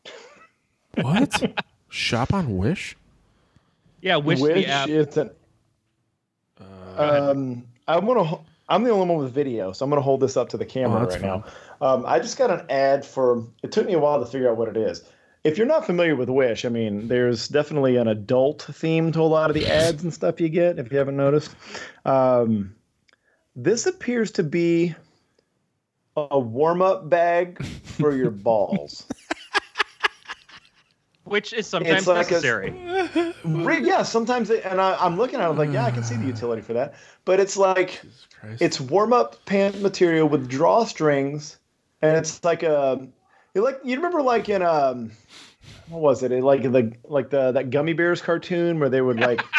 what? 0.95 1.53
Shop 1.89 2.33
on 2.33 2.57
Wish? 2.57 2.97
Yeah, 4.01 4.17
wish, 4.17 4.39
Wish 4.41 4.65
the 4.65 4.67
app. 4.67 4.89
it's 4.89 5.15
an. 5.15 5.29
Uh, 6.59 7.29
Um, 7.31 7.63
I'm 7.87 8.05
gonna. 8.05 8.39
I'm 8.67 8.83
the 8.83 8.89
only 8.89 9.07
one 9.07 9.23
with 9.23 9.31
video, 9.31 9.71
so 9.71 9.85
I'm 9.85 9.89
gonna 9.89 10.01
hold 10.01 10.19
this 10.19 10.35
up 10.35 10.49
to 10.49 10.57
the 10.57 10.65
camera 10.65 10.97
Oh, 10.97 11.05
that's 11.05 11.13
right 11.15 11.23
now. 11.23 11.45
Um, 11.79 12.03
I 12.05 12.19
just 12.19 12.37
got 12.37 12.51
an 12.51 12.65
ad 12.69 13.05
for. 13.05 13.43
It 13.63 13.71
took 13.71 13.85
me 13.87 13.93
a 13.93 13.99
while 13.99 14.19
to 14.19 14.25
figure 14.25 14.49
out 14.49 14.57
what 14.57 14.67
it 14.67 14.75
is. 14.77 15.03
If 15.47 15.57
you're 15.57 15.65
not 15.67 15.85
familiar 15.85 16.13
with 16.13 16.27
Wish, 16.27 16.65
I 16.65 16.69
mean, 16.69 17.07
there's 17.07 17.47
definitely 17.47 17.95
an 17.95 18.09
adult 18.09 18.63
theme 18.63 19.13
to 19.13 19.21
a 19.21 19.23
lot 19.23 19.49
of 19.49 19.53
the 19.53 19.65
ads 19.65 20.03
and 20.03 20.13
stuff 20.13 20.41
you 20.41 20.49
get. 20.49 20.77
If 20.77 20.91
you 20.91 20.97
haven't 20.97 21.15
noticed, 21.15 21.55
um, 22.03 22.75
this 23.55 23.85
appears 23.85 24.31
to 24.31 24.43
be 24.43 24.93
a 26.17 26.37
warm 26.37 26.81
up 26.81 27.09
bag 27.09 27.65
for 27.65 28.13
your 28.13 28.29
balls. 28.47 29.07
which 31.23 31.53
is 31.53 31.65
sometimes 31.65 32.07
like 32.07 32.27
a- 32.27 32.31
necessary. 32.31 32.71
Re- 33.45 33.83
yeah, 33.85 34.03
sometimes, 34.03 34.49
they, 34.49 34.61
and 34.63 34.81
I, 34.81 34.97
I'm 34.99 35.17
looking 35.17 35.39
at 35.39 35.49
it 35.49 35.53
like, 35.53 35.71
yeah, 35.71 35.85
I 35.85 35.91
can 35.91 36.03
see 36.03 36.15
the 36.15 36.25
utility 36.35 36.61
for 36.61 36.73
that. 36.73 36.95
But 37.23 37.39
it's 37.39 37.55
like, 37.55 38.01
it's 38.59 38.81
warm 38.81 39.13
up 39.13 39.45
pant 39.45 39.81
material 39.81 40.27
with 40.27 40.49
drawstrings, 40.49 41.55
and 42.01 42.17
it's 42.17 42.43
like 42.43 42.63
a, 42.63 43.07
you 43.55 43.63
like 43.63 43.79
you 43.83 43.95
remember 43.95 44.21
like 44.21 44.49
in 44.49 44.61
um, 44.61 45.11
what 45.89 46.01
was 46.01 46.23
it? 46.23 46.31
Like 46.31 46.63
the 46.63 46.93
like 47.03 47.29
the 47.29 47.51
that 47.53 47.69
gummy 47.69 47.93
bears 47.93 48.21
cartoon 48.21 48.79
where 48.79 48.89
they 48.89 49.01
would 49.01 49.19
like. 49.19 49.41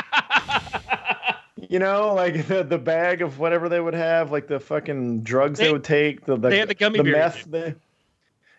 You 1.70 1.80
know, 1.80 2.14
like 2.14 2.47
the, 2.47 2.62
the 2.62 2.78
bag 2.78 3.20
of 3.20 3.39
whatever 3.39 3.68
they 3.68 3.80
would 3.80 3.93
have, 3.93 4.30
like 4.30 4.47
the 4.47 4.59
fucking 4.59 5.22
drugs 5.22 5.59
they, 5.59 5.66
They- 5.66 5.72
would 5.72 5.84
take. 5.84 6.24
The, 6.24 6.36
the 6.36 6.49
they 6.49 6.59
had 6.61 6.68
the 6.68 6.74
gummy 6.74 6.99
the 6.99 7.03
bear 7.05 7.12
meth. 7.12 7.45
They, 7.45 7.74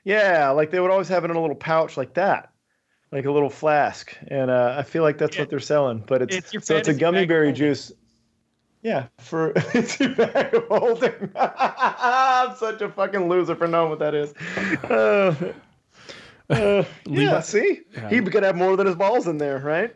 yeah, 0.04 0.50
like 0.50 0.70
they 0.70 0.80
would 0.80 0.92
always 0.92 1.08
have 1.08 1.24
it 1.24 1.32
in 1.32 1.36
a 1.38 1.42
little 1.42 1.56
pouch 1.56 1.98
like 1.98 2.14
that, 2.16 2.52
like 3.12 3.26
a 3.26 3.32
little 3.32 3.50
flask. 3.50 4.16
And 4.28 4.52
uh, 4.52 4.76
I 4.78 4.84
feel 4.84 5.02
like 5.02 5.18
that's 5.18 5.36
Yeah. 5.38 5.44
what 5.44 5.50
they're 5.50 5.60
selling. 5.60 6.04
But 6.06 6.22
it's, 6.24 6.54
It's 6.54 6.68
so 6.68 6.76
it's 6.76 6.88
a 6.88 6.94
gummy 6.94 7.26
berry 7.26 7.52
juice. 7.52 7.92
Yeah, 8.82 9.08
for 9.18 9.52
it's 9.56 10.00
your 10.00 10.16
bag 10.16 10.54
of 10.54 10.66
holding. 10.68 11.32
I'm 11.36 12.56
such 12.58 12.82
a 12.82 12.90
fucking 12.90 13.28
loser 13.28 13.56
for 13.56 13.68
knowing 13.68 13.90
what 13.90 14.00
that 14.00 14.16
is. 14.16 14.34
Uh, 14.86 15.36
uh, 16.50 16.84
yeah, 17.06 17.42
see, 17.42 17.82
Yeah. 17.94 18.10
he 18.10 18.22
could 18.22 18.44
have 18.44 18.56
more 18.56 18.78
than 18.78 18.88
his 18.88 18.96
balls 18.96 19.28
in 19.28 19.38
there, 19.38 19.60
right? 19.60 19.94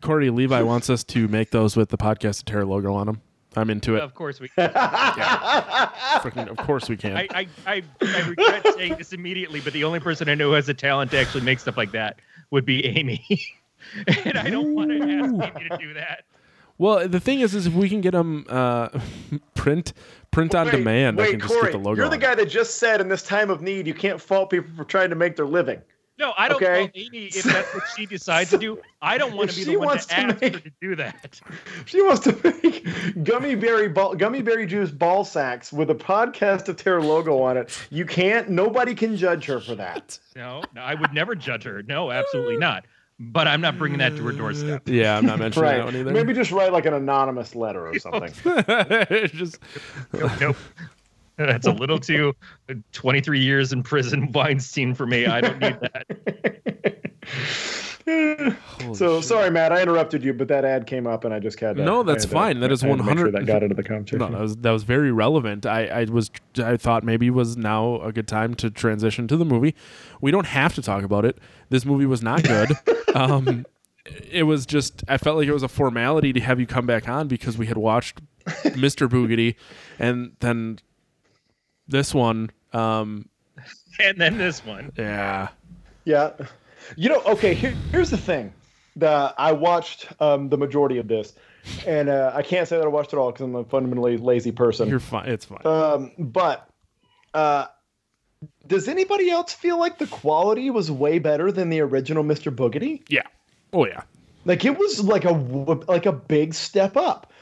Corey 0.00 0.30
Levi 0.30 0.60
wants 0.62 0.90
us 0.90 1.04
to 1.04 1.28
make 1.28 1.50
those 1.50 1.76
with 1.76 1.90
the 1.90 1.98
podcast 1.98 2.40
of 2.40 2.44
terror 2.46 2.66
logo 2.66 2.94
on 2.94 3.06
them. 3.06 3.20
I'm 3.56 3.70
into 3.70 3.94
it. 3.96 4.02
Of 4.02 4.14
course 4.14 4.40
we. 4.40 4.48
Freaking- 4.48 6.48
of 6.48 6.56
course 6.58 6.88
we 6.88 6.96
can. 6.96 7.16
I, 7.16 7.26
I, 7.30 7.48
I, 7.66 7.82
I 8.02 8.28
regret 8.28 8.66
saying 8.74 8.96
this 8.98 9.12
immediately, 9.12 9.60
but 9.60 9.72
the 9.72 9.84
only 9.84 10.00
person 10.00 10.28
I 10.28 10.34
know 10.34 10.48
who 10.48 10.54
has 10.54 10.66
the 10.66 10.74
talent 10.74 11.10
to 11.12 11.18
actually 11.18 11.42
make 11.44 11.58
stuff 11.60 11.76
like 11.76 11.92
that 11.92 12.18
would 12.50 12.64
be 12.64 12.84
Amy. 12.86 13.24
and 14.24 14.36
I 14.38 14.50
don't 14.50 14.74
want 14.74 14.90
to 14.90 15.00
ask 15.00 15.56
Amy 15.56 15.68
to 15.70 15.78
do 15.78 15.94
that. 15.94 16.24
Well, 16.78 17.08
the 17.08 17.20
thing 17.20 17.40
is, 17.40 17.54
is 17.54 17.66
if 17.66 17.74
we 17.74 17.88
can 17.88 18.00
get 18.00 18.12
them 18.12 18.46
uh, 18.48 18.88
print 19.54 19.92
print 20.30 20.54
on 20.54 20.66
Wait, 20.66 20.72
demand, 20.72 21.18
I 21.20 21.24
wait, 21.24 21.30
can 21.32 21.40
just 21.40 21.54
get 21.62 21.72
the 21.72 21.78
logo. 21.78 22.00
You're 22.00 22.10
the 22.10 22.18
guy 22.18 22.34
that 22.34 22.48
just 22.48 22.76
said 22.76 23.00
in 23.00 23.08
this 23.08 23.22
time 23.22 23.50
of 23.50 23.60
need, 23.62 23.86
you 23.86 23.94
can't 23.94 24.20
fault 24.20 24.50
people 24.50 24.70
for 24.76 24.84
trying 24.84 25.10
to 25.10 25.16
make 25.16 25.36
their 25.36 25.46
living. 25.46 25.80
No, 26.18 26.32
I 26.36 26.48
don't 26.48 26.60
Okay. 26.60 26.80
want 26.80 26.92
Amy 26.96 27.26
if 27.26 27.44
that's 27.44 27.72
what 27.72 27.84
she 27.96 28.04
decides 28.04 28.50
to 28.50 28.58
do. 28.58 28.80
I 29.00 29.18
don't 29.18 29.36
want 29.36 29.50
to 29.50 29.56
be 29.56 29.62
she 29.62 29.70
the 29.70 29.76
one 29.78 29.86
wants 29.86 30.06
to 30.06 30.14
to 30.16 30.20
ask 30.20 30.40
make- 30.40 30.54
her 30.54 30.60
to 30.60 30.72
do 30.80 30.96
that. 30.96 31.40
She 31.86 32.02
wants 32.02 32.20
to 32.22 32.36
make 32.42 32.84
gummy 33.22 33.54
berry 33.54 33.88
ball, 33.88 34.16
gummy 34.16 34.42
berry 34.42 34.66
juice 34.66 34.90
ball 34.90 35.24
sacks 35.24 35.72
with 35.72 35.90
a 35.90 35.94
podcast 35.94 36.68
of 36.68 36.76
terror 36.76 37.00
logo 37.00 37.40
on 37.40 37.56
it. 37.56 37.70
You 37.90 38.04
can't. 38.04 38.48
Nobody 38.50 38.96
can 38.96 39.16
judge 39.16 39.44
her 39.46 39.60
for 39.60 39.76
that. 39.76 40.18
No, 40.34 40.62
no, 40.74 40.80
I 40.82 40.94
would 40.94 41.12
never 41.14 41.36
judge 41.36 41.62
her. 41.62 41.84
No, 41.84 42.10
absolutely 42.10 42.56
not. 42.56 42.84
But 43.20 43.48
I'm 43.48 43.60
not 43.60 43.78
bringing 43.78 43.98
that 43.98 44.16
to 44.16 44.22
her 44.26 44.32
doorstep. 44.32 44.82
Yeah, 44.86 45.16
I'm 45.18 45.26
not 45.26 45.40
mentioning 45.40 45.68
that 45.70 45.84
one 45.84 45.96
either. 45.96 46.12
Maybe 46.12 46.32
just 46.32 46.52
write 46.52 46.72
like 46.72 46.86
an 46.86 46.94
anonymous 46.94 47.56
letter 47.56 47.88
or 47.88 47.98
something. 47.98 48.32
It's 48.44 49.34
just 49.34 49.58
Nope. 50.12 50.30
nope. 50.40 50.56
That's 51.36 51.66
a 51.66 51.72
little 51.72 51.98
too 52.00 52.34
uh, 52.68 52.74
23 52.92 53.40
years 53.40 53.72
in 53.72 53.82
prison 53.82 54.30
Weinstein 54.34 54.94
for 54.94 55.06
me. 55.06 55.26
I 55.26 55.40
don't 55.40 55.58
need 55.58 55.78
that. 55.80 56.96
holy 58.80 58.94
so 58.94 59.16
shit. 59.20 59.28
sorry, 59.28 59.50
Matt. 59.50 59.72
I 59.72 59.82
interrupted 59.82 60.22
you, 60.24 60.32
but 60.32 60.48
that 60.48 60.64
ad 60.64 60.86
came 60.86 61.06
up, 61.06 61.24
and 61.24 61.34
I 61.34 61.38
just 61.38 61.58
had 61.60 61.76
to. 61.76 61.84
No, 61.84 62.02
that's 62.02 62.24
had 62.24 62.30
to- 62.30 62.34
fine. 62.34 62.60
That 62.60 62.72
is 62.72 62.82
I 62.82 62.88
had 62.88 62.98
to 62.98 63.02
make 63.04 63.16
sure 63.18 63.26
100 63.26 63.32
that 63.40 63.46
got 63.46 63.62
into 63.62 63.74
the 63.74 63.82
conversation. 63.82 64.18
No, 64.30 64.30
that 64.30 64.40
was 64.40 64.56
that 64.58 64.70
was 64.70 64.82
very 64.84 65.12
relevant. 65.12 65.66
I, 65.66 65.86
I 65.86 66.04
was 66.04 66.30
I 66.62 66.76
thought 66.76 67.04
maybe 67.04 67.30
was 67.30 67.56
now 67.56 68.00
a 68.02 68.12
good 68.12 68.28
time 68.28 68.54
to 68.56 68.70
transition 68.70 69.28
to 69.28 69.36
the 69.36 69.44
movie. 69.44 69.74
We 70.20 70.30
don't 70.30 70.46
have 70.46 70.74
to 70.74 70.82
talk 70.82 71.02
about 71.04 71.24
it. 71.24 71.38
This 71.68 71.84
movie 71.84 72.06
was 72.06 72.22
not 72.22 72.42
good. 72.42 72.70
um, 73.14 73.66
it 74.30 74.44
was 74.44 74.64
just 74.66 75.04
I 75.08 75.18
felt 75.18 75.36
like 75.36 75.48
it 75.48 75.52
was 75.52 75.62
a 75.62 75.68
formality 75.68 76.32
to 76.32 76.40
have 76.40 76.58
you 76.58 76.66
come 76.66 76.86
back 76.86 77.08
on 77.08 77.28
because 77.28 77.58
we 77.58 77.66
had 77.66 77.76
watched 77.76 78.20
Mr. 78.46 79.08
Boogedy 79.08 79.54
and 79.98 80.32
then 80.40 80.78
this 81.86 82.14
one. 82.14 82.50
Um, 82.72 83.28
And 84.00 84.18
then 84.20 84.38
this 84.38 84.64
one. 84.64 84.92
yeah, 84.96 85.48
Yeah. 86.04 86.30
You 86.96 87.08
know, 87.08 87.22
okay, 87.26 87.54
here, 87.54 87.74
here's 87.92 88.10
the 88.10 88.16
thing. 88.16 88.52
that 88.96 89.34
I 89.38 89.52
watched 89.52 90.08
um, 90.20 90.48
the 90.48 90.56
majority 90.56 90.98
of 90.98 91.06
this, 91.08 91.34
and 91.86 92.08
uh, 92.08 92.32
I 92.34 92.42
can't 92.42 92.66
say 92.66 92.76
that 92.76 92.84
I 92.84 92.88
watched 92.88 93.12
it 93.12 93.16
all 93.16 93.30
because 93.30 93.44
I'm 93.44 93.54
a 93.54 93.64
fundamentally 93.64 94.16
lazy 94.16 94.52
person. 94.52 94.88
you're 94.88 94.98
fine. 95.00 95.28
It's 95.28 95.44
fine. 95.44 95.64
Um, 95.64 96.12
but 96.18 96.68
uh, 97.34 97.66
does 98.66 98.88
anybody 98.88 99.30
else 99.30 99.52
feel 99.52 99.78
like 99.78 99.98
the 99.98 100.06
quality 100.06 100.70
was 100.70 100.90
way 100.90 101.18
better 101.18 101.52
than 101.52 101.70
the 101.70 101.80
original 101.80 102.24
Mr. 102.24 102.54
Boogedy? 102.54 103.02
yeah. 103.08 103.22
Oh 103.72 103.86
yeah. 103.86 104.02
Like 104.44 104.64
it 104.64 104.78
was 104.78 105.04
like 105.04 105.24
a 105.24 105.32
like 105.32 106.06
a 106.06 106.12
big 106.12 106.54
step 106.54 106.96
up. 106.96 107.32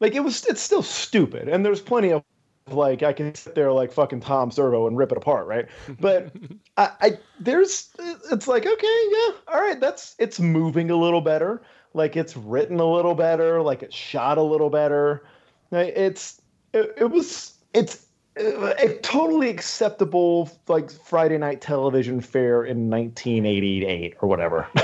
Like 0.00 0.14
it 0.14 0.20
was 0.20 0.46
it's 0.46 0.62
still 0.62 0.82
stupid, 0.82 1.48
and 1.48 1.64
there's 1.64 1.80
plenty 1.80 2.10
of 2.10 2.22
like 2.70 3.02
I 3.02 3.12
can 3.12 3.34
sit 3.34 3.54
there 3.54 3.72
like 3.72 3.92
fucking 3.92 4.20
Tom 4.20 4.50
Servo 4.50 4.86
and 4.86 4.96
rip 4.96 5.12
it 5.12 5.18
apart, 5.18 5.46
right? 5.46 5.66
But 6.00 6.32
I, 6.76 6.90
I 7.00 7.18
there's 7.40 7.90
it's 8.32 8.48
like 8.48 8.66
okay, 8.66 9.02
yeah, 9.10 9.32
all 9.48 9.60
right, 9.60 9.78
that's 9.80 10.14
it's 10.18 10.40
moving 10.40 10.90
a 10.90 10.96
little 10.96 11.20
better, 11.20 11.62
like 11.92 12.16
it's 12.16 12.36
written 12.36 12.80
a 12.80 12.90
little 12.90 13.14
better, 13.14 13.60
like 13.62 13.82
it's 13.82 13.94
shot 13.94 14.38
a 14.38 14.42
little 14.42 14.70
better. 14.70 15.24
It's 15.72 16.40
it, 16.72 16.94
it 16.96 17.10
was 17.10 17.54
it's 17.74 18.06
a 18.36 18.98
totally 19.02 19.48
acceptable 19.48 20.50
like 20.66 20.90
Friday 20.90 21.38
night 21.38 21.60
television 21.60 22.20
fare 22.20 22.64
in 22.64 22.90
1988 22.90 24.16
or 24.20 24.28
whatever. 24.28 24.66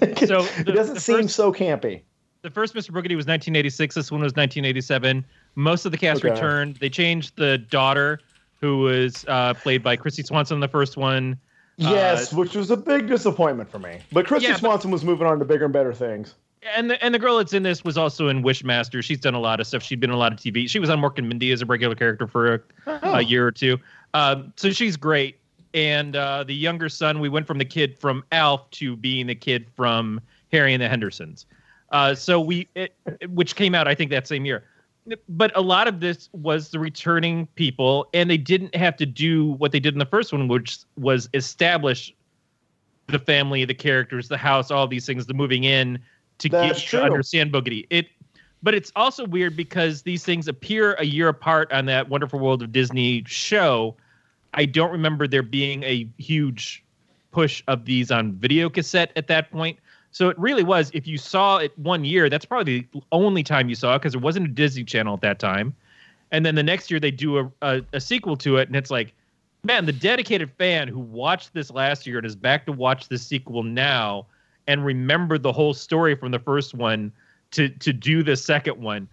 Like, 0.00 0.18
So 0.18 0.40
it 0.58 0.66
the- 0.66 0.72
doesn't 0.72 1.00
seem 1.00 1.22
first- 1.22 1.36
so 1.36 1.52
campy. 1.52 2.02
The 2.42 2.50
first 2.50 2.74
Mr. 2.74 2.90
Boogedy 2.90 3.16
was 3.16 3.24
1986. 3.26 3.94
This 3.94 4.12
one 4.12 4.20
was 4.20 4.32
1987. 4.34 5.24
Most 5.56 5.84
of 5.86 5.92
the 5.92 5.98
cast 5.98 6.24
Okay. 6.24 6.32
returned. 6.32 6.76
They 6.76 6.88
changed 6.90 7.32
the 7.36 7.58
daughter, 7.58 8.20
who 8.60 8.78
was 8.78 9.24
uh, 9.26 9.54
played 9.54 9.82
by 9.82 9.96
Kristy 9.96 10.24
Swanson 10.24 10.56
in 10.56 10.60
the 10.60 10.68
first 10.68 10.96
one. 10.96 11.38
Yes, 11.78 12.32
which 12.32 12.54
was 12.54 12.70
a 12.70 12.76
big 12.76 13.06
disappointment 13.06 13.70
for 13.70 13.78
me. 13.78 13.98
But 14.12 14.26
Christy 14.26 14.46
Yeah, 14.48 14.54
but- 14.54 14.60
Swanson 14.60 14.90
was 14.90 15.04
moving 15.04 15.26
on 15.26 15.38
to 15.40 15.44
bigger 15.44 15.64
and 15.64 15.72
better 15.74 15.92
things. 15.92 16.34
And 16.74 16.90
the, 16.90 17.04
and 17.04 17.14
the 17.14 17.18
girl 17.18 17.36
that's 17.36 17.52
in 17.52 17.62
this 17.62 17.84
was 17.84 17.96
also 17.96 18.28
in 18.28 18.42
Wishmaster. 18.42 19.02
She's 19.02 19.20
done 19.20 19.34
a 19.34 19.38
lot 19.40 19.60
of 19.60 19.66
stuff. 19.68 19.82
She'd 19.82 20.00
been 20.00 20.10
in 20.10 20.16
a 20.16 20.18
lot 20.18 20.32
of 20.32 20.38
TV. 20.38 20.68
She 20.68 20.78
was 20.80 20.90
on 20.90 21.00
Mork 21.00 21.16
and 21.18 21.28
Mindy 21.28 21.52
as 21.52 21.62
a 21.62 21.66
regular 21.66 21.94
character 21.94 22.26
for 22.26 22.54
a, 22.54 22.60
Oh. 22.86 23.12
a 23.14 23.20
year 23.22 23.46
or 23.46 23.52
two. 23.52 23.78
Um, 24.14 24.52
so 24.56 24.70
she's 24.70 24.96
great. 24.96 25.38
And 25.74 26.16
uh, 26.16 26.42
the 26.44 26.54
younger 26.54 26.88
son, 26.88 27.20
we 27.20 27.28
went 27.28 27.46
from 27.46 27.58
the 27.58 27.64
kid 27.64 27.96
from 27.98 28.24
Alf 28.32 28.68
to 28.72 28.96
being 28.96 29.26
the 29.28 29.34
kid 29.34 29.66
from 29.76 30.20
Harry 30.50 30.72
and 30.74 30.82
the 30.82 30.88
Hendersons. 30.88 31.46
Uh, 31.92 32.14
so 32.14 32.40
we, 32.40 32.66
it, 32.74 32.94
which 33.28 33.54
came 33.54 33.74
out 33.74 33.86
I 33.86 33.94
think 33.94 34.10
that 34.10 34.26
same 34.26 34.44
year. 34.44 34.64
But 35.28 35.56
a 35.56 35.60
lot 35.60 35.86
of 35.86 36.00
this 36.00 36.28
was 36.32 36.70
the 36.70 36.78
returning 36.78 37.46
people, 37.54 38.08
and 38.12 38.28
they 38.28 38.36
didn't 38.36 38.74
have 38.74 38.96
to 38.96 39.06
do 39.06 39.52
what 39.52 39.72
they 39.72 39.80
did 39.80 39.94
in 39.94 39.98
the 39.98 40.06
first 40.06 40.32
one, 40.32 40.48
which 40.48 40.78
was 40.96 41.28
establish 41.32 42.14
the 43.06 43.18
family, 43.18 43.64
the 43.64 43.74
characters, 43.74 44.28
the 44.28 44.36
house, 44.36 44.70
all 44.70 44.88
these 44.88 45.06
things, 45.06 45.26
the 45.26 45.34
moving 45.34 45.64
in 45.64 45.98
to 46.38 46.48
That's 46.48 46.80
get 46.80 46.88
true. 46.88 46.98
to 47.00 47.04
understand 47.04 47.52
Boogedy. 47.52 47.86
It, 47.90 48.08
but 48.62 48.74
it's 48.74 48.90
also 48.96 49.26
weird 49.26 49.56
because 49.56 50.02
these 50.02 50.24
things 50.24 50.48
appear 50.48 50.94
a 50.94 51.04
year 51.04 51.28
apart 51.28 51.72
on 51.72 51.86
that 51.86 52.08
Wonderful 52.08 52.40
World 52.40 52.62
of 52.62 52.72
Disney 52.72 53.22
show. 53.26 53.96
I 54.54 54.64
don't 54.64 54.90
remember 54.90 55.28
there 55.28 55.42
being 55.42 55.84
a 55.84 56.08
huge 56.18 56.84
push 57.30 57.62
of 57.68 57.84
these 57.84 58.10
on 58.10 58.32
video 58.32 58.68
cassette 58.68 59.12
at 59.14 59.28
that 59.28 59.50
point. 59.50 59.78
So 60.16 60.30
it 60.30 60.38
really 60.38 60.62
was. 60.62 60.90
If 60.94 61.06
you 61.06 61.18
saw 61.18 61.58
it 61.58 61.78
one 61.78 62.02
year, 62.02 62.30
that's 62.30 62.46
probably 62.46 62.88
the 62.94 63.02
only 63.12 63.42
time 63.42 63.68
you 63.68 63.74
saw 63.74 63.96
it 63.96 63.98
because 63.98 64.14
it 64.14 64.22
wasn't 64.22 64.46
a 64.46 64.48
Disney 64.48 64.82
Channel 64.82 65.12
at 65.12 65.20
that 65.20 65.38
time. 65.38 65.74
And 66.32 66.46
then 66.46 66.54
the 66.54 66.62
next 66.62 66.90
year 66.90 66.98
they 66.98 67.10
do 67.10 67.38
a, 67.38 67.52
a, 67.60 67.82
a 67.92 68.00
sequel 68.00 68.34
to 68.38 68.56
it, 68.56 68.66
and 68.66 68.76
it's 68.76 68.90
like, 68.90 69.12
man, 69.62 69.84
the 69.84 69.92
dedicated 69.92 70.50
fan 70.52 70.88
who 70.88 71.00
watched 71.00 71.52
this 71.52 71.70
last 71.70 72.06
year 72.06 72.16
and 72.16 72.26
is 72.26 72.34
back 72.34 72.64
to 72.64 72.72
watch 72.72 73.10
the 73.10 73.18
sequel 73.18 73.62
now 73.62 74.24
and 74.66 74.86
remembered 74.86 75.42
the 75.42 75.52
whole 75.52 75.74
story 75.74 76.14
from 76.14 76.30
the 76.30 76.38
first 76.38 76.72
one 76.72 77.12
to 77.50 77.68
to 77.68 77.92
do 77.92 78.22
the 78.22 78.36
second 78.36 78.80
one. 78.80 79.06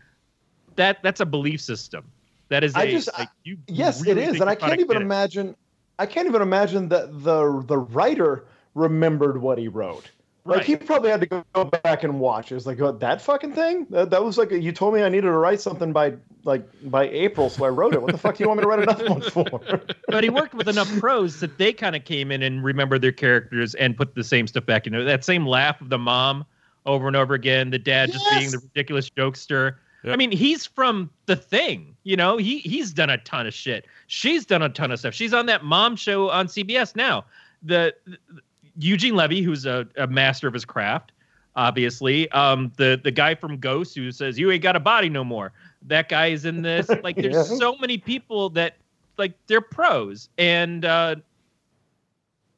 That 0.77 1.03
that's 1.03 1.19
a 1.19 1.25
belief 1.25 1.59
system. 1.59 2.05
That 2.47 2.63
is 2.63 2.75
I 2.75 2.83
a 2.83 2.91
just- 2.91 3.09
like 3.19 3.27
you. 3.43 3.57
Yes, 3.67 4.01
really 4.01 4.21
it 4.21 4.35
is, 4.35 4.39
and 4.39 4.49
I 4.49 4.55
can't 4.55 4.79
even 4.79 4.87
did 4.87 4.95
it. 4.95 5.01
imagine. 5.01 5.57
I 5.99 6.05
can't 6.05 6.27
even 6.27 6.41
imagine 6.41 6.87
that 6.87 7.11
the 7.25 7.61
the 7.67 7.79
writer 7.79 8.45
remembered 8.73 9.41
what 9.41 9.57
he 9.57 9.67
wrote. 9.67 10.09
Like 10.45 10.57
Right. 10.57 10.65
he 10.65 10.75
probably 10.75 11.09
had 11.09 11.21
to 11.21 11.43
go 11.53 11.63
back 11.63 12.03
and 12.03 12.19
watch. 12.19 12.51
It 12.51 12.55
was 12.55 12.67
like 12.67 12.81
oh, 12.81 12.91
that 12.91 13.21
fucking 13.21 13.53
thing. 13.53 13.87
That, 13.89 14.09
that 14.09 14.23
was 14.23 14.37
like 14.37 14.51
a, 14.51 14.59
you 14.59 14.73
told 14.73 14.93
me 14.93 15.01
I 15.01 15.07
needed 15.07 15.27
to 15.27 15.31
write 15.31 15.61
something 15.61 15.93
by 15.93 16.13
like 16.43 16.67
by 16.91 17.07
April, 17.09 17.49
so 17.49 17.63
I 17.63 17.69
wrote 17.69 17.93
it. 17.93 18.01
What 18.01 18.11
the 18.11 18.17
fuck 18.17 18.35
do 18.35 18.43
you 18.43 18.49
want 18.49 18.57
me 18.57 18.63
to 18.63 18.67
write 18.67 18.79
another 18.79 19.09
one 19.09 19.21
for? 19.21 19.45
but 20.07 20.23
he 20.23 20.29
worked 20.29 20.53
with 20.53 20.67
enough 20.67 20.89
pros 20.99 21.39
that 21.39 21.57
they 21.57 21.71
kind 21.71 21.95
of 21.95 22.03
came 22.03 22.29
in 22.29 22.43
and 22.43 22.61
remembered 22.61 23.01
their 23.01 23.13
characters 23.13 23.73
and 23.75 23.95
put 23.95 24.15
the 24.15 24.23
same 24.23 24.45
stuff 24.47 24.65
back. 24.65 24.85
You 24.85 24.91
know, 24.91 25.05
that 25.05 25.23
same 25.23 25.47
laugh 25.47 25.79
of 25.79 25.89
the 25.89 25.97
mom 25.97 26.45
over 26.85 27.07
and 27.07 27.15
over 27.15 27.33
again, 27.33 27.69
the 27.69 27.79
dad 27.79 28.11
just 28.11 28.29
being 28.31 28.51
the 28.51 28.57
ridiculous 28.57 29.09
jokester. 29.09 29.75
Yep. 30.03 30.13
I 30.13 30.17
mean, 30.17 30.31
he's 30.31 30.65
from 30.65 31.09
The 31.27 31.37
Thing. 31.37 31.95
You 32.03 32.17
know, 32.17 32.35
he 32.35 32.59
he's 32.59 32.91
done 32.91 33.09
a 33.09 33.17
ton 33.19 33.47
of 33.47 33.53
shit. 33.53 33.85
She's 34.07 34.45
done 34.45 34.61
a 34.61 34.67
ton 34.67 34.91
of 34.91 34.99
stuff. 34.99 35.13
She's 35.13 35.33
on 35.33 35.45
that 35.45 35.63
mom 35.63 35.95
show 35.95 36.29
on 36.29 36.47
CBS 36.47 36.95
now. 36.95 37.23
The, 37.61 37.95
the 38.05 38.41
Eugene 38.79 39.15
Levy, 39.15 39.41
who's 39.41 39.65
a, 39.65 39.87
a 39.97 40.07
master 40.07 40.47
of 40.47 40.53
his 40.53 40.65
craft, 40.65 41.11
obviously. 41.55 42.29
Um, 42.31 42.71
the 42.77 42.99
the 43.03 43.11
guy 43.11 43.35
from 43.35 43.57
Ghost 43.57 43.95
who 43.95 44.11
says 44.11 44.37
you 44.39 44.51
ain't 44.51 44.63
got 44.63 44.75
a 44.75 44.79
body 44.79 45.09
no 45.09 45.23
more. 45.23 45.51
That 45.83 46.09
guy 46.09 46.27
is 46.27 46.45
in 46.45 46.61
this. 46.61 46.87
Like, 47.03 47.15
there's 47.17 47.35
Yeah. 47.49 47.57
so 47.57 47.75
many 47.77 47.97
people 47.97 48.49
that 48.51 48.77
like 49.17 49.33
they're 49.47 49.61
pros, 49.61 50.29
and 50.37 50.85
uh, 50.85 51.15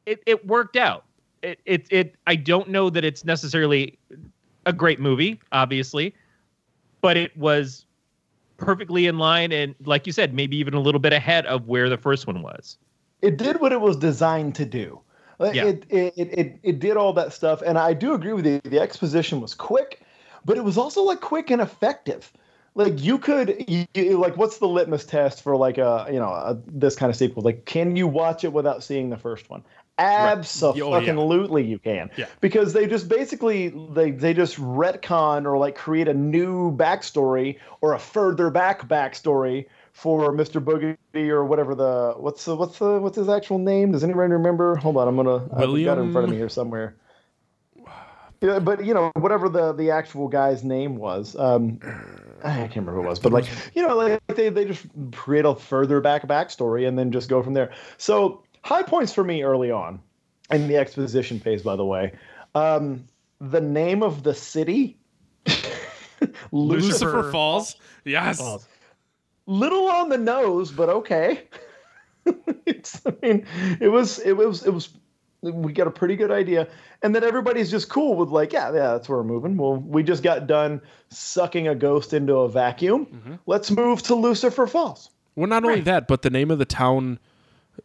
it 0.05 0.22
it 0.26 0.45
worked 0.47 0.76
out. 0.76 1.05
It 1.41 1.59
it 1.66 1.88
it. 1.91 2.16
I 2.28 2.36
don't 2.36 2.70
know 2.70 2.89
that 2.89 3.03
it's 3.03 3.26
necessarily 3.26 3.97
a 4.66 4.74
great 4.74 4.99
movie, 4.99 5.39
obviously, 5.51 6.16
but 7.01 7.18
it 7.18 7.36
was 7.38 7.86
perfectly 8.57 9.05
in 9.05 9.18
line 9.20 9.51
and, 9.51 9.76
like 9.84 10.07
you 10.07 10.13
said, 10.13 10.34
maybe 10.34 10.55
even 10.57 10.74
a 10.74 10.80
little 10.80 10.97
bit 10.99 11.11
ahead 11.11 11.45
of 11.45 11.68
where 11.68 11.89
the 11.89 11.97
first 11.97 12.26
one 12.26 12.41
was. 12.41 12.78
it 13.22 13.38
did 13.38 13.59
what 13.59 13.72
it 13.74 13.82
was 13.82 13.97
designed 13.97 14.55
to 14.55 14.66
do. 14.66 14.99
Yeah. 15.40 15.66
It, 15.66 15.86
it, 15.90 16.14
it, 16.18 16.60
it, 16.64 16.80
did 16.80 16.98
all 16.98 17.14
that 17.14 17.34
stuff. 17.34 17.62
And 17.62 17.78
I 17.78 17.94
do 17.94 18.14
agree 18.14 18.34
with 18.34 18.46
you. 18.46 18.62
The 18.64 18.80
exposition 18.80 19.42
was 19.42 19.54
quick, 19.54 20.02
but 20.46 20.58
it 20.58 20.64
was 20.64 20.78
also 20.78 21.04
like 21.04 21.22
quick 21.22 21.52
and 21.52 21.62
effective. 21.62 22.32
Like 22.74 23.02
you 23.02 23.18
could, 23.18 23.66
you, 23.68 24.18
like, 24.18 24.36
what's 24.36 24.58
the 24.58 24.68
litmus 24.68 25.06
test 25.06 25.42
for 25.42 25.56
like 25.56 25.78
a, 25.78 26.08
you 26.12 26.20
know, 26.20 26.30
a, 26.30 26.58
this 26.68 26.96
kind 26.96 27.10
of 27.10 27.16
sequel? 27.16 27.42
Like, 27.42 27.66
can 27.66 27.96
you 27.96 28.08
watch 28.08 28.44
it 28.44 28.52
without 28.52 28.84
seeing 28.84 29.10
the 29.10 29.18
first 29.18 29.50
one? 29.50 29.64
Oh, 29.98 30.04
Absolutely, 30.04 31.64
you 31.64 31.80
can. 31.80 32.12
Yeah. 32.18 32.26
Because 32.42 32.74
they 32.74 32.86
just 32.86 33.08
basically 33.08 33.70
they 33.94 34.12
they 34.12 34.34
just 34.34 34.58
retcon 34.58 35.46
or 35.46 35.58
like 35.58 35.76
create 35.76 36.10
a 36.10 36.14
new 36.14 36.76
backstory 36.76 37.60
or 37.80 37.94
a 37.94 38.00
further 38.00 38.50
back 38.50 38.90
backstory 38.90 39.68
for 39.96 40.34
Mr. 40.34 40.62
Boogedy 40.62 41.30
or 41.30 41.46
whatever 41.46 41.74
the 41.74 42.16
what's 42.18 42.43
the 42.43 42.54
what's 42.54 42.80
the 42.80 43.00
what's 43.00 43.16
his 43.16 43.30
actual 43.30 43.58
name? 43.58 43.93
Does 43.93 44.04
anybody 44.04 44.34
remember? 44.34 44.76
Hold 44.76 44.98
on, 44.98 45.08
I'm 45.08 45.16
gonna 45.16 45.46
I've 45.54 45.86
got 45.86 45.98
it 45.98 46.02
in 46.02 46.12
front 46.12 46.26
of 46.26 46.30
me 46.32 46.36
here 46.36 46.50
somewhere. 46.50 46.98
Yeah, 48.41 48.60
but 48.60 48.84
you 48.84 48.93
know 48.93 49.10
whatever 49.16 49.48
the 49.48 49.72
the 49.72 49.91
actual 49.91 50.28
guy's 50.28 50.66
name 50.66 50.98
was. 50.98 51.38
Um, 51.38 51.80
I 52.43 52.56
can't 52.56 52.76
remember 52.76 52.96
who 52.96 53.04
it 53.04 53.10
was, 53.10 53.20
but 53.20 53.32
like 53.32 53.46
you 53.74 53.88
know, 53.88 53.96
like 53.96 54.22
they 54.28 54.50
they 54.50 54.66
just 54.66 54.86
create 55.14 55.46
a 55.46 55.56
further 55.56 56.02
back 56.02 56.28
backstory 56.28 56.86
and 56.86 57.00
then 57.00 57.14
just 57.14 57.30
go 57.30 57.41
from 57.41 57.54
there. 57.54 57.72
So 57.98 58.43
high 58.64 58.84
points 58.84 59.14
for 59.14 59.24
me 59.24 59.43
early 59.43 59.72
on 59.72 60.02
in 60.52 60.68
the 60.68 60.76
exposition 60.76 61.39
phase. 61.39 61.64
By 61.64 61.78
the 61.78 61.86
way, 61.86 62.12
um, 62.54 63.06
the 63.39 63.62
name 63.62 64.04
of 64.04 64.24
the 64.24 64.34
city, 64.34 64.98
Lucifer, 66.52 67.32
Falls. 67.32 67.78
Yes. 68.04 68.39
Falls. 68.39 68.68
Little 69.48 69.88
on 69.88 70.10
the 70.10 70.18
nose, 70.18 70.72
but 70.72 70.89
okay. 70.89 71.43
it's, 72.66 73.02
I 73.06 73.14
mean, 73.22 73.46
it 73.80 73.89
was, 73.89 74.20
it 74.20 74.34
was, 74.34 74.66
it 74.66 74.72
was. 74.74 74.89
We 75.41 75.74
got 75.74 75.86
a 75.86 75.91
pretty 75.91 76.16
good 76.16 76.32
idea, 76.32 76.68
and 77.04 77.14
then 77.14 77.24
everybody's 77.24 77.70
just 77.70 77.88
cool 77.88 78.16
with 78.16 78.30
like, 78.30 78.52
yeah, 78.52 78.68
yeah, 78.74 78.93
that's 78.93 79.08
where 79.08 79.20
we're 79.20 79.24
moving. 79.26 79.58
Well, 79.58 79.76
we 79.76 80.02
just 80.02 80.24
got 80.24 80.48
done 80.48 80.82
sucking 81.10 81.68
a 81.68 81.76
ghost 81.76 82.14
into 82.14 82.34
a 82.38 82.50
vacuum. 82.50 83.39
Let's 83.46 83.70
move 83.70 84.02
to 84.04 84.16
Lucifer 84.16 84.66
Falls. 84.66 85.12
Well, 85.36 85.46
not 85.48 85.64
only 85.64 85.82
that, 85.82 86.08
but 86.08 86.24
the 86.24 86.32
name 86.32 86.50
of 86.50 86.58
the 86.58 86.66
town 86.66 87.20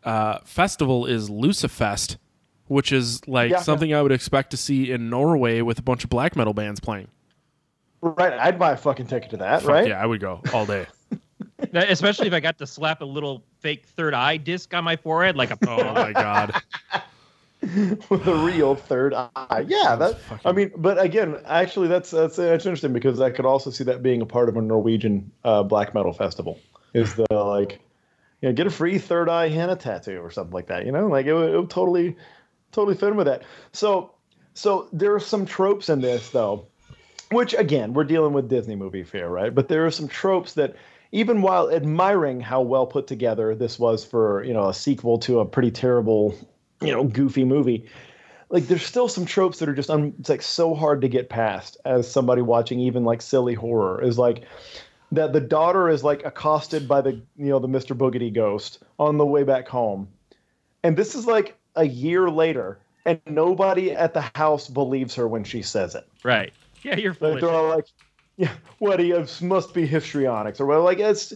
uh, 0.04 0.38
festival 0.44 1.04
is 1.04 1.28
Lucifest, 1.28 2.16
which 2.68 2.92
is 2.92 3.26
like 3.28 3.50
Yeah. 3.50 3.58
something 3.60 3.92
I 3.92 4.00
would 4.00 4.12
expect 4.12 4.52
to 4.52 4.56
see 4.56 4.90
in 4.90 5.10
Norway 5.10 5.60
with 5.60 5.78
a 5.78 5.82
bunch 5.82 6.02
of 6.02 6.08
black 6.08 6.36
metal 6.36 6.54
bands 6.54 6.80
playing. 6.80 7.08
Right, 8.00 8.32
I'd 8.32 8.58
buy 8.58 8.72
a 8.72 8.76
fucking 8.78 9.08
ticket 9.08 9.30
to 9.30 9.36
that, 9.38 9.60
Fuck 9.60 9.70
right? 9.70 9.88
yeah, 9.88 10.02
I 10.02 10.06
would 10.06 10.20
go 10.20 10.40
all 10.54 10.64
day. 10.64 10.86
Now, 11.72 11.82
Especially 11.82 12.26
if 12.26 12.32
I 12.32 12.40
got 12.40 12.58
to 12.58 12.66
slap 12.66 13.00
a 13.00 13.04
little 13.04 13.44
fake 13.60 13.86
third 13.86 14.14
eye 14.14 14.38
disc 14.38 14.72
on 14.74 14.82
my 14.82 14.96
forehead, 14.96 15.36
like 15.36 15.50
a 15.50 15.58
oh 15.68 15.94
my 15.94 16.12
god. 16.12 16.60
with 18.08 18.26
a 18.26 18.34
real 18.34 18.74
third 18.74 19.12
eye. 19.14 19.64
Yeah, 19.68 19.94
that. 19.96 20.18
I 20.46 20.52
mean, 20.52 20.72
but 20.76 21.00
again, 21.00 21.36
actually, 21.44 21.88
that's 21.88 22.10
that's 22.10 22.36
that's 22.36 22.64
interesting 22.64 22.92
because 22.94 23.20
I 23.20 23.30
could 23.30 23.44
also 23.44 23.70
see 23.70 23.84
that 23.84 24.02
being 24.02 24.22
a 24.22 24.26
part 24.26 24.48
of 24.48 24.56
a 24.56 24.62
Norwegian 24.62 25.30
uh, 25.44 25.62
black 25.62 25.94
metal 25.94 26.12
festival. 26.12 26.58
Is 26.94 27.14
the 27.14 27.26
like, 27.30 27.80
you 28.40 28.48
know, 28.48 28.54
get 28.54 28.66
a 28.66 28.70
free 28.70 28.98
third 28.98 29.28
eye 29.28 29.48
henna 29.48 29.76
tattoo 29.76 30.20
or 30.20 30.30
something 30.30 30.54
like 30.54 30.68
that. 30.68 30.86
You 30.86 30.92
know, 30.92 31.06
like 31.06 31.26
it 31.26 31.34
would, 31.34 31.50
it 31.50 31.56
would 31.56 31.70
totally, 31.70 32.16
totally 32.72 32.96
fit 32.96 33.10
in 33.10 33.16
with 33.16 33.26
that. 33.26 33.42
So, 33.72 34.14
so 34.54 34.88
there 34.92 35.14
are 35.14 35.20
some 35.20 35.44
tropes 35.44 35.88
in 35.88 36.00
this 36.00 36.30
though, 36.30 36.66
which 37.30 37.54
again, 37.54 37.92
we're 37.92 38.04
dealing 38.04 38.32
with 38.32 38.48
Disney 38.48 38.74
movie 38.74 39.04
fare, 39.04 39.28
right? 39.28 39.54
But 39.54 39.68
there 39.68 39.86
are 39.86 39.90
some 39.90 40.08
tropes 40.08 40.54
that. 40.54 40.74
Even 41.12 41.42
while 41.42 41.70
admiring 41.70 42.40
how 42.40 42.60
well 42.60 42.86
put 42.86 43.06
together 43.06 43.54
this 43.54 43.78
was 43.78 44.04
for 44.04 44.44
you 44.44 44.52
know 44.52 44.68
a 44.68 44.74
sequel 44.74 45.18
to 45.18 45.40
a 45.40 45.44
pretty 45.44 45.70
terrible 45.70 46.34
you 46.80 46.92
know 46.92 47.04
goofy 47.04 47.44
movie 47.44 47.86
like 48.50 48.66
there's 48.66 48.84
still 48.84 49.08
some 49.08 49.24
tropes 49.24 49.58
that 49.58 49.68
are 49.68 49.74
just 49.74 49.90
un- 49.90 50.14
it's 50.18 50.28
like 50.28 50.42
so 50.42 50.74
hard 50.74 51.00
to 51.00 51.08
get 51.08 51.28
past 51.28 51.76
as 51.84 52.10
somebody 52.10 52.42
watching 52.42 52.80
even 52.80 53.04
like 53.04 53.22
silly 53.22 53.54
horror 53.54 54.02
is 54.02 54.18
like 54.18 54.44
that 55.12 55.32
the 55.32 55.40
daughter 55.40 55.88
is 55.88 56.04
like 56.04 56.24
accosted 56.24 56.86
by 56.86 57.00
the 57.00 57.12
you 57.36 57.46
know 57.46 57.58
the 57.58 57.68
Mr. 57.68 57.96
Boogedy 57.96 58.32
ghost 58.32 58.82
on 58.98 59.18
the 59.18 59.26
way 59.26 59.42
back 59.42 59.68
home 59.68 60.08
and 60.82 60.96
this 60.96 61.14
is 61.14 61.26
like 61.26 61.56
a 61.76 61.84
year 61.84 62.30
later 62.30 62.78
and 63.04 63.20
nobody 63.26 63.92
at 63.92 64.14
the 64.14 64.30
house 64.34 64.68
believes 64.68 65.14
her 65.14 65.26
when 65.26 65.44
she 65.44 65.62
says 65.62 65.94
it 65.94 66.06
right. 66.24 66.52
Yeah, 66.82 66.96
you're 66.96 67.16
like 67.20 67.40
they're 67.40 67.50
all 67.50 67.68
like 67.68 67.86
yeah 68.36 68.52
what 68.78 69.00
he 69.00 69.12
is 69.12 69.40
must 69.40 69.74
be 69.74 69.86
histrionics 69.86 70.60
or 70.60 70.66
whatever 70.66 70.84
like 70.84 70.98
it's 70.98 71.32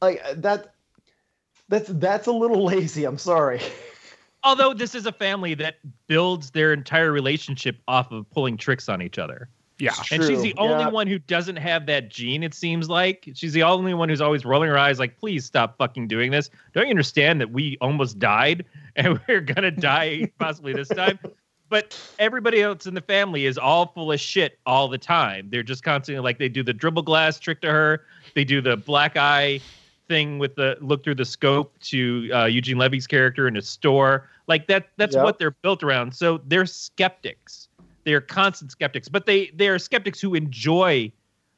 like 0.00 0.22
that 0.36 0.74
that's 1.68 1.88
that's 1.88 2.26
a 2.26 2.32
little 2.32 2.64
lazy 2.64 3.04
i'm 3.04 3.18
sorry 3.18 3.60
Although 4.44 4.74
this 4.74 4.94
is 4.94 5.06
a 5.06 5.12
family 5.12 5.54
that 5.54 5.76
builds 6.08 6.50
their 6.50 6.72
entire 6.72 7.12
relationship 7.12 7.80
off 7.86 8.10
of 8.10 8.28
pulling 8.30 8.56
tricks 8.56 8.88
on 8.88 9.00
each 9.00 9.18
other. 9.18 9.48
Yeah. 9.78 9.92
And 10.10 10.22
she's 10.22 10.28
True, 10.28 10.42
the 10.42 10.54
only 10.58 10.84
yeah. 10.84 10.88
one 10.88 11.06
who 11.06 11.18
doesn't 11.18 11.56
have 11.56 11.86
that 11.86 12.08
gene, 12.08 12.42
it 12.42 12.54
seems 12.54 12.88
like. 12.88 13.28
She's 13.34 13.52
the 13.52 13.62
only 13.62 13.94
one 13.94 14.08
who's 14.08 14.20
always 14.20 14.44
rolling 14.44 14.68
her 14.68 14.78
eyes, 14.78 14.98
like, 14.98 15.16
please 15.18 15.44
stop 15.44 15.78
fucking 15.78 16.08
doing 16.08 16.30
this. 16.30 16.50
Don't 16.72 16.84
you 16.86 16.90
understand 16.90 17.40
that 17.40 17.50
we 17.50 17.78
almost 17.80 18.18
died 18.18 18.64
and 18.96 19.20
we're 19.28 19.40
going 19.40 19.62
to 19.62 19.70
die 19.70 20.30
possibly 20.38 20.72
this 20.72 20.88
time? 20.88 21.18
But 21.72 21.98
everybody 22.18 22.60
else 22.60 22.84
in 22.84 22.92
the 22.92 23.00
family 23.00 23.46
is 23.46 23.56
all 23.56 23.86
full 23.94 24.12
of 24.12 24.20
shit 24.20 24.58
all 24.66 24.88
the 24.88 24.98
time. 24.98 25.48
They're 25.48 25.62
just 25.62 25.82
constantly 25.82 26.22
like, 26.22 26.38
they 26.38 26.50
do 26.50 26.62
the 26.62 26.74
dribble 26.74 27.00
glass 27.00 27.38
trick 27.38 27.62
to 27.62 27.70
her, 27.70 28.04
they 28.34 28.44
do 28.44 28.60
the 28.60 28.76
black 28.76 29.16
eye 29.16 29.58
thing 30.06 30.38
with 30.38 30.54
the 30.54 30.76
look 30.82 31.02
through 31.02 31.14
the 31.14 31.24
scope 31.24 31.72
to 31.84 32.28
uh, 32.34 32.44
Eugene 32.44 32.76
Levy's 32.76 33.06
character 33.06 33.48
in 33.48 33.56
a 33.56 33.62
store. 33.62 34.28
Like 34.48 34.66
that 34.66 34.90
that's 34.98 35.14
Yep. 35.14 35.24
what 35.24 35.38
they're 35.38 35.56
built 35.62 35.82
around. 35.82 36.14
So 36.14 36.42
they're 36.46 36.66
skeptics. 36.66 37.68
They're 38.04 38.20
constant 38.20 38.70
skeptics, 38.70 39.08
but 39.08 39.24
they 39.24 39.46
they 39.54 39.68
are 39.68 39.78
skeptics 39.78 40.20
who 40.20 40.34
enjoy 40.34 41.10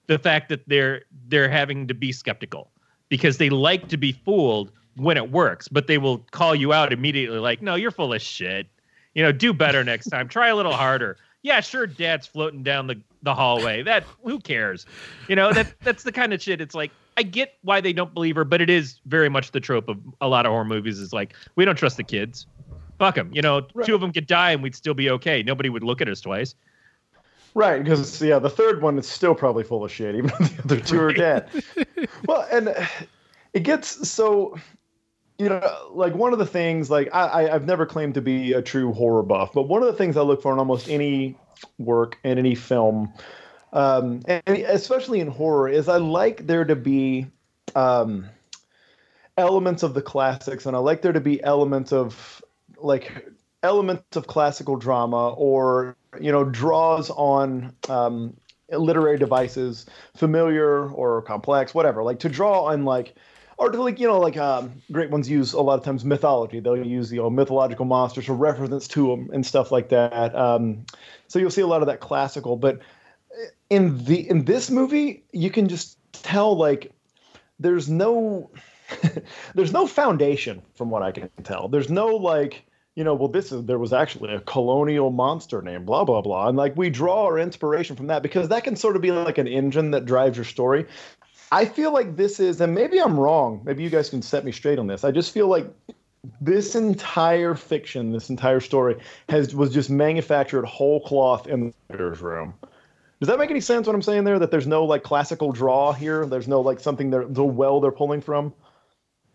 the 0.07 0.21
fact 0.21 0.49
that 0.51 0.63
they're 0.69 1.03
they're 1.27 1.49
having 1.49 1.89
to 1.89 1.95
be 1.95 2.13
skeptical 2.13 2.71
because 3.09 3.39
they 3.39 3.51
like 3.51 3.89
to 3.89 3.97
be 3.97 4.13
fooled 4.13 4.71
when 4.95 5.17
it 5.17 5.33
works, 5.33 5.67
but 5.67 5.89
they 5.89 5.99
will 5.99 6.19
call 6.31 6.55
you 6.55 6.73
out 6.73 6.93
immediately 6.93 7.41
like, 7.41 7.63
"No, 7.63 7.75
you're 7.75 7.91
full 7.91 8.13
of 8.13 8.23
shit. 8.23 8.69
You 9.15 9.23
know, 9.23 9.33
do 9.33 9.53
better 9.53 9.85
next 9.85 10.07
time. 10.11 10.29
Try 10.29 10.49
a 10.49 10.57
little 10.57 10.73
harder." 10.73 11.17
Yeah, 11.43 11.61
sure, 11.61 11.87
dad's 11.87 12.27
floating 12.27 12.63
down 12.63 12.87
the, 12.87 12.99
the 13.23 13.35
hallway. 13.35 13.83
That 13.83 14.05
who 14.25 14.41
cares? 14.41 14.87
You 15.29 15.37
know, 15.37 15.53
that 15.53 15.75
that's 15.83 16.03
the 16.03 16.13
kind 16.13 16.33
of 16.33 16.43
shit 16.43 16.61
it's 16.61 16.75
like 16.75 16.91
I 17.17 17.23
get 17.23 17.55
why 17.63 17.81
they 17.81 17.93
don't 17.93 18.13
believe 18.15 18.35
her, 18.37 18.45
but 18.45 18.61
it 18.61 18.71
is 18.71 18.99
very 19.07 19.29
much 19.29 19.53
the 19.53 19.61
trope 19.61 19.89
of 19.89 19.99
a 20.21 20.29
lot 20.29 20.47
of 20.47 20.51
horror 20.51 20.65
movies 20.65 20.99
is 20.99 21.13
like, 21.13 21.35
we 21.55 21.65
don't 21.65 21.77
trust 21.77 21.97
the 21.97 22.03
kids. 22.03 22.47
Fuck 22.99 23.15
them. 23.15 23.31
You 23.33 23.43
know, 23.43 23.67
Right. 23.75 23.87
two 23.87 23.95
of 23.95 24.01
them 24.01 24.13
could 24.13 24.27
die 24.27 24.53
and 24.53 24.63
we'd 24.63 24.75
still 24.75 24.95
be 24.95 25.11
okay. 25.11 25.43
Nobody 25.43 25.69
would 25.69 25.83
look 25.85 26.01
at 26.01 26.09
us 26.09 26.21
twice. 26.21 26.55
Right, 27.55 27.83
because 27.83 28.21
yeah, 28.21 28.41
the 28.41 28.51
third 28.51 28.83
one 28.83 28.99
is 28.99 29.07
still 29.07 29.35
probably 29.35 29.63
full 29.63 29.85
of 29.85 29.93
shit, 29.93 30.17
even 30.17 30.31
though 30.41 30.47
the 30.47 30.63
other 30.65 30.81
two 30.81 31.01
are 31.01 31.13
dead. 31.13 31.49
well, 32.27 32.47
and 32.51 32.75
it 33.53 33.63
gets 33.63 34.09
so, 34.09 34.57
you 35.39 35.49
know, 35.49 35.89
like 35.91 36.15
one 36.15 36.33
of 36.33 36.39
the 36.39 36.47
things, 36.47 36.91
like 36.91 37.09
I, 37.13 37.27
I, 37.27 37.55
I've 37.55 37.67
never 37.67 37.87
claimed 37.87 38.15
to 38.15 38.21
be 38.21 38.53
a 38.53 38.63
true 38.63 38.93
horror 38.93 39.23
buff, 39.23 39.53
but 39.53 39.63
one 39.63 39.83
of 39.83 39.89
the 39.89 39.95
things 39.95 40.17
I 40.17 40.23
look 40.23 40.43
for 40.43 40.53
in 40.53 40.59
almost 40.59 40.89
any 40.89 41.37
work 41.79 42.19
and 42.23 42.39
any 42.39 42.55
film, 42.55 43.13
um, 43.73 44.23
and 44.27 44.43
especially 44.47 45.21
in 45.21 45.29
horror, 45.29 45.69
is 45.69 45.89
I 45.89 45.97
like 45.97 46.47
there 46.47 46.65
to 46.65 46.77
be 46.77 47.27
um, 47.75 48.29
elements 49.37 49.83
of 49.83 49.95
the 49.95 50.03
classics, 50.03 50.67
and 50.67 50.77
I 50.77 50.79
like 50.79 51.03
there 51.03 51.13
to 51.13 51.21
be 51.21 51.43
elements 51.43 51.93
of 51.93 52.43
like 52.77 53.27
elements 53.65 54.17
of 54.17 54.27
classical 54.27 54.77
drama 54.77 55.31
or 55.31 55.97
you 56.21 56.31
know 56.31 56.45
draws 56.45 57.11
on 57.11 57.75
um, 57.89 58.37
literary 58.71 59.19
devices 59.19 59.87
familiar 60.17 60.89
or 60.91 61.23
complex 61.23 61.75
whatever 61.75 62.03
like 62.03 62.19
to 62.21 62.29
draw 62.29 62.67
on 62.67 62.85
like 62.85 63.15
or 63.57 63.71
to 63.71 63.83
like 63.83 63.99
you 64.01 64.07
know 64.07 64.21
like 64.21 64.37
um, 64.37 64.73
great 64.93 65.11
ones 65.11 65.29
use 65.29 65.53
a 65.53 65.61
lot 65.61 65.79
of 65.79 65.85
times 65.85 66.05
mythology 66.05 66.61
they'll 66.61 66.77
use 66.77 67.13
you 67.13 67.21
know 67.21 67.31
mythological 67.31 67.85
monsters 67.85 68.29
or 68.29 68.35
reference 68.35 68.89
to 68.89 69.09
them 69.09 69.31
and 69.33 69.45
stuff 69.45 69.71
like 69.71 69.89
that 69.89 70.35
um, 70.35 70.85
so 71.29 71.39
you'll 71.39 71.51
see 71.51 71.61
a 71.61 71.67
lot 71.67 71.81
of 71.81 71.87
that 71.87 72.01
classical 72.01 72.57
but 72.57 72.81
in 73.71 74.05
the 74.05 74.29
in 74.29 74.45
this 74.45 74.71
movie, 74.71 75.25
you 75.33 75.51
can 75.51 75.69
just 75.69 75.99
tell 76.13 76.57
like 76.57 76.93
there's 77.59 77.89
no 77.89 78.51
there's 79.55 79.73
no 79.73 79.87
foundation 79.87 80.63
from 80.75 80.91
what 80.91 81.03
I 81.03 81.13
can 81.13 81.31
tell. 81.43 81.69
There's 81.69 81.91
no 81.91 82.09
like 82.09 82.65
you 82.95 83.03
know, 83.03 83.15
well, 83.15 83.29
this 83.29 83.51
is 83.51 83.65
there 83.65 83.79
was 83.79 83.93
actually 83.93 84.33
a 84.33 84.41
colonial 84.41 85.11
monster 85.11 85.61
named 85.63 85.87
blah 85.87 86.05
blah 86.05 86.21
blah, 86.21 86.49
and 86.49 86.57
like 86.57 86.77
we 86.77 86.91
draw 86.91 87.25
our 87.25 87.39
inspiration 87.39 87.97
from 87.97 88.07
that 88.09 88.23
because 88.23 88.49
that 88.49 88.65
can 88.65 88.77
sort 88.77 88.97
of 88.97 89.03
be 89.03 89.11
like 89.11 89.39
an 89.39 89.49
engine 89.49 89.91
that 89.93 90.05
drives 90.05 90.37
your 90.37 90.45
story. 90.45 90.87
I 91.55 91.67
feel 91.67 91.93
like 91.93 92.17
this 92.17 92.41
is, 92.41 92.61
and 92.61 92.75
maybe 92.75 93.01
I'm 93.01 93.17
wrong. 93.19 93.63
Maybe 93.65 93.85
you 93.85 93.89
guys 93.89 94.11
can 94.11 94.23
set 94.23 94.45
me 94.45 94.51
straight 94.51 94.77
on 94.81 94.89
this. 94.89 95.05
I 95.05 95.13
just 95.13 95.33
feel 95.33 95.47
like 95.47 95.73
this 96.41 96.75
entire 96.75 97.55
fiction, 97.55 98.11
this 98.11 98.29
entire 98.29 98.59
story, 98.59 98.97
has 99.29 99.55
was 99.55 99.73
just 99.73 99.89
manufactured 99.89 100.65
whole 100.65 101.01
cloth 101.01 101.47
in 101.47 101.69
the 101.69 101.75
writer's 101.89 102.21
room. 102.21 102.55
Does 103.21 103.29
that 103.29 103.39
make 103.39 103.53
any 103.53 103.61
sense? 103.61 103.87
What 103.87 103.95
I'm 103.95 104.03
saying 104.03 104.25
there? 104.25 104.41
That 104.41 104.51
there's 104.51 104.67
no 104.67 104.85
like 104.85 105.05
classical 105.05 105.53
draw 105.53 105.93
here. 105.93 106.27
There's 106.27 106.49
no 106.49 106.61
like 106.61 106.81
something 106.81 107.11
they're 107.11 107.25
the 107.25 107.45
well 107.45 107.81
they're 107.81 107.93
pulling 107.93 108.21
from. 108.21 108.53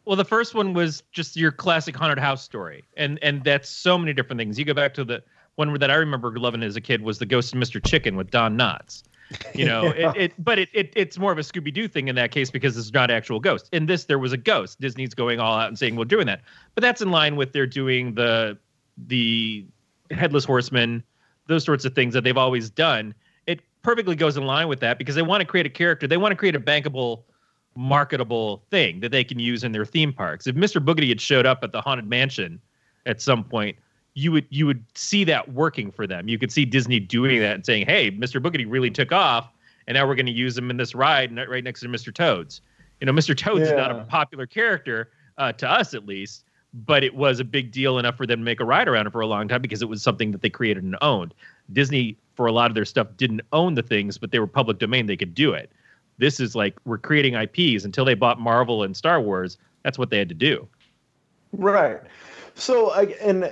Well, 0.04 0.18
the 0.18 0.26
first 0.26 0.54
one 0.54 0.74
was 0.74 1.04
just 1.14 1.38
your 1.38 1.54
classic 1.54 1.96
haunted 1.96 2.20
house 2.20 2.44
story, 2.44 2.84
and 2.98 3.18
and 3.22 3.46
that's 3.46 3.70
so 3.70 3.98
many 3.98 4.12
different 4.12 4.40
things. 4.40 4.60
You 4.60 4.66
go 4.66 4.74
back 4.74 4.94
to 4.96 5.06
the 5.06 5.24
one 5.56 5.74
that 5.80 5.90
I 5.90 5.96
remember 5.96 6.38
loving 6.38 6.64
as 6.64 6.76
a 6.76 6.82
kid 6.82 7.02
was 7.02 7.20
the 7.20 7.26
Ghost 7.26 7.54
of 7.54 7.62
Mr. 7.62 7.82
Chicken 7.82 8.18
with 8.18 8.30
Don 8.30 8.58
Knotts. 8.58 9.04
You 9.54 9.66
know, 9.66 9.94
yeah. 9.94 10.12
it, 10.16 10.18
it 10.18 10.34
but 10.38 10.60
it, 10.60 10.70
it 10.74 10.94
it's 10.96 11.18
more 11.18 11.32
of 11.32 11.38
a 11.38 11.42
Scooby 11.42 11.74
Doo 11.74 11.88
thing 11.88 12.08
in 12.08 12.16
that 12.16 12.32
case 12.32 12.50
because 12.50 12.78
it's 12.78 12.94
not 12.94 13.12
actual 13.12 13.40
ghost. 13.40 13.70
In 13.72 13.86
this, 13.86 14.06
there 14.06 14.20
was 14.20 14.34
a 14.34 14.38
ghost. 14.38 14.80
Disney's 14.80 15.14
going 15.14 15.40
all 15.40 15.58
out 15.58 15.68
and 15.68 15.78
saying 15.78 15.96
we're 15.96 16.06
doing 16.06 16.28
that, 16.28 16.42
but 16.76 16.82
that's 16.82 17.02
in 17.02 17.12
line 17.12 17.36
with 17.36 17.54
they're 17.54 17.68
doing 17.68 18.16
the 18.16 18.58
the 19.08 19.66
headless 20.12 20.46
horseman, 20.46 21.04
those 21.48 21.64
sorts 21.64 21.86
of 21.86 21.94
things 21.94 22.14
that 22.14 22.24
they've 22.24 22.38
always 22.38 22.70
done. 22.70 23.14
It 23.48 23.62
perfectly 23.82 24.16
goes 24.16 24.38
in 24.38 24.46
line 24.46 24.68
with 24.68 24.80
that 24.82 24.98
because 24.98 25.16
they 25.16 25.22
want 25.22 25.42
to 25.42 25.46
create 25.46 25.66
a 25.66 25.70
character. 25.70 26.08
They 26.08 26.18
want 26.18 26.32
to 26.32 26.36
create 26.36 26.56
a 26.56 26.60
bankable 26.60 27.24
marketable 27.76 28.64
thing 28.72 29.00
that 29.00 29.12
they 29.12 29.24
can 29.24 29.40
use 29.40 29.64
in 29.64 29.72
their 29.72 29.86
theme 29.86 30.12
parks. 30.12 30.48
If 30.48 30.56
Mr. 30.56 30.84
Boogedy 30.84 31.10
had 31.10 31.22
showed 31.22 31.46
up 31.46 31.64
at 31.64 31.72
the 31.72 31.82
Haunted 31.82 32.08
Mansion 32.08 32.60
at 33.06 33.22
some 33.22 33.44
point, 33.44 33.78
you 34.20 34.32
would 34.34 34.46
you 34.50 34.66
would 34.66 34.84
see 34.96 35.24
that 35.24 35.54
working 35.54 35.91
for 35.91 36.06
them. 36.06 36.28
You 36.28 36.38
could 36.38 36.52
see 36.52 36.66
Disney 36.66 37.00
doing 37.00 37.40
that 37.40 37.56
and 37.56 37.66
saying, 37.66 37.86
"Hey, 37.86 38.12
Mr. 38.12 38.41
Boogedy 38.41 38.66
really 38.68 38.91
took 38.91 39.12
off, 39.12 39.50
and 39.88 39.96
now 39.96 40.06
we're 40.06 40.16
going 40.16 40.26
to 40.26 40.32
use 40.32 40.58
him 40.58 40.70
in 40.70 40.78
this 40.78 40.94
ride 40.94 41.36
right 41.48 41.64
next 41.64 41.80
to 41.82 41.88
Mr. 41.88 42.14
Toad's." 42.14 42.62
You 43.00 43.06
know, 43.06 43.14
Mr. 43.14 43.36
Toad's 43.36 43.62
yeah. 43.62 43.68
is 43.68 43.74
not 43.74 43.91
a 43.91 44.04
popular 44.04 44.46
character 44.46 45.12
uh, 45.38 45.54
to 45.54 45.70
us, 45.70 45.94
at 45.94 46.06
least, 46.06 46.44
but 46.74 47.02
it 47.02 47.16
was 47.16 47.40
a 47.40 47.46
big 47.46 47.72
deal 47.72 47.98
enough 47.98 48.18
for 48.18 48.28
them 48.28 48.40
to 48.40 48.44
make 48.44 48.60
a 48.60 48.66
ride 48.66 48.90
around 48.90 49.08
it 49.08 49.14
for 49.14 49.22
a 49.22 49.28
long 49.28 49.48
time 49.48 49.62
because 49.62 49.82
it 49.82 49.88
was 49.88 50.04
something 50.04 50.32
that 50.32 50.41
they 50.41 50.50
created 50.50 50.84
and 50.84 50.98
owned. 51.02 51.34
Disney, 51.72 52.18
for 52.36 52.46
a 52.46 52.52
lot 52.52 52.70
of 52.70 52.76
their 52.76 52.86
stuff, 52.86 53.08
didn't 53.16 53.41
own 53.54 53.76
the 53.76 53.84
things, 53.84 54.18
but 54.18 54.32
they 54.32 54.40
were 54.40 54.48
public 54.48 54.80
domain; 54.80 55.06
they 55.06 55.18
could 55.18 55.34
do 55.34 55.54
it. 55.54 55.72
This 56.18 56.41
is 56.41 56.56
like 56.56 56.78
we're 56.84 56.98
creating 56.98 57.36
IPs 57.36 57.86
until 57.86 58.04
they 58.04 58.16
bought 58.16 58.38
Marvel 58.38 58.84
and 58.84 58.98
Star 58.98 59.22
Wars. 59.22 59.58
That's 59.84 59.98
what 59.98 60.10
they 60.10 60.18
had 60.18 60.28
to 60.28 60.36
do. 60.36 60.68
Right. 61.54 62.02
So, 62.60 62.91
I, 62.91 63.03
and 63.22 63.52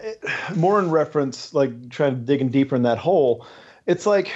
more 0.55 0.79
in 0.79 0.91
reference, 0.91 1.53
like 1.53 1.89
trying 1.89 2.15
to 2.15 2.21
dig 2.21 2.41
in 2.41 2.49
deeper 2.49 2.75
in 2.75 2.83
that 2.83 2.97
hole, 2.97 3.45
it's 3.85 4.05
like 4.05 4.35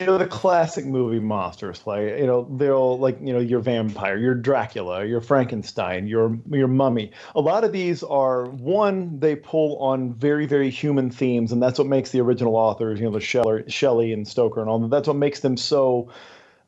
you 0.00 0.06
know 0.06 0.18
the 0.18 0.26
classic 0.26 0.84
movie 0.84 1.20
monsters 1.20 1.86
like 1.86 2.18
you 2.18 2.26
know 2.26 2.48
they'll 2.56 2.98
like 2.98 3.16
you 3.20 3.32
know 3.32 3.38
your 3.38 3.60
vampire 3.60 4.18
your 4.18 4.34
dracula 4.34 5.04
your 5.04 5.20
frankenstein 5.20 6.06
your 6.08 6.36
your 6.50 6.66
mummy. 6.66 7.12
A 7.34 7.40
lot 7.40 7.62
of 7.62 7.72
these 7.72 8.02
are 8.02 8.46
one 8.46 9.20
they 9.20 9.36
pull 9.36 9.78
on 9.78 10.12
very 10.14 10.46
very 10.46 10.68
human 10.68 11.10
themes 11.10 11.52
and 11.52 11.62
that's 11.62 11.78
what 11.78 11.86
makes 11.86 12.10
the 12.10 12.20
original 12.20 12.56
authors 12.56 12.98
you 12.98 13.06
know 13.06 13.12
the 13.12 13.20
shelley, 13.20 13.64
shelley 13.68 14.12
and 14.12 14.26
stoker 14.26 14.60
and 14.60 14.68
all 14.68 14.80
that 14.80 14.90
that's 14.90 15.06
what 15.06 15.16
makes 15.16 15.40
them 15.40 15.56
so 15.56 16.10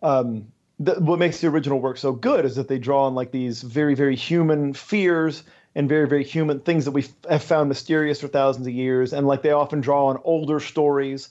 um, 0.02 0.46
the, 0.78 0.92
what 0.94 1.18
makes 1.18 1.40
the 1.40 1.48
original 1.48 1.80
work 1.80 1.96
so 1.96 2.12
good 2.12 2.44
is 2.44 2.54
that 2.54 2.68
they 2.68 2.78
draw 2.78 3.06
on 3.06 3.14
like 3.16 3.32
these 3.32 3.60
very 3.62 3.96
very 3.96 4.14
human 4.14 4.72
fears 4.72 5.42
and 5.76 5.88
very 5.90 6.08
very 6.08 6.24
human 6.24 6.58
things 6.58 6.86
that 6.86 6.92
we 6.92 7.04
have 7.28 7.42
found 7.42 7.68
mysterious 7.68 8.20
for 8.20 8.28
thousands 8.28 8.66
of 8.66 8.72
years. 8.72 9.12
And 9.12 9.26
like 9.26 9.42
they 9.42 9.52
often 9.52 9.82
draw 9.82 10.06
on 10.06 10.18
older 10.24 10.58
stories 10.58 11.28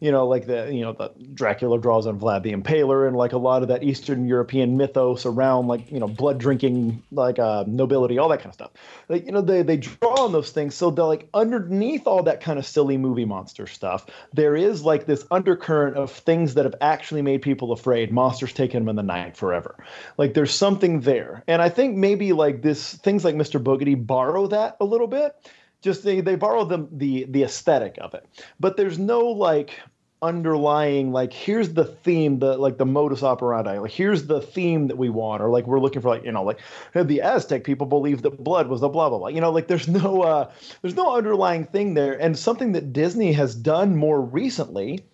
you 0.00 0.12
know, 0.12 0.26
like 0.26 0.46
the 0.46 0.72
you 0.72 0.82
know 0.82 0.92
the 0.92 1.12
Dracula 1.34 1.78
draws 1.78 2.06
on 2.06 2.20
Vlad 2.20 2.42
the 2.42 2.52
Impaler, 2.52 3.06
and 3.06 3.16
like 3.16 3.32
a 3.32 3.38
lot 3.38 3.62
of 3.62 3.68
that 3.68 3.82
Eastern 3.82 4.26
European 4.26 4.76
mythos 4.76 5.26
around 5.26 5.66
like 5.66 5.90
you 5.90 5.98
know 5.98 6.06
blood 6.06 6.38
drinking, 6.38 7.02
like 7.10 7.38
uh, 7.38 7.64
nobility, 7.66 8.18
all 8.18 8.28
that 8.28 8.38
kind 8.38 8.48
of 8.48 8.54
stuff. 8.54 8.70
Like 9.08 9.26
you 9.26 9.32
know 9.32 9.40
they 9.40 9.62
they 9.62 9.76
draw 9.76 10.24
on 10.24 10.32
those 10.32 10.50
things, 10.50 10.74
so 10.74 10.90
they're 10.90 11.04
like 11.04 11.28
underneath 11.34 12.06
all 12.06 12.22
that 12.24 12.40
kind 12.40 12.58
of 12.58 12.66
silly 12.66 12.96
movie 12.96 13.24
monster 13.24 13.66
stuff, 13.66 14.06
there 14.32 14.56
is 14.56 14.82
like 14.82 15.06
this 15.06 15.24
undercurrent 15.30 15.96
of 15.96 16.12
things 16.12 16.54
that 16.54 16.64
have 16.64 16.76
actually 16.80 17.22
made 17.22 17.42
people 17.42 17.72
afraid. 17.72 18.12
Monsters 18.12 18.52
taking 18.52 18.80
them 18.80 18.88
in 18.88 18.96
the 18.96 19.02
night 19.02 19.36
forever. 19.36 19.76
Like 20.16 20.34
there's 20.34 20.54
something 20.54 21.00
there, 21.00 21.42
and 21.48 21.60
I 21.60 21.68
think 21.68 21.96
maybe 21.96 22.32
like 22.32 22.62
this 22.62 22.94
things 22.94 23.24
like 23.24 23.34
Mr. 23.34 23.62
Boogedy 23.62 23.94
borrow 24.06 24.46
that 24.48 24.76
a 24.80 24.84
little 24.84 25.06
bit 25.08 25.34
just 25.80 26.02
they, 26.02 26.20
they 26.20 26.34
borrow 26.34 26.64
the, 26.64 26.88
the 26.92 27.24
the 27.28 27.42
aesthetic 27.42 27.98
of 28.00 28.14
it. 28.14 28.26
But 28.58 28.76
there's 28.76 28.98
no 28.98 29.20
like 29.20 29.78
underlying 30.20 31.12
like 31.12 31.32
here's 31.32 31.74
the 31.74 31.84
theme 31.84 32.40
the 32.40 32.56
like 32.56 32.76
the 32.76 32.84
modus 32.84 33.22
operandi 33.22 33.78
like 33.78 33.92
here's 33.92 34.26
the 34.26 34.40
theme 34.40 34.88
that 34.88 34.98
we 34.98 35.08
want 35.08 35.40
or 35.40 35.48
like 35.48 35.64
we're 35.64 35.78
looking 35.78 36.02
for 36.02 36.08
like 36.08 36.24
you 36.24 36.32
know 36.32 36.42
like 36.42 36.58
the 36.92 37.20
aztec 37.20 37.62
people 37.62 37.86
believe 37.86 38.22
that 38.22 38.42
blood 38.42 38.66
was 38.66 38.80
the 38.80 38.88
blah 38.88 39.08
blah 39.08 39.18
blah. 39.18 39.28
You 39.28 39.40
know 39.40 39.52
like 39.52 39.68
there's 39.68 39.86
no 39.86 40.22
uh 40.22 40.50
there's 40.82 40.96
no 40.96 41.14
underlying 41.14 41.64
thing 41.64 41.94
there. 41.94 42.20
And 42.20 42.36
something 42.36 42.72
that 42.72 42.92
disney 42.92 43.32
has 43.32 43.54
done 43.54 43.96
more 43.96 44.20
recently 44.20 45.04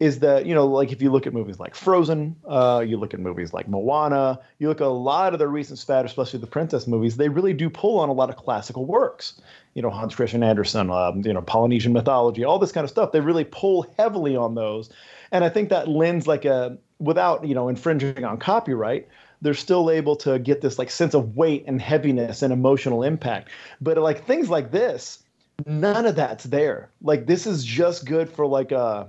is 0.00 0.20
that 0.20 0.46
you 0.46 0.54
know 0.54 0.66
like 0.66 0.90
if 0.90 1.00
you 1.02 1.12
look 1.12 1.26
at 1.26 1.34
movies 1.34 1.60
like 1.60 1.74
Frozen, 1.74 2.34
uh, 2.48 2.82
you 2.84 2.96
look 2.96 3.14
at 3.14 3.20
movies 3.20 3.52
like 3.52 3.68
Moana, 3.68 4.40
you 4.58 4.66
look 4.66 4.80
at 4.80 4.86
a 4.86 4.88
lot 4.88 5.34
of 5.34 5.38
the 5.38 5.46
recent 5.46 5.78
spat, 5.78 6.06
especially 6.06 6.40
the 6.40 6.46
princess 6.46 6.86
movies, 6.86 7.18
they 7.18 7.28
really 7.28 7.52
do 7.52 7.68
pull 7.68 8.00
on 8.00 8.08
a 8.08 8.12
lot 8.12 8.30
of 8.30 8.36
classical 8.36 8.86
works. 8.86 9.40
You 9.74 9.82
know 9.82 9.90
Hans 9.90 10.14
Christian 10.14 10.42
Andersen, 10.42 10.90
um, 10.90 11.20
you 11.20 11.32
know 11.32 11.42
Polynesian 11.42 11.92
mythology, 11.92 12.42
all 12.42 12.58
this 12.58 12.72
kind 12.72 12.84
of 12.84 12.90
stuff. 12.90 13.12
They 13.12 13.20
really 13.20 13.44
pull 13.44 13.86
heavily 13.98 14.34
on 14.34 14.54
those, 14.54 14.90
and 15.30 15.44
I 15.44 15.50
think 15.50 15.68
that 15.68 15.86
lends 15.86 16.26
like 16.26 16.46
a 16.46 16.78
without 16.98 17.46
you 17.46 17.54
know 17.54 17.68
infringing 17.68 18.24
on 18.24 18.38
copyright 18.38 19.06
they're 19.42 19.54
still 19.54 19.90
able 19.90 20.16
to 20.16 20.38
get 20.38 20.60
this 20.60 20.78
like 20.78 20.90
sense 20.90 21.14
of 21.14 21.34
weight 21.34 21.64
and 21.66 21.80
heaviness 21.80 22.42
and 22.42 22.52
emotional 22.52 23.02
impact 23.02 23.48
but 23.80 23.96
like 23.96 24.26
things 24.26 24.50
like 24.50 24.70
this 24.70 25.22
none 25.66 26.04
of 26.04 26.14
that's 26.14 26.44
there 26.44 26.90
like 27.00 27.24
this 27.24 27.46
is 27.46 27.64
just 27.64 28.04
good 28.04 28.28
for 28.28 28.46
like 28.46 28.70
a 28.70 29.08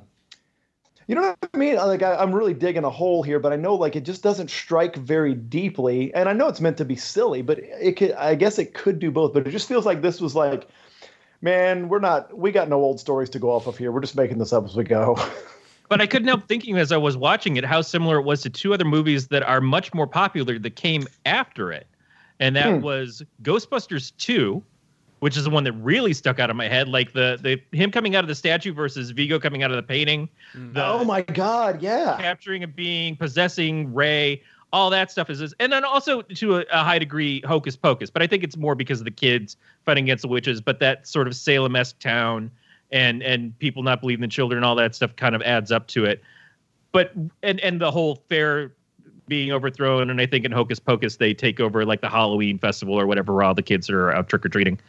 you 1.11 1.15
know 1.15 1.23
what 1.23 1.49
I 1.53 1.57
mean? 1.57 1.75
Like 1.75 2.03
I, 2.03 2.23
am 2.23 2.33
really 2.33 2.53
digging 2.53 2.85
a 2.85 2.89
hole 2.89 3.21
here, 3.21 3.37
but 3.37 3.51
I 3.51 3.57
know 3.57 3.75
like 3.75 3.97
it 3.97 4.05
just 4.05 4.23
doesn't 4.23 4.49
strike 4.49 4.95
very 4.95 5.33
deeply. 5.33 6.13
And 6.13 6.29
I 6.29 6.31
know 6.31 6.47
it's 6.47 6.61
meant 6.61 6.77
to 6.77 6.85
be 6.85 6.95
silly, 6.95 7.41
but 7.41 7.59
it 7.59 7.97
could. 7.97 8.13
I 8.13 8.33
guess 8.33 8.57
it 8.57 8.73
could 8.73 8.97
do 8.97 9.11
both. 9.11 9.33
But 9.33 9.45
it 9.45 9.51
just 9.51 9.67
feels 9.67 9.85
like 9.85 10.01
this 10.01 10.21
was 10.21 10.35
like, 10.35 10.69
man, 11.41 11.89
we're 11.89 11.99
not. 11.99 12.37
We 12.37 12.53
got 12.53 12.69
no 12.69 12.77
old 12.77 13.01
stories 13.01 13.29
to 13.31 13.39
go 13.39 13.51
off 13.51 13.67
of 13.67 13.77
here. 13.77 13.91
We're 13.91 13.99
just 13.99 14.15
making 14.15 14.37
this 14.37 14.53
up 14.53 14.63
as 14.63 14.77
we 14.77 14.85
go. 14.85 15.17
but 15.89 15.99
I 15.99 16.07
couldn't 16.07 16.29
help 16.29 16.47
thinking 16.47 16.77
as 16.77 16.93
I 16.93 16.97
was 16.97 17.17
watching 17.17 17.57
it 17.57 17.65
how 17.65 17.81
similar 17.81 18.19
it 18.19 18.23
was 18.23 18.41
to 18.43 18.49
two 18.49 18.73
other 18.73 18.85
movies 18.85 19.27
that 19.27 19.43
are 19.43 19.59
much 19.59 19.93
more 19.93 20.07
popular 20.07 20.57
that 20.59 20.77
came 20.77 21.09
after 21.25 21.73
it, 21.73 21.87
and 22.39 22.55
that 22.55 22.75
hmm. 22.75 22.81
was 22.81 23.21
Ghostbusters 23.43 24.13
Two 24.15 24.63
which 25.21 25.37
is 25.37 25.43
the 25.43 25.51
one 25.51 25.63
that 25.63 25.73
really 25.73 26.13
stuck 26.13 26.39
out 26.39 26.49
of 26.49 26.55
my 26.55 26.67
head. 26.67 26.89
Like 26.89 27.13
the 27.13 27.37
the 27.41 27.77
him 27.77 27.91
coming 27.91 28.15
out 28.15 28.23
of 28.23 28.27
the 28.27 28.35
statue 28.35 28.73
versus 28.73 29.11
Vigo 29.11 29.39
coming 29.39 29.61
out 29.61 29.69
of 29.69 29.77
the 29.77 29.83
painting. 29.83 30.27
Mm. 30.55 30.73
The 30.73 30.85
oh 30.85 31.03
my 31.03 31.21
god, 31.21 31.81
yeah. 31.81 32.17
Capturing 32.19 32.63
a 32.63 32.67
being, 32.67 33.15
possessing 33.15 33.93
Ray, 33.93 34.41
all 34.73 34.89
that 34.89 35.11
stuff 35.11 35.29
is 35.29 35.37
this. 35.37 35.53
And 35.59 35.71
then 35.71 35.85
also 35.85 36.23
to 36.23 36.57
a, 36.57 36.65
a, 36.71 36.83
high 36.83 36.97
degree 36.97 37.39
hocus 37.45 37.75
pocus, 37.75 38.09
but 38.09 38.23
I 38.23 38.27
think 38.27 38.43
it's 38.43 38.57
more 38.57 38.73
because 38.73 38.99
of 38.99 39.05
the 39.05 39.11
kids 39.11 39.57
fighting 39.85 40.05
against 40.05 40.23
the 40.23 40.27
witches, 40.27 40.59
but 40.59 40.79
that 40.79 41.07
sort 41.07 41.27
of 41.27 41.35
Salem-esque 41.35 41.99
town 41.99 42.49
and 42.91 43.21
and 43.21 43.57
people 43.59 43.83
not 43.83 44.01
believing 44.01 44.21
the 44.21 44.27
children, 44.27 44.63
all 44.63 44.75
that 44.75 44.95
stuff 44.95 45.15
kind 45.15 45.35
of 45.35 45.43
adds 45.43 45.71
up 45.71 45.85
to 45.89 46.03
it. 46.03 46.23
But 46.91 47.13
and 47.43 47.59
and 47.59 47.79
the 47.79 47.91
whole 47.91 48.23
fair 48.27 48.73
being 49.27 49.51
overthrown, 49.51 50.09
and 50.09 50.19
I 50.19 50.25
think 50.25 50.45
in 50.45 50.51
Hocus 50.51 50.79
Pocus 50.79 51.17
they 51.17 51.35
take 51.35 51.59
over 51.59 51.85
like 51.85 52.01
the 52.01 52.09
Halloween 52.09 52.57
festival 52.57 52.99
or 52.99 53.05
whatever, 53.05 53.35
where 53.35 53.43
all 53.43 53.53
the 53.53 53.61
kids 53.61 53.87
are 53.87 54.11
out 54.11 54.27
trick 54.27 54.43
or 54.43 54.49
treating 54.49 54.79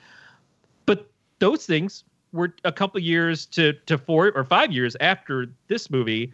those 1.43 1.67
things 1.67 2.05
were 2.33 2.55
a 2.63 2.71
couple 2.71 3.01
years 3.01 3.47
to 3.47 3.73
to 3.87 3.99
four 3.99 4.31
or 4.31 4.45
five 4.45 4.71
years 4.71 4.97
after 5.01 5.47
this 5.67 5.91
movie. 5.91 6.33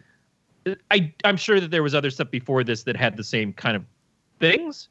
I 0.91 1.11
I'm 1.23 1.35
sure 1.35 1.59
that 1.59 1.71
there 1.71 1.81
was 1.81 1.95
other 1.95 2.11
stuff 2.11 2.29
before 2.29 2.63
this 2.63 2.83
that 2.83 2.95
had 2.95 3.17
the 3.17 3.23
same 3.23 3.51
kind 3.51 3.75
of 3.75 3.83
things, 4.39 4.87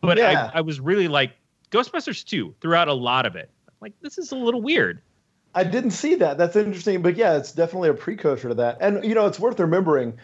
but 0.00 0.16
yeah. 0.16 0.50
I, 0.54 0.58
I 0.58 0.60
was 0.62 0.80
really 0.80 1.06
like 1.06 1.32
Ghostbusters 1.70 2.24
2 2.24 2.54
throughout 2.62 2.88
a 2.88 2.94
lot 2.94 3.26
of 3.26 3.36
it. 3.36 3.50
Like 3.82 3.92
this 4.00 4.16
is 4.16 4.32
a 4.32 4.36
little 4.36 4.62
weird. 4.62 5.02
I 5.54 5.64
didn't 5.64 5.90
see 5.90 6.14
that. 6.14 6.38
That's 6.38 6.56
interesting, 6.56 7.02
but 7.02 7.16
yeah, 7.16 7.36
it's 7.36 7.52
definitely 7.52 7.90
a 7.90 7.94
precursor 7.94 8.48
to 8.48 8.54
that. 8.54 8.78
And 8.80 9.04
you 9.04 9.14
know, 9.14 9.26
it's 9.26 9.38
worth 9.38 9.60
remembering 9.60 10.18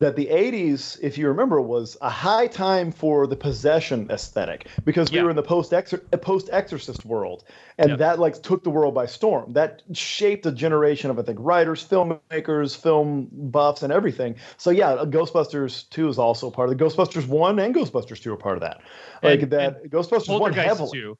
that 0.00 0.16
the 0.16 0.26
80s, 0.26 0.98
if 1.02 1.16
you 1.16 1.28
remember, 1.28 1.60
was 1.60 1.96
a 2.02 2.10
high 2.10 2.48
time 2.48 2.90
for 2.90 3.28
the 3.28 3.36
possession 3.36 4.10
aesthetic 4.10 4.66
because 4.84 5.10
we 5.12 5.18
Yeah. 5.18 5.22
were 5.24 5.30
in 5.30 5.36
the 5.36 5.42
post 5.42 5.72
post 6.20 6.50
exorcist 6.52 7.04
world, 7.04 7.44
and 7.78 7.96
that 7.98 8.18
like 8.18 8.42
took 8.42 8.64
the 8.64 8.70
world 8.70 8.92
by 8.94 9.06
storm. 9.06 9.52
That 9.52 9.82
shaped 9.92 10.44
a 10.46 10.50
generation 10.52 11.10
of 11.10 11.18
I 11.18 11.22
think 11.22 11.38
writers, 11.40 11.86
filmmakers, 11.86 12.76
film 12.76 13.28
buffs, 13.30 13.84
and 13.84 13.92
everything. 13.92 14.34
So 14.56 14.70
yeah, 14.70 14.96
Ghostbusters 15.04 15.88
2 15.90 16.08
is 16.08 16.18
also 16.18 16.50
part 16.50 16.70
of 16.70 16.76
the 16.76 16.84
Ghostbusters 16.84 17.28
1 17.28 17.60
and 17.60 17.72
Ghostbusters 17.72 18.20
2 18.20 18.32
are 18.32 18.36
part 18.36 18.56
of 18.56 18.62
that. 18.62 18.80
Like 19.22 19.42
And- 19.42 19.52
that 19.52 19.90
Ghostbusters 19.90 20.40
1 20.40 20.52
heavily. 20.54 20.90
two. 20.92 21.18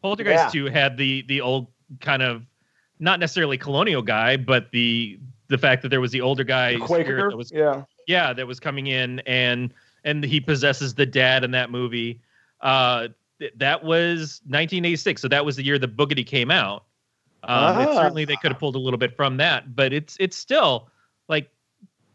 Poltergeist 0.00 0.54
Yeah. 0.54 0.62
two 0.62 0.70
had 0.70 0.96
the 0.96 1.22
the 1.22 1.40
old 1.40 1.66
kind 2.00 2.22
of 2.22 2.42
not 3.00 3.18
necessarily 3.18 3.58
colonial 3.58 4.02
guy, 4.02 4.36
but 4.36 4.70
the 4.70 5.18
the 5.50 5.58
fact 5.58 5.82
that 5.82 5.88
there 5.88 6.00
was 6.00 6.12
the 6.12 6.20
older 6.20 6.44
guy 6.44 6.76
spirit 6.76 6.86
Quaker, 6.86 7.30
that 7.30 7.36
was 7.36 7.52
yeah. 7.52 7.82
yeah 8.06 8.32
that 8.32 8.46
was 8.46 8.58
coming 8.58 8.86
in 8.86 9.18
and 9.20 9.74
and 10.04 10.24
he 10.24 10.40
possesses 10.40 10.94
the 10.94 11.04
dad 11.04 11.44
in 11.44 11.50
that 11.50 11.70
movie. 11.70 12.20
Uh, 12.62 13.08
th- 13.38 13.52
that 13.56 13.84
was 13.84 14.40
1986, 14.46 15.20
so 15.20 15.28
that 15.28 15.44
was 15.44 15.56
the 15.56 15.62
year 15.62 15.78
the 15.78 15.88
Boogedy 15.88 16.26
came 16.26 16.50
out. 16.50 16.84
Um, 17.42 17.76
Ah. 17.76 17.94
certainly 17.94 18.24
they 18.24 18.36
could 18.36 18.50
have 18.52 18.58
pulled 18.58 18.76
a 18.76 18.78
little 18.78 18.98
bit 18.98 19.14
from 19.16 19.36
that, 19.38 19.74
but 19.74 19.92
it's 19.92 20.16
it's 20.20 20.36
still 20.36 20.88
like 21.28 21.50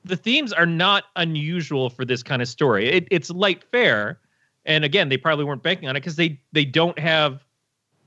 the 0.03 0.15
themes 0.15 0.53
are 0.53 0.65
not 0.65 1.05
unusual 1.15 1.89
for 1.89 2.05
this 2.05 2.23
kind 2.23 2.41
of 2.41 2.47
story. 2.47 2.89
It, 2.89 3.07
it's 3.11 3.29
light 3.29 3.63
fare, 3.71 4.19
and 4.65 4.85
again, 4.85 5.09
they 5.09 5.17
probably 5.17 5.45
weren't 5.45 5.63
banking 5.63 5.89
on 5.89 5.95
it 5.95 5.99
because 5.99 6.15
they 6.15 6.39
they 6.53 6.63
don't 6.65 6.97
have 6.99 7.43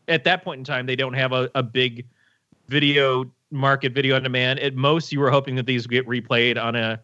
at 0.06 0.24
that 0.24 0.42
point 0.42 0.58
in 0.58 0.64
time 0.64 0.86
they 0.86 0.96
don't 0.96 1.14
have 1.14 1.32
a, 1.32 1.50
a 1.54 1.62
big 1.62 2.06
video 2.68 3.30
market, 3.50 3.92
video 3.92 4.16
on 4.16 4.22
demand. 4.22 4.58
At 4.60 4.74
most, 4.74 5.12
you 5.12 5.20
were 5.20 5.30
hoping 5.30 5.56
that 5.56 5.66
these 5.66 5.84
would 5.84 5.90
get 5.90 6.06
replayed 6.06 6.62
on 6.62 6.76
a 6.76 7.00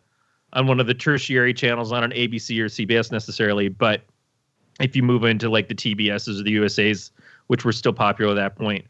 on 0.53 0.67
one 0.69 0.79
of 0.79 0.87
the 0.87 0.95
tertiary 0.95 1.53
channels, 1.53 1.91
on 1.91 2.05
an 2.05 2.13
ABC 2.13 2.61
or 2.61 2.67
CBS 2.67 3.11
necessarily. 3.11 3.69
But 3.69 4.03
if 4.81 4.95
you 4.95 5.03
move 5.03 5.25
into 5.25 5.49
like 5.49 5.69
the 5.69 5.75
TBSs 5.75 6.39
or 6.41 6.45
the 6.45 6.51
USA's, 6.53 7.11
which 7.49 7.65
were 7.65 7.73
still 7.73 7.93
popular 7.93 8.31
at 8.33 8.35
that 8.37 8.57
point, 8.57 8.85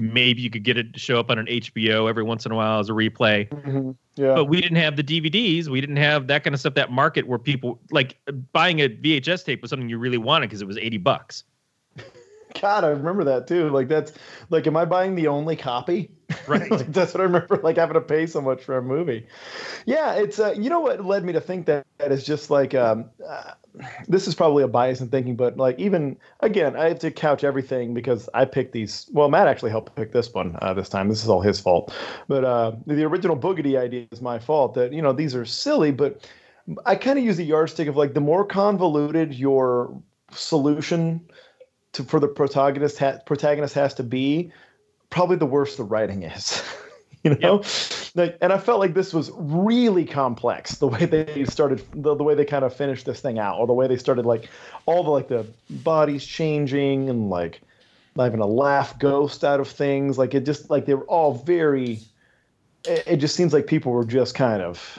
maybe 0.00 0.42
you 0.42 0.50
could 0.50 0.64
get 0.64 0.76
it 0.76 0.92
to 0.92 0.98
show 0.98 1.20
up 1.20 1.30
on 1.30 1.38
an 1.38 1.46
HBO 1.46 2.08
every 2.08 2.24
once 2.24 2.44
in 2.44 2.50
a 2.50 2.56
while 2.56 2.80
as 2.80 2.88
a 2.90 2.92
replay 2.92 3.48
Mhm. 3.48 3.94
Yeah. 4.16 4.34
but 4.34 4.46
we 4.46 4.60
didn't 4.60 4.78
have 4.78 4.96
the 4.96 5.04
DVDs. 5.04 5.68
We 5.68 5.80
didn't 5.80 5.96
have 5.98 6.26
that 6.26 6.42
kind 6.42 6.52
of 6.52 6.58
stuff. 6.58 6.74
That 6.74 6.90
market 6.90 7.28
where 7.28 7.38
people 7.38 7.80
like 7.92 8.18
buying 8.52 8.80
a 8.80 8.88
VHS 8.88 9.44
tape 9.44 9.62
was 9.62 9.70
something 9.70 9.88
you 9.88 9.98
really 9.98 10.18
wanted 10.18 10.48
because 10.48 10.62
it 10.62 10.66
was 10.66 10.78
eighty 10.78 10.98
bucks. 10.98 11.44
God, 12.60 12.82
I 12.84 12.88
remember 12.88 13.22
that 13.24 13.46
too. 13.46 13.68
Like 13.70 13.86
that's 13.86 14.12
like, 14.50 14.66
am 14.66 14.76
I 14.76 14.84
buying 14.84 15.14
the 15.14 15.28
only 15.28 15.54
copy? 15.54 16.10
Right. 16.46 16.70
like 16.70 16.92
that's 16.92 17.14
what 17.14 17.20
I 17.20 17.24
remember. 17.24 17.60
Like 17.62 17.76
having 17.76 17.94
to 17.94 18.00
pay 18.00 18.26
so 18.26 18.40
much 18.40 18.62
for 18.62 18.76
a 18.76 18.82
movie. 18.82 19.26
Yeah, 19.86 20.14
it's 20.14 20.38
uh, 20.38 20.54
you 20.56 20.70
know 20.70 20.80
what 20.80 21.04
led 21.04 21.24
me 21.24 21.32
to 21.32 21.40
think 21.40 21.66
that 21.66 21.86
that 21.98 22.12
is 22.12 22.24
just 22.24 22.50
like 22.50 22.74
um, 22.74 23.10
uh, 23.26 23.52
this 24.08 24.28
is 24.28 24.34
probably 24.34 24.62
a 24.62 24.68
bias 24.68 25.00
in 25.00 25.08
thinking, 25.08 25.36
but 25.36 25.56
like 25.56 25.78
even 25.78 26.16
again, 26.40 26.76
I 26.76 26.88
have 26.88 26.98
to 27.00 27.10
couch 27.10 27.44
everything 27.44 27.94
because 27.94 28.28
I 28.34 28.44
picked 28.44 28.72
these. 28.72 29.08
Well, 29.12 29.28
Matt 29.28 29.48
actually 29.48 29.70
helped 29.70 29.94
pick 29.96 30.12
this 30.12 30.32
one 30.32 30.56
uh, 30.62 30.74
this 30.74 30.88
time. 30.88 31.08
This 31.08 31.22
is 31.22 31.28
all 31.28 31.40
his 31.40 31.60
fault. 31.60 31.94
But 32.28 32.44
uh, 32.44 32.72
the 32.86 33.04
original 33.04 33.36
Boogedy 33.36 33.78
idea 33.78 34.06
is 34.10 34.20
my 34.20 34.38
fault. 34.38 34.74
That 34.74 34.92
you 34.92 35.02
know 35.02 35.12
these 35.12 35.34
are 35.34 35.44
silly, 35.44 35.90
but 35.90 36.28
I 36.86 36.96
kind 36.96 37.18
of 37.18 37.24
use 37.24 37.36
the 37.36 37.44
yardstick 37.44 37.88
of 37.88 37.96
like 37.96 38.14
the 38.14 38.20
more 38.20 38.44
convoluted 38.44 39.34
your 39.34 40.00
solution 40.30 41.20
to 41.92 42.04
for 42.04 42.20
the 42.20 42.28
protagonist 42.28 42.98
ha- 42.98 43.18
protagonist 43.26 43.74
has 43.74 43.94
to 43.94 44.02
be, 44.02 44.52
probably 45.10 45.36
the 45.36 45.46
worse 45.46 45.76
the 45.76 45.84
writing 45.84 46.22
is. 46.22 46.62
you 47.24 47.34
know, 47.36 47.62
like, 48.14 48.36
and 48.40 48.52
I 48.52 48.58
felt 48.58 48.80
like 48.80 48.94
this 48.94 49.12
was 49.14 49.30
really 49.34 50.04
complex 50.04 50.76
the 50.76 50.88
way 50.88 51.06
they 51.06 51.44
started, 51.46 51.82
the, 51.94 52.14
the 52.14 52.22
way 52.24 52.34
they 52.34 52.44
kind 52.44 52.64
of 52.64 52.74
finished 52.74 53.06
this 53.06 53.20
thing 53.20 53.38
out, 53.38 53.58
or 53.58 53.66
the 53.66 53.72
way 53.72 53.86
they 53.86 53.96
started 53.96 54.26
like 54.26 54.48
all 54.86 55.02
the 55.02 55.10
like 55.10 55.28
the 55.28 55.46
bodies 55.70 56.24
changing 56.24 57.08
and 57.08 57.30
like 57.30 57.60
not 58.16 58.26
even 58.26 58.40
a 58.40 58.46
laugh 58.46 58.98
ghost 58.98 59.42
out 59.44 59.58
of 59.60 59.68
things. 59.68 60.18
Like 60.18 60.34
it 60.34 60.44
just 60.44 60.70
like 60.70 60.86
they 60.86 60.94
were 60.94 61.04
all 61.06 61.34
very. 61.34 62.00
It, 62.86 63.02
it 63.06 63.16
just 63.16 63.34
seems 63.34 63.52
like 63.54 63.66
people 63.66 63.92
were 63.92 64.04
just 64.04 64.34
kind 64.34 64.60
of 64.62 64.98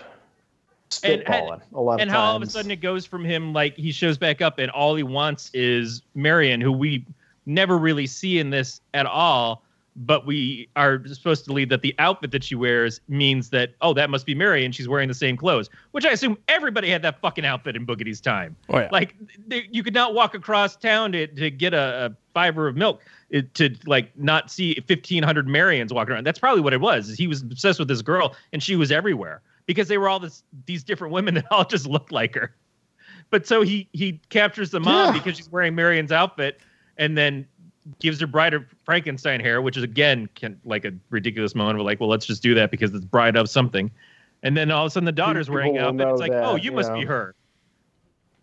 And- 1.03 1.21
and- 1.29 1.61
a 1.73 1.79
lot 1.81 1.95
of 1.95 1.99
and 1.99 2.09
times. 2.09 2.11
how 2.11 2.21
all 2.21 2.35
of 2.35 2.41
a 2.41 2.47
sudden 2.49 2.71
it 2.71 2.81
goes 2.81 3.05
from 3.05 3.23
him 3.23 3.53
like 3.53 3.75
he 3.75 3.91
shows 3.91 4.17
back 4.17 4.41
up 4.41 4.57
and 4.57 4.71
all 4.71 4.95
he 4.95 5.03
wants 5.03 5.51
is 5.53 6.01
Marion, 6.15 6.59
who 6.61 6.71
we 6.71 7.05
never 7.45 7.77
really 7.77 8.07
see 8.07 8.39
in 8.39 8.49
this 8.49 8.81
at 8.95 9.05
all. 9.05 9.61
But 9.97 10.25
we 10.25 10.67
are 10.75 11.01
supposed 11.07 11.45
to 11.45 11.49
believe 11.49 11.69
that 11.69 11.81
the 11.81 11.95
outfit 11.99 12.31
that 12.31 12.43
she 12.43 12.53
wears 12.55 12.99
means 13.07 13.49
that 13.51 13.75
oh 13.81 13.93
that 13.93 14.09
must 14.09 14.25
be 14.25 14.35
Marion. 14.35 14.73
She's 14.73 14.89
wearing 14.89 15.07
the 15.07 15.13
same 15.13 15.37
clothes, 15.37 15.69
which 15.91 16.05
I 16.05 16.11
assume 16.11 16.37
everybody 16.49 16.89
had 16.89 17.01
that 17.03 17.21
fucking 17.21 17.45
outfit 17.45 17.77
in 17.77 17.85
Boogedy's 17.85 18.19
time. 18.19 18.57
Oh 18.69 18.79
yeah. 18.79 18.89
Like 18.91 19.15
they, 19.47 19.69
you 19.71 19.83
could 19.83 19.93
not 19.93 20.13
walk 20.13 20.35
across 20.35 20.75
town 20.75 21.13
to, 21.13 21.27
to 21.27 21.49
get 21.49 21.73
a, 21.73 22.07
a 22.07 22.15
fiver 22.33 22.67
of 22.67 22.75
milk 22.75 23.01
uh, 23.33 23.41
to 23.53 23.73
like 23.85 24.11
not 24.17 24.51
see 24.51 24.73
1500 24.85 25.47
Marions 25.47 25.93
walking 25.93 26.13
around. 26.13 26.25
That's 26.25 26.39
probably 26.39 26.61
what 26.61 26.73
it 26.73 26.81
was. 26.81 27.15
He 27.17 27.27
was 27.27 27.41
obsessed 27.41 27.79
with 27.79 27.87
this 27.87 28.01
girl 28.01 28.35
and 28.51 28.61
she 28.61 28.75
was 28.75 28.91
everywhere 28.91 29.41
because 29.65 29.87
they 29.87 29.97
were 29.97 30.09
all 30.09 30.19
this, 30.19 30.43
these 30.65 30.83
different 30.83 31.13
women 31.13 31.35
that 31.35 31.45
all 31.51 31.63
just 31.69 31.87
looked 31.87 32.11
like 32.11 32.35
her. 32.35 32.53
But 33.29 33.47
so 33.47 33.61
he 33.61 33.87
he 33.93 34.19
captures 34.29 34.71
the 34.71 34.81
mom 34.81 35.15
Yeah. 35.15 35.19
because 35.21 35.37
she's 35.37 35.49
wearing 35.49 35.73
Marion's 35.73 36.11
outfit 36.11 36.59
and 36.97 37.17
then 37.17 37.47
gives 37.99 38.19
her 38.19 38.27
bride 38.27 38.53
of 38.53 38.65
Frankenstein 38.83 39.39
hair, 39.39 39.61
which 39.61 39.77
is 39.77 39.83
again 39.83 40.27
can, 40.35 40.59
like 40.65 40.85
a 40.85 40.93
ridiculous 41.09 41.55
moment 41.55 41.79
of 41.79 41.85
like, 41.85 41.99
well, 41.99 42.09
let's 42.09 42.25
just 42.25 42.41
do 42.41 42.53
that 42.55 42.71
because 42.71 42.93
it's 42.93 43.05
bride 43.05 43.35
of 43.35 43.49
something. 43.49 43.91
And 44.43 44.55
then 44.55 44.71
all 44.71 44.85
of 44.85 44.87
a 44.87 44.89
sudden 44.91 45.05
the 45.05 45.11
daughter's 45.11 45.49
wearing 45.49 45.73
People 45.73 45.89
an 45.89 45.97
will 45.97 46.07
outfit. 46.07 46.25
It's 46.27 46.33
like, 46.33 46.43
oh, 46.43 46.55
you 46.55 46.63
you 46.65 46.71
must 46.71 46.89
know. 46.89 46.99
be 46.99 47.05
her 47.05 47.35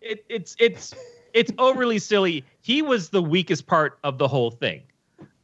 it, 0.03 0.25
it's 0.29 0.55
it's 0.59 0.93
it's 1.33 1.51
overly 1.57 1.97
silly. 1.97 2.43
He 2.61 2.81
was 2.81 3.09
the 3.09 3.21
weakest 3.21 3.65
part 3.65 3.97
of 4.03 4.17
the 4.17 4.27
whole 4.27 4.51
thing. 4.51 4.83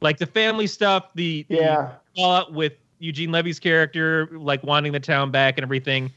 Like 0.02 0.18
the 0.18 0.26
family 0.28 0.68
stuff, 0.68 1.08
the, 1.16 1.46
the 1.50 1.56
Yeah. 1.56 1.92
fallout 2.16 2.54
with 2.54 2.74
Eugene 3.00 3.32
Levy's 3.32 3.60
character, 3.60 4.30
like 4.34 4.62
wanting 4.64 4.92
the 4.92 5.00
town 5.00 5.32
back 5.32 5.58
and 5.58 5.64
everything. 5.64 6.12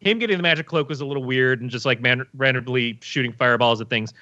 Him 0.00 0.18
getting 0.18 0.36
the 0.36 0.42
magic 0.42 0.66
cloak 0.66 0.88
was 0.88 1.00
a 1.00 1.06
little 1.06 1.24
weird 1.24 1.60
and 1.60 1.70
just 1.70 1.86
like 1.86 2.00
man- 2.00 2.26
randomly 2.34 2.98
shooting 3.02 3.32
fireballs 3.32 3.80
at 3.80 3.88
things, 3.88 4.12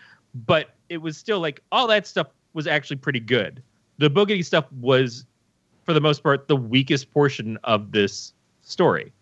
but 0.46 0.70
it 0.88 0.98
was 0.98 1.16
still 1.16 1.40
like 1.40 1.60
all 1.72 1.86
that 1.88 2.06
stuff 2.06 2.28
was 2.54 2.66
actually 2.66 2.96
pretty 2.96 3.20
good. 3.20 3.62
The 3.98 4.10
Boogedy 4.10 4.44
stuff 4.44 4.70
was, 4.80 5.24
for 5.84 5.92
the 5.92 6.00
most 6.00 6.22
part, 6.22 6.48
the 6.48 6.56
weakest 6.56 7.10
portion 7.12 7.58
of 7.64 7.92
this 7.92 8.32
story. 8.62 9.12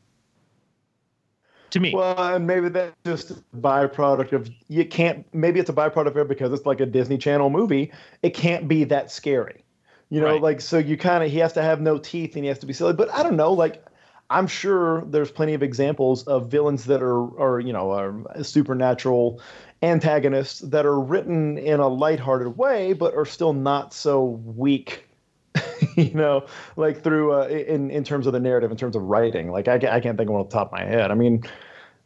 To 1.70 1.80
me, 1.80 1.94
Well, 1.94 2.34
and 2.34 2.46
maybe 2.46 2.68
that's 2.68 2.96
just 3.04 3.30
a 3.30 3.34
byproduct 3.56 4.32
of 4.32 4.50
you 4.66 4.84
can't. 4.84 5.24
Maybe 5.32 5.60
it's 5.60 5.70
a 5.70 5.72
byproduct 5.72 6.06
of 6.06 6.16
it 6.16 6.28
because 6.28 6.52
it's 6.52 6.66
like 6.66 6.80
a 6.80 6.86
Disney 6.86 7.16
Channel 7.16 7.48
movie. 7.48 7.92
It 8.22 8.30
can't 8.30 8.66
be 8.66 8.82
that 8.84 9.12
scary, 9.12 9.64
you 10.08 10.20
know. 10.20 10.32
Right. 10.32 10.42
Like 10.42 10.60
so, 10.60 10.78
you 10.78 10.96
kind 10.96 11.22
of 11.22 11.30
he 11.30 11.38
has 11.38 11.52
to 11.52 11.62
have 11.62 11.80
no 11.80 11.96
teeth 11.96 12.34
and 12.34 12.44
he 12.44 12.48
has 12.48 12.58
to 12.58 12.66
be 12.66 12.72
silly. 12.72 12.92
But 12.92 13.08
I 13.14 13.22
don't 13.22 13.36
know. 13.36 13.52
Like 13.52 13.84
I'm 14.30 14.46
sure 14.46 15.02
there's 15.06 15.30
plenty 15.30 15.54
of 15.54 15.62
examples 15.62 16.22
of 16.24 16.48
villains 16.48 16.84
that 16.84 17.02
are, 17.02 17.38
are 17.40 17.58
you 17.58 17.72
know, 17.72 17.90
are 17.90 18.44
supernatural 18.44 19.40
antagonists 19.82 20.60
that 20.60 20.84
are 20.84 21.00
written 21.00 21.58
in 21.58 21.80
a 21.80 21.88
lighthearted 21.88 22.56
way, 22.56 22.92
but 22.92 23.14
are 23.14 23.24
still 23.24 23.52
not 23.52 23.94
so 23.94 24.24
weak 24.24 25.06
you 25.96 26.14
know, 26.14 26.46
like 26.76 27.02
through 27.02 27.32
uh, 27.32 27.46
in 27.46 27.90
in 27.90 28.04
terms 28.04 28.26
of 28.26 28.32
the 28.32 28.40
narrative, 28.40 28.70
in 28.70 28.76
terms 28.76 28.96
of 28.96 29.02
writing. 29.02 29.50
Like 29.50 29.68
I, 29.68 29.74
I 29.74 30.00
can't 30.00 30.16
think 30.16 30.28
of 30.28 30.28
one 30.28 30.40
off 30.40 30.48
the 30.48 30.54
top 30.54 30.68
of 30.68 30.72
my 30.72 30.84
head. 30.84 31.10
I 31.10 31.14
mean, 31.14 31.42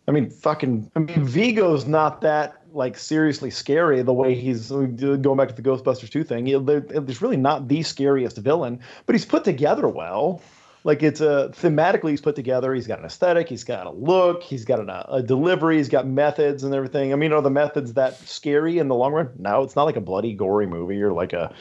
I 0.09 0.11
mean, 0.11 0.31
fucking, 0.31 0.91
I 0.97 1.01
mean, 1.01 1.25
Vigo's 1.25 1.87
not 1.87 2.21
that 2.23 2.63
like 2.73 2.99
seriously 2.99 3.51
scary 3.51 4.03
the 4.03 4.13
way 4.13 4.35
he's 4.35 4.71
going 4.71 5.37
back 5.37 5.49
to 5.49 5.55
the 5.55 5.63
Ghostbusters 5.63 6.11
two 6.11 6.25
thing. 6.25 6.45
There's 6.65 7.23
really 7.23 7.37
not 7.37 7.69
the 7.69 7.83
scariest 7.83 8.37
villain, 8.39 8.81
but 9.07 9.15
he's 9.15 9.25
put 9.25 9.45
together 9.45 9.89
well. 9.89 10.43
Like 10.85 11.03
it's 11.03 11.23
a 11.23 11.51
thematically 11.53 12.11
he's 12.11 12.21
put 12.21 12.37
together. 12.37 12.75
He's 12.75 12.87
got 12.87 12.99
an 12.99 13.07
aesthetic. 13.07 13.49
He's 13.49 13.65
got 13.65 13.87
a 13.87 13.91
look. 13.91 14.43
He's 14.43 14.67
got 14.67 14.81
an, 14.81 14.91
a 14.91 15.23
delivery. 15.23 15.79
He's 15.79 15.89
got 15.89 16.07
methods 16.07 16.63
and 16.63 16.75
everything. 16.75 17.13
I 17.13 17.17
mean, 17.17 17.33
are 17.33 17.41
the 17.41 17.51
methods 17.51 17.95
that 17.95 18.19
scary 18.29 18.79
in 18.79 18.89
the 18.89 18.95
long 18.95 19.15
run? 19.15 19.31
No, 19.39 19.63
it's 19.63 19.77
not 19.77 19.85
like 19.85 19.97
a 19.97 20.03
bloody, 20.03 20.35
gory 20.35 20.67
movie 20.67 21.03
or 21.03 21.13
like 21.13 21.33
a, 21.33 21.55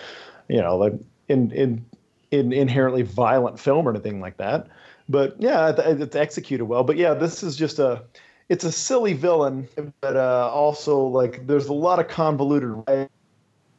you 0.49 0.61
know, 0.61 0.77
like 0.77 0.93
in 1.29 1.51
in 1.51 1.85
in 2.31 2.51
inherently 2.51 3.03
violent 3.03 3.59
film 3.59 3.87
or 3.87 3.91
anything 3.91 4.19
like 4.19 4.37
that. 4.37 4.67
But 5.07 5.35
yeah, 5.39 5.73
it's 5.77 6.15
executed 6.15 6.65
well. 6.65 6.83
But 6.83 6.97
yeah, 6.97 7.13
this 7.13 7.43
is 7.43 7.55
just 7.55 7.79
a 7.79 8.03
it's 8.49 8.65
a 8.65 8.71
silly 8.71 9.13
villain, 9.13 9.69
but 10.01 10.17
uh, 10.17 10.49
also 10.53 10.99
like 10.99 11.47
there's 11.47 11.67
a 11.67 11.73
lot 11.73 11.99
of 11.99 12.09
convoluted 12.09 13.09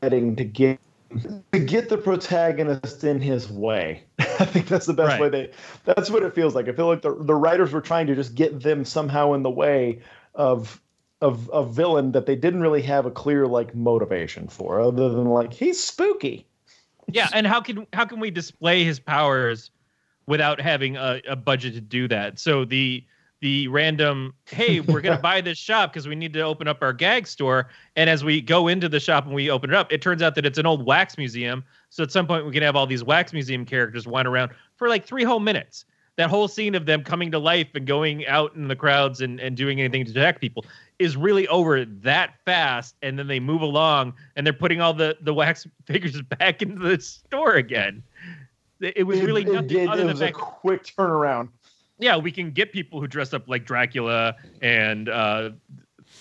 writing 0.02 0.36
to 0.36 0.44
get 0.44 0.80
to 1.52 1.58
get 1.58 1.88
the 1.88 1.98
protagonist 1.98 3.04
in 3.04 3.20
his 3.20 3.50
way. 3.50 4.04
I 4.40 4.44
think 4.44 4.66
that's 4.68 4.86
the 4.86 4.92
best 4.94 5.08
Right. 5.08 5.20
way 5.20 5.28
they. 5.28 5.50
That's 5.84 6.10
what 6.10 6.22
it 6.22 6.34
feels 6.34 6.54
like. 6.54 6.68
I 6.68 6.72
feel 6.72 6.86
like 6.86 7.02
the 7.02 7.14
the 7.14 7.34
writers 7.34 7.72
were 7.72 7.80
trying 7.80 8.06
to 8.08 8.14
just 8.14 8.34
get 8.34 8.60
them 8.62 8.84
somehow 8.84 9.32
in 9.34 9.42
the 9.42 9.50
way 9.50 10.00
of 10.34 10.80
of 11.20 11.48
a 11.52 11.64
villain 11.64 12.12
that 12.12 12.26
they 12.26 12.36
didn't 12.36 12.60
really 12.60 12.82
have 12.82 13.06
a 13.06 13.10
clear 13.10 13.46
like 13.46 13.74
motivation 13.74 14.48
for, 14.48 14.80
other 14.80 15.08
than 15.10 15.26
like 15.26 15.52
he's 15.52 15.82
spooky. 15.82 16.46
yeah 17.08 17.28
and 17.32 17.46
how 17.46 17.60
can 17.60 17.86
how 17.92 18.04
can 18.04 18.20
we 18.20 18.30
display 18.30 18.84
his 18.84 18.98
powers 19.00 19.70
without 20.26 20.60
having 20.60 20.96
a, 20.96 21.20
a 21.28 21.36
budget 21.36 21.74
to 21.74 21.80
do 21.80 22.08
that 22.08 22.38
so 22.38 22.64
the 22.64 23.04
the 23.44 23.68
random, 23.68 24.32
hey, 24.46 24.80
we're 24.80 25.02
going 25.02 25.14
to 25.18 25.22
buy 25.22 25.42
this 25.42 25.58
shop 25.58 25.92
because 25.92 26.08
we 26.08 26.14
need 26.14 26.32
to 26.32 26.40
open 26.40 26.66
up 26.66 26.78
our 26.80 26.94
gag 26.94 27.26
store. 27.26 27.68
And 27.94 28.08
as 28.08 28.24
we 28.24 28.40
go 28.40 28.68
into 28.68 28.88
the 28.88 28.98
shop 28.98 29.26
and 29.26 29.34
we 29.34 29.50
open 29.50 29.68
it 29.68 29.76
up, 29.76 29.92
it 29.92 30.00
turns 30.00 30.22
out 30.22 30.34
that 30.36 30.46
it's 30.46 30.56
an 30.56 30.64
old 30.64 30.86
wax 30.86 31.18
museum. 31.18 31.62
So 31.90 32.02
at 32.02 32.10
some 32.10 32.26
point, 32.26 32.46
we 32.46 32.52
can 32.52 32.62
have 32.62 32.74
all 32.74 32.86
these 32.86 33.04
wax 33.04 33.34
museum 33.34 33.66
characters 33.66 34.06
wind 34.06 34.26
around 34.26 34.52
for 34.76 34.88
like 34.88 35.04
three 35.04 35.24
whole 35.24 35.40
minutes. 35.40 35.84
That 36.16 36.30
whole 36.30 36.48
scene 36.48 36.74
of 36.74 36.86
them 36.86 37.04
coming 37.04 37.30
to 37.32 37.38
life 37.38 37.68
and 37.74 37.86
going 37.86 38.26
out 38.26 38.54
in 38.54 38.66
the 38.66 38.76
crowds 38.76 39.20
and, 39.20 39.38
and 39.38 39.54
doing 39.54 39.78
anything 39.78 40.06
to 40.06 40.10
attack 40.12 40.40
people 40.40 40.64
is 40.98 41.14
really 41.14 41.46
over 41.48 41.84
that 41.84 42.36
fast. 42.46 42.94
And 43.02 43.18
then 43.18 43.26
they 43.26 43.40
move 43.40 43.60
along 43.60 44.14
and 44.36 44.46
they're 44.46 44.54
putting 44.54 44.80
all 44.80 44.94
the, 44.94 45.18
the 45.20 45.34
wax 45.34 45.66
figures 45.84 46.22
back 46.22 46.62
into 46.62 46.78
the 46.78 46.98
store 46.98 47.56
again. 47.56 48.02
It, 48.80 49.06
was 49.06 49.20
really 49.20 49.42
it, 49.42 49.52
nothing 49.52 49.80
it, 49.80 49.88
other 49.88 50.02
it 50.02 50.06
than 50.06 50.12
was 50.12 50.20
the 50.20 50.28
a 50.28 50.32
quick 50.32 50.84
turnaround. 50.84 51.50
Yeah, 51.98 52.16
we 52.16 52.32
can 52.32 52.50
get 52.50 52.72
people 52.72 53.00
who 53.00 53.06
dress 53.06 53.32
up 53.32 53.48
like 53.48 53.64
Dracula 53.64 54.34
and 54.62 55.08
uh, 55.08 55.50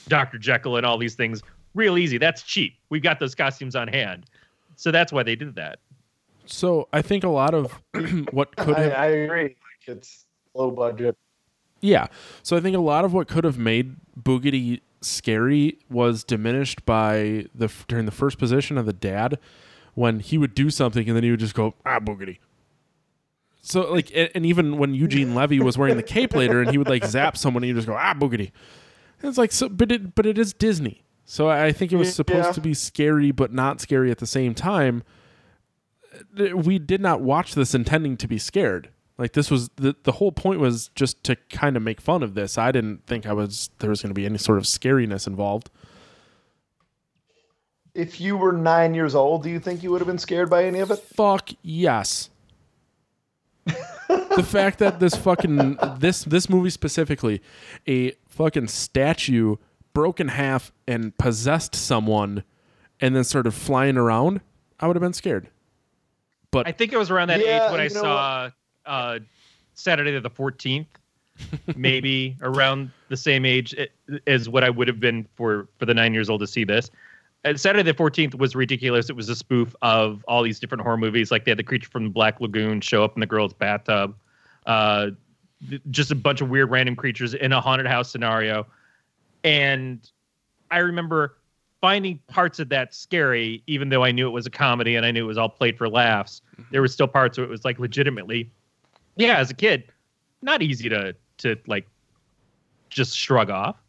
Dr. 0.08 0.38
Jekyll 0.38 0.78
and 0.78 0.86
all 0.86 0.98
these 0.98 1.16
things 1.16 1.42
real 1.74 1.98
easy. 1.98 2.18
That's 2.18 2.44
cheap. 2.44 2.76
We've 2.90 3.02
got 3.02 3.20
those 3.20 3.36
costumes 3.36 3.76
on 3.76 3.88
hand. 3.88 4.26
So 4.76 4.92
that's 4.92 5.12
why 5.12 5.24
they 5.24 5.36
did 5.36 5.56
that. 5.56 5.80
So 6.46 6.88
I 6.94 7.02
think 7.02 7.24
a 7.24 7.30
lot 7.30 7.54
of 7.54 7.72
what 8.32 8.56
could 8.56 8.76
I, 8.76 8.82
have 8.82 8.94
I 8.94 9.06
agree. 9.08 9.44
Like, 9.44 9.58
it's 9.98 10.26
low 10.54 10.72
budget. 10.72 11.18
Yeah. 11.82 12.08
So 12.44 12.56
I 12.56 12.60
think 12.60 12.76
a 12.76 12.82
lot 12.82 13.06
of 13.06 13.14
what 13.14 13.28
could 13.28 13.44
have 13.44 13.58
made 13.58 13.96
Boogedy 14.20 14.82
scary 15.02 15.78
was 15.90 16.24
diminished 16.24 16.86
by 16.86 17.46
the 17.54 17.70
during 17.88 18.06
the 18.06 18.12
first 18.12 18.38
position 18.38 18.78
of 18.78 18.86
the 18.86 18.94
dad 18.94 19.38
when 19.96 20.22
he 20.22 20.38
would 20.38 20.56
do 20.56 20.70
something 20.70 21.08
and 21.08 21.16
then 21.16 21.24
he 21.24 21.32
would 21.32 21.40
just 21.40 21.56
go 21.56 21.74
ah 21.86 22.00
Boogedy. 22.00 22.40
So 23.66 23.90
like 23.94 24.12
and 24.36 24.46
even 24.46 24.78
when 24.78 24.94
Eugene 24.94 25.34
Levy 25.36 25.60
was 25.62 25.78
wearing 25.78 25.96
the 25.96 26.04
cape 26.04 26.36
later 26.36 26.62
and 26.62 26.70
he 26.70 26.78
would 26.78 26.90
like 26.90 27.06
zap 27.06 27.38
someone 27.38 27.64
and 27.64 27.70
you 27.70 27.74
just 27.74 27.88
go 27.88 27.96
ah 27.96 28.14
Boogedy. 28.14 28.52
And 29.22 29.30
it's 29.30 29.38
like 29.38 29.54
so 29.54 29.70
but 29.70 29.90
it 29.92 30.14
but 30.16 30.26
it 30.26 30.38
is 30.38 30.54
Disney. 30.54 31.04
So 31.24 31.48
I 31.48 31.68
I 31.68 31.72
think 31.72 31.94
it 31.94 31.96
was 31.96 32.14
supposed 32.14 32.48
Yeah. 32.48 32.52
to 32.52 32.62
be 32.62 32.74
scary 32.74 33.32
but 33.32 33.54
not 33.54 33.80
scary 33.80 34.12
at 34.12 34.18
the 34.18 34.28
same 34.28 34.54
time. 34.54 35.02
Uh, 36.38 36.58
We 36.58 36.78
did 36.78 37.00
not 37.00 37.22
watch 37.22 37.56
this 37.56 37.74
intending 37.74 38.18
to 38.18 38.28
be 38.28 38.38
scared. 38.38 38.90
Like 39.18 39.32
this 39.32 39.50
was 39.50 39.70
the 39.78 39.96
the 40.04 40.12
whole 40.14 40.34
point 40.34 40.60
was 40.60 40.90
just 40.94 41.24
to 41.24 41.38
kind 41.50 41.78
of 41.78 41.84
make 41.84 42.02
fun 42.02 42.22
of 42.22 42.34
this. 42.34 42.58
I 42.58 42.72
didn't 42.74 43.06
think 43.08 43.26
I 43.26 43.32
was 43.32 43.70
there 43.80 43.90
was 43.90 44.02
going 44.02 44.10
to 44.10 44.14
be 44.14 44.26
any 44.26 44.40
sort 44.40 44.58
of 44.58 44.66
scariness 44.66 45.26
involved. 45.26 45.70
If 47.94 48.20
you 48.20 48.36
were 48.36 48.52
nine 48.52 48.94
years 48.96 49.14
old, 49.16 49.44
do 49.44 49.50
you 49.50 49.60
think 49.60 49.84
you 49.84 49.92
would 49.92 50.02
have 50.02 50.08
been 50.08 50.18
scared 50.18 50.50
by 50.50 50.66
any 50.66 50.80
of 50.80 50.90
it? 50.92 50.98
Fuck 50.98 51.52
yes. 51.62 52.30
The 53.66 54.46
fact 54.46 54.80
that 54.80 55.00
this 55.00 55.16
fucking 55.16 55.78
this 56.00 56.24
this 56.24 56.50
movie 56.50 56.70
specifically, 56.70 57.42
a 57.88 58.14
fucking 58.28 58.68
statue 58.68 59.56
broke 59.94 60.20
in 60.20 60.30
half 60.30 60.72
and 60.88 61.18
possessed 61.18 61.76
someone, 61.76 62.44
and 63.00 63.16
then 63.16 63.24
started 63.24 63.52
flying 63.52 63.98
around, 63.98 64.42
I 64.80 64.88
would 64.88 64.96
have 64.96 65.02
been 65.02 65.14
scared. 65.14 65.50
But 66.52 66.68
I 66.68 66.72
think 66.72 66.94
it 66.94 66.98
was 66.98 67.10
around 67.10 67.30
that 67.30 67.40
Yeah, 67.40 67.66
age 67.66 67.72
when 67.72 67.80
I 67.80 67.84
you 67.86 67.94
know 67.94 68.02
saw 68.02 68.50
uh, 68.86 69.20
Saturday 69.74 70.18
the 70.20 70.30
14th, 70.30 70.86
maybe 71.76 72.38
around 72.42 72.92
the 73.10 73.18
same 73.18 73.46
age 73.46 73.76
as 74.28 74.50
what 74.50 74.64
I 74.64 74.70
would 74.70 74.88
have 74.88 75.00
been 75.00 75.28
for, 75.36 75.68
for 75.80 75.86
the 75.86 75.94
nine 75.94 76.14
years 76.14 76.30
old 76.30 76.42
to 76.42 76.48
see 76.48 76.64
this. 76.64 76.92
And 77.46 77.60
Saturday 77.60 77.84
the 77.84 77.94
14th 77.94 78.36
was 78.36 78.56
ridiculous. 78.56 79.10
It 79.10 79.16
was 79.16 79.28
a 79.30 79.36
spoof 79.36 79.76
of 79.82 80.24
all 80.28 80.44
these 80.44 80.60
different 80.60 80.84
horror 80.84 80.98
movies. 80.98 81.30
Like 81.32 81.46
they 81.46 81.52
had 81.52 81.60
the 81.60 81.64
creature 81.64 81.90
from 81.90 82.06
the 82.06 82.10
Black 82.10 82.40
Lagoon 82.40 82.80
show 82.82 83.04
up 83.04 83.16
in 83.16 83.20
the 83.20 83.26
girl's 83.26 83.54
bathtub. 83.54 84.16
Uh, 84.66 85.12
th- 85.70 85.82
just 85.92 86.12
a 86.12 86.16
bunch 86.16 86.40
of 86.42 86.50
weird 86.50 86.72
random 86.72 86.96
creatures 86.96 87.34
in 87.34 87.52
a 87.52 87.60
haunted 87.60 87.88
house 87.88 88.10
scenario. 88.10 88.66
And 89.44 90.10
I 90.72 90.78
remember 90.78 91.38
finding 91.82 92.18
parts 92.28 92.60
of 92.60 92.70
that 92.70 92.94
scary, 92.94 93.62
even 93.68 93.90
though 93.90 94.06
I 94.06 94.12
knew 94.14 94.26
it 94.26 94.32
was 94.32 94.46
a 94.46 94.50
comedy 94.50 94.96
and 94.96 95.06
I 95.06 95.12
knew 95.12 95.26
it 95.26 95.28
was 95.28 95.38
all 95.38 95.50
played 95.50 95.78
for 95.78 95.90
laughs. 95.90 96.42
There 96.72 96.82
was 96.82 96.94
still 96.94 97.10
parts 97.10 97.38
where 97.38 97.46
it 97.46 97.50
was 97.50 97.66
like 97.66 97.78
legitimately, 97.78 98.50
yeah, 99.18 99.36
as 99.36 99.52
a 99.52 99.54
kid, 99.54 99.92
not 100.42 100.62
easy 100.62 100.88
to 100.88 101.14
to 101.40 101.58
like 101.68 101.86
just 102.90 103.18
shrug 103.18 103.50
off. 103.50 103.83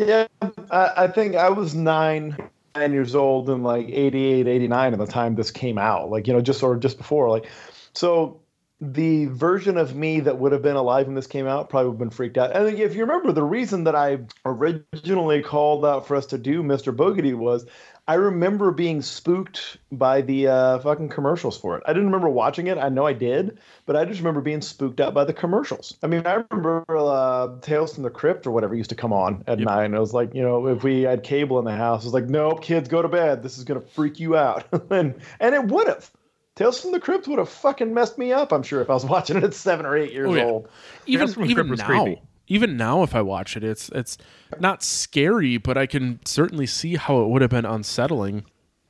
Yeah, 0.00 0.28
I, 0.70 1.08
think 1.08 1.36
I 1.36 1.50
was 1.50 1.74
nine, 1.74 2.34
nine 2.74 2.92
years 2.94 3.14
old 3.14 3.50
in 3.50 3.62
like 3.62 3.86
88, 3.86 4.48
89 4.48 4.92
at 4.94 4.98
the 4.98 5.06
time 5.06 5.34
this 5.34 5.50
came 5.50 5.76
out. 5.76 6.10
Like, 6.10 6.26
you 6.26 6.32
know, 6.32 6.40
just 6.40 6.62
or 6.62 6.76
just 6.76 6.96
before. 6.96 7.28
Like, 7.28 7.50
so 7.92 8.40
the 8.80 9.26
version 9.26 9.76
of 9.76 9.94
me 9.94 10.20
that 10.20 10.38
would 10.38 10.52
have 10.52 10.62
been 10.62 10.76
alive 10.76 11.04
when 11.04 11.14
this 11.14 11.26
came 11.26 11.46
out 11.46 11.68
probably 11.68 11.88
would 11.90 11.96
have 11.96 11.98
been 11.98 12.10
freaked 12.10 12.38
out. 12.38 12.56
And 12.56 12.78
if 12.78 12.94
you 12.94 13.02
remember, 13.02 13.30
the 13.32 13.42
reason 13.42 13.84
that 13.84 13.94
I 13.94 14.20
originally 14.46 15.42
called 15.42 15.84
out 15.84 16.06
for 16.06 16.16
us 16.16 16.24
to 16.26 16.38
do 16.38 16.62
Mr. 16.62 16.96
Boogedy 16.96 17.34
was 17.34 17.66
I 18.10 18.14
remember 18.14 18.72
being 18.72 19.02
spooked 19.02 19.76
by 19.92 20.20
the 20.20 20.48
uh, 20.48 20.78
fucking 20.80 21.10
commercials 21.10 21.56
for 21.56 21.76
it. 21.76 21.84
I 21.86 21.92
didn't 21.92 22.06
remember 22.06 22.28
watching 22.28 22.66
it. 22.66 22.76
I 22.76 22.88
know 22.88 23.06
I 23.06 23.12
did, 23.12 23.58
but 23.86 23.94
I 23.94 24.04
just 24.04 24.18
remember 24.18 24.40
being 24.40 24.62
spooked 24.62 24.98
out 25.00 25.14
by 25.14 25.22
the 25.24 25.32
commercials. 25.32 25.96
I 26.02 26.08
mean, 26.08 26.26
I 26.26 26.42
remember 26.50 26.84
uh, 26.88 27.60
Tales 27.60 27.94
from 27.94 28.02
the 28.02 28.10
Crypt 28.10 28.48
or 28.48 28.50
whatever 28.50 28.74
used 28.74 28.90
to 28.90 28.96
come 28.96 29.12
on 29.12 29.44
at 29.46 29.60
Yep. 29.60 29.66
nine. 29.68 29.94
It 29.94 30.00
was 30.00 30.12
like, 30.12 30.34
you 30.34 30.42
know, 30.42 30.66
if 30.66 30.82
we 30.82 31.02
had 31.02 31.22
cable 31.22 31.60
in 31.60 31.64
the 31.64 31.70
house, 31.76 32.02
it 32.02 32.06
was 32.08 32.14
like, 32.14 32.26
nope, 32.26 32.62
kids, 32.64 32.88
go 32.88 33.00
to 33.00 33.08
bed. 33.08 33.44
This 33.44 33.58
is 33.58 33.62
gonna 33.62 33.80
freak 33.80 34.18
you 34.18 34.36
out, 34.36 34.64
and 34.90 35.14
and 35.38 35.54
it 35.54 35.64
would 35.66 35.86
have. 35.86 36.10
Tales 36.56 36.80
from 36.82 36.90
the 36.90 36.98
Crypt 36.98 37.28
would 37.28 37.38
have 37.38 37.48
fucking 37.48 37.94
messed 37.94 38.18
me 38.18 38.32
up. 38.32 38.52
I'm 38.52 38.64
sure 38.64 38.80
if 38.82 38.90
I 38.90 38.94
was 38.94 39.04
watching 39.14 39.36
it 39.36 39.44
at 39.44 39.54
seven 39.54 39.86
or 39.86 39.96
eight 39.96 40.12
years 40.12 40.30
Oh, 40.30 40.34
yeah. 40.34 40.44
old. 40.46 40.68
even 41.06 41.28
from 41.28 41.44
the 41.44 41.50
even 41.50 41.68
Crypt 41.68 41.70
was 41.70 41.78
now, 41.78 41.86
creepy. 41.86 42.22
Even 42.50 42.76
now, 42.76 43.04
if 43.04 43.14
I 43.14 43.22
watch 43.22 43.56
it, 43.56 43.64
it's 43.64 43.88
it's 43.90 44.18
not 44.58 44.82
scary, 44.82 45.56
but 45.56 45.78
I 45.78 45.86
can 45.86 46.18
certainly 46.26 46.66
see 46.66 46.96
how 46.96 47.22
it 47.22 47.28
would 47.28 47.42
have 47.42 47.50
been 47.50 47.64
unsettling 47.64 48.44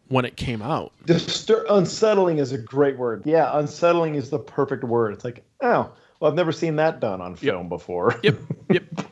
when 0.08 0.24
it 0.24 0.36
came 0.36 0.62
out. 0.62 0.92
Distur- 1.04 1.66
unsettling 1.68 2.38
is 2.38 2.52
a 2.52 2.58
great 2.58 2.98
word. 2.98 3.22
Yeah, 3.26 3.50
unsettling 3.58 4.14
is 4.14 4.30
the 4.30 4.38
perfect 4.38 4.82
word. 4.82 5.12
It's 5.12 5.24
like, 5.24 5.44
oh, 5.60 5.92
well, 6.18 6.30
I've 6.30 6.36
never 6.36 6.52
seen 6.52 6.76
that 6.76 7.00
done 7.00 7.20
on 7.20 7.36
film 7.36 7.68
before. 7.68 8.18
Yep, 8.24 8.38
yep. 8.70 8.84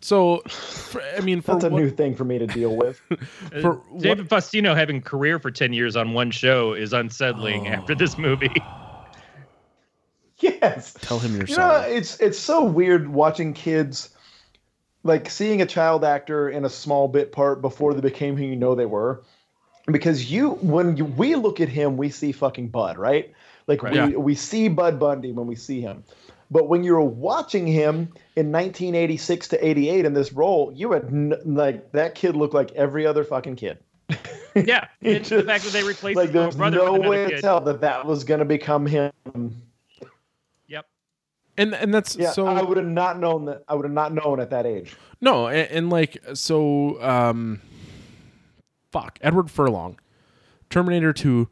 So, 0.00 0.38
for, 0.48 1.02
I 1.18 1.20
mean, 1.20 1.42
for 1.42 1.52
That's 1.52 1.64
a 1.64 1.68
what- 1.68 1.82
new 1.82 1.90
thing 1.90 2.14
for 2.14 2.24
me 2.24 2.38
to 2.38 2.46
deal 2.46 2.74
with. 2.74 2.98
For 3.60 3.82
David 3.98 4.26
Faustino 4.26 4.74
having 4.74 5.02
career 5.02 5.38
for 5.38 5.50
10 5.50 5.74
years 5.74 5.96
on 5.96 6.14
one 6.14 6.30
show 6.30 6.72
is 6.72 6.94
unsettling 6.94 7.68
oh. 7.68 7.72
after 7.72 7.94
this 7.94 8.16
movie. 8.16 8.54
yes. 10.40 10.94
tell 11.00 11.18
him 11.18 11.36
you're 11.36 11.46
You 11.46 11.56
know, 11.56 11.80
it's 11.80 12.20
it's 12.20 12.38
so 12.38 12.64
weird 12.64 13.08
watching 13.08 13.52
kids 13.52 14.10
like 15.02 15.30
seeing 15.30 15.62
a 15.62 15.66
child 15.66 16.04
actor 16.04 16.48
in 16.50 16.64
a 16.64 16.68
small 16.70 17.08
bit 17.08 17.32
part 17.32 17.62
before 17.62 17.94
they 17.94 18.00
became 18.00 18.36
who 18.36 18.44
you 18.44 18.56
know 18.56 18.74
they 18.74 18.86
were. 18.86 19.22
Because 19.86 20.30
you 20.30 20.50
when 20.50 20.96
you, 20.96 21.04
we 21.04 21.36
look 21.36 21.60
at 21.60 21.68
him, 21.68 21.96
we 21.96 22.10
see 22.10 22.32
fucking 22.32 22.68
Bud, 22.68 22.98
right? 22.98 23.32
Like 23.68 23.82
we, 23.82 23.94
Yeah. 23.94 24.08
we 24.08 24.34
see 24.34 24.68
Bud 24.68 24.98
Bundy 24.98 25.32
when 25.32 25.46
we 25.46 25.54
see 25.54 25.80
him. 25.80 26.02
But 26.50 26.68
when 26.68 26.84
you're 26.84 27.00
watching 27.00 27.66
him 27.66 28.08
in 28.36 28.52
1986 28.52 29.48
to 29.48 29.66
88 29.66 30.04
in 30.04 30.12
this 30.14 30.32
role, 30.32 30.72
you 30.74 30.92
had 30.92 31.04
n- 31.06 31.34
like 31.44 31.90
that 31.92 32.14
kid 32.14 32.36
looked 32.36 32.54
like 32.54 32.72
every 32.72 33.06
other 33.06 33.24
fucking 33.24 33.56
kid. 33.56 33.78
yeah. 34.54 34.86
It's 35.00 35.28
the 35.28 35.42
fact 35.42 35.64
that 35.64 35.72
they 35.72 35.82
replaced 35.82 36.16
like 36.16 36.32
there's 36.32 36.56
no 36.56 36.94
way 36.94 37.28
to 37.30 37.40
tell 37.40 37.60
that 37.62 37.80
that 37.80 38.06
was 38.06 38.24
going 38.24 38.38
to 38.40 38.44
become 38.44 38.86
him. 38.86 39.12
And 41.58 41.74
and 41.74 41.92
that's 41.92 42.16
Yeah, 42.16 42.30
so 42.30 42.46
I 42.46 42.62
would 42.62 42.76
have 42.76 42.86
not 42.86 43.18
known 43.18 43.46
that. 43.46 43.64
I 43.68 43.74
would 43.74 43.84
have 43.84 43.92
not 43.92 44.12
known 44.12 44.40
at 44.40 44.50
that 44.50 44.66
age. 44.66 44.94
No, 45.20 45.46
and, 45.48 45.70
and 45.70 45.90
like 45.90 46.18
so 46.34 47.02
um 47.02 47.60
fuck, 48.92 49.18
Edward 49.22 49.50
Furlong. 49.50 49.98
Terminator 50.70 51.12
2. 51.12 51.48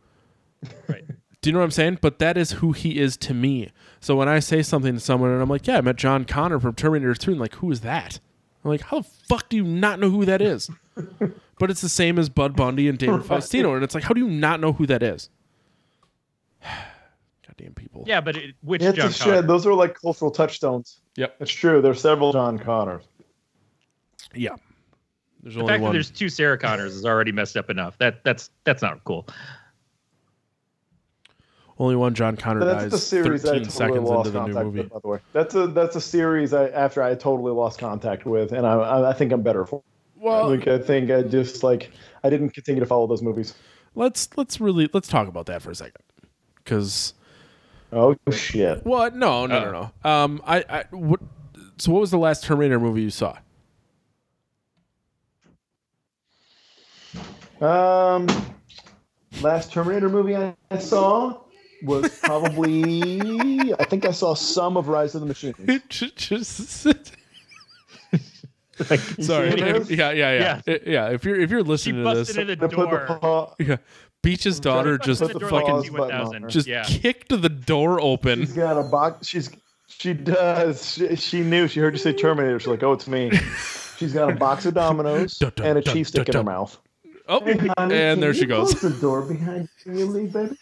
Right. 0.89 1.05
Do 1.43 1.51
you 1.51 1.53
know 1.53 1.59
what 1.59 1.67
I'm 1.67 1.71
saying? 1.73 1.99
But 2.01 2.21
that 2.21 2.39
is 2.39 2.53
who 2.53 2.73
he 2.73 2.99
is 2.99 3.19
to 3.19 3.35
me. 3.35 3.69
So 4.01 4.17
when 4.17 4.31
I 4.31 4.39
say 4.39 4.63
something 4.63 4.95
to 4.95 5.01
someone 5.01 5.29
and 5.29 5.43
I'm 5.43 5.49
like, 5.51 5.67
"Yeah, 5.67 5.77
I 5.77 5.83
met 5.83 5.97
John 5.97 6.25
Connor 6.25 6.59
from 6.59 6.75
Terminator 6.75 7.15
2." 7.15 7.33
And 7.33 7.41
like, 7.41 7.57
"Who 7.57 7.71
is 7.71 7.83
that?" 7.83 8.19
I'm 8.65 8.71
like, 8.71 8.81
"How 8.81 9.01
the 9.01 9.09
fuck 9.29 9.51
do 9.51 9.57
you 9.59 9.65
not 9.65 10.01
know 10.01 10.09
who 10.09 10.25
that 10.25 10.41
is?" 10.41 10.71
but 11.59 11.71
it's 11.71 11.83
the 11.83 11.91
same 11.91 12.19
as 12.19 12.31
Bud 12.31 12.57
Bundy 12.57 12.89
and 12.89 12.97
David 12.97 13.21
Faustino 13.21 13.75
and 13.75 13.85
it's 13.85 13.95
like, 13.95 14.05
"How 14.05 14.15
do 14.15 14.21
you 14.23 14.29
not 14.29 14.59
know 14.59 14.73
who 14.73 14.87
that 14.87 15.03
is?" 15.03 15.29
Goddamn 17.57 17.75
people. 17.75 18.05
Yeah, 18.07 18.21
but 18.21 18.37
it, 18.37 18.55
which 18.63 18.83
It's 18.83 18.97
John 18.97 19.11
a 19.11 19.13
Connor? 19.13 19.35
shed. 19.37 19.47
Those 19.49 19.67
are 19.67 19.75
like 19.75 20.01
cultural 20.01 20.31
touchstones. 20.31 21.01
Yep. 21.17 21.37
It's 21.41 21.51
true. 21.53 21.81
There's 21.81 22.01
several 22.01 22.33
John 22.33 22.59
Connors. 22.59 23.05
Yeah. 24.35 24.57
There's 25.43 25.55
The 25.55 25.61
only 25.61 25.73
fact 25.73 25.85
that 25.85 25.93
there's 25.93 26.11
two 26.11 26.29
Sarah 26.29 26.59
Connors 26.59 26.95
is 26.95 27.05
already 27.05 27.33
messed 27.33 27.57
up 27.57 27.71
enough. 27.71 27.97
That 27.99 28.25
that's 28.25 28.51
that's 28.65 28.83
not 28.83 29.05
cool. 29.05 29.29
Only 31.79 31.97
one 31.97 32.15
John 32.15 32.37
Connor 32.37 32.65
That's 32.65 32.85
dies 32.85 32.91
the 32.93 32.99
series 32.99 33.45
I 33.45 33.59
totally 33.59 33.71
seconds 33.71 34.09
lost 34.09 34.29
into 34.29 34.39
the 34.39 34.47
new 34.47 34.53
contact 34.55 34.67
movie. 34.67 34.81
with. 34.83 34.91
By 34.93 34.99
the 35.03 35.09
way, 35.09 35.19
that's 35.33 35.55
a 35.57 35.67
that's 35.67 35.97
a 35.97 36.01
series 36.01 36.53
I 36.55 36.69
after 36.69 37.03
I 37.03 37.15
totally 37.17 37.53
lost 37.53 37.79
contact 37.81 38.25
with, 38.27 38.53
and 38.53 38.65
I 38.67 38.75
I, 38.75 39.11
I 39.11 39.13
think 39.13 39.33
I'm 39.33 39.43
better 39.43 39.67
for. 39.67 39.83
Well, 40.17 40.51
like 40.51 40.67
I 40.69 40.79
think 40.79 41.11
I 41.11 41.23
just 41.23 41.63
like 41.65 41.91
I 42.23 42.31
didn't 42.31 42.51
continue 42.51 42.81
to 42.81 42.87
follow 42.87 43.07
those 43.09 43.23
movies. 43.23 43.55
let's 43.97 44.29
let's 44.37 44.61
really 44.61 44.89
let's 44.95 45.09
talk 45.09 45.27
about 45.29 45.47
that 45.47 45.63
for 45.63 45.71
a 45.73 45.75
second 45.75 46.01
because 46.59 47.13
Oh 47.95 48.17
shit! 48.33 48.85
what 48.85 49.15
no 49.15 49.47
no 49.47 49.71
no 49.71 49.91
no 50.05 50.11
um 50.11 50.43
i 50.47 50.65
i 50.69 50.85
what 50.91 51.21
So, 51.79 51.93
what 51.93 52.01
was 52.01 52.11
the 52.11 52.19
last 52.19 52.45
Terminator 52.45 52.81
movie 52.81 53.03
you 53.03 53.11
saw? 53.11 53.37
Um, 57.61 58.27
last 59.41 59.73
Terminator 59.73 60.09
movie 60.09 60.37
I, 60.37 60.55
I 60.71 60.79
saw 60.79 61.41
was 61.83 62.19
probably 62.21 63.73
I 63.75 63.85
think 63.85 64.05
I 64.07 64.11
saw 64.11 64.35
some 64.35 64.77
of 64.77 64.89
Rise 64.89 65.15
of 65.15 65.21
the 65.21 65.27
Machines. 65.27 65.57
Just 65.89 66.87
You 69.17 69.25
sorry. 69.25 69.53
see 69.53 69.61
it 69.61 69.77
is? 69.77 69.91
Yeah, 69.91 70.11
yeah, 70.11 70.33
yeah, 70.33 70.61
Yeah. 70.67 70.77
yeah. 70.85 71.11
If 71.11 71.25
you're 71.25 71.39
if 71.39 71.49
you're 71.51 71.61
She 71.61 71.93
listening 71.93 72.05
to 72.05 72.15
this, 72.15 72.29
busted 72.29 72.51
in 72.51 72.59
the 72.59 72.65
I 72.65 72.69
put 72.69 72.91
the 72.91 72.97
door. 73.07 73.19
paw- 73.21 73.55
yeah, 73.61 73.77
Beech's 74.25 74.59
daughter 74.59 74.99
just 74.99 75.21
put 75.21 75.33
the 75.33 75.39
the 75.39 75.41
door 75.41 75.51
like 75.51 75.67
pause 75.67 75.89
a 75.89 75.93
button 75.93 76.17
on 76.17 76.27
T1000. 76.33 76.43
her. 76.43 76.49
just 76.49 76.67
yeah. 76.67 76.85
kicked 76.85 77.29
the 77.29 77.49
door 77.49 78.01
open. 78.01 78.41
She's 78.41 78.55
got 78.55 78.79
a 78.79 78.83
box. 78.83 79.29
She's 79.29 79.51
she 79.87 80.13
does. 80.13 80.95
She, 80.95 81.17
she 81.17 81.41
knew. 81.43 81.69
She 81.69 81.81
heard 81.81 81.95
you 81.95 81.99
say 81.99 82.13
Terminator. 82.13 82.59
She's 82.59 82.69
like, 82.69 82.83
oh, 82.83 82.93
it's 82.93 83.07
me. 83.07 83.31
She's 83.99 84.13
got 84.13 84.31
a 84.31 84.35
box 84.35 84.67
of 84.67 84.75
Dominoes 84.75 85.39
Dun, 85.39 85.53
dun, 85.57 85.67
and 85.67 85.79
a 85.79 85.83
cheese 85.83 86.09
stick 86.09 86.29
in 86.29 86.35
her 86.35 86.43
mouth. 86.43 86.77
Oh, 87.29 87.41
Hey, 87.45 87.53
honey, 87.53 87.71
and 87.77 87.91
can 87.91 88.21
there 88.21 88.33
you 88.33 88.41
she 88.41 88.47
goes. 88.47 88.75
Close 88.75 88.95
the 88.95 89.01
door 89.01 89.23
behind 89.23 89.69
you 89.87 90.17
and 90.17 90.33
baby. 90.33 90.57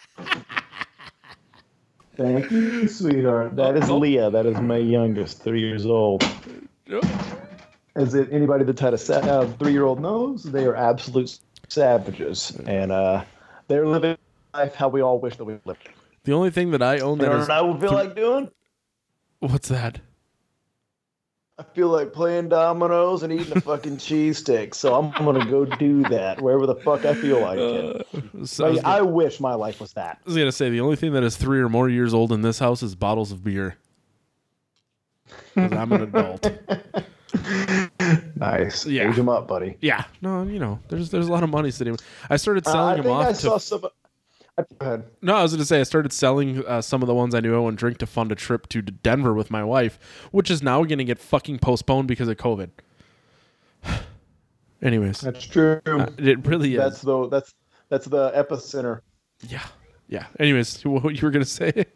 Thank 2.16 2.50
you, 2.50 2.86
sweetheart. 2.88 3.56
That 3.56 3.76
is 3.76 3.90
Leah. 3.90 4.30
That 4.30 4.46
is 4.46 4.60
my 4.60 4.76
youngest, 4.76 5.42
three 5.42 5.60
years 5.60 5.86
old. 5.86 6.22
As 7.96 8.14
it 8.14 8.28
anybody 8.30 8.64
that's 8.64 8.80
had 8.80 8.94
a 8.94 8.98
sa- 8.98 9.14
uh, 9.14 9.46
three-year-old 9.58 10.00
knows, 10.00 10.44
they 10.44 10.64
are 10.64 10.76
absolute 10.76 11.38
savages, 11.68 12.52
and 12.66 12.92
uh, 12.92 13.24
they're 13.68 13.86
living 13.86 14.16
life 14.54 14.74
how 14.74 14.88
we 14.88 15.00
all 15.00 15.18
wish 15.18 15.36
that 15.36 15.44
we 15.44 15.58
lived. 15.64 15.88
The 16.24 16.32
only 16.32 16.50
thing 16.50 16.70
that 16.72 16.82
I 16.82 17.00
own 17.00 17.18
You 17.18 17.24
that 17.26 17.30
know 17.32 17.36
is 17.38 17.48
what 17.48 17.50
I 17.58 17.60
would 17.62 17.80
feel 17.80 17.92
like 17.92 18.14
doing? 18.14 18.50
what's 19.40 19.68
that? 19.68 20.00
I 21.58 21.64
feel 21.74 21.88
like 21.88 22.12
playing 22.12 22.48
dominoes 22.48 23.22
and 23.22 23.32
eating 23.32 23.52
a 23.56 23.60
fucking 23.62 23.98
cheese 23.98 24.38
stick, 24.38 24.74
so 24.74 24.94
I'm 24.94 25.10
gonna 25.24 25.48
go 25.50 25.64
do 25.64 26.02
that 26.04 26.40
wherever 26.40 26.66
the 26.66 26.74
fuck 26.76 27.04
I 27.04 27.14
feel 27.14 27.40
like 27.40 27.58
it. 27.58 28.06
Uh, 28.40 28.44
so 28.44 28.64
I, 28.66 28.68
Like, 28.70 28.82
gonna, 28.82 28.96
I 28.96 29.00
wish 29.02 29.38
my 29.40 29.54
life 29.54 29.80
was 29.80 29.92
that. 29.92 30.18
I 30.24 30.28
was 30.28 30.36
gonna 30.36 30.50
say 30.52 30.70
the 30.70 30.80
only 30.80 30.96
thing 30.96 31.12
that 31.12 31.22
is 31.22 31.36
three 31.36 31.60
or 31.60 31.68
more 31.68 31.88
years 31.88 32.14
old 32.14 32.32
in 32.32 32.42
this 32.42 32.58
house 32.58 32.82
is 32.82 32.94
bottles 32.94 33.32
of 33.32 33.44
beer. 33.44 33.76
'Cause 35.54 35.72
I'm 35.72 35.92
an 35.92 36.02
adult. 36.02 36.50
Nice. 38.42 38.84
Yeah. 38.86 39.08
Age 39.08 39.16
them 39.16 39.28
up, 39.28 39.46
buddy. 39.46 39.76
Yeah, 39.80 40.04
no, 40.20 40.42
you 40.42 40.58
know, 40.58 40.80
there's 40.88 41.10
there's 41.10 41.28
a 41.28 41.32
lot 41.32 41.44
of 41.44 41.50
money 41.50 41.70
sitting. 41.70 41.96
I 42.28 42.36
started 42.36 42.66
Uh, 42.66 42.72
selling 42.72 43.02
them 43.02 43.12
off 43.12 43.26
I 43.26 43.28
to 43.30 43.34
saw 43.36 43.58
some. 43.58 43.84
I. 44.80 44.98
No, 45.22 45.36
I 45.36 45.42
was 45.42 45.52
going 45.52 45.60
to 45.60 45.64
say 45.64 45.80
I 45.80 45.84
started 45.84 46.12
selling 46.12 46.62
uh, 46.66 46.82
some 46.82 47.02
of 47.02 47.06
the 47.06 47.14
ones 47.14 47.34
I 47.34 47.40
knew 47.40 47.54
I 47.54 47.58
wouldn't 47.58 47.78
drink 47.78 47.98
to 47.98 48.06
fund 48.06 48.30
a 48.32 48.34
trip 48.34 48.68
to 48.70 48.82
Denver 48.82 49.32
with 49.32 49.50
my 49.50 49.62
wife, 49.64 49.98
which 50.30 50.50
is 50.50 50.62
now 50.62 50.82
going 50.84 50.98
to 50.98 51.04
get 51.04 51.18
fucking 51.20 51.60
postponed 51.60 52.08
because 52.08 52.28
of 52.28 52.36
COVID. 52.36 52.70
Anyways, 54.82 55.20
That's 55.20 55.46
true. 55.46 55.80
uh, 55.86 56.06
it 56.18 56.44
really 56.46 56.74
is. 56.74 56.78
that's 56.80 57.02
the 57.02 57.28
that's 57.28 57.54
that's 57.88 58.06
the 58.06 58.30
epicenter. 58.32 59.00
yeah, 59.48 59.62
yeah. 60.08 60.26
Anyways, 60.40 60.82
what 60.84 61.14
you 61.14 61.20
were 61.22 61.30
going 61.30 61.44
to 61.44 61.50
say? 61.50 61.86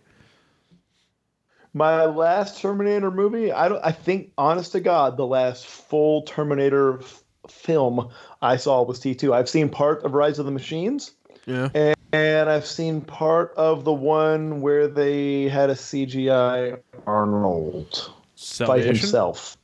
My 1.77 2.07
last 2.07 2.59
Terminator 2.62 3.11
movie, 3.11 3.53
I 3.53 3.69
don't. 3.69 3.85
I 3.85 3.93
think, 3.93 4.32
honest 4.39 4.73
to 4.73 4.81
God, 4.81 5.19
the 5.19 5.27
last 5.27 5.66
full 5.66 6.23
Terminator 6.23 7.01
f- 7.01 7.23
film 7.51 8.09
I 8.40 8.57
saw 8.57 8.82
was 8.82 8.98
T2. 8.98 9.35
I've 9.35 9.47
seen 9.51 9.69
part 9.69 10.03
of 10.03 10.15
Rise 10.15 10.39
of 10.39 10.47
the 10.47 10.53
Machines, 10.53 11.12
Yeah. 11.44 11.69
and 12.15 12.48
I've 12.48 12.65
seen 12.65 13.03
part 13.03 13.53
of 13.59 13.85
the 13.85 13.93
one 13.93 14.62
where 14.62 14.89
they 14.89 15.51
had 15.51 15.69
a 15.69 15.74
CGI 15.74 16.81
Arnold 17.07 18.11
fight 18.36 18.85
himself. 18.86 19.59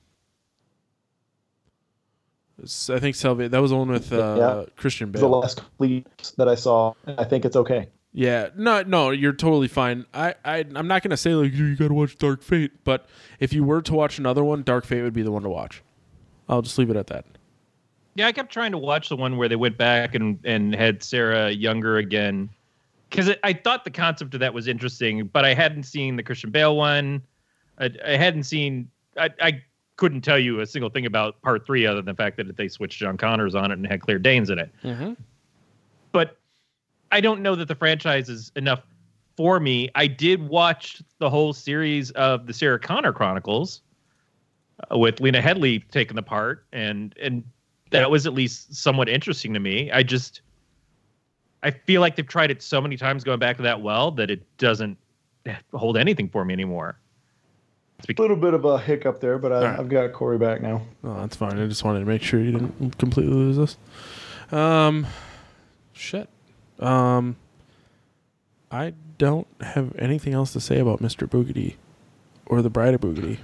I 2.63 2.99
think 3.01 3.17
Salvation. 3.17 3.53
That 3.53 3.63
was 3.63 3.71
the 3.71 3.79
one 3.79 3.89
with 3.89 4.13
uh, 4.13 4.37
Yeah. 4.39 4.65
Christian 4.77 5.11
Bale. 5.11 5.23
the 5.23 5.29
last 5.29 5.57
complete 5.57 6.07
that 6.37 6.47
I 6.47 6.57
saw. 6.57 6.93
I 7.07 7.25
think 7.25 7.47
it's 7.47 7.57
okay. 7.57 7.89
Yeah, 8.15 8.51
no, 8.57 8.83
no, 8.83 9.11
you're 9.11 9.33
totally 9.33 9.69
fine. 9.69 10.05
I, 10.13 10.35
I, 10.45 10.65
I'm 10.75 10.87
not 10.87 11.03
gonna 11.03 11.17
say 11.17 11.35
like 11.35 11.55
you 11.55 11.75
got 11.77 11.89
to 11.89 11.95
watch 11.95 12.19
Dark 12.19 12.43
Fate, 12.43 12.85
but 12.85 13.09
if 13.41 13.55
you 13.55 13.65
were 13.65 13.81
to 13.83 13.95
watch 13.95 14.19
another 14.19 14.45
one, 14.45 14.63
Dark 14.63 14.85
Fate 14.85 15.03
would 15.03 15.15
be 15.15 15.23
the 15.23 15.33
one 15.33 15.43
to 15.43 15.49
watch. 15.49 15.83
I'll 16.49 16.61
just 16.61 16.77
leave 16.77 16.91
it 16.91 16.97
at 16.97 17.07
that. 17.07 17.25
Yeah, 18.15 18.27
I 18.27 18.33
kept 18.33 18.53
trying 18.53 18.73
to 18.73 18.79
watch 18.79 19.09
the 19.09 19.17
one 19.17 19.39
where 19.39 19.49
they 19.49 19.57
went 19.57 19.79
back 19.79 20.15
and 20.15 20.39
and 20.45 20.75
had 20.75 21.03
Sarah 21.03 21.51
younger 21.51 21.97
again, 21.97 22.51
because 23.09 23.31
I 23.43 23.55
thought 23.55 23.85
the 23.85 23.91
concept 23.91 24.35
of 24.35 24.41
that 24.41 24.53
was 24.53 24.69
interesting, 24.69 25.27
but 25.29 25.47
I 25.47 25.55
hadn't 25.55 25.85
seen 25.85 26.17
the 26.17 26.23
Christian 26.23 26.51
Bale 26.51 26.77
one. 26.77 27.23
I, 27.79 27.91
I 28.05 28.17
hadn't 28.17 28.43
seen. 28.43 28.91
I, 29.17 29.31
I 29.41 29.63
couldn't 29.97 30.21
tell 30.21 30.39
you 30.39 30.61
a 30.61 30.67
single 30.67 30.91
thing 30.91 31.07
about 31.07 31.41
part 31.41 31.65
three 31.65 31.87
other 31.87 32.03
than 32.03 32.15
the 32.15 32.15
fact 32.15 32.37
that 32.37 32.55
they 32.57 32.69
switched 32.69 32.99
John 32.99 33.17
Connors 33.17 33.55
on 33.55 33.71
it 33.71 33.79
and 33.79 33.87
had 33.87 34.03
Claire 34.03 34.19
Danes 34.19 34.51
in 34.51 34.59
it. 34.59 34.71
Mm-hmm. 34.85 35.13
But 37.13 37.17
I 37.17 37.21
don't 37.21 37.43
know 37.43 37.55
that 37.55 37.69
the 37.69 37.75
franchise 37.75 38.29
is 38.29 38.51
enough 38.57 38.83
for 39.37 39.61
me. 39.61 39.91
I 39.95 40.07
did 40.07 40.49
watch 40.49 41.03
the 41.19 41.31
whole 41.31 41.53
series 41.53 42.11
of 42.13 42.47
the 42.47 42.53
Sarah 42.53 42.79
Connor 42.79 43.13
Chronicles 43.13 43.83
uh, 44.91 44.99
with 44.99 45.21
Lena 45.21 45.41
Headey 45.41 45.83
taking 45.91 46.17
the 46.17 46.23
part, 46.23 46.65
and 46.73 47.15
and 47.21 47.45
that 47.91 48.11
was 48.11 48.27
at 48.27 48.33
least 48.33 48.75
somewhat 48.75 49.09
interesting 49.09 49.53
to 49.55 49.61
me. 49.61 49.91
I 49.91 50.03
just 50.03 50.41
I 51.63 51.71
feel 51.71 52.01
like 52.01 52.17
they've 52.17 52.27
tried 52.27 52.51
it 52.51 52.63
so 52.63 52.81
many 52.81 52.97
times 52.97 53.25
going 53.25 53.39
back 53.39 53.57
to 53.59 53.63
that 53.63 53.83
well 53.83 54.11
that 54.13 54.31
it 54.31 54.43
doesn't 54.59 54.97
hold 55.75 55.97
anything 55.97 56.29
for 56.29 56.45
me 56.45 56.55
anymore. 56.55 56.99
A 58.09 58.21
little 58.21 58.37
bit 58.37 58.53
of 58.53 58.65
a 58.65 58.79
hiccup 58.79 59.21
there, 59.21 59.39
but 59.39 59.53
I, 59.53 59.57
All 59.57 59.63
right. 59.63 59.79
I've 59.79 59.89
got 59.89 60.13
Corey 60.13 60.39
back 60.39 60.61
now. 60.61 60.83
Oh, 61.05 61.21
that's 61.21 61.37
fine. 61.37 61.57
I 61.57 61.67
just 61.69 61.85
wanted 61.85 62.01
to 62.01 62.07
make 62.07 62.21
sure 62.21 62.41
you 62.41 62.51
didn't 62.51 62.99
completely 62.99 63.33
lose 63.33 63.59
us. 63.59 63.77
Um, 64.51 65.07
shit. 65.93 66.29
Um, 66.79 67.37
I 68.71 68.95
don't 69.19 69.47
have 69.61 69.95
anything 69.99 70.33
else 70.33 70.53
to 70.55 70.61
say 70.61 70.79
about 70.79 71.01
Mr. 71.01 71.29
Boogedy 71.29 71.75
or 72.47 72.63
the 72.63 72.71
Bride 72.71 72.95
of 72.95 73.01
Boogedy. 73.01 73.39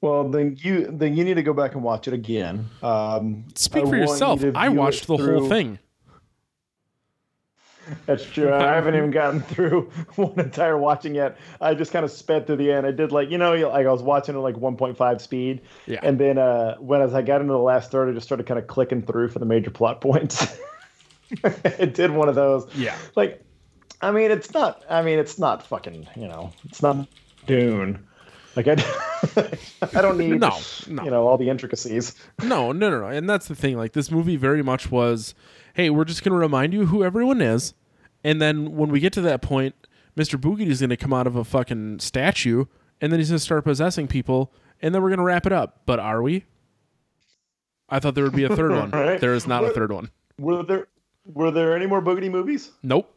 Well, 0.00 0.28
then 0.28 0.56
you 0.60 0.86
then 0.86 1.16
you 1.16 1.24
need 1.24 1.34
to 1.34 1.42
go 1.42 1.52
back 1.52 1.74
and 1.74 1.82
watch 1.82 2.06
it 2.06 2.14
again. 2.14 2.68
Um, 2.82 3.44
Speak 3.56 3.82
I 3.82 3.86
for 3.86 3.86
want 3.90 3.96
you 3.96 4.00
yourself. 4.12 4.40
to 4.40 4.52
I 4.54 4.68
watched 4.68 5.06
the 5.08 5.16
whole 5.16 5.48
thing. 5.48 5.80
That's 8.04 8.22
true. 8.24 8.52
I 8.52 8.74
haven't 8.74 8.94
even 8.96 9.10
gotten 9.10 9.40
through 9.40 9.90
one 10.16 10.38
entire 10.38 10.76
watching 10.76 11.14
yet. 11.14 11.38
I 11.60 11.74
just 11.74 11.90
kind 11.90 12.04
of 12.04 12.10
sped 12.10 12.46
to 12.48 12.54
the 12.54 12.70
end. 12.70 12.86
I 12.86 12.90
did 12.90 13.12
like 13.12 13.30
you 13.30 13.38
know 13.38 13.54
like 13.54 13.86
I 13.86 13.90
was 13.90 14.02
watching 14.02 14.34
at 14.34 14.40
like 14.42 14.56
1.5 14.56 15.20
speed, 15.20 15.62
Yeah. 15.86 16.00
and 16.02 16.18
then 16.18 16.36
uh, 16.38 16.76
when 16.76 17.00
as 17.00 17.14
I 17.14 17.22
got 17.22 17.40
into 17.40 17.52
the 17.54 17.58
last 17.58 17.90
third, 17.90 18.08
I 18.10 18.12
just 18.12 18.26
started 18.26 18.46
kind 18.46 18.58
of 18.60 18.66
clicking 18.66 19.02
through 19.02 19.28
for 19.30 19.38
the 19.40 19.46
major 19.46 19.70
plot 19.70 20.00
points. 20.00 20.58
it 21.44 21.94
did 21.94 22.10
one 22.10 22.28
of 22.28 22.34
those. 22.34 22.66
Yeah. 22.74 22.96
Like, 23.16 23.42
I 24.00 24.10
mean, 24.10 24.30
it's 24.30 24.52
not. 24.54 24.84
I 24.88 25.02
mean, 25.02 25.18
it's 25.18 25.38
not 25.38 25.66
fucking. 25.66 26.06
You 26.16 26.28
know, 26.28 26.52
it's 26.64 26.82
not 26.82 27.06
Dune. 27.46 28.04
Like 28.56 28.66
I, 28.66 28.72
I 29.94 30.02
don't 30.02 30.18
need 30.18 30.40
No, 30.40 30.58
no. 30.88 31.04
you 31.04 31.10
know 31.10 31.26
all 31.28 31.36
the 31.38 31.48
intricacies. 31.48 32.14
No, 32.42 32.72
no, 32.72 32.90
no, 32.90 33.00
no. 33.00 33.06
And 33.06 33.28
that's 33.28 33.46
the 33.46 33.54
thing. 33.54 33.76
Like 33.76 33.92
this 33.92 34.10
movie 34.10 34.36
very 34.36 34.62
much 34.62 34.90
was, 34.90 35.34
hey, 35.74 35.90
we're 35.90 36.04
just 36.04 36.24
gonna 36.24 36.36
remind 36.36 36.72
you 36.72 36.86
who 36.86 37.04
everyone 37.04 37.40
is, 37.40 37.74
and 38.24 38.40
then 38.42 38.74
when 38.74 38.90
we 38.90 38.98
get 39.00 39.12
to 39.12 39.20
that 39.20 39.42
point, 39.42 39.74
Mr. 40.16 40.40
Boogedy 40.40 40.68
is 40.68 40.80
gonna 40.80 40.96
come 40.96 41.12
out 41.12 41.26
of 41.28 41.36
a 41.36 41.44
fucking 41.44 42.00
statue, 42.00 42.64
and 43.00 43.12
then 43.12 43.20
he's 43.20 43.28
gonna 43.28 43.38
start 43.38 43.62
possessing 43.62 44.08
people, 44.08 44.52
and 44.82 44.92
then 44.92 45.02
we're 45.02 45.10
gonna 45.10 45.22
wrap 45.22 45.46
it 45.46 45.52
up. 45.52 45.82
But 45.86 46.00
are 46.00 46.20
we? 46.22 46.44
I 47.88 48.00
thought 48.00 48.14
there 48.16 48.24
would 48.24 48.34
be 48.34 48.44
a 48.44 48.54
third 48.56 48.70
one. 48.72 48.90
Right. 48.90 49.20
There 49.20 49.34
is 49.34 49.46
not 49.46 49.64
a 49.64 49.70
third 49.70 49.92
one. 49.92 50.10
Were 50.38 50.62
there 50.64 50.88
were 51.32 51.50
there 51.50 51.76
any 51.76 51.86
more 51.86 52.02
Boogedy 52.02 52.30
movies? 52.30 52.70
Nope. 52.82 53.14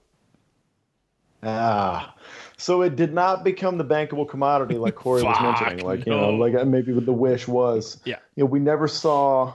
Ah, 1.43 2.13
so 2.57 2.83
it 2.83 2.95
did 2.95 3.13
not 3.13 3.43
become 3.43 3.77
the 3.77 3.85
bankable 3.85 4.29
commodity 4.29 4.75
like 4.75 4.95
Corey 5.03 5.23
was 5.23 5.41
mentioning. 5.41 5.83
Like 5.85 6.05
you 6.05 6.11
know, 6.11 6.29
like 6.29 6.53
uh, 6.53 6.65
maybe 6.65 6.93
what 6.93 7.05
the 7.05 7.13
wish 7.13 7.47
was. 7.47 7.99
Yeah. 8.05 8.17
You 8.35 8.43
know, 8.43 8.49
we 8.49 8.59
never 8.59 8.87
saw. 8.87 9.53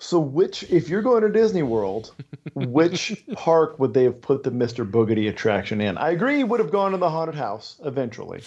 So 0.00 0.20
which, 0.20 0.62
if 0.64 0.88
you're 0.88 1.02
going 1.02 1.22
to 1.22 1.28
Disney 1.28 1.64
World, 1.64 2.12
which 2.54 3.24
park 3.34 3.78
would 3.80 3.94
they 3.94 4.04
have 4.04 4.20
put 4.20 4.44
the 4.44 4.50
Mr. 4.50 4.88
Boogedy 4.88 5.28
attraction 5.28 5.80
in? 5.80 5.98
I 5.98 6.10
agree, 6.10 6.36
he 6.36 6.44
would 6.44 6.60
have 6.60 6.70
gone 6.70 6.92
to 6.92 6.98
the 6.98 7.10
haunted 7.10 7.34
house 7.34 7.80
eventually, 7.84 8.42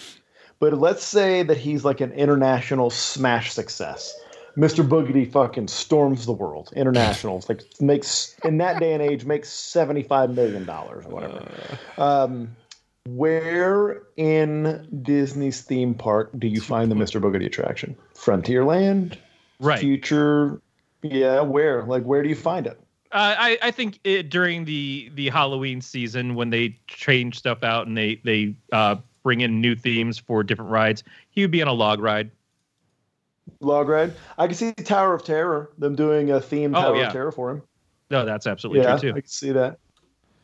but 0.60 0.72
let's 0.78 1.04
say 1.04 1.42
that 1.42 1.58
he's 1.58 1.84
like 1.84 2.00
an 2.00 2.12
international 2.12 2.88
smash 2.88 3.52
success. 3.52 4.18
Mr. 4.56 4.86
Boogedy 4.86 5.30
fucking 5.30 5.68
storms 5.68 6.26
the 6.26 6.32
world. 6.32 6.72
International, 6.76 7.38
It's 7.38 7.48
like 7.48 7.62
makes 7.80 8.36
in 8.44 8.58
that 8.58 8.80
day 8.80 8.92
and 8.92 9.02
age 9.02 9.24
makes 9.24 9.48
seventy 9.48 10.02
five 10.02 10.30
million 10.30 10.64
dollars 10.64 11.06
or 11.06 11.10
whatever. 11.10 11.48
Um, 11.96 12.56
where 13.08 14.02
in 14.16 14.86
Disney's 15.02 15.62
theme 15.62 15.94
park 15.94 16.30
do 16.38 16.46
you 16.46 16.60
find 16.60 16.90
the 16.90 16.94
Mr. 16.94 17.20
Boogedy 17.20 17.46
attraction? 17.46 17.96
Frontierland, 18.14 19.16
Right. 19.62 19.78
Future, 19.78 20.60
yeah. 21.02 21.40
Where? 21.40 21.84
Like, 21.84 22.02
where 22.02 22.22
do 22.22 22.28
you 22.28 22.34
find 22.34 22.66
it? 22.66 22.78
Uh, 23.12 23.34
I, 23.38 23.58
I 23.62 23.70
think 23.70 24.00
it, 24.04 24.28
during 24.28 24.64
the 24.64 25.10
the 25.14 25.28
Halloween 25.28 25.80
season 25.80 26.34
when 26.34 26.50
they 26.50 26.78
change 26.88 27.38
stuff 27.38 27.62
out 27.62 27.86
and 27.86 27.96
they 27.96 28.20
they 28.24 28.56
uh, 28.72 28.96
bring 29.22 29.40
in 29.40 29.60
new 29.60 29.76
themes 29.76 30.18
for 30.18 30.42
different 30.42 30.70
rides, 30.70 31.04
he 31.30 31.42
would 31.42 31.50
be 31.52 31.62
on 31.62 31.68
a 31.68 31.72
log 31.72 32.00
ride. 32.00 32.30
Log 33.60 33.88
ride. 33.88 34.14
I 34.38 34.46
can 34.46 34.54
see 34.54 34.72
Tower 34.72 35.14
of 35.14 35.24
Terror, 35.24 35.70
them 35.78 35.94
doing 35.94 36.30
a 36.30 36.40
theme 36.40 36.74
Oh, 36.74 36.80
Tower 36.80 36.96
yeah. 36.96 37.06
of 37.06 37.12
Terror 37.12 37.32
for 37.32 37.50
him. 37.50 37.62
No, 38.10 38.24
that's 38.24 38.46
absolutely 38.46 38.82
yeah, 38.82 38.96
true 38.96 39.10
too. 39.12 39.16
I 39.16 39.20
can 39.20 39.28
see 39.28 39.52
that. 39.52 39.78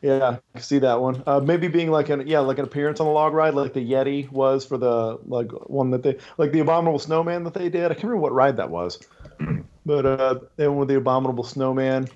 Yeah, 0.01 0.29
I 0.29 0.39
can 0.53 0.61
see 0.61 0.79
that 0.79 1.01
one. 1.01 1.23
Uh, 1.27 1.41
maybe 1.41 1.67
being 1.67 1.91
like 1.91 2.09
an 2.09 2.25
yeah, 2.25 2.39
like 2.39 2.57
an 2.57 2.63
appearance 2.63 2.99
on 3.01 3.05
the 3.05 3.11
log 3.11 3.33
ride, 3.33 3.53
like 3.53 3.73
the 3.73 3.85
Yeti 3.85 4.31
was 4.31 4.65
for 4.65 4.77
the 4.77 5.19
like 5.25 5.51
one 5.69 5.91
that 5.91 6.03
they 6.03 6.17
like 6.37 6.53
the 6.53 6.59
Abominable 6.59 6.99
Snowman 6.99 7.43
that 7.43 7.53
they 7.53 7.69
did. 7.69 7.85
I 7.85 7.89
can't 7.95 8.05
remember 8.05 8.21
what 8.21 8.31
ride 8.31 8.57
that 8.57 8.69
was, 8.69 8.99
but 9.85 10.05
uh, 10.05 10.39
they 10.55 10.67
went 10.67 10.79
with 10.79 10.87
the 10.87 10.95
Abominable 10.95 11.43
Snowman. 11.43 12.07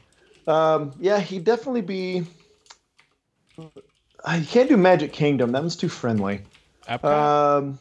Um, 0.47 0.93
yeah, 0.99 1.19
he'd 1.19 1.43
definitely 1.43 1.81
be. 1.81 2.25
I 4.25 4.39
can't 4.39 4.69
do 4.69 4.77
Magic 4.77 5.11
Kingdom. 5.11 5.51
That 5.51 5.61
one's 5.61 5.75
too 5.75 5.89
friendly. 5.89 6.41
Epcot. 6.87 7.57
Um, 7.57 7.79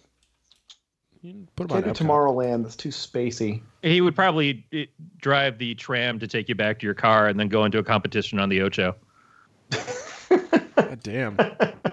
You 1.22 1.32
can 1.32 1.48
put 1.54 1.64
him 1.64 1.68
can't 1.68 1.84
do 1.84 1.90
on 1.90 1.94
Epcot. 1.94 2.06
Tomorrowland. 2.06 2.62
That's 2.64 2.76
too 2.76 2.88
spacey. 2.88 3.62
He 3.82 4.00
would 4.00 4.16
probably 4.16 4.66
eh, 4.72 4.86
drive 5.18 5.58
the 5.58 5.74
tram 5.76 6.18
to 6.18 6.26
take 6.26 6.48
you 6.48 6.56
back 6.56 6.80
to 6.80 6.86
your 6.86 6.94
car 6.94 7.28
and 7.28 7.38
then 7.38 7.48
go 7.48 7.64
into 7.64 7.78
a 7.78 7.84
competition 7.84 8.40
on 8.40 8.48
the 8.48 8.60
Ocho. 8.60 8.96
God 9.70 11.02
damn. 11.02 11.38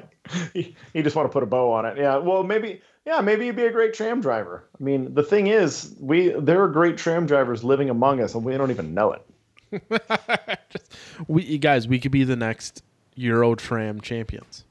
he, 0.53 0.76
he 0.93 1.03
just 1.03 1.15
want 1.15 1.30
to 1.30 1.34
put 1.34 1.43
a 1.43 1.45
bow 1.45 1.72
on 1.72 1.85
it. 1.85 1.97
Yeah. 1.97 2.18
Well, 2.18 2.43
maybe. 2.43 2.81
Yeah, 3.06 3.22
maybe 3.22 3.45
you'd 3.45 3.56
be 3.56 3.65
a 3.65 3.72
great 3.72 3.93
tram 3.93 4.22
driver. 4.22 4.68
I 4.80 4.84
mean, 4.84 5.15
the 5.15 5.23
thing 5.23 5.47
is, 5.47 5.95
we 5.99 6.30
there 6.30 6.61
are 6.61 6.68
great 6.68 6.97
tram 6.97 7.26
drivers 7.26 7.64
living 7.64 7.89
among 7.89 8.22
us, 8.22 8.35
and 8.35 8.43
we 8.43 8.56
don't 8.56 8.69
even 8.69 8.93
know 8.93 9.14
it. 9.14 10.60
we 11.27 11.43
you 11.43 11.57
guys, 11.57 11.88
we 11.88 11.97
could 11.97 12.11
be 12.11 12.23
the 12.23 12.35
next 12.35 12.84
Euro 13.15 13.56
Tram 13.56 14.01
champions. 14.01 14.65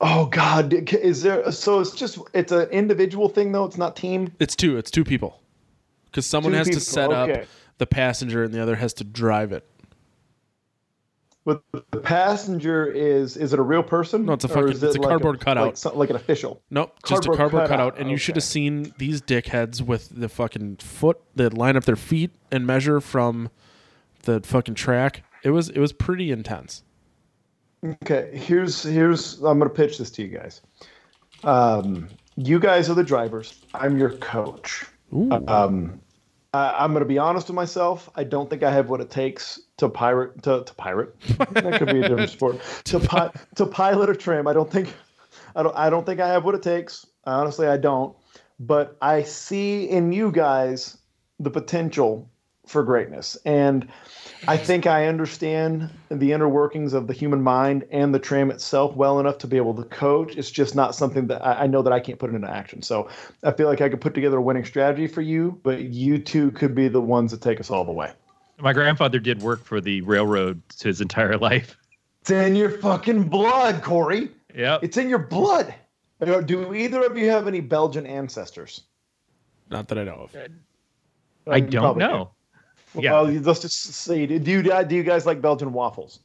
Oh 0.00 0.26
God, 0.26 0.72
is 0.72 1.22
there? 1.22 1.50
So 1.50 1.80
it's 1.80 1.92
just 1.92 2.18
it's 2.34 2.52
an 2.52 2.68
individual 2.68 3.28
thing 3.28 3.52
though. 3.52 3.64
It's 3.64 3.78
not 3.78 3.96
team. 3.96 4.32
It's 4.38 4.54
two. 4.54 4.76
It's 4.76 4.90
two 4.90 5.04
people. 5.04 5.40
Because 6.06 6.26
someone 6.26 6.52
Two 6.52 6.58
has 6.58 6.68
people, 6.68 6.80
to 6.80 6.86
set 6.86 7.10
okay. 7.12 7.42
up 7.42 7.48
the 7.78 7.86
passenger 7.86 8.44
and 8.44 8.52
the 8.52 8.62
other 8.62 8.76
has 8.76 8.94
to 8.94 9.04
drive 9.04 9.52
it. 9.52 9.68
But 11.44 11.62
the 11.72 12.00
passenger 12.00 12.86
is 12.86 13.36
is 13.36 13.52
it 13.52 13.58
a 13.58 13.62
real 13.62 13.82
person? 13.82 14.24
No, 14.26 14.32
it's 14.32 14.44
a 14.44 14.48
fucking- 14.48 14.72
is 14.72 14.82
it 14.82 14.86
it's 14.88 14.96
a 14.96 14.98
cardboard 14.98 15.40
cutout. 15.40 15.66
like, 15.66 15.76
some- 15.76 15.96
like 15.96 16.10
an 16.10 16.16
official. 16.16 16.60
Nope, 16.70 16.92
just 17.06 17.24
a 17.24 17.28
Cardboard 17.28 17.36
cardboard 17.36 17.68
cutout, 17.68 17.92
cutout. 17.94 18.00
And 18.00 18.10
you 18.10 18.16
should 18.16 18.34
have 18.34 18.44
seen 18.44 18.92
these 18.98 19.22
dickheads 19.22 19.80
with 19.80 20.08
the 20.08 20.28
fucking 20.28 20.76
foot 20.76 21.20
that 21.36 21.54
line 21.54 21.76
up 21.76 21.84
their 21.84 21.96
feet 21.96 22.32
and 22.50 22.66
measure 22.66 23.00
from 23.00 23.50
the 24.24 24.40
fucking 24.40 24.74
track. 24.74 25.22
It 25.44 25.50
was 25.50 25.68
it 25.68 25.78
was 25.78 25.92
pretty 25.92 26.32
intense. 26.32 26.82
Okay, 27.84 28.30
here's 28.32 28.82
here's 28.82 29.42
I'm 29.42 29.58
gonna 29.58 29.70
pitch 29.70 29.98
this 29.98 30.10
to 30.12 30.22
you 30.22 30.28
guys. 30.28 30.60
Um, 31.44 32.08
you 32.36 32.58
guys 32.58 32.88
are 32.90 32.94
the 32.94 33.04
drivers. 33.04 33.60
I'm 33.74 33.98
your 33.98 34.10
coach. 34.10 34.84
Ooh. 35.14 35.30
Um, 35.46 36.00
I, 36.52 36.74
I'm 36.78 36.92
gonna 36.92 37.04
be 37.04 37.18
honest 37.18 37.48
with 37.48 37.54
myself. 37.54 38.10
I 38.16 38.24
don't 38.24 38.48
think 38.48 38.62
I 38.62 38.70
have 38.70 38.88
what 38.88 39.00
it 39.00 39.10
takes 39.10 39.60
to 39.76 39.88
pirate 39.88 40.42
to, 40.42 40.64
to 40.64 40.74
pirate. 40.74 41.18
that 41.52 41.78
could 41.78 41.88
be 41.88 42.00
a 42.00 42.08
different 42.08 42.30
sport. 42.30 42.60
To 42.84 43.00
pi- 43.00 43.32
to 43.56 43.66
pilot 43.66 44.10
a 44.10 44.16
tram. 44.16 44.46
I 44.46 44.52
don't 44.52 44.70
think 44.70 44.92
I 45.54 45.62
don't 45.62 45.76
I 45.76 45.90
don't 45.90 46.06
think 46.06 46.20
I 46.20 46.28
have 46.28 46.44
what 46.44 46.54
it 46.54 46.62
takes. 46.62 47.06
Honestly, 47.24 47.66
I 47.66 47.76
don't. 47.76 48.16
But 48.58 48.96
I 49.02 49.22
see 49.22 49.84
in 49.88 50.12
you 50.12 50.30
guys 50.30 50.96
the 51.38 51.50
potential 51.50 52.28
for 52.66 52.82
greatness. 52.82 53.36
And 53.44 53.88
I 54.48 54.56
think 54.56 54.86
I 54.86 55.06
understand 55.06 55.90
the 56.10 56.32
inner 56.32 56.48
workings 56.48 56.92
of 56.92 57.06
the 57.06 57.12
human 57.12 57.42
mind 57.42 57.84
and 57.90 58.14
the 58.14 58.18
tram 58.18 58.50
itself 58.50 58.94
well 58.94 59.18
enough 59.18 59.38
to 59.38 59.46
be 59.46 59.56
able 59.56 59.74
to 59.74 59.84
coach. 59.84 60.36
It's 60.36 60.50
just 60.50 60.74
not 60.74 60.94
something 60.94 61.26
that 61.28 61.44
I, 61.44 61.64
I 61.64 61.66
know 61.66 61.82
that 61.82 61.92
I 61.92 62.00
can't 62.00 62.18
put 62.18 62.30
into 62.30 62.50
action. 62.50 62.82
So 62.82 63.08
I 63.42 63.52
feel 63.52 63.68
like 63.68 63.80
I 63.80 63.88
could 63.88 64.00
put 64.00 64.14
together 64.14 64.38
a 64.38 64.42
winning 64.42 64.64
strategy 64.64 65.06
for 65.06 65.22
you, 65.22 65.58
but 65.62 65.80
you 65.84 66.18
two 66.18 66.50
could 66.52 66.74
be 66.74 66.88
the 66.88 67.00
ones 67.00 67.30
that 67.32 67.40
take 67.40 67.60
us 67.60 67.70
all 67.70 67.84
the 67.84 67.92
way. 67.92 68.12
My 68.58 68.72
grandfather 68.72 69.18
did 69.18 69.42
work 69.42 69.64
for 69.64 69.80
the 69.80 70.00
railroad 70.02 70.62
his 70.80 71.00
entire 71.00 71.36
life. 71.38 71.76
It's 72.20 72.30
in 72.30 72.56
your 72.56 72.70
fucking 72.70 73.24
blood, 73.24 73.82
Corey. 73.82 74.30
Yeah. 74.54 74.78
It's 74.82 74.96
in 74.96 75.08
your 75.08 75.18
blood. 75.18 75.74
Uh, 76.20 76.40
Do 76.40 76.74
either 76.74 77.04
of 77.04 77.16
you 77.16 77.28
have 77.30 77.46
any 77.46 77.60
Belgian 77.60 78.06
ancestors? 78.06 78.82
Not 79.70 79.88
that 79.88 79.98
I 79.98 80.04
know 80.04 80.28
of. 80.32 80.36
I 81.46 81.60
don't 81.60 81.82
probably 81.82 82.04
do. 82.06 82.28
Know. 82.96 83.02
Yeah, 83.02 83.12
Well, 83.22 83.42
let's 83.42 83.60
just 83.60 83.76
say, 83.82 84.26
do 84.26 84.34
you 84.50 84.62
do 84.62 84.94
you 84.96 85.02
guys 85.02 85.26
like 85.26 85.40
Belgian 85.40 85.72
waffles? 85.72 86.20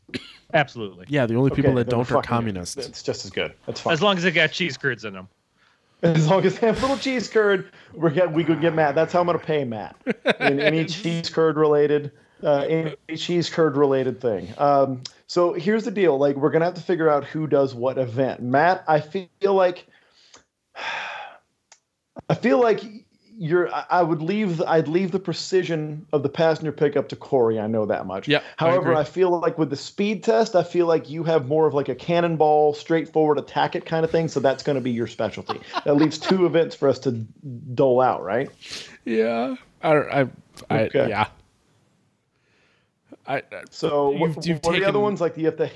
absolutely. 0.54 1.06
Yeah, 1.10 1.26
the 1.26 1.36
only 1.36 1.52
people 1.52 1.72
Okay, 1.72 1.78
that 1.84 1.90
don't 1.90 2.02
are 2.02 2.06
fucking- 2.06 2.28
communists. 2.28 2.88
It's 2.88 3.04
just 3.04 3.26
as 3.26 3.32
good. 3.32 3.54
That's 3.66 3.80
fine. 3.82 3.94
As 3.94 4.02
long 4.02 4.18
as 4.18 4.26
it 4.26 4.32
got 4.32 4.52
cheese 4.52 4.78
curds 4.78 5.06
in 5.06 5.14
them. 5.14 5.28
As 6.04 6.28
long 6.28 6.44
as 6.46 6.58
they 6.58 6.66
have 6.66 6.82
little 6.82 6.98
cheese 6.98 7.28
curd, 7.30 7.72
we're 7.94 8.10
get, 8.10 8.32
we 8.32 8.44
could 8.44 8.60
get 8.60 8.74
Matt. 8.74 8.96
That's 8.96 9.14
how 9.14 9.20
I'm 9.20 9.28
going 9.28 9.38
to 9.38 9.46
pay 9.46 9.64
Matt. 9.64 9.96
In 10.40 10.60
any 10.60 10.84
cheese 10.88 11.30
curd 11.30 11.58
related, 11.58 12.12
uh, 12.44 12.66
any 12.68 12.96
cheese 13.16 13.52
curd 13.52 13.78
related 13.78 14.20
thing. 14.20 14.52
Um, 14.58 15.04
so 15.28 15.54
here's 15.54 15.84
the 15.86 15.92
deal: 15.92 16.18
like 16.18 16.36
we're 16.36 16.50
going 16.50 16.62
to 16.62 16.66
have 16.66 16.74
to 16.74 16.82
figure 16.82 17.08
out 17.08 17.24
who 17.24 17.46
does 17.46 17.76
what 17.76 18.00
event. 18.00 18.42
Matt, 18.42 18.84
I 18.88 19.00
feel 19.00 19.30
like, 19.54 19.86
I 22.30 22.34
feel 22.34 22.60
like 22.60 22.82
you're. 23.44 23.74
I- 23.74 23.86
I 23.90 24.04
would 24.04 24.22
leave. 24.22 24.58
the- 24.58 24.70
I'd 24.70 24.88
leave 24.88 25.12
the 25.12 25.20
precision 25.20 26.06
of 26.14 26.22
the 26.22 26.30
passenger 26.30 26.72
pickup 26.72 27.10
to 27.10 27.16
Corey. 27.16 27.60
I 27.60 27.66
know 27.66 27.88
that 27.88 28.06
much. 28.06 28.28
Yeah, 28.28 28.42
However, 28.58 28.92
agree. 28.92 28.96
I 28.98 29.04
feel 29.04 29.40
like 29.40 29.58
with 29.58 29.72
the 29.72 29.76
speed 29.76 30.24
test, 30.24 30.56
I 30.56 30.62
feel 30.62 30.86
like 30.86 31.10
you 31.10 31.24
have 31.24 31.48
more 31.48 31.66
of 31.66 31.74
like 31.74 31.90
a 31.90 31.96
cannonball, 31.96 32.76
straightforward 32.76 33.40
attack 33.40 33.76
it 33.76 33.84
kind 33.86 34.06
of 34.06 34.12
thing. 34.12 34.28
So 34.28 34.40
that's 34.40 34.62
going 34.62 34.76
to 34.76 34.82
be 34.82 34.92
your 34.92 35.08
specialty. 35.08 35.60
That 35.86 35.96
leaves 35.96 36.20
two 36.20 36.46
events 36.52 36.76
for 36.76 36.88
us 36.88 37.00
to 37.00 37.12
dole 37.74 38.00
out, 38.00 38.24
right? 38.24 38.50
Yeah. 39.06 39.56
I 39.82 39.94
I, 39.96 40.28
I 40.70 40.80
Okay. 40.84 41.10
yeah. 41.10 41.28
I, 43.28 43.38
I 43.38 43.44
So 43.70 44.10
what, 44.12 44.20
You've- 44.36 44.50
you've 44.50 44.60
what 44.64 44.76
are 44.76 44.80
the 44.80 44.86
other 44.86 45.00
ones? 45.00 45.20
Like 45.22 45.36
you 45.38 45.46
have 45.46 45.58
to. 45.58 45.70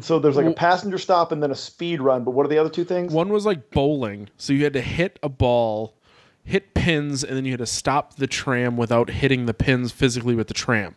So 0.00 0.18
there's 0.18 0.36
like 0.36 0.46
a 0.46 0.52
passenger 0.52 0.96
stop 0.98 1.30
and 1.32 1.42
then 1.42 1.50
a 1.50 1.54
speed 1.56 2.00
run. 2.00 2.24
But 2.24 2.30
what 2.32 2.46
are 2.46 2.48
the 2.48 2.58
other 2.58 2.70
two 2.70 2.84
things? 2.84 3.12
One 3.12 3.28
was 3.28 3.44
like 3.46 3.70
bowling, 3.70 4.28
so 4.36 4.52
you 4.52 4.64
had 4.64 4.72
to 4.72 4.80
hit 4.80 5.18
a 5.22 5.28
ball, 5.28 5.94
hit 6.44 6.74
pins, 6.74 7.22
and 7.22 7.36
then 7.36 7.44
you 7.44 7.52
had 7.52 7.58
to 7.58 7.66
stop 7.66 8.16
the 8.16 8.26
tram 8.26 8.76
without 8.76 9.10
hitting 9.10 9.46
the 9.46 9.54
pins 9.54 9.92
physically 9.92 10.34
with 10.34 10.48
the 10.48 10.54
tram. 10.54 10.94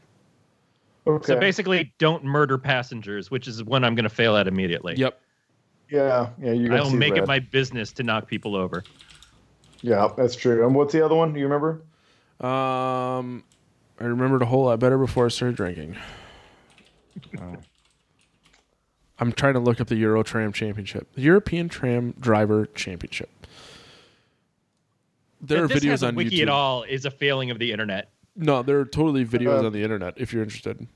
Okay. 1.06 1.26
So 1.26 1.40
basically, 1.40 1.94
don't 1.98 2.24
murder 2.24 2.58
passengers, 2.58 3.30
which 3.30 3.48
is 3.48 3.64
one 3.64 3.84
I'm 3.84 3.96
going 3.96 4.04
to 4.04 4.10
fail 4.10 4.38
at 4.38 4.48
immediately. 4.48 4.96
Yep. 4.96 5.20
yeah, 5.90 6.30
yeah, 6.40 6.52
you 6.54 6.74
I'll 6.74 6.90
see 6.90 6.96
make 6.96 7.18
it 7.18 7.28
my 7.28 7.40
business 7.40 7.92
to 7.94 8.04
knock 8.04 8.28
people 8.28 8.56
over. 8.56 8.84
Yeah, 9.82 10.08
that's 10.16 10.36
true. 10.36 10.66
And 10.66 10.74
what's 10.74 10.94
the 10.94 11.04
other 11.04 11.16
one? 11.16 11.34
Do 11.34 11.40
you 11.40 11.46
remember? 11.46 11.82
Um, 12.40 13.44
I 14.00 14.06
remembered 14.06 14.42
a 14.42 14.46
whole 14.46 14.66
lot 14.66 14.80
better 14.80 14.98
before 14.98 15.26
I 15.26 15.30
started 15.30 15.58
drinking. 15.58 15.98
I'm 19.20 19.32
trying 19.32 19.54
to 19.54 19.60
look 19.60 19.80
up 19.80 19.88
the 19.88 19.96
Euro 19.98 20.24
Tram 20.24 20.52
Championship, 20.52 21.14
the 21.14 21.22
European 21.22 21.70
Tram 21.70 22.14
Driver 22.20 22.66
Championship. 22.68 23.30
There 25.44 25.58
That 25.60 25.64
are 25.66 25.68
this 25.68 25.84
videos 25.84 25.90
has 25.90 26.04
a 26.04 26.08
on 26.08 26.16
wiki 26.16 26.38
YouTube. 26.38 26.42
at 26.44 26.50
all 26.50 26.84
is 26.84 27.06
a 27.06 27.12
failing 27.12 27.52
of 27.52 27.60
the 27.60 27.72
internet. 27.72 28.10
No, 28.36 28.64
there 28.64 28.80
are 28.80 28.86
totally 28.86 29.26
videos 29.26 29.62
Uh, 29.62 29.66
on 29.68 29.74
the 29.74 29.84
internet 29.84 30.14
if 30.18 30.34
you're 30.34 30.42
interested. 30.42 30.88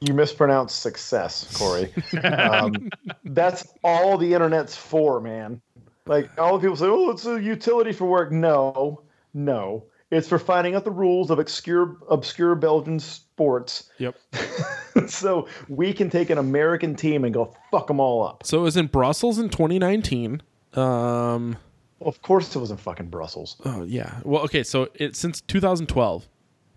You 0.00 0.14
mispronounced 0.14 0.80
success, 0.80 1.56
Corey. 1.56 1.92
um, 2.24 2.88
that's 3.24 3.72
all 3.84 4.16
the 4.18 4.32
internet's 4.32 4.74
for, 4.76 5.20
man. 5.20 5.60
Like 6.06 6.30
all 6.38 6.54
the 6.58 6.60
people 6.62 6.76
say, 6.76 6.86
"Oh, 6.86 7.10
it's 7.10 7.26
a 7.26 7.40
utility 7.40 7.92
for 7.92 8.06
work." 8.06 8.32
No, 8.32 9.02
no, 9.34 9.84
it's 10.10 10.26
for 10.28 10.38
finding 10.40 10.74
out 10.74 10.84
the 10.84 10.90
rules 10.90 11.30
of 11.30 11.38
obscure, 11.38 11.96
obscure 12.10 12.54
Belgian 12.56 12.98
sports, 12.98 13.90
Yep. 13.98 14.16
so 15.06 15.46
we 15.68 15.92
can 15.92 16.10
take 16.10 16.30
an 16.30 16.38
American 16.38 16.96
team 16.96 17.24
and 17.24 17.32
go 17.32 17.54
fuck 17.70 17.86
them 17.86 18.00
all 18.00 18.24
up. 18.26 18.44
So 18.44 18.58
it 18.58 18.62
was 18.62 18.76
in 18.76 18.86
Brussels 18.88 19.38
in 19.38 19.48
2019. 19.50 20.42
Um, 20.74 21.56
Of 22.04 22.20
course, 22.22 22.54
it 22.54 22.58
was 22.58 22.70
in 22.70 22.76
fucking 22.76 23.06
Brussels. 23.08 23.56
oh 23.64 23.82
yeah. 23.84 24.20
Well, 24.24 24.42
okay. 24.42 24.62
So 24.62 24.88
it 24.94 25.16
since 25.16 25.40
2012. 25.42 26.28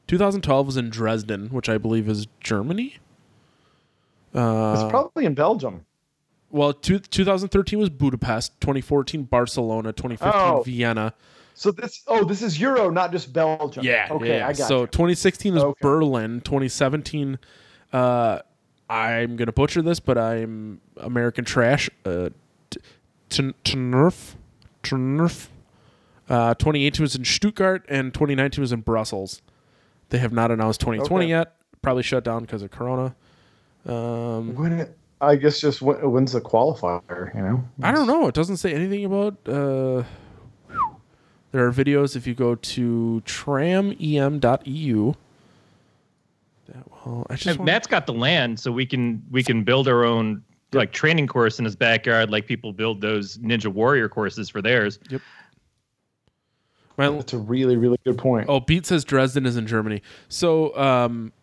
2012 0.08 0.66
was 0.68 0.78
in 0.78 0.90
Dresden, 0.92 1.48
which 1.48 1.68
I 1.68 1.78
believe 1.80 2.08
is 2.08 2.28
Germany. 2.40 2.98
Uh, 4.34 4.76
it's 4.80 4.90
probably 4.92 5.26
in 5.26 5.34
Belgium. 5.34 5.86
Well, 6.52 6.74
two, 6.74 7.00
2013 7.00 7.80
was 7.80 7.90
Budapest. 7.90 8.60
2014 8.62 9.24
Barcelona. 9.24 9.92
2015 9.94 10.42
Oh. 10.42 10.62
Vienna. 10.64 11.14
So 11.56 11.72
this, 11.72 12.04
oh, 12.08 12.24
this 12.26 12.42
is 12.42 12.60
Euro, 12.60 12.90
not 12.90 13.12
just 13.12 13.32
Belgium. 13.34 13.84
Yeah. 13.86 14.10
Okay, 14.12 14.38
yeah. 14.40 14.48
I 14.48 14.54
got 14.54 14.68
So 14.68 14.82
you. 14.82 14.88
2016 14.88 15.54
was 15.56 15.64
Okay. 15.64 15.80
Berlin. 15.82 16.42
2017. 16.42 17.40
Uh, 17.94 18.40
I'm 18.90 19.36
gonna 19.38 19.52
butcher 19.54 19.82
this, 19.82 20.00
but 20.00 20.18
I'm 20.18 20.82
American 20.98 21.46
trash. 21.46 21.90
Uh, 22.06 22.30
t- 22.70 23.54
t- 24.90 24.96
Tnerf, 24.96 25.48
Tnerf. 25.48 25.48
Uh, 26.28 26.54
2018 26.56 27.04
was 27.04 27.16
in 27.16 27.24
Stuttgart, 27.26 27.86
and 27.90 28.14
2019 28.14 28.62
was 28.62 28.72
in 28.72 28.82
Brussels. 28.82 29.42
They 30.10 30.18
have 30.20 30.32
not 30.34 30.52
announced 30.52 30.80
2020 30.82 31.26
Okay. 31.26 31.30
yet. 31.30 31.56
Probably 31.82 32.04
shut 32.04 32.24
down 32.24 32.42
because 32.42 32.62
of 32.64 32.72
Corona. 32.72 33.16
Um, 33.86 34.56
When 34.56 34.72
it, 34.74 34.98
I 35.22 35.36
guess 35.36 35.60
just 35.60 35.82
when, 35.84 35.98
when's 36.12 36.32
the 36.32 36.42
qualifier? 36.42 37.34
You 37.36 37.42
know, 37.42 37.64
I 37.84 37.92
don't 37.92 38.08
know. 38.08 38.28
It 38.28 38.34
doesn't 38.34 38.58
say 38.58 38.74
anything 38.74 39.06
about. 39.06 39.38
Uh, 39.48 40.04
There 41.52 41.66
are 41.66 41.72
videos 41.72 42.16
if 42.18 42.28
you 42.28 42.34
go 42.34 42.56
to 42.56 43.22
tramem.eu. 43.26 45.14
That 46.68 47.06
will, 47.06 47.26
I 47.30 47.36
just 47.36 47.48
And 47.48 47.60
wanna- 47.60 47.72
Matt's 47.72 47.88
got 47.88 48.08
the 48.08 48.14
land, 48.14 48.60
so 48.60 48.72
we 48.72 48.86
can 48.86 49.24
we 49.32 49.44
can 49.44 49.64
build 49.64 49.88
our 49.88 50.04
own 50.04 50.44
like 50.76 50.92
training 50.92 51.28
course 51.28 51.60
in 51.60 51.66
his 51.66 51.76
backyard, 51.76 52.30
like 52.30 52.46
people 52.46 52.74
build 52.74 53.02
those 53.02 53.38
Ninja 53.40 53.68
Warrior 53.68 54.10
courses 54.10 54.50
for 54.50 54.62
theirs. 54.62 55.00
Yep. 55.10 55.22
My, 56.98 57.10
That's 57.10 57.34
a 57.34 57.38
really, 57.38 57.76
really 57.76 57.98
good 58.06 58.18
point. 58.18 58.48
Oh, 58.48 58.60
Beat 58.60 58.86
says 58.86 59.04
Dresden 59.04 59.46
is 59.46 59.58
in 59.58 59.68
Germany. 59.68 60.02
So, 60.30 60.76
um, 60.78 61.34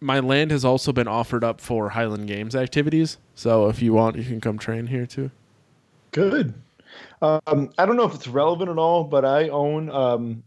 my 0.00 0.18
land 0.18 0.50
has 0.50 0.64
also 0.64 0.92
been 0.92 1.06
offered 1.06 1.44
up 1.44 1.60
for 1.60 1.90
Highland 1.90 2.26
Games 2.26 2.56
activities. 2.56 3.18
So, 3.34 3.68
if 3.68 3.80
you 3.82 3.92
want, 3.92 4.16
you 4.16 4.24
can 4.24 4.40
come 4.40 4.58
train 4.58 4.88
here 4.88 5.06
too. 5.06 5.30
Good. 6.10 6.54
Um, 7.22 7.70
I 7.78 7.86
don't 7.86 7.96
know 7.96 8.04
if 8.04 8.14
it's 8.14 8.26
relevant 8.26 8.70
at 8.70 8.78
all, 8.78 9.04
but 9.04 9.24
I 9.24 9.48
own 9.50 9.90
um, 9.90 10.42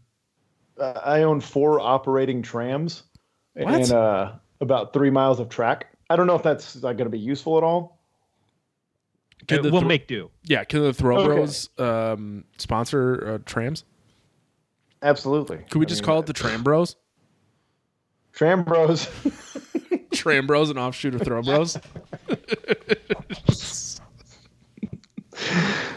uh, 0.78 1.00
I 1.04 1.22
own 1.22 1.40
four 1.40 1.80
operating 1.80 2.42
trams 2.42 3.04
What? 3.54 3.74
and 3.74 3.92
uh, 3.92 4.32
about 4.60 4.92
three 4.92 5.10
miles 5.10 5.40
of 5.40 5.48
track. 5.48 5.86
I 6.10 6.16
don't 6.16 6.26
know 6.26 6.34
if 6.34 6.42
that's 6.42 6.82
like, 6.82 6.96
going 6.96 7.06
to 7.06 7.10
be 7.10 7.18
useful 7.18 7.56
at 7.56 7.64
all. 7.64 7.98
Can 9.48 9.58
Uh, 9.58 9.62
the 9.62 9.70
we'll 9.70 9.80
thro- 9.82 9.88
make 9.88 10.06
do. 10.06 10.30
Yeah, 10.44 10.64
can 10.64 10.82
the 10.82 10.92
Throw 10.94 11.18
Okay. 11.18 11.26
Bros 11.26 11.68
um, 11.78 12.44
sponsor 12.58 13.34
uh, 13.34 13.38
trams? 13.44 13.84
Absolutely. 15.02 15.58
Could 15.70 15.78
we 15.80 15.86
I 15.86 15.88
just 15.88 16.00
mean, 16.02 16.06
call 16.06 16.20
it 16.20 16.26
the 16.26 16.32
Tram 16.32 16.62
Bros? 16.62 16.96
Tram 18.32 18.62
Bros? 18.64 19.08
Tram 20.12 20.46
Bros 20.46 20.70
and 20.70 20.78
offshoot 20.78 21.14
of 21.14 21.22
Throw 21.22 21.42
Bros. 21.42 21.76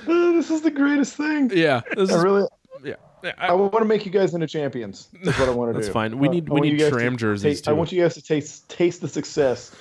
this 0.06 0.49
is 0.52 0.61
the 0.61 0.72
greatest 0.72 1.15
thing. 1.15 1.52
Yeah, 1.53 1.82
this 1.95 2.11
I 2.11 2.18
is, 2.18 2.24
really, 2.24 2.48
yeah. 2.84 2.95
I 3.38 3.48
I, 3.48 3.53
want 3.53 3.74
to 3.80 3.86
make 3.86 4.06
you 4.06 4.11
guys 4.11 4.34
into 4.34 4.48
champions. 4.48 5.10
That's 5.24 5.38
what 5.40 5.49
I 5.49 5.52
want 5.52 5.69
to 5.69 5.74
do. 5.74 5.80
That's 5.82 5.91
fine. 5.94 6.18
We 6.18 6.28
Uh, 6.28 6.32
need- 6.32 6.49
I 6.49 6.53
we 6.53 6.61
need 6.61 6.74
you 6.74 6.80
guys 6.80 6.91
tram 6.91 7.14
to 7.14 7.18
jerseys, 7.18 7.44
taste- 7.44 7.68
I 7.68 7.72
want 7.74 7.91
you 7.91 8.02
guys 8.02 8.14
to 8.15 8.22
taste 8.22 8.69
taste 8.69 9.02
the 9.02 9.07
success. 9.07 9.76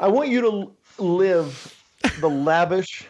I 0.00 0.08
want 0.08 0.28
you 0.28 0.40
to 0.42 1.02
live 1.02 1.75
the 2.20 2.28
lavish 2.30 3.06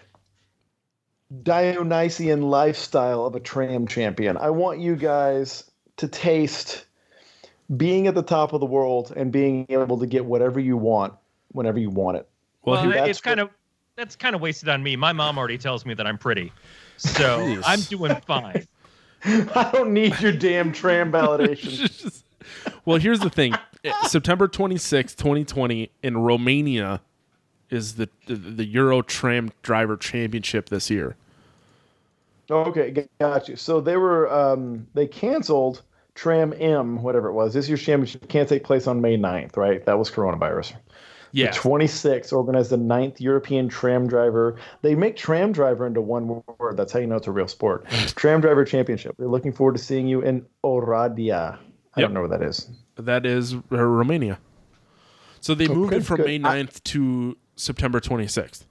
Dionysian 1.42 2.42
lifestyle 2.42 3.26
of 3.26 3.34
a 3.34 3.40
tram 3.40 3.86
champion. 3.86 4.36
I 4.36 4.50
want 4.50 4.78
you 4.80 4.94
guys 4.96 5.64
to 5.96 6.08
taste 6.08 6.84
being 7.76 8.06
at 8.06 8.14
the 8.14 8.22
top 8.22 8.52
of 8.52 8.60
the 8.60 8.66
world 8.66 9.12
and 9.16 9.32
being 9.32 9.66
able 9.68 9.98
to 9.98 10.06
get 10.06 10.24
whatever 10.24 10.60
you 10.60 10.76
want 10.76 11.14
whenever 11.52 11.78
you 11.78 11.90
want 11.90 12.16
it. 12.18 12.28
well, 12.62 12.76
Well, 12.76 12.84
here- 12.84 12.92
that's 12.94 13.10
it's 13.10 13.20
kind 13.20 13.40
of 13.40 13.50
that's 13.96 14.14
kind 14.14 14.34
of 14.36 14.42
wasted 14.42 14.68
on 14.68 14.82
me. 14.82 14.94
My 14.94 15.12
mom 15.12 15.38
already 15.38 15.58
tells 15.58 15.86
me 15.86 15.94
that 15.94 16.06
I'm 16.06 16.18
pretty, 16.18 16.52
so 16.98 17.40
Jeez. 17.40 17.62
I'm 17.64 17.80
doing 17.80 18.14
fine. 18.26 18.66
I 19.24 19.70
don't 19.72 19.92
need 19.94 20.20
your 20.20 20.32
damn 20.32 20.70
tram 20.70 21.10
validation. 21.10 22.22
well, 22.84 22.98
here's 22.98 23.20
the 23.20 23.30
thing. 23.30 23.54
September 24.06 24.48
26th, 24.48 25.16
2020, 25.16 25.90
in 26.02 26.18
Romania, 26.18 27.00
is 27.70 27.94
the, 27.96 28.08
the 28.26 28.34
the 28.36 28.64
Euro 28.66 29.02
Tram 29.02 29.50
Driver 29.62 29.96
Championship 29.96 30.68
this 30.68 30.90
year. 30.90 31.16
Okay, 32.50 33.08
got 33.20 33.48
you. 33.48 33.56
So 33.56 33.80
they 33.80 33.96
were 33.96 34.32
um, 34.32 34.86
they 34.94 35.06
canceled 35.06 35.82
Tram 36.14 36.54
M, 36.58 37.02
whatever 37.02 37.28
it 37.28 37.32
was. 37.32 37.52
This 37.54 37.68
year's 37.68 37.82
championship 37.82 38.28
can't 38.28 38.48
take 38.48 38.62
place 38.64 38.86
on 38.86 39.00
May 39.00 39.16
9th, 39.18 39.56
right? 39.56 39.84
That 39.84 39.98
was 39.98 40.10
coronavirus. 40.10 40.74
Yeah, 41.32 41.50
26 41.50 42.32
organized 42.32 42.70
the 42.70 42.76
ninth 42.78 43.20
European 43.20 43.68
tram 43.68 44.06
driver. 44.06 44.56
They 44.80 44.94
make 44.94 45.16
tram 45.16 45.52
driver 45.52 45.86
into 45.86 46.00
one 46.00 46.42
word. 46.58 46.76
That's 46.78 46.92
how 46.92 47.00
you 47.00 47.06
know 47.06 47.16
it's 47.16 47.26
a 47.26 47.32
real 47.32 47.48
sport. 47.48 47.84
tram 47.90 48.40
driver 48.40 48.64
championship. 48.64 49.16
We're 49.18 49.26
looking 49.26 49.52
forward 49.52 49.76
to 49.76 49.82
seeing 49.82 50.06
you 50.06 50.22
in 50.22 50.46
Oradea. 50.64 51.58
I 51.58 52.00
Yep. 52.00 52.08
don't 52.08 52.14
know 52.14 52.20
where 52.20 52.28
that 52.38 52.42
is. 52.42 52.70
that 52.96 53.26
is 53.26 53.54
uh, 53.54 53.58
Romania. 53.70 54.38
So 55.40 55.54
they 55.54 55.66
moved 55.68 55.92
Okay, 55.92 55.96
it 56.00 56.06
from 56.06 56.16
good. 56.18 56.26
May 56.26 56.38
9th 56.38 56.82
to 56.84 57.36
September 57.56 58.00
26th. 58.00 58.64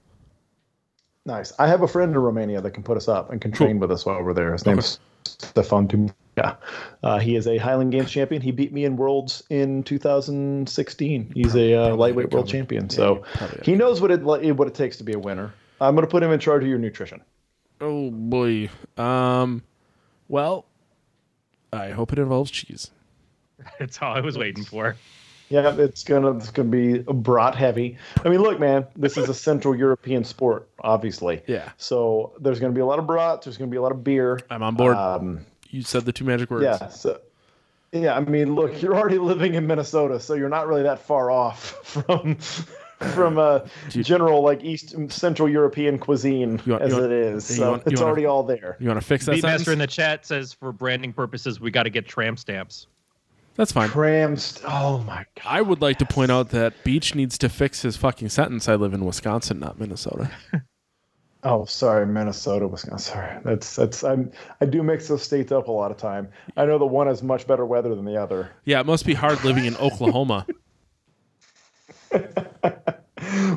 Nice. 1.24 1.52
I 1.58 1.66
have 1.66 1.82
a 1.82 1.88
friend 1.88 2.12
in 2.12 2.18
Romania 2.18 2.60
that 2.60 2.70
can 2.70 2.84
put 2.84 2.96
us 2.96 3.08
up 3.08 3.30
and 3.30 3.40
can 3.40 3.50
train 3.50 3.80
with 3.80 3.90
us 3.90 4.06
while 4.06 4.22
we're 4.22 4.32
there. 4.32 4.52
His 4.52 4.64
name's 4.64 5.00
Stefan 5.24 5.88
Tum. 5.88 6.14
Yeah. 6.38 6.54
Uh, 7.02 7.18
he 7.18 7.34
is 7.34 7.48
a 7.48 7.58
Highland 7.58 7.90
Games 7.90 8.10
champion. 8.10 8.40
He 8.40 8.52
beat 8.52 8.72
me 8.72 8.84
in 8.84 8.96
Worlds 8.96 9.42
in 9.50 9.82
2016. 9.82 11.32
He's 11.34 11.56
a 11.56 11.74
uh, 11.74 11.96
lightweight 11.96 12.30
world 12.30 12.48
champion. 12.48 12.88
So 12.90 13.24
probably 13.34 13.60
he 13.64 13.74
knows 13.74 14.00
what 14.00 14.10
it 14.12 14.22
what 14.22 14.68
it 14.68 14.74
takes 14.74 14.98
to 14.98 15.04
be 15.04 15.14
a 15.14 15.18
winner. 15.18 15.52
I'm 15.80 15.94
going 15.94 16.06
to 16.06 16.10
put 16.10 16.22
him 16.22 16.30
in 16.30 16.38
charge 16.38 16.62
of 16.62 16.68
your 16.68 16.78
nutrition. 16.78 17.22
Oh 17.80 18.10
boy. 18.10 18.70
Um, 18.96 19.62
well, 20.28 20.66
I 21.72 21.90
hope 21.90 22.12
it 22.12 22.18
involves 22.18 22.50
cheese. 22.50 22.90
That's 23.78 24.00
all 24.00 24.14
I 24.14 24.20
was 24.20 24.38
waiting 24.38 24.64
for. 24.64 24.96
Yeah, 25.48 25.74
it's 25.78 26.02
gonna 26.02 26.36
it's 26.36 26.50
gonna 26.50 26.68
be 26.68 26.98
brat 26.98 27.54
heavy. 27.54 27.96
I 28.24 28.28
mean, 28.28 28.40
look, 28.42 28.58
man, 28.58 28.86
this 28.96 29.16
is 29.16 29.28
a 29.28 29.34
Central 29.48 29.76
European 29.76 30.24
sport, 30.24 30.68
obviously. 30.80 31.42
Yeah. 31.46 31.70
So 31.76 32.32
there's 32.40 32.58
gonna 32.60 32.72
be 32.72 32.80
a 32.80 32.86
lot 32.86 32.98
of 32.98 33.06
brats. 33.06 33.44
There's 33.46 33.56
gonna 33.56 33.70
be 33.70 33.76
a 33.76 33.82
lot 33.82 33.92
of 33.92 34.02
beer. 34.02 34.40
I'm 34.50 34.62
on 34.62 34.74
board. 34.74 34.96
Um, 34.96 35.46
you 35.70 35.82
said 35.82 36.04
the 36.04 36.12
two 36.12 36.24
magic 36.24 36.50
words. 36.50 36.64
yeah. 36.64 36.88
So 36.88 37.20
yeah, 37.92 38.16
I 38.16 38.20
mean, 38.20 38.54
look, 38.54 38.82
you're 38.82 38.96
already 38.96 39.18
living 39.18 39.54
in 39.54 39.66
Minnesota, 39.66 40.18
so 40.20 40.34
you're 40.34 40.48
not 40.48 40.66
really 40.66 40.82
that 40.82 40.98
far 40.98 41.30
off 41.30 41.60
from 41.84 42.34
from 42.36 43.38
uh, 43.38 43.60
general 43.90 44.42
like 44.42 44.64
East 44.64 44.94
Central 45.12 45.48
European 45.48 45.98
cuisine 45.98 46.60
want- 46.66 46.82
as 46.82 46.92
want- 46.92 47.04
it 47.04 47.12
is. 47.12 47.44
So 47.44 47.70
want- 47.72 47.82
it's 47.86 48.00
wanna- 48.00 48.06
already 48.10 48.26
all 48.26 48.42
there. 48.42 48.76
You 48.80 48.88
want 48.88 49.00
to 49.00 49.06
fix 49.06 49.26
that 49.26 49.36
Beatmaster 49.36 49.40
sentence? 49.42 49.68
in 49.68 49.78
the 49.78 49.86
chat 49.86 50.26
says 50.26 50.52
for 50.52 50.72
branding 50.72 51.12
purposes, 51.12 51.60
we 51.60 51.70
got 51.70 51.84
to 51.84 51.90
get 51.90 52.06
tram 52.08 52.36
stamps. 52.36 52.86
That's 53.56 53.72
fine. 53.72 53.88
Trams. 53.88 54.60
Oh 54.66 54.98
my 55.06 55.24
god. 55.36 55.44
I 55.46 55.62
would 55.62 55.80
like 55.80 55.98
to 55.98 56.06
point 56.06 56.30
out 56.30 56.50
that 56.50 56.74
Beech 56.84 57.14
needs 57.14 57.38
to 57.38 57.48
fix 57.48 57.82
his 57.82 57.96
fucking 57.96 58.28
sentence. 58.28 58.68
I 58.68 58.74
live 58.74 58.92
in 58.94 59.04
Wisconsin, 59.04 59.58
not 59.60 59.78
Minnesota. 59.80 60.30
Oh, 61.42 61.64
sorry, 61.64 62.06
Minnesota, 62.06 62.66
Wisconsin. 62.66 63.12
Sorry, 63.14 63.38
that's 63.44 63.76
that's 63.76 64.02
I'm 64.02 64.32
I 64.60 64.64
do 64.64 64.82
mix 64.82 65.06
those 65.06 65.22
states 65.22 65.52
up 65.52 65.68
a 65.68 65.70
lot 65.70 65.92
of 65.92 65.96
time. 65.96 66.28
I 66.56 66.64
know 66.66 66.76
the 66.76 66.86
one 66.86 67.06
has 67.06 67.22
much 67.22 67.46
better 67.46 67.64
weather 67.64 67.94
than 67.94 68.04
the 68.04 68.16
other. 68.20 68.50
Yeah, 68.64 68.80
it 68.80 68.86
must 68.86 69.06
be 69.06 69.14
hard 69.14 69.44
living 69.44 69.64
in 69.64 69.76
Oklahoma. 69.76 70.44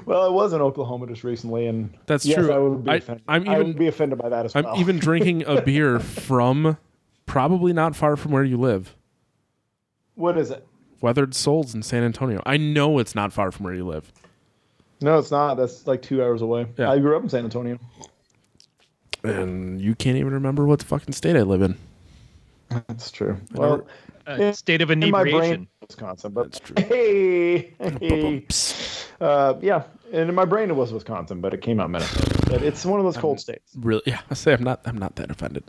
Well, 0.05 0.23
I 0.25 0.29
was 0.29 0.53
in 0.53 0.61
Oklahoma 0.61 1.07
just 1.07 1.23
recently, 1.23 1.67
and 1.67 1.95
That's 2.05 2.25
yes, 2.25 2.37
true. 2.37 2.51
I 2.51 2.57
would 2.57 2.83
be 2.83 2.91
I- 2.91 2.95
offended. 2.95 3.23
I'm 3.27 3.47
I 3.49 3.57
would 3.57 3.77
be 3.77 3.87
offended 3.87 4.17
by 4.17 4.29
that 4.29 4.45
as 4.45 4.53
well. 4.55 4.67
I'm 4.67 4.79
even 4.79 4.97
drinking 4.97 5.43
a 5.45 5.61
beer 5.61 5.99
from 5.99 6.77
probably 7.25 7.73
not 7.73 7.95
far 7.95 8.15
from 8.15 8.31
where 8.31 8.43
you 8.43 8.57
live. 8.57 8.95
What 10.19 10.37
is 10.37 10.51
it? 10.51 10.65
Weathered 11.01 11.33
Souls 11.33 11.73
in 11.73 11.81
San 11.81 12.03
Antonio. 12.03 12.41
I 12.45 12.57
know 12.57 12.99
it's 12.99 13.15
not 13.15 13.31
far 13.33 13.51
from 13.51 13.63
where 13.65 13.73
you 13.73 13.85
live. 13.85 14.11
No, 15.01 15.17
it's 15.17 15.31
not. 15.31 15.55
That's 15.55 15.87
like 15.87 16.01
two 16.01 16.21
hours 16.21 16.41
away. 16.41 16.67
Yeah. 16.77 16.91
I 16.91 16.99
grew 16.99 17.15
up 17.15 17.23
in 17.23 17.29
San 17.29 17.45
Antonio. 17.45 17.79
And 19.23 19.79
you 19.81 19.95
can't 19.95 20.17
even 20.17 20.33
remember 20.33 20.65
what 20.65 20.81
fucking 20.83 21.13
state 21.13 21.35
I 21.35 21.41
live 21.41 21.61
in. 21.61 21.77
That's 22.69 23.11
true. 23.11 23.37
Well, 23.53 23.87
Uh, 24.27 24.33
In- 24.33 24.53
state 24.53 24.81
of 24.81 24.91
in 24.91 24.99
my 24.99 25.23
brain, 25.23 25.27
inebriation. 25.33 25.67
Wisconsin, 25.81 26.31
but 26.33 26.51
That's 26.51 26.59
true. 26.59 26.75
hey, 26.85 27.73
hey. 27.99 28.45
Uh, 29.19 29.55
yeah, 29.59 29.83
and 30.13 30.29
in 30.29 30.35
my 30.35 30.45
brain 30.45 30.69
it 30.69 30.75
was 30.75 30.93
Wisconsin, 30.93 31.41
but 31.41 31.51
it 31.53 31.61
came 31.63 31.79
out 31.79 31.89
Minnesota. 31.89 32.39
But 32.47 32.61
it's 32.61 32.85
one 32.85 32.99
of 32.99 33.05
those 33.05 33.17
cold 33.17 33.39
states. 33.39 33.71
Really? 33.75 34.03
Yeah, 34.05 34.19
I 34.29 34.35
say 34.35 34.53
I'm 34.53 34.63
not. 34.63 34.81
I'm 34.85 34.97
not 34.99 35.15
that 35.15 35.31
offended. 35.31 35.63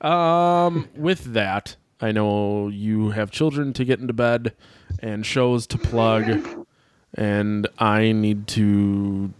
Um, 0.00 0.88
with 0.96 1.24
that, 1.34 1.76
I 2.00 2.12
know 2.12 2.68
you 2.68 3.10
have 3.10 3.30
children 3.30 3.72
to 3.74 3.84
get 3.84 4.00
into 4.00 4.12
bed 4.12 4.54
and 5.00 5.24
shows 5.24 5.66
to 5.68 5.78
plug, 5.78 6.66
and 7.14 7.68
I 7.78 8.12
need 8.12 8.46
to 8.48 9.32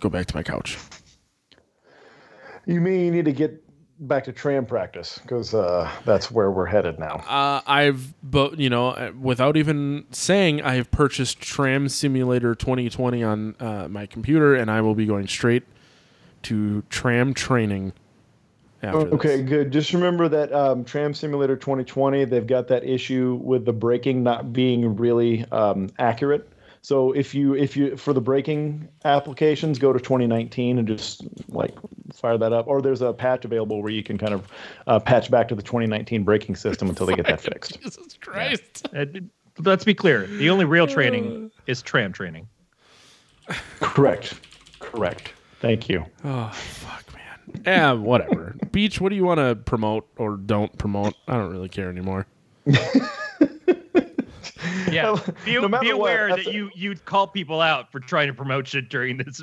go 0.00 0.08
back 0.08 0.26
to 0.26 0.36
my 0.36 0.42
couch. 0.42 0.78
You 2.66 2.80
mean 2.80 3.04
you 3.06 3.10
need 3.10 3.24
to 3.26 3.32
get 3.32 3.62
back 3.98 4.24
to 4.24 4.32
tram 4.32 4.66
practice 4.66 5.18
because 5.22 5.54
uh, 5.54 5.90
that's 6.04 6.30
where 6.30 6.50
we're 6.50 6.66
headed 6.66 6.98
now. 6.98 7.16
Uh, 7.28 7.62
I've, 7.66 8.14
but 8.22 8.58
you 8.58 8.68
know, 8.68 8.88
uh, 8.88 9.12
without 9.18 9.56
even 9.56 10.04
saying, 10.10 10.62
I 10.62 10.74
have 10.74 10.90
purchased 10.90 11.40
Tram 11.40 11.88
Simulator 11.88 12.54
2020 12.54 13.22
on 13.22 13.56
uh, 13.58 13.88
my 13.88 14.06
computer, 14.06 14.54
and 14.54 14.70
I 14.70 14.80
will 14.80 14.94
be 14.94 15.06
going 15.06 15.28
straight 15.28 15.64
to 16.42 16.82
tram 16.90 17.34
training. 17.34 17.92
After 18.82 19.08
Okay, 19.14 19.40
this. 19.40 19.48
good. 19.48 19.72
Just 19.72 19.92
remember 19.92 20.28
that 20.28 20.52
um, 20.52 20.84
Tram 20.84 21.14
Simulator 21.14 21.56
2020, 21.56 22.24
they've 22.26 22.46
got 22.46 22.68
that 22.68 22.84
issue 22.84 23.40
with 23.42 23.64
the 23.64 23.72
braking 23.72 24.22
not 24.22 24.52
being 24.52 24.96
really 24.96 25.44
um, 25.50 25.88
accurate. 25.98 26.48
So 26.82 27.10
if 27.12 27.34
you 27.34 27.54
if 27.54 27.76
you 27.76 27.96
for 27.96 28.12
the 28.12 28.20
braking 28.20 28.86
applications, 29.04 29.78
go 29.78 29.92
to 29.92 29.98
2019 29.98 30.78
and 30.78 30.86
just 30.86 31.22
like 31.48 31.74
fire 32.14 32.38
that 32.38 32.52
up. 32.52 32.68
Or 32.68 32.80
there's 32.80 33.02
a 33.02 33.12
patch 33.12 33.44
available 33.44 33.82
where 33.82 33.90
you 33.90 34.04
can 34.04 34.18
kind 34.18 34.32
of 34.34 34.46
uh, 34.86 35.00
patch 35.00 35.28
back 35.28 35.48
to 35.48 35.56
the 35.56 35.62
2019 35.62 36.22
braking 36.22 36.54
system 36.54 36.88
until 36.88 37.06
they 37.06 37.14
get 37.14 37.26
that 37.26 37.40
fixed. 37.52 37.80
Jesus 37.82 38.16
Christ. 38.20 38.86
Uh, 38.94 39.04
let's 39.58 39.84
be 39.84 39.94
clear. 39.94 40.26
The 40.28 40.48
only 40.48 40.64
real 40.64 40.86
training 40.86 41.50
is 41.66 41.82
tram 41.82 42.12
training. 42.12 42.46
Correct. 43.80 44.34
Correct. 44.78 45.32
Thank 45.60 45.88
you. 45.88 46.04
Oh 46.24 46.50
fuck, 46.50 47.04
man. 47.05 47.05
Yeah, 47.66 47.92
whatever. 47.92 48.56
Beech, 48.72 49.00
what 49.00 49.10
do 49.10 49.16
you 49.16 49.24
want 49.24 49.38
to 49.38 49.54
promote 49.56 50.06
or 50.16 50.36
don't 50.36 50.76
promote? 50.78 51.14
I 51.28 51.34
don't 51.34 51.50
really 51.50 51.68
care 51.68 51.88
anymore. 51.88 52.26
Yeah, 54.90 55.16
be, 55.44 55.54
No 55.54 55.68
matter 55.68 55.82
be 55.84 55.90
aware 55.90 56.28
that's 56.28 56.44
that 56.44 56.50
a- 56.50 56.54
you 56.54 56.70
you 56.74 56.94
call 56.94 57.26
people 57.26 57.60
out 57.60 57.90
for 57.92 58.00
trying 58.00 58.28
to 58.28 58.34
promote 58.34 58.66
shit 58.68 58.88
during 58.88 59.16
this 59.18 59.42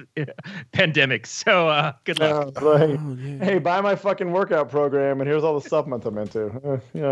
pandemic. 0.72 1.28
So 1.28 1.68
uh, 1.68 1.94
good 2.06 2.20
luck. 2.20 2.62
Uh, 2.62 2.66
like, 2.66 2.90
Oh, 3.00 3.18
yeah. 3.20 3.44
hey, 3.44 3.60
buy 3.60 3.80
my 3.82 3.96
fucking 3.96 4.32
workout 4.32 4.70
program, 4.70 5.22
and 5.22 5.30
here's 5.30 5.44
all 5.44 5.60
the 5.60 5.68
supplements 5.70 6.06
I'm 6.06 6.18
into. 6.18 6.50
Uh, 6.64 6.80
yeah, 6.94 7.10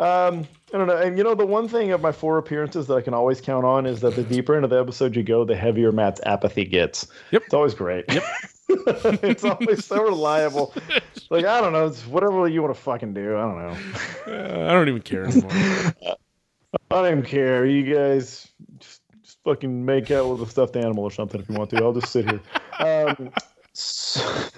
um, 0.00 0.46
I 0.72 0.78
don't 0.78 0.86
know. 0.86 0.96
And 0.96 1.16
you 1.18 1.24
know, 1.24 1.34
the 1.34 1.46
one 1.46 1.68
thing 1.68 1.92
of 1.92 2.00
my 2.00 2.10
four 2.12 2.38
appearances 2.38 2.86
that 2.88 2.94
I 2.94 3.00
can 3.02 3.14
always 3.14 3.40
count 3.40 3.64
on 3.64 3.86
is 3.86 4.00
that 4.00 4.16
the 4.16 4.22
deeper 4.24 4.56
into 4.56 4.68
the 4.68 4.80
episode 4.80 5.14
you 5.14 5.22
go, 5.22 5.44
the 5.44 5.56
heavier 5.56 5.92
Matt's 5.92 6.20
apathy 6.26 6.64
gets. 6.64 7.06
Yep. 7.32 7.42
it's 7.44 7.54
always 7.54 7.74
great. 7.74 8.04
Yep, 8.12 8.24
it's 8.68 9.44
always 9.44 9.84
so 9.84 10.02
reliable. 10.02 10.74
Like 11.30 11.46
I 11.46 11.60
don't 11.60 11.72
know, 11.72 11.86
it's 11.86 12.06
whatever 12.06 12.46
you 12.48 12.60
want 12.62 12.74
to 12.74 12.80
fucking 12.80 13.14
do. 13.14 13.36
I 13.36 13.40
don't 13.40 13.56
know. 13.58 13.76
Uh, 14.26 14.66
I 14.68 14.72
don't 14.72 14.88
even 14.88 15.00
care 15.00 15.24
anymore. 15.24 15.50
I 15.52 16.14
don't 16.90 17.06
even 17.06 17.22
care. 17.24 17.64
You 17.64 17.94
guys 17.94 18.46
just, 18.78 19.00
just 19.22 19.38
fucking 19.42 19.84
make 19.84 20.10
out 20.10 20.28
with 20.28 20.46
a 20.46 20.50
stuffed 20.50 20.76
animal 20.76 21.02
or 21.02 21.10
something 21.10 21.40
if 21.40 21.48
you 21.48 21.54
want 21.54 21.70
to. 21.70 21.76
I'll 21.82 21.94
just 21.94 22.12
sit 22.12 22.28
here. 22.30 22.40
Um, 22.78 23.30
s- 23.74 24.50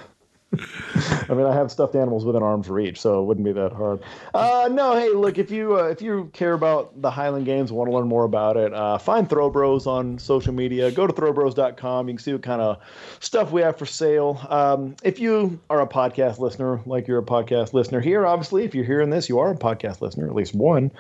I 1.29 1.35
mean, 1.35 1.47
I 1.47 1.55
have 1.55 1.71
stuffed 1.71 1.95
animals 1.95 2.25
within 2.25 2.43
arm's 2.43 2.69
reach, 2.69 3.01
so 3.01 3.21
it 3.21 3.25
wouldn't 3.25 3.45
be 3.45 3.53
that 3.53 3.73
hard. 3.73 4.01
Uh, 4.35 4.69
no, 4.73 4.95
hey, 4.95 5.11
look, 5.11 5.39
if 5.39 5.51
you 5.51 5.79
uh, 5.79 5.85
if 5.85 6.01
you 6.01 6.31
care 6.33 6.53
about 6.53 7.01
the 7.01 7.11
Highland 7.11 7.47
Games, 7.47 7.73
want 7.73 7.91
to 7.91 7.97
learn 7.97 8.09
more 8.09 8.25
about 8.25 8.57
it, 8.57 8.73
uh, 8.73 8.99
find 8.99 9.29
Throw 9.29 9.51
Bros 9.51 9.87
on 9.87 10.19
social 10.19 10.53
media. 10.53 10.91
Go 10.91 11.07
to 11.07 11.13
throwbros.com. 11.13 12.09
You 12.09 12.15
can 12.15 12.23
see 12.23 12.33
what 12.33 12.43
kind 12.43 12.61
of 12.61 12.79
stuff 13.21 13.53
we 13.53 13.63
have 13.63 13.79
for 13.79 13.87
sale. 13.87 14.45
Um, 14.49 14.97
if 15.03 15.19
you 15.19 15.61
are 15.71 15.81
a 15.81 15.87
podcast 15.87 16.39
listener, 16.39 16.81
like 16.87 17.07
you're 17.07 17.19
a 17.19 17.25
podcast 17.25 17.73
listener 17.73 18.01
here, 18.01 18.27
obviously, 18.27 18.65
if 18.65 18.75
you're 18.75 18.85
hearing 18.85 19.11
this, 19.11 19.29
you 19.29 19.39
are 19.39 19.51
a 19.51 19.57
podcast 19.57 20.01
listener, 20.01 20.27
at 20.27 20.35
least 20.35 20.55
one. 20.55 20.91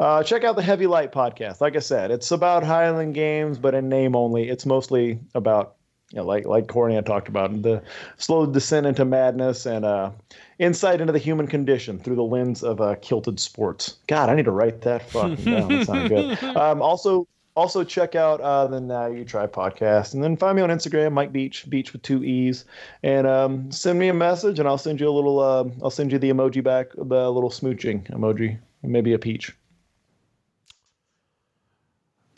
Uh, 0.00 0.22
check 0.22 0.44
out 0.44 0.56
the 0.56 0.62
Heavy 0.62 0.86
Light 0.86 1.12
podcast. 1.12 1.60
Like 1.60 1.76
I 1.76 1.80
said, 1.80 2.10
it's 2.10 2.30
about 2.30 2.64
Highland 2.64 3.14
Games, 3.14 3.58
but 3.58 3.74
in 3.74 3.88
name 3.88 4.16
only. 4.16 4.48
It's 4.48 4.66
mostly 4.66 5.20
about 5.34 5.76
you 6.14 6.20
know, 6.20 6.26
like 6.26 6.46
like 6.46 6.68
Corny 6.68 6.94
had 6.94 7.06
talked 7.06 7.26
about, 7.26 7.62
the 7.62 7.82
slow 8.18 8.46
descent 8.46 8.86
into 8.86 9.04
madness 9.04 9.66
and 9.66 9.84
uh, 9.84 10.12
insight 10.60 11.00
into 11.00 11.12
the 11.12 11.18
human 11.18 11.48
condition 11.48 11.98
through 11.98 12.14
the 12.14 12.22
lens 12.22 12.62
of 12.62 12.80
uh, 12.80 12.94
kilted 13.02 13.40
sports. 13.40 13.96
God, 14.06 14.28
I 14.28 14.36
need 14.36 14.44
to 14.44 14.52
write 14.52 14.82
that 14.82 15.10
fucking 15.10 15.44
down. 15.44 15.68
That 15.68 15.86
sounded 15.86 16.08
good. 16.08 16.38
Um, 16.54 16.80
also, 16.82 17.26
also 17.56 17.82
check 17.82 18.14
out 18.14 18.40
uh, 18.40 18.68
the 18.68 18.80
Now 18.80 19.06
You 19.06 19.24
Try 19.24 19.48
podcast, 19.48 20.14
and 20.14 20.22
then 20.22 20.36
find 20.36 20.54
me 20.54 20.62
on 20.62 20.70
Instagram, 20.70 21.12
Mike 21.12 21.32
Beech, 21.32 21.68
Beech 21.68 21.92
with 21.92 22.02
two 22.02 22.22
e's, 22.22 22.64
and 23.02 23.26
um, 23.26 23.72
send 23.72 23.98
me 23.98 24.06
a 24.06 24.14
message, 24.14 24.60
and 24.60 24.68
I'll 24.68 24.78
send 24.78 25.00
you 25.00 25.08
a 25.08 25.10
little. 25.10 25.40
Uh, 25.40 25.64
I'll 25.82 25.90
send 25.90 26.12
you 26.12 26.18
the 26.20 26.30
emoji 26.30 26.62
back, 26.62 26.92
the 26.96 27.28
little 27.28 27.50
smooching 27.50 28.08
emoji, 28.10 28.56
maybe 28.84 29.14
a 29.14 29.18
peach. 29.18 29.52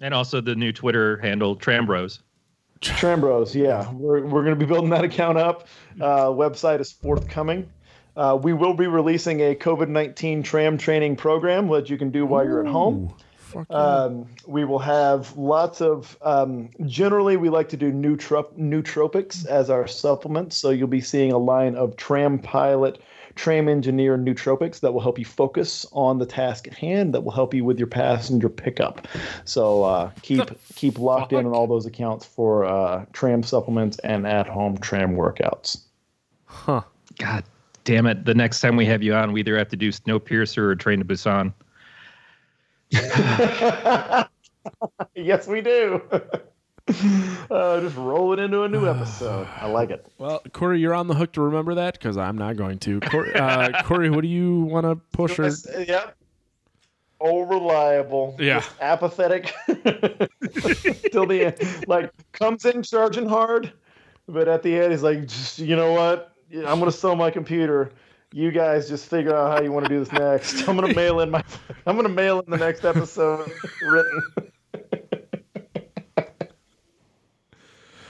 And 0.01 0.15
also 0.15 0.41
the 0.41 0.55
new 0.55 0.73
Twitter 0.73 1.19
handle 1.19 1.57
Trambros. 1.57 2.21
Trambros, 2.81 3.55
yeah, 3.55 3.91
we're 3.93 4.21
we're 4.23 4.43
going 4.45 4.59
to 4.59 4.61
be 4.61 4.67
building 4.67 4.91
that 4.91 5.05
account 5.05 5.39
up. 5.39 5.67
Uh, 6.01 6.27
website 6.27 6.81
is 6.81 6.93
forthcoming. 6.93 7.71
Uh, 8.17 8.39
we 8.41 8.53
will 8.53 8.75
be 8.75 8.87
releasing 8.87 9.41
a 9.41 9.55
COVID 9.55 9.89
nineteen 9.89 10.43
tram 10.43 10.79
training 10.79 11.17
program 11.17 11.69
that 11.69 11.91
you 11.91 11.99
can 11.99 12.11
do 12.11 12.27
while 12.27 12.45
you're 12.45 12.65
at 12.65 12.71
home. 12.71 13.15
Um, 13.71 14.27
we 14.47 14.65
will 14.65 14.79
have 14.81 15.35
lots 15.37 15.81
of. 15.81 16.19
Um, 16.21 16.69
generally, 16.85 17.37
we 17.37 17.49
like 17.49 17.69
to 17.71 17.77
do 17.77 17.93
nootrop- 17.93 18.59
nootropics 18.59 19.47
as 19.47 19.71
our 19.71 19.87
supplements. 19.87 20.57
So 20.57 20.71
you'll 20.71 20.89
be 20.89 21.01
seeing 21.01 21.33
a 21.33 21.39
line 21.39 21.75
of 21.77 21.97
Tram 21.97 22.39
Pilot, 22.39 23.01
Tram 23.37 23.69
Engineer 23.69 24.19
nootropics 24.19 24.81
that 24.81 24.93
will 24.93 25.01
help 25.01 25.19
you 25.19 25.25
focus 25.25 25.87
on 25.93 26.19
the 26.19 26.27
task 26.27 26.67
at 26.67 26.75
hand. 26.75 27.15
That 27.15 27.21
will 27.23 27.33
help 27.33 27.55
you 27.55 27.65
with 27.65 27.79
your 27.79 27.87
passenger 27.87 28.49
pickup. 28.49 29.07
So 29.45 29.85
uh, 29.85 30.11
keep 30.23 30.43
keep 30.75 30.99
locked 30.99 31.33
in 31.33 31.47
on 31.47 31.53
all 31.53 31.67
those 31.67 31.87
accounts 31.87 32.25
for 32.27 32.65
uh, 32.65 33.05
tram 33.13 33.43
supplements 33.43 33.99
and 34.01 34.27
at 34.27 34.47
home 34.47 34.79
tram 34.79 35.15
workouts. 35.15 35.83
huh. 36.47 36.83
God 37.19 37.45
damn 37.85 38.07
it! 38.07 38.25
The 38.25 38.35
next 38.35 38.61
time 38.61 38.77
we 38.77 38.87
have 38.87 39.03
you 39.03 39.15
on, 39.15 39.33
we 39.33 39.41
either 39.41 39.57
have 39.57 39.69
to 39.69 39.77
do 39.77 39.91
Snowpiercer 39.91 40.59
or 40.59 40.75
Train 40.75 40.99
to 40.99 41.05
Busan. 41.05 41.53
yes, 45.15 45.47
we 45.47 45.61
do. 45.61 46.03
uh, 47.51 47.81
just 47.81 47.97
roll 47.97 48.33
it 48.33 48.39
into 48.39 48.63
a 48.63 48.69
new 48.69 48.87
episode. 48.91 49.49
I 49.57 49.67
like 49.67 49.91
it. 49.91 50.07
Well, 50.19 50.41
Corey, 50.53 50.81
you're 50.81 50.95
on 50.95 51.09
the 51.09 51.15
hook 51.15 51.33
to 51.33 51.41
remember 51.41 51.75
that 51.75 51.95
because 51.95 52.17
I'm 52.17 52.39
not 52.39 52.57
going 52.57 52.79
to. 52.81 53.01
Corey, 53.01 53.35
uh, 53.35 53.83
Corey 53.85 54.11
what 54.11 54.23
do 54.23 54.29
you 54.29 54.61
want 54.63 54.87
to 54.87 54.97
push? 55.13 55.39
Or... 55.39 55.51
Yep. 55.81 56.17
Oh, 57.21 57.41
reliable. 57.41 58.37
Yeah. 58.39 58.61
Just 58.61 58.71
apathetic 58.81 59.53
till 61.11 61.27
the 61.27 61.47
end. 61.47 61.85
Like 61.89 62.13
comes 62.33 62.65
in 62.65 62.83
charging 62.83 63.29
hard, 63.29 63.73
but 64.29 64.49
at 64.49 64.63
the 64.63 64.79
end 64.79 64.93
he's 64.93 65.03
like, 65.03 65.27
just 65.27 65.59
you 65.59 65.75
know 65.75 65.93
what? 65.93 66.33
I'm 66.53 66.79
gonna 66.79 66.93
sell 66.93 67.17
my 67.17 67.31
computer. 67.31 67.91
You 68.33 68.51
guys 68.51 68.89
just 68.89 69.09
figure 69.09 69.35
out 69.35 69.51
how 69.51 69.63
you 69.63 69.73
want 69.73 69.87
to 69.87 69.89
do 69.89 69.99
this 69.99 70.13
next. 70.13 70.69
I'm 70.69 70.77
gonna 70.77 70.95
mail 70.95 71.21
in 71.21 71.31
my. 71.31 71.43
I'm 71.87 71.97
gonna 71.97 72.09
mail 72.09 72.41
in 72.41 72.51
the 72.51 72.59
next 72.59 72.85
episode 72.85 73.51
written. 73.83 74.53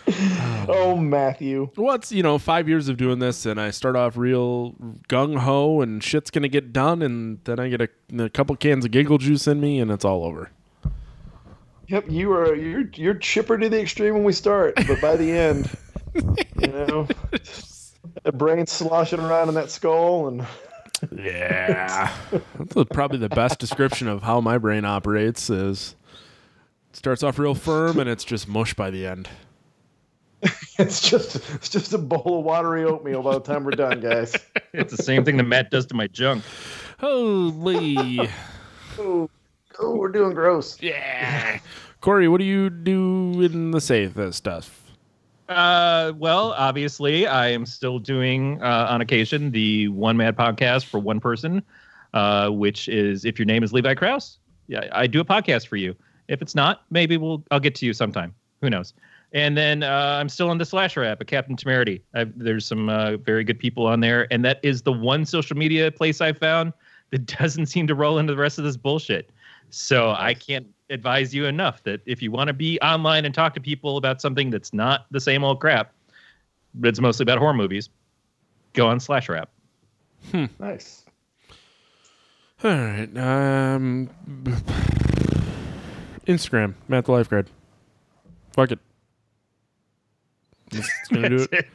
oh, 0.69 0.97
Matthew. 0.97 1.71
What's 1.75 2.13
you 2.13 2.23
know 2.23 2.39
five 2.39 2.69
years 2.69 2.89
of 2.89 2.97
doing 2.97 3.19
this, 3.19 3.45
and 3.45 3.61
I 3.61 3.71
start 3.71 3.97
off 3.97 4.17
real 4.17 4.73
gung 5.09 5.39
ho, 5.39 5.81
and 5.81 6.03
shit's 6.03 6.31
gonna 6.31 6.49
get 6.49 6.73
done, 6.73 7.03
and 7.03 7.41
then 7.45 7.59
I 7.59 7.69
get 7.69 7.81
a, 7.81 7.89
a 8.25 8.29
couple 8.29 8.55
cans 8.57 8.85
of 8.85 8.91
giggle 8.93 9.19
juice 9.19 9.47
in 9.47 9.61
me, 9.61 9.81
and 9.81 9.91
it's 9.91 10.05
all 10.05 10.25
over. 10.25 10.51
Yep, 11.89 12.11
you 12.11 12.33
are 12.33 12.55
you're 12.55 12.89
you're 12.95 13.15
chipper 13.15 13.59
to 13.59 13.69
the 13.69 13.81
extreme 13.81 14.15
when 14.15 14.25
we 14.25 14.33
start, 14.33 14.75
but 14.87 15.01
by 15.01 15.17
the 15.17 15.31
end, 15.31 15.77
you 16.15 16.67
know, 16.69 17.09
the 18.23 18.33
brain 18.33 18.67
sloshing 18.67 19.21
around 19.21 19.49
in 19.49 19.55
that 19.55 19.71
skull, 19.71 20.29
and 20.29 20.47
Yeah, 21.13 22.13
that's 22.59 22.91
probably 22.93 23.19
the 23.19 23.29
best 23.29 23.59
description 23.59 24.09
of 24.09 24.23
how 24.23 24.41
my 24.41 24.59
brain 24.59 24.85
operates. 24.85 25.51
Is 25.51 25.97
starts 26.93 27.23
off 27.23 27.39
real 27.39 27.55
firm, 27.55 27.99
and 27.99 28.09
it's 28.09 28.25
just 28.25 28.49
mush 28.49 28.75
by 28.75 28.91
the 28.91 29.07
end. 29.07 29.29
it's 30.79 31.09
just 31.09 31.37
it's 31.55 31.71
just 31.71 31.95
a 31.95 31.99
bowl 31.99 32.41
of 32.41 32.45
watery 32.45 32.85
oatmeal 32.85 33.23
by 33.23 33.35
the 33.35 33.41
time 33.41 33.65
we're 33.65 33.71
done, 33.73 34.01
guys. 34.01 34.35
It's 34.73 34.95
the 34.95 35.03
same 35.03 35.25
thing 35.25 35.39
that 35.39 35.45
Matt 35.45 35.71
does 35.71 35.87
to 35.87 35.95
my 35.95 36.07
junk. 36.07 36.45
Holy. 36.99 38.31
Oh, 38.99 39.29
oh 39.79 39.95
we're 39.95 40.09
doing 40.09 40.33
gross. 40.33 40.81
Yeah. 40.81 41.59
Corey, 42.01 42.29
what 42.29 42.39
do 42.39 42.45
you 42.45 42.71
do 42.71 43.43
in 43.43 43.73
the 43.73 43.81
safe 43.81 44.17
stuff? 44.33 44.87
Uh, 45.51 46.15
well, 46.17 46.53
obviously, 46.53 47.27
I 47.27 47.49
am 47.49 47.67
still 47.67 47.99
doing 47.99 48.63
uh, 48.63 48.87
on 48.89 49.03
occasion 49.03 49.51
the 49.51 49.89
One 49.89 50.17
Mad 50.17 50.35
podcast 50.35 50.87
for 50.87 50.99
one 50.99 51.21
person, 51.21 51.63
uh, 52.15 52.49
which 52.49 52.89
is 52.89 53.27
if 53.27 53.39
your 53.39 53.45
name 53.45 53.63
is 53.63 53.75
Levi 53.75 53.93
Krause, 53.95 54.39
yeah, 54.67 54.89
I 54.93 55.07
do 55.07 55.21
a 55.21 55.25
podcast 55.27 55.67
for 55.67 55.77
you. 55.77 55.95
If 56.29 56.41
it's 56.41 56.55
not, 56.55 56.85
maybe 56.91 57.19
we'll 57.19 57.45
I'll 57.51 57.61
get 57.61 57.75
to 57.77 57.87
you 57.87 57.93
sometime. 57.93 58.35
Who 58.63 58.71
knows? 58.71 58.95
And 59.33 59.57
then 59.57 59.83
uh, 59.83 60.19
I'm 60.21 60.29
still 60.29 60.51
on 60.51 60.59
the 60.59 60.65
slasher 60.65 61.05
app 61.05 61.21
at 61.21 61.27
Captain 61.27 61.57
Temerity. 61.57 62.03
I've, 62.15 62.37
there's 62.39 62.65
some 62.65 62.89
uh, 62.89 63.17
very 63.19 63.45
good 63.45 63.59
people 63.59 63.87
on 63.87 64.01
there, 64.01 64.33
and 64.33 64.45
that 64.45 64.61
is 64.63 64.83
the 64.83 64.93
one 64.93 65.27
social 65.27 65.57
media 65.57 65.91
place 65.91 66.21
I 66.21 66.33
found 66.33 66.73
that 67.11 67.27
doesn't 67.39 67.67
seem 67.67 67.87
to 67.89 67.95
roll 67.95 68.19
into 68.19 68.33
the 68.33 68.41
rest 68.41 68.59
of 68.59 68.65
this 68.65 68.77
bullshit. 68.77 69.31
So 69.71 70.11
I 70.11 70.35
can't 70.35 70.67
advise 70.91 71.35
you 71.35 71.47
enough 71.47 71.83
that 71.83 72.01
if 72.07 72.23
you 72.23 72.31
want 72.31 72.49
to 72.49 72.55
be 72.55 72.81
online 72.81 73.25
and 73.25 73.35
talk 73.35 73.55
to 73.55 73.61
people 73.61 73.97
about 73.97 74.21
something 74.21 74.51
that's 74.51 74.73
not 74.73 75.07
the 75.11 75.21
same 75.21 75.43
old 75.43 75.61
crap, 75.61 75.93
but 76.75 76.89
it's 76.89 77.01
mostly 77.01 77.25
about 77.25 77.39
horror 77.39 77.55
movies, 77.55 77.89
go 78.75 78.87
on 78.87 79.01
Slasher 79.01 79.37
app. 79.37 79.51
Nice. 80.59 81.05
All 82.65 82.71
right. 82.71 83.17
Um, 83.17 84.09
Instagram, 86.27 86.75
Matt 86.89 87.05
the 87.05 87.13
Lifeguard. 87.13 87.49
Fuck 88.53 88.73
it. 88.73 88.79
That's 90.71 91.09
gonna 91.13 91.29
do 91.29 91.47
it. 91.53 91.67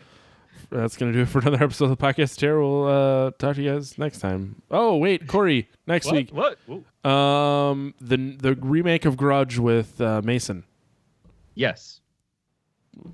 That's 0.69 0.95
gonna 0.97 1.11
do 1.11 1.22
it 1.22 1.27
for 1.27 1.39
another 1.39 1.63
episode 1.63 1.85
of 1.85 1.91
the 1.91 1.97
podcast. 1.97 2.38
Terror. 2.38 2.61
We'll 2.61 2.88
uh, 2.88 3.31
talk 3.38 3.55
to 3.55 3.61
you 3.61 3.72
guys 3.73 3.97
next 3.97 4.19
time. 4.19 4.61
Oh 4.72 4.97
wait, 4.97 5.27
Corey, 5.27 5.69
next 5.88 6.07
What? 6.07 6.15
week. 6.15 6.30
What? 6.31 6.57
Ooh. 6.69 7.09
Um, 7.09 7.93
the 7.99 8.18
the 8.38 8.55
remake 8.55 9.05
of 9.05 9.18
Grudge 9.18 9.57
with 9.57 9.99
uh, 9.99 10.22
Mason. 10.23 10.63
Yes. 11.55 11.99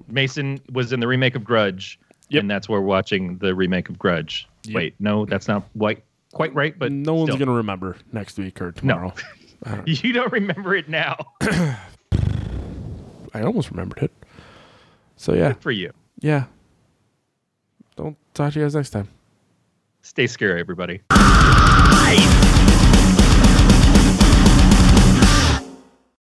Mason 0.07 0.59
was 0.71 0.91
in 0.93 0.99
the 0.99 1.07
remake 1.07 1.35
of 1.35 1.43
Grudge, 1.43 1.99
Yep. 2.29 2.41
and 2.41 2.51
that's 2.51 2.67
where 2.67 2.81
we're 2.81 2.87
watching 2.87 3.37
the 3.37 3.53
remake 3.55 3.89
of 3.89 3.97
Grudge. 3.99 4.47
Yep. 4.63 4.75
Wait, 4.75 4.95
no, 4.99 5.25
that's 5.25 5.47
not 5.47 5.63
quite 5.77 6.03
quite 6.33 6.53
right, 6.53 6.77
but 6.77 6.91
no 6.91 7.13
one's 7.15 7.29
still. 7.31 7.37
gonna 7.45 7.57
remember 7.57 7.95
next 8.11 8.37
week 8.37 8.61
or 8.61 8.71
tomorrow. 8.71 9.13
You 9.87 10.13
don't 10.13 10.31
remember 10.31 10.75
it 10.75 10.87
now. 10.87 11.17
I 11.41 11.77
almost 13.41 13.71
remembered 13.71 14.03
it. 14.03 14.11
So 15.18 15.34
yeah, 15.34 15.49
Good 15.53 15.61
for 15.61 15.72
you. 15.72 15.91
yeah. 16.19 16.45
Don't 17.95 18.15
talk 18.34 18.53
to 18.53 18.60
you 18.60 18.65
guys 18.65 18.76
next 18.76 18.91
time. 18.91 19.07
Stay 20.03 20.27
scary, 20.27 20.60
everybody. 20.60 21.02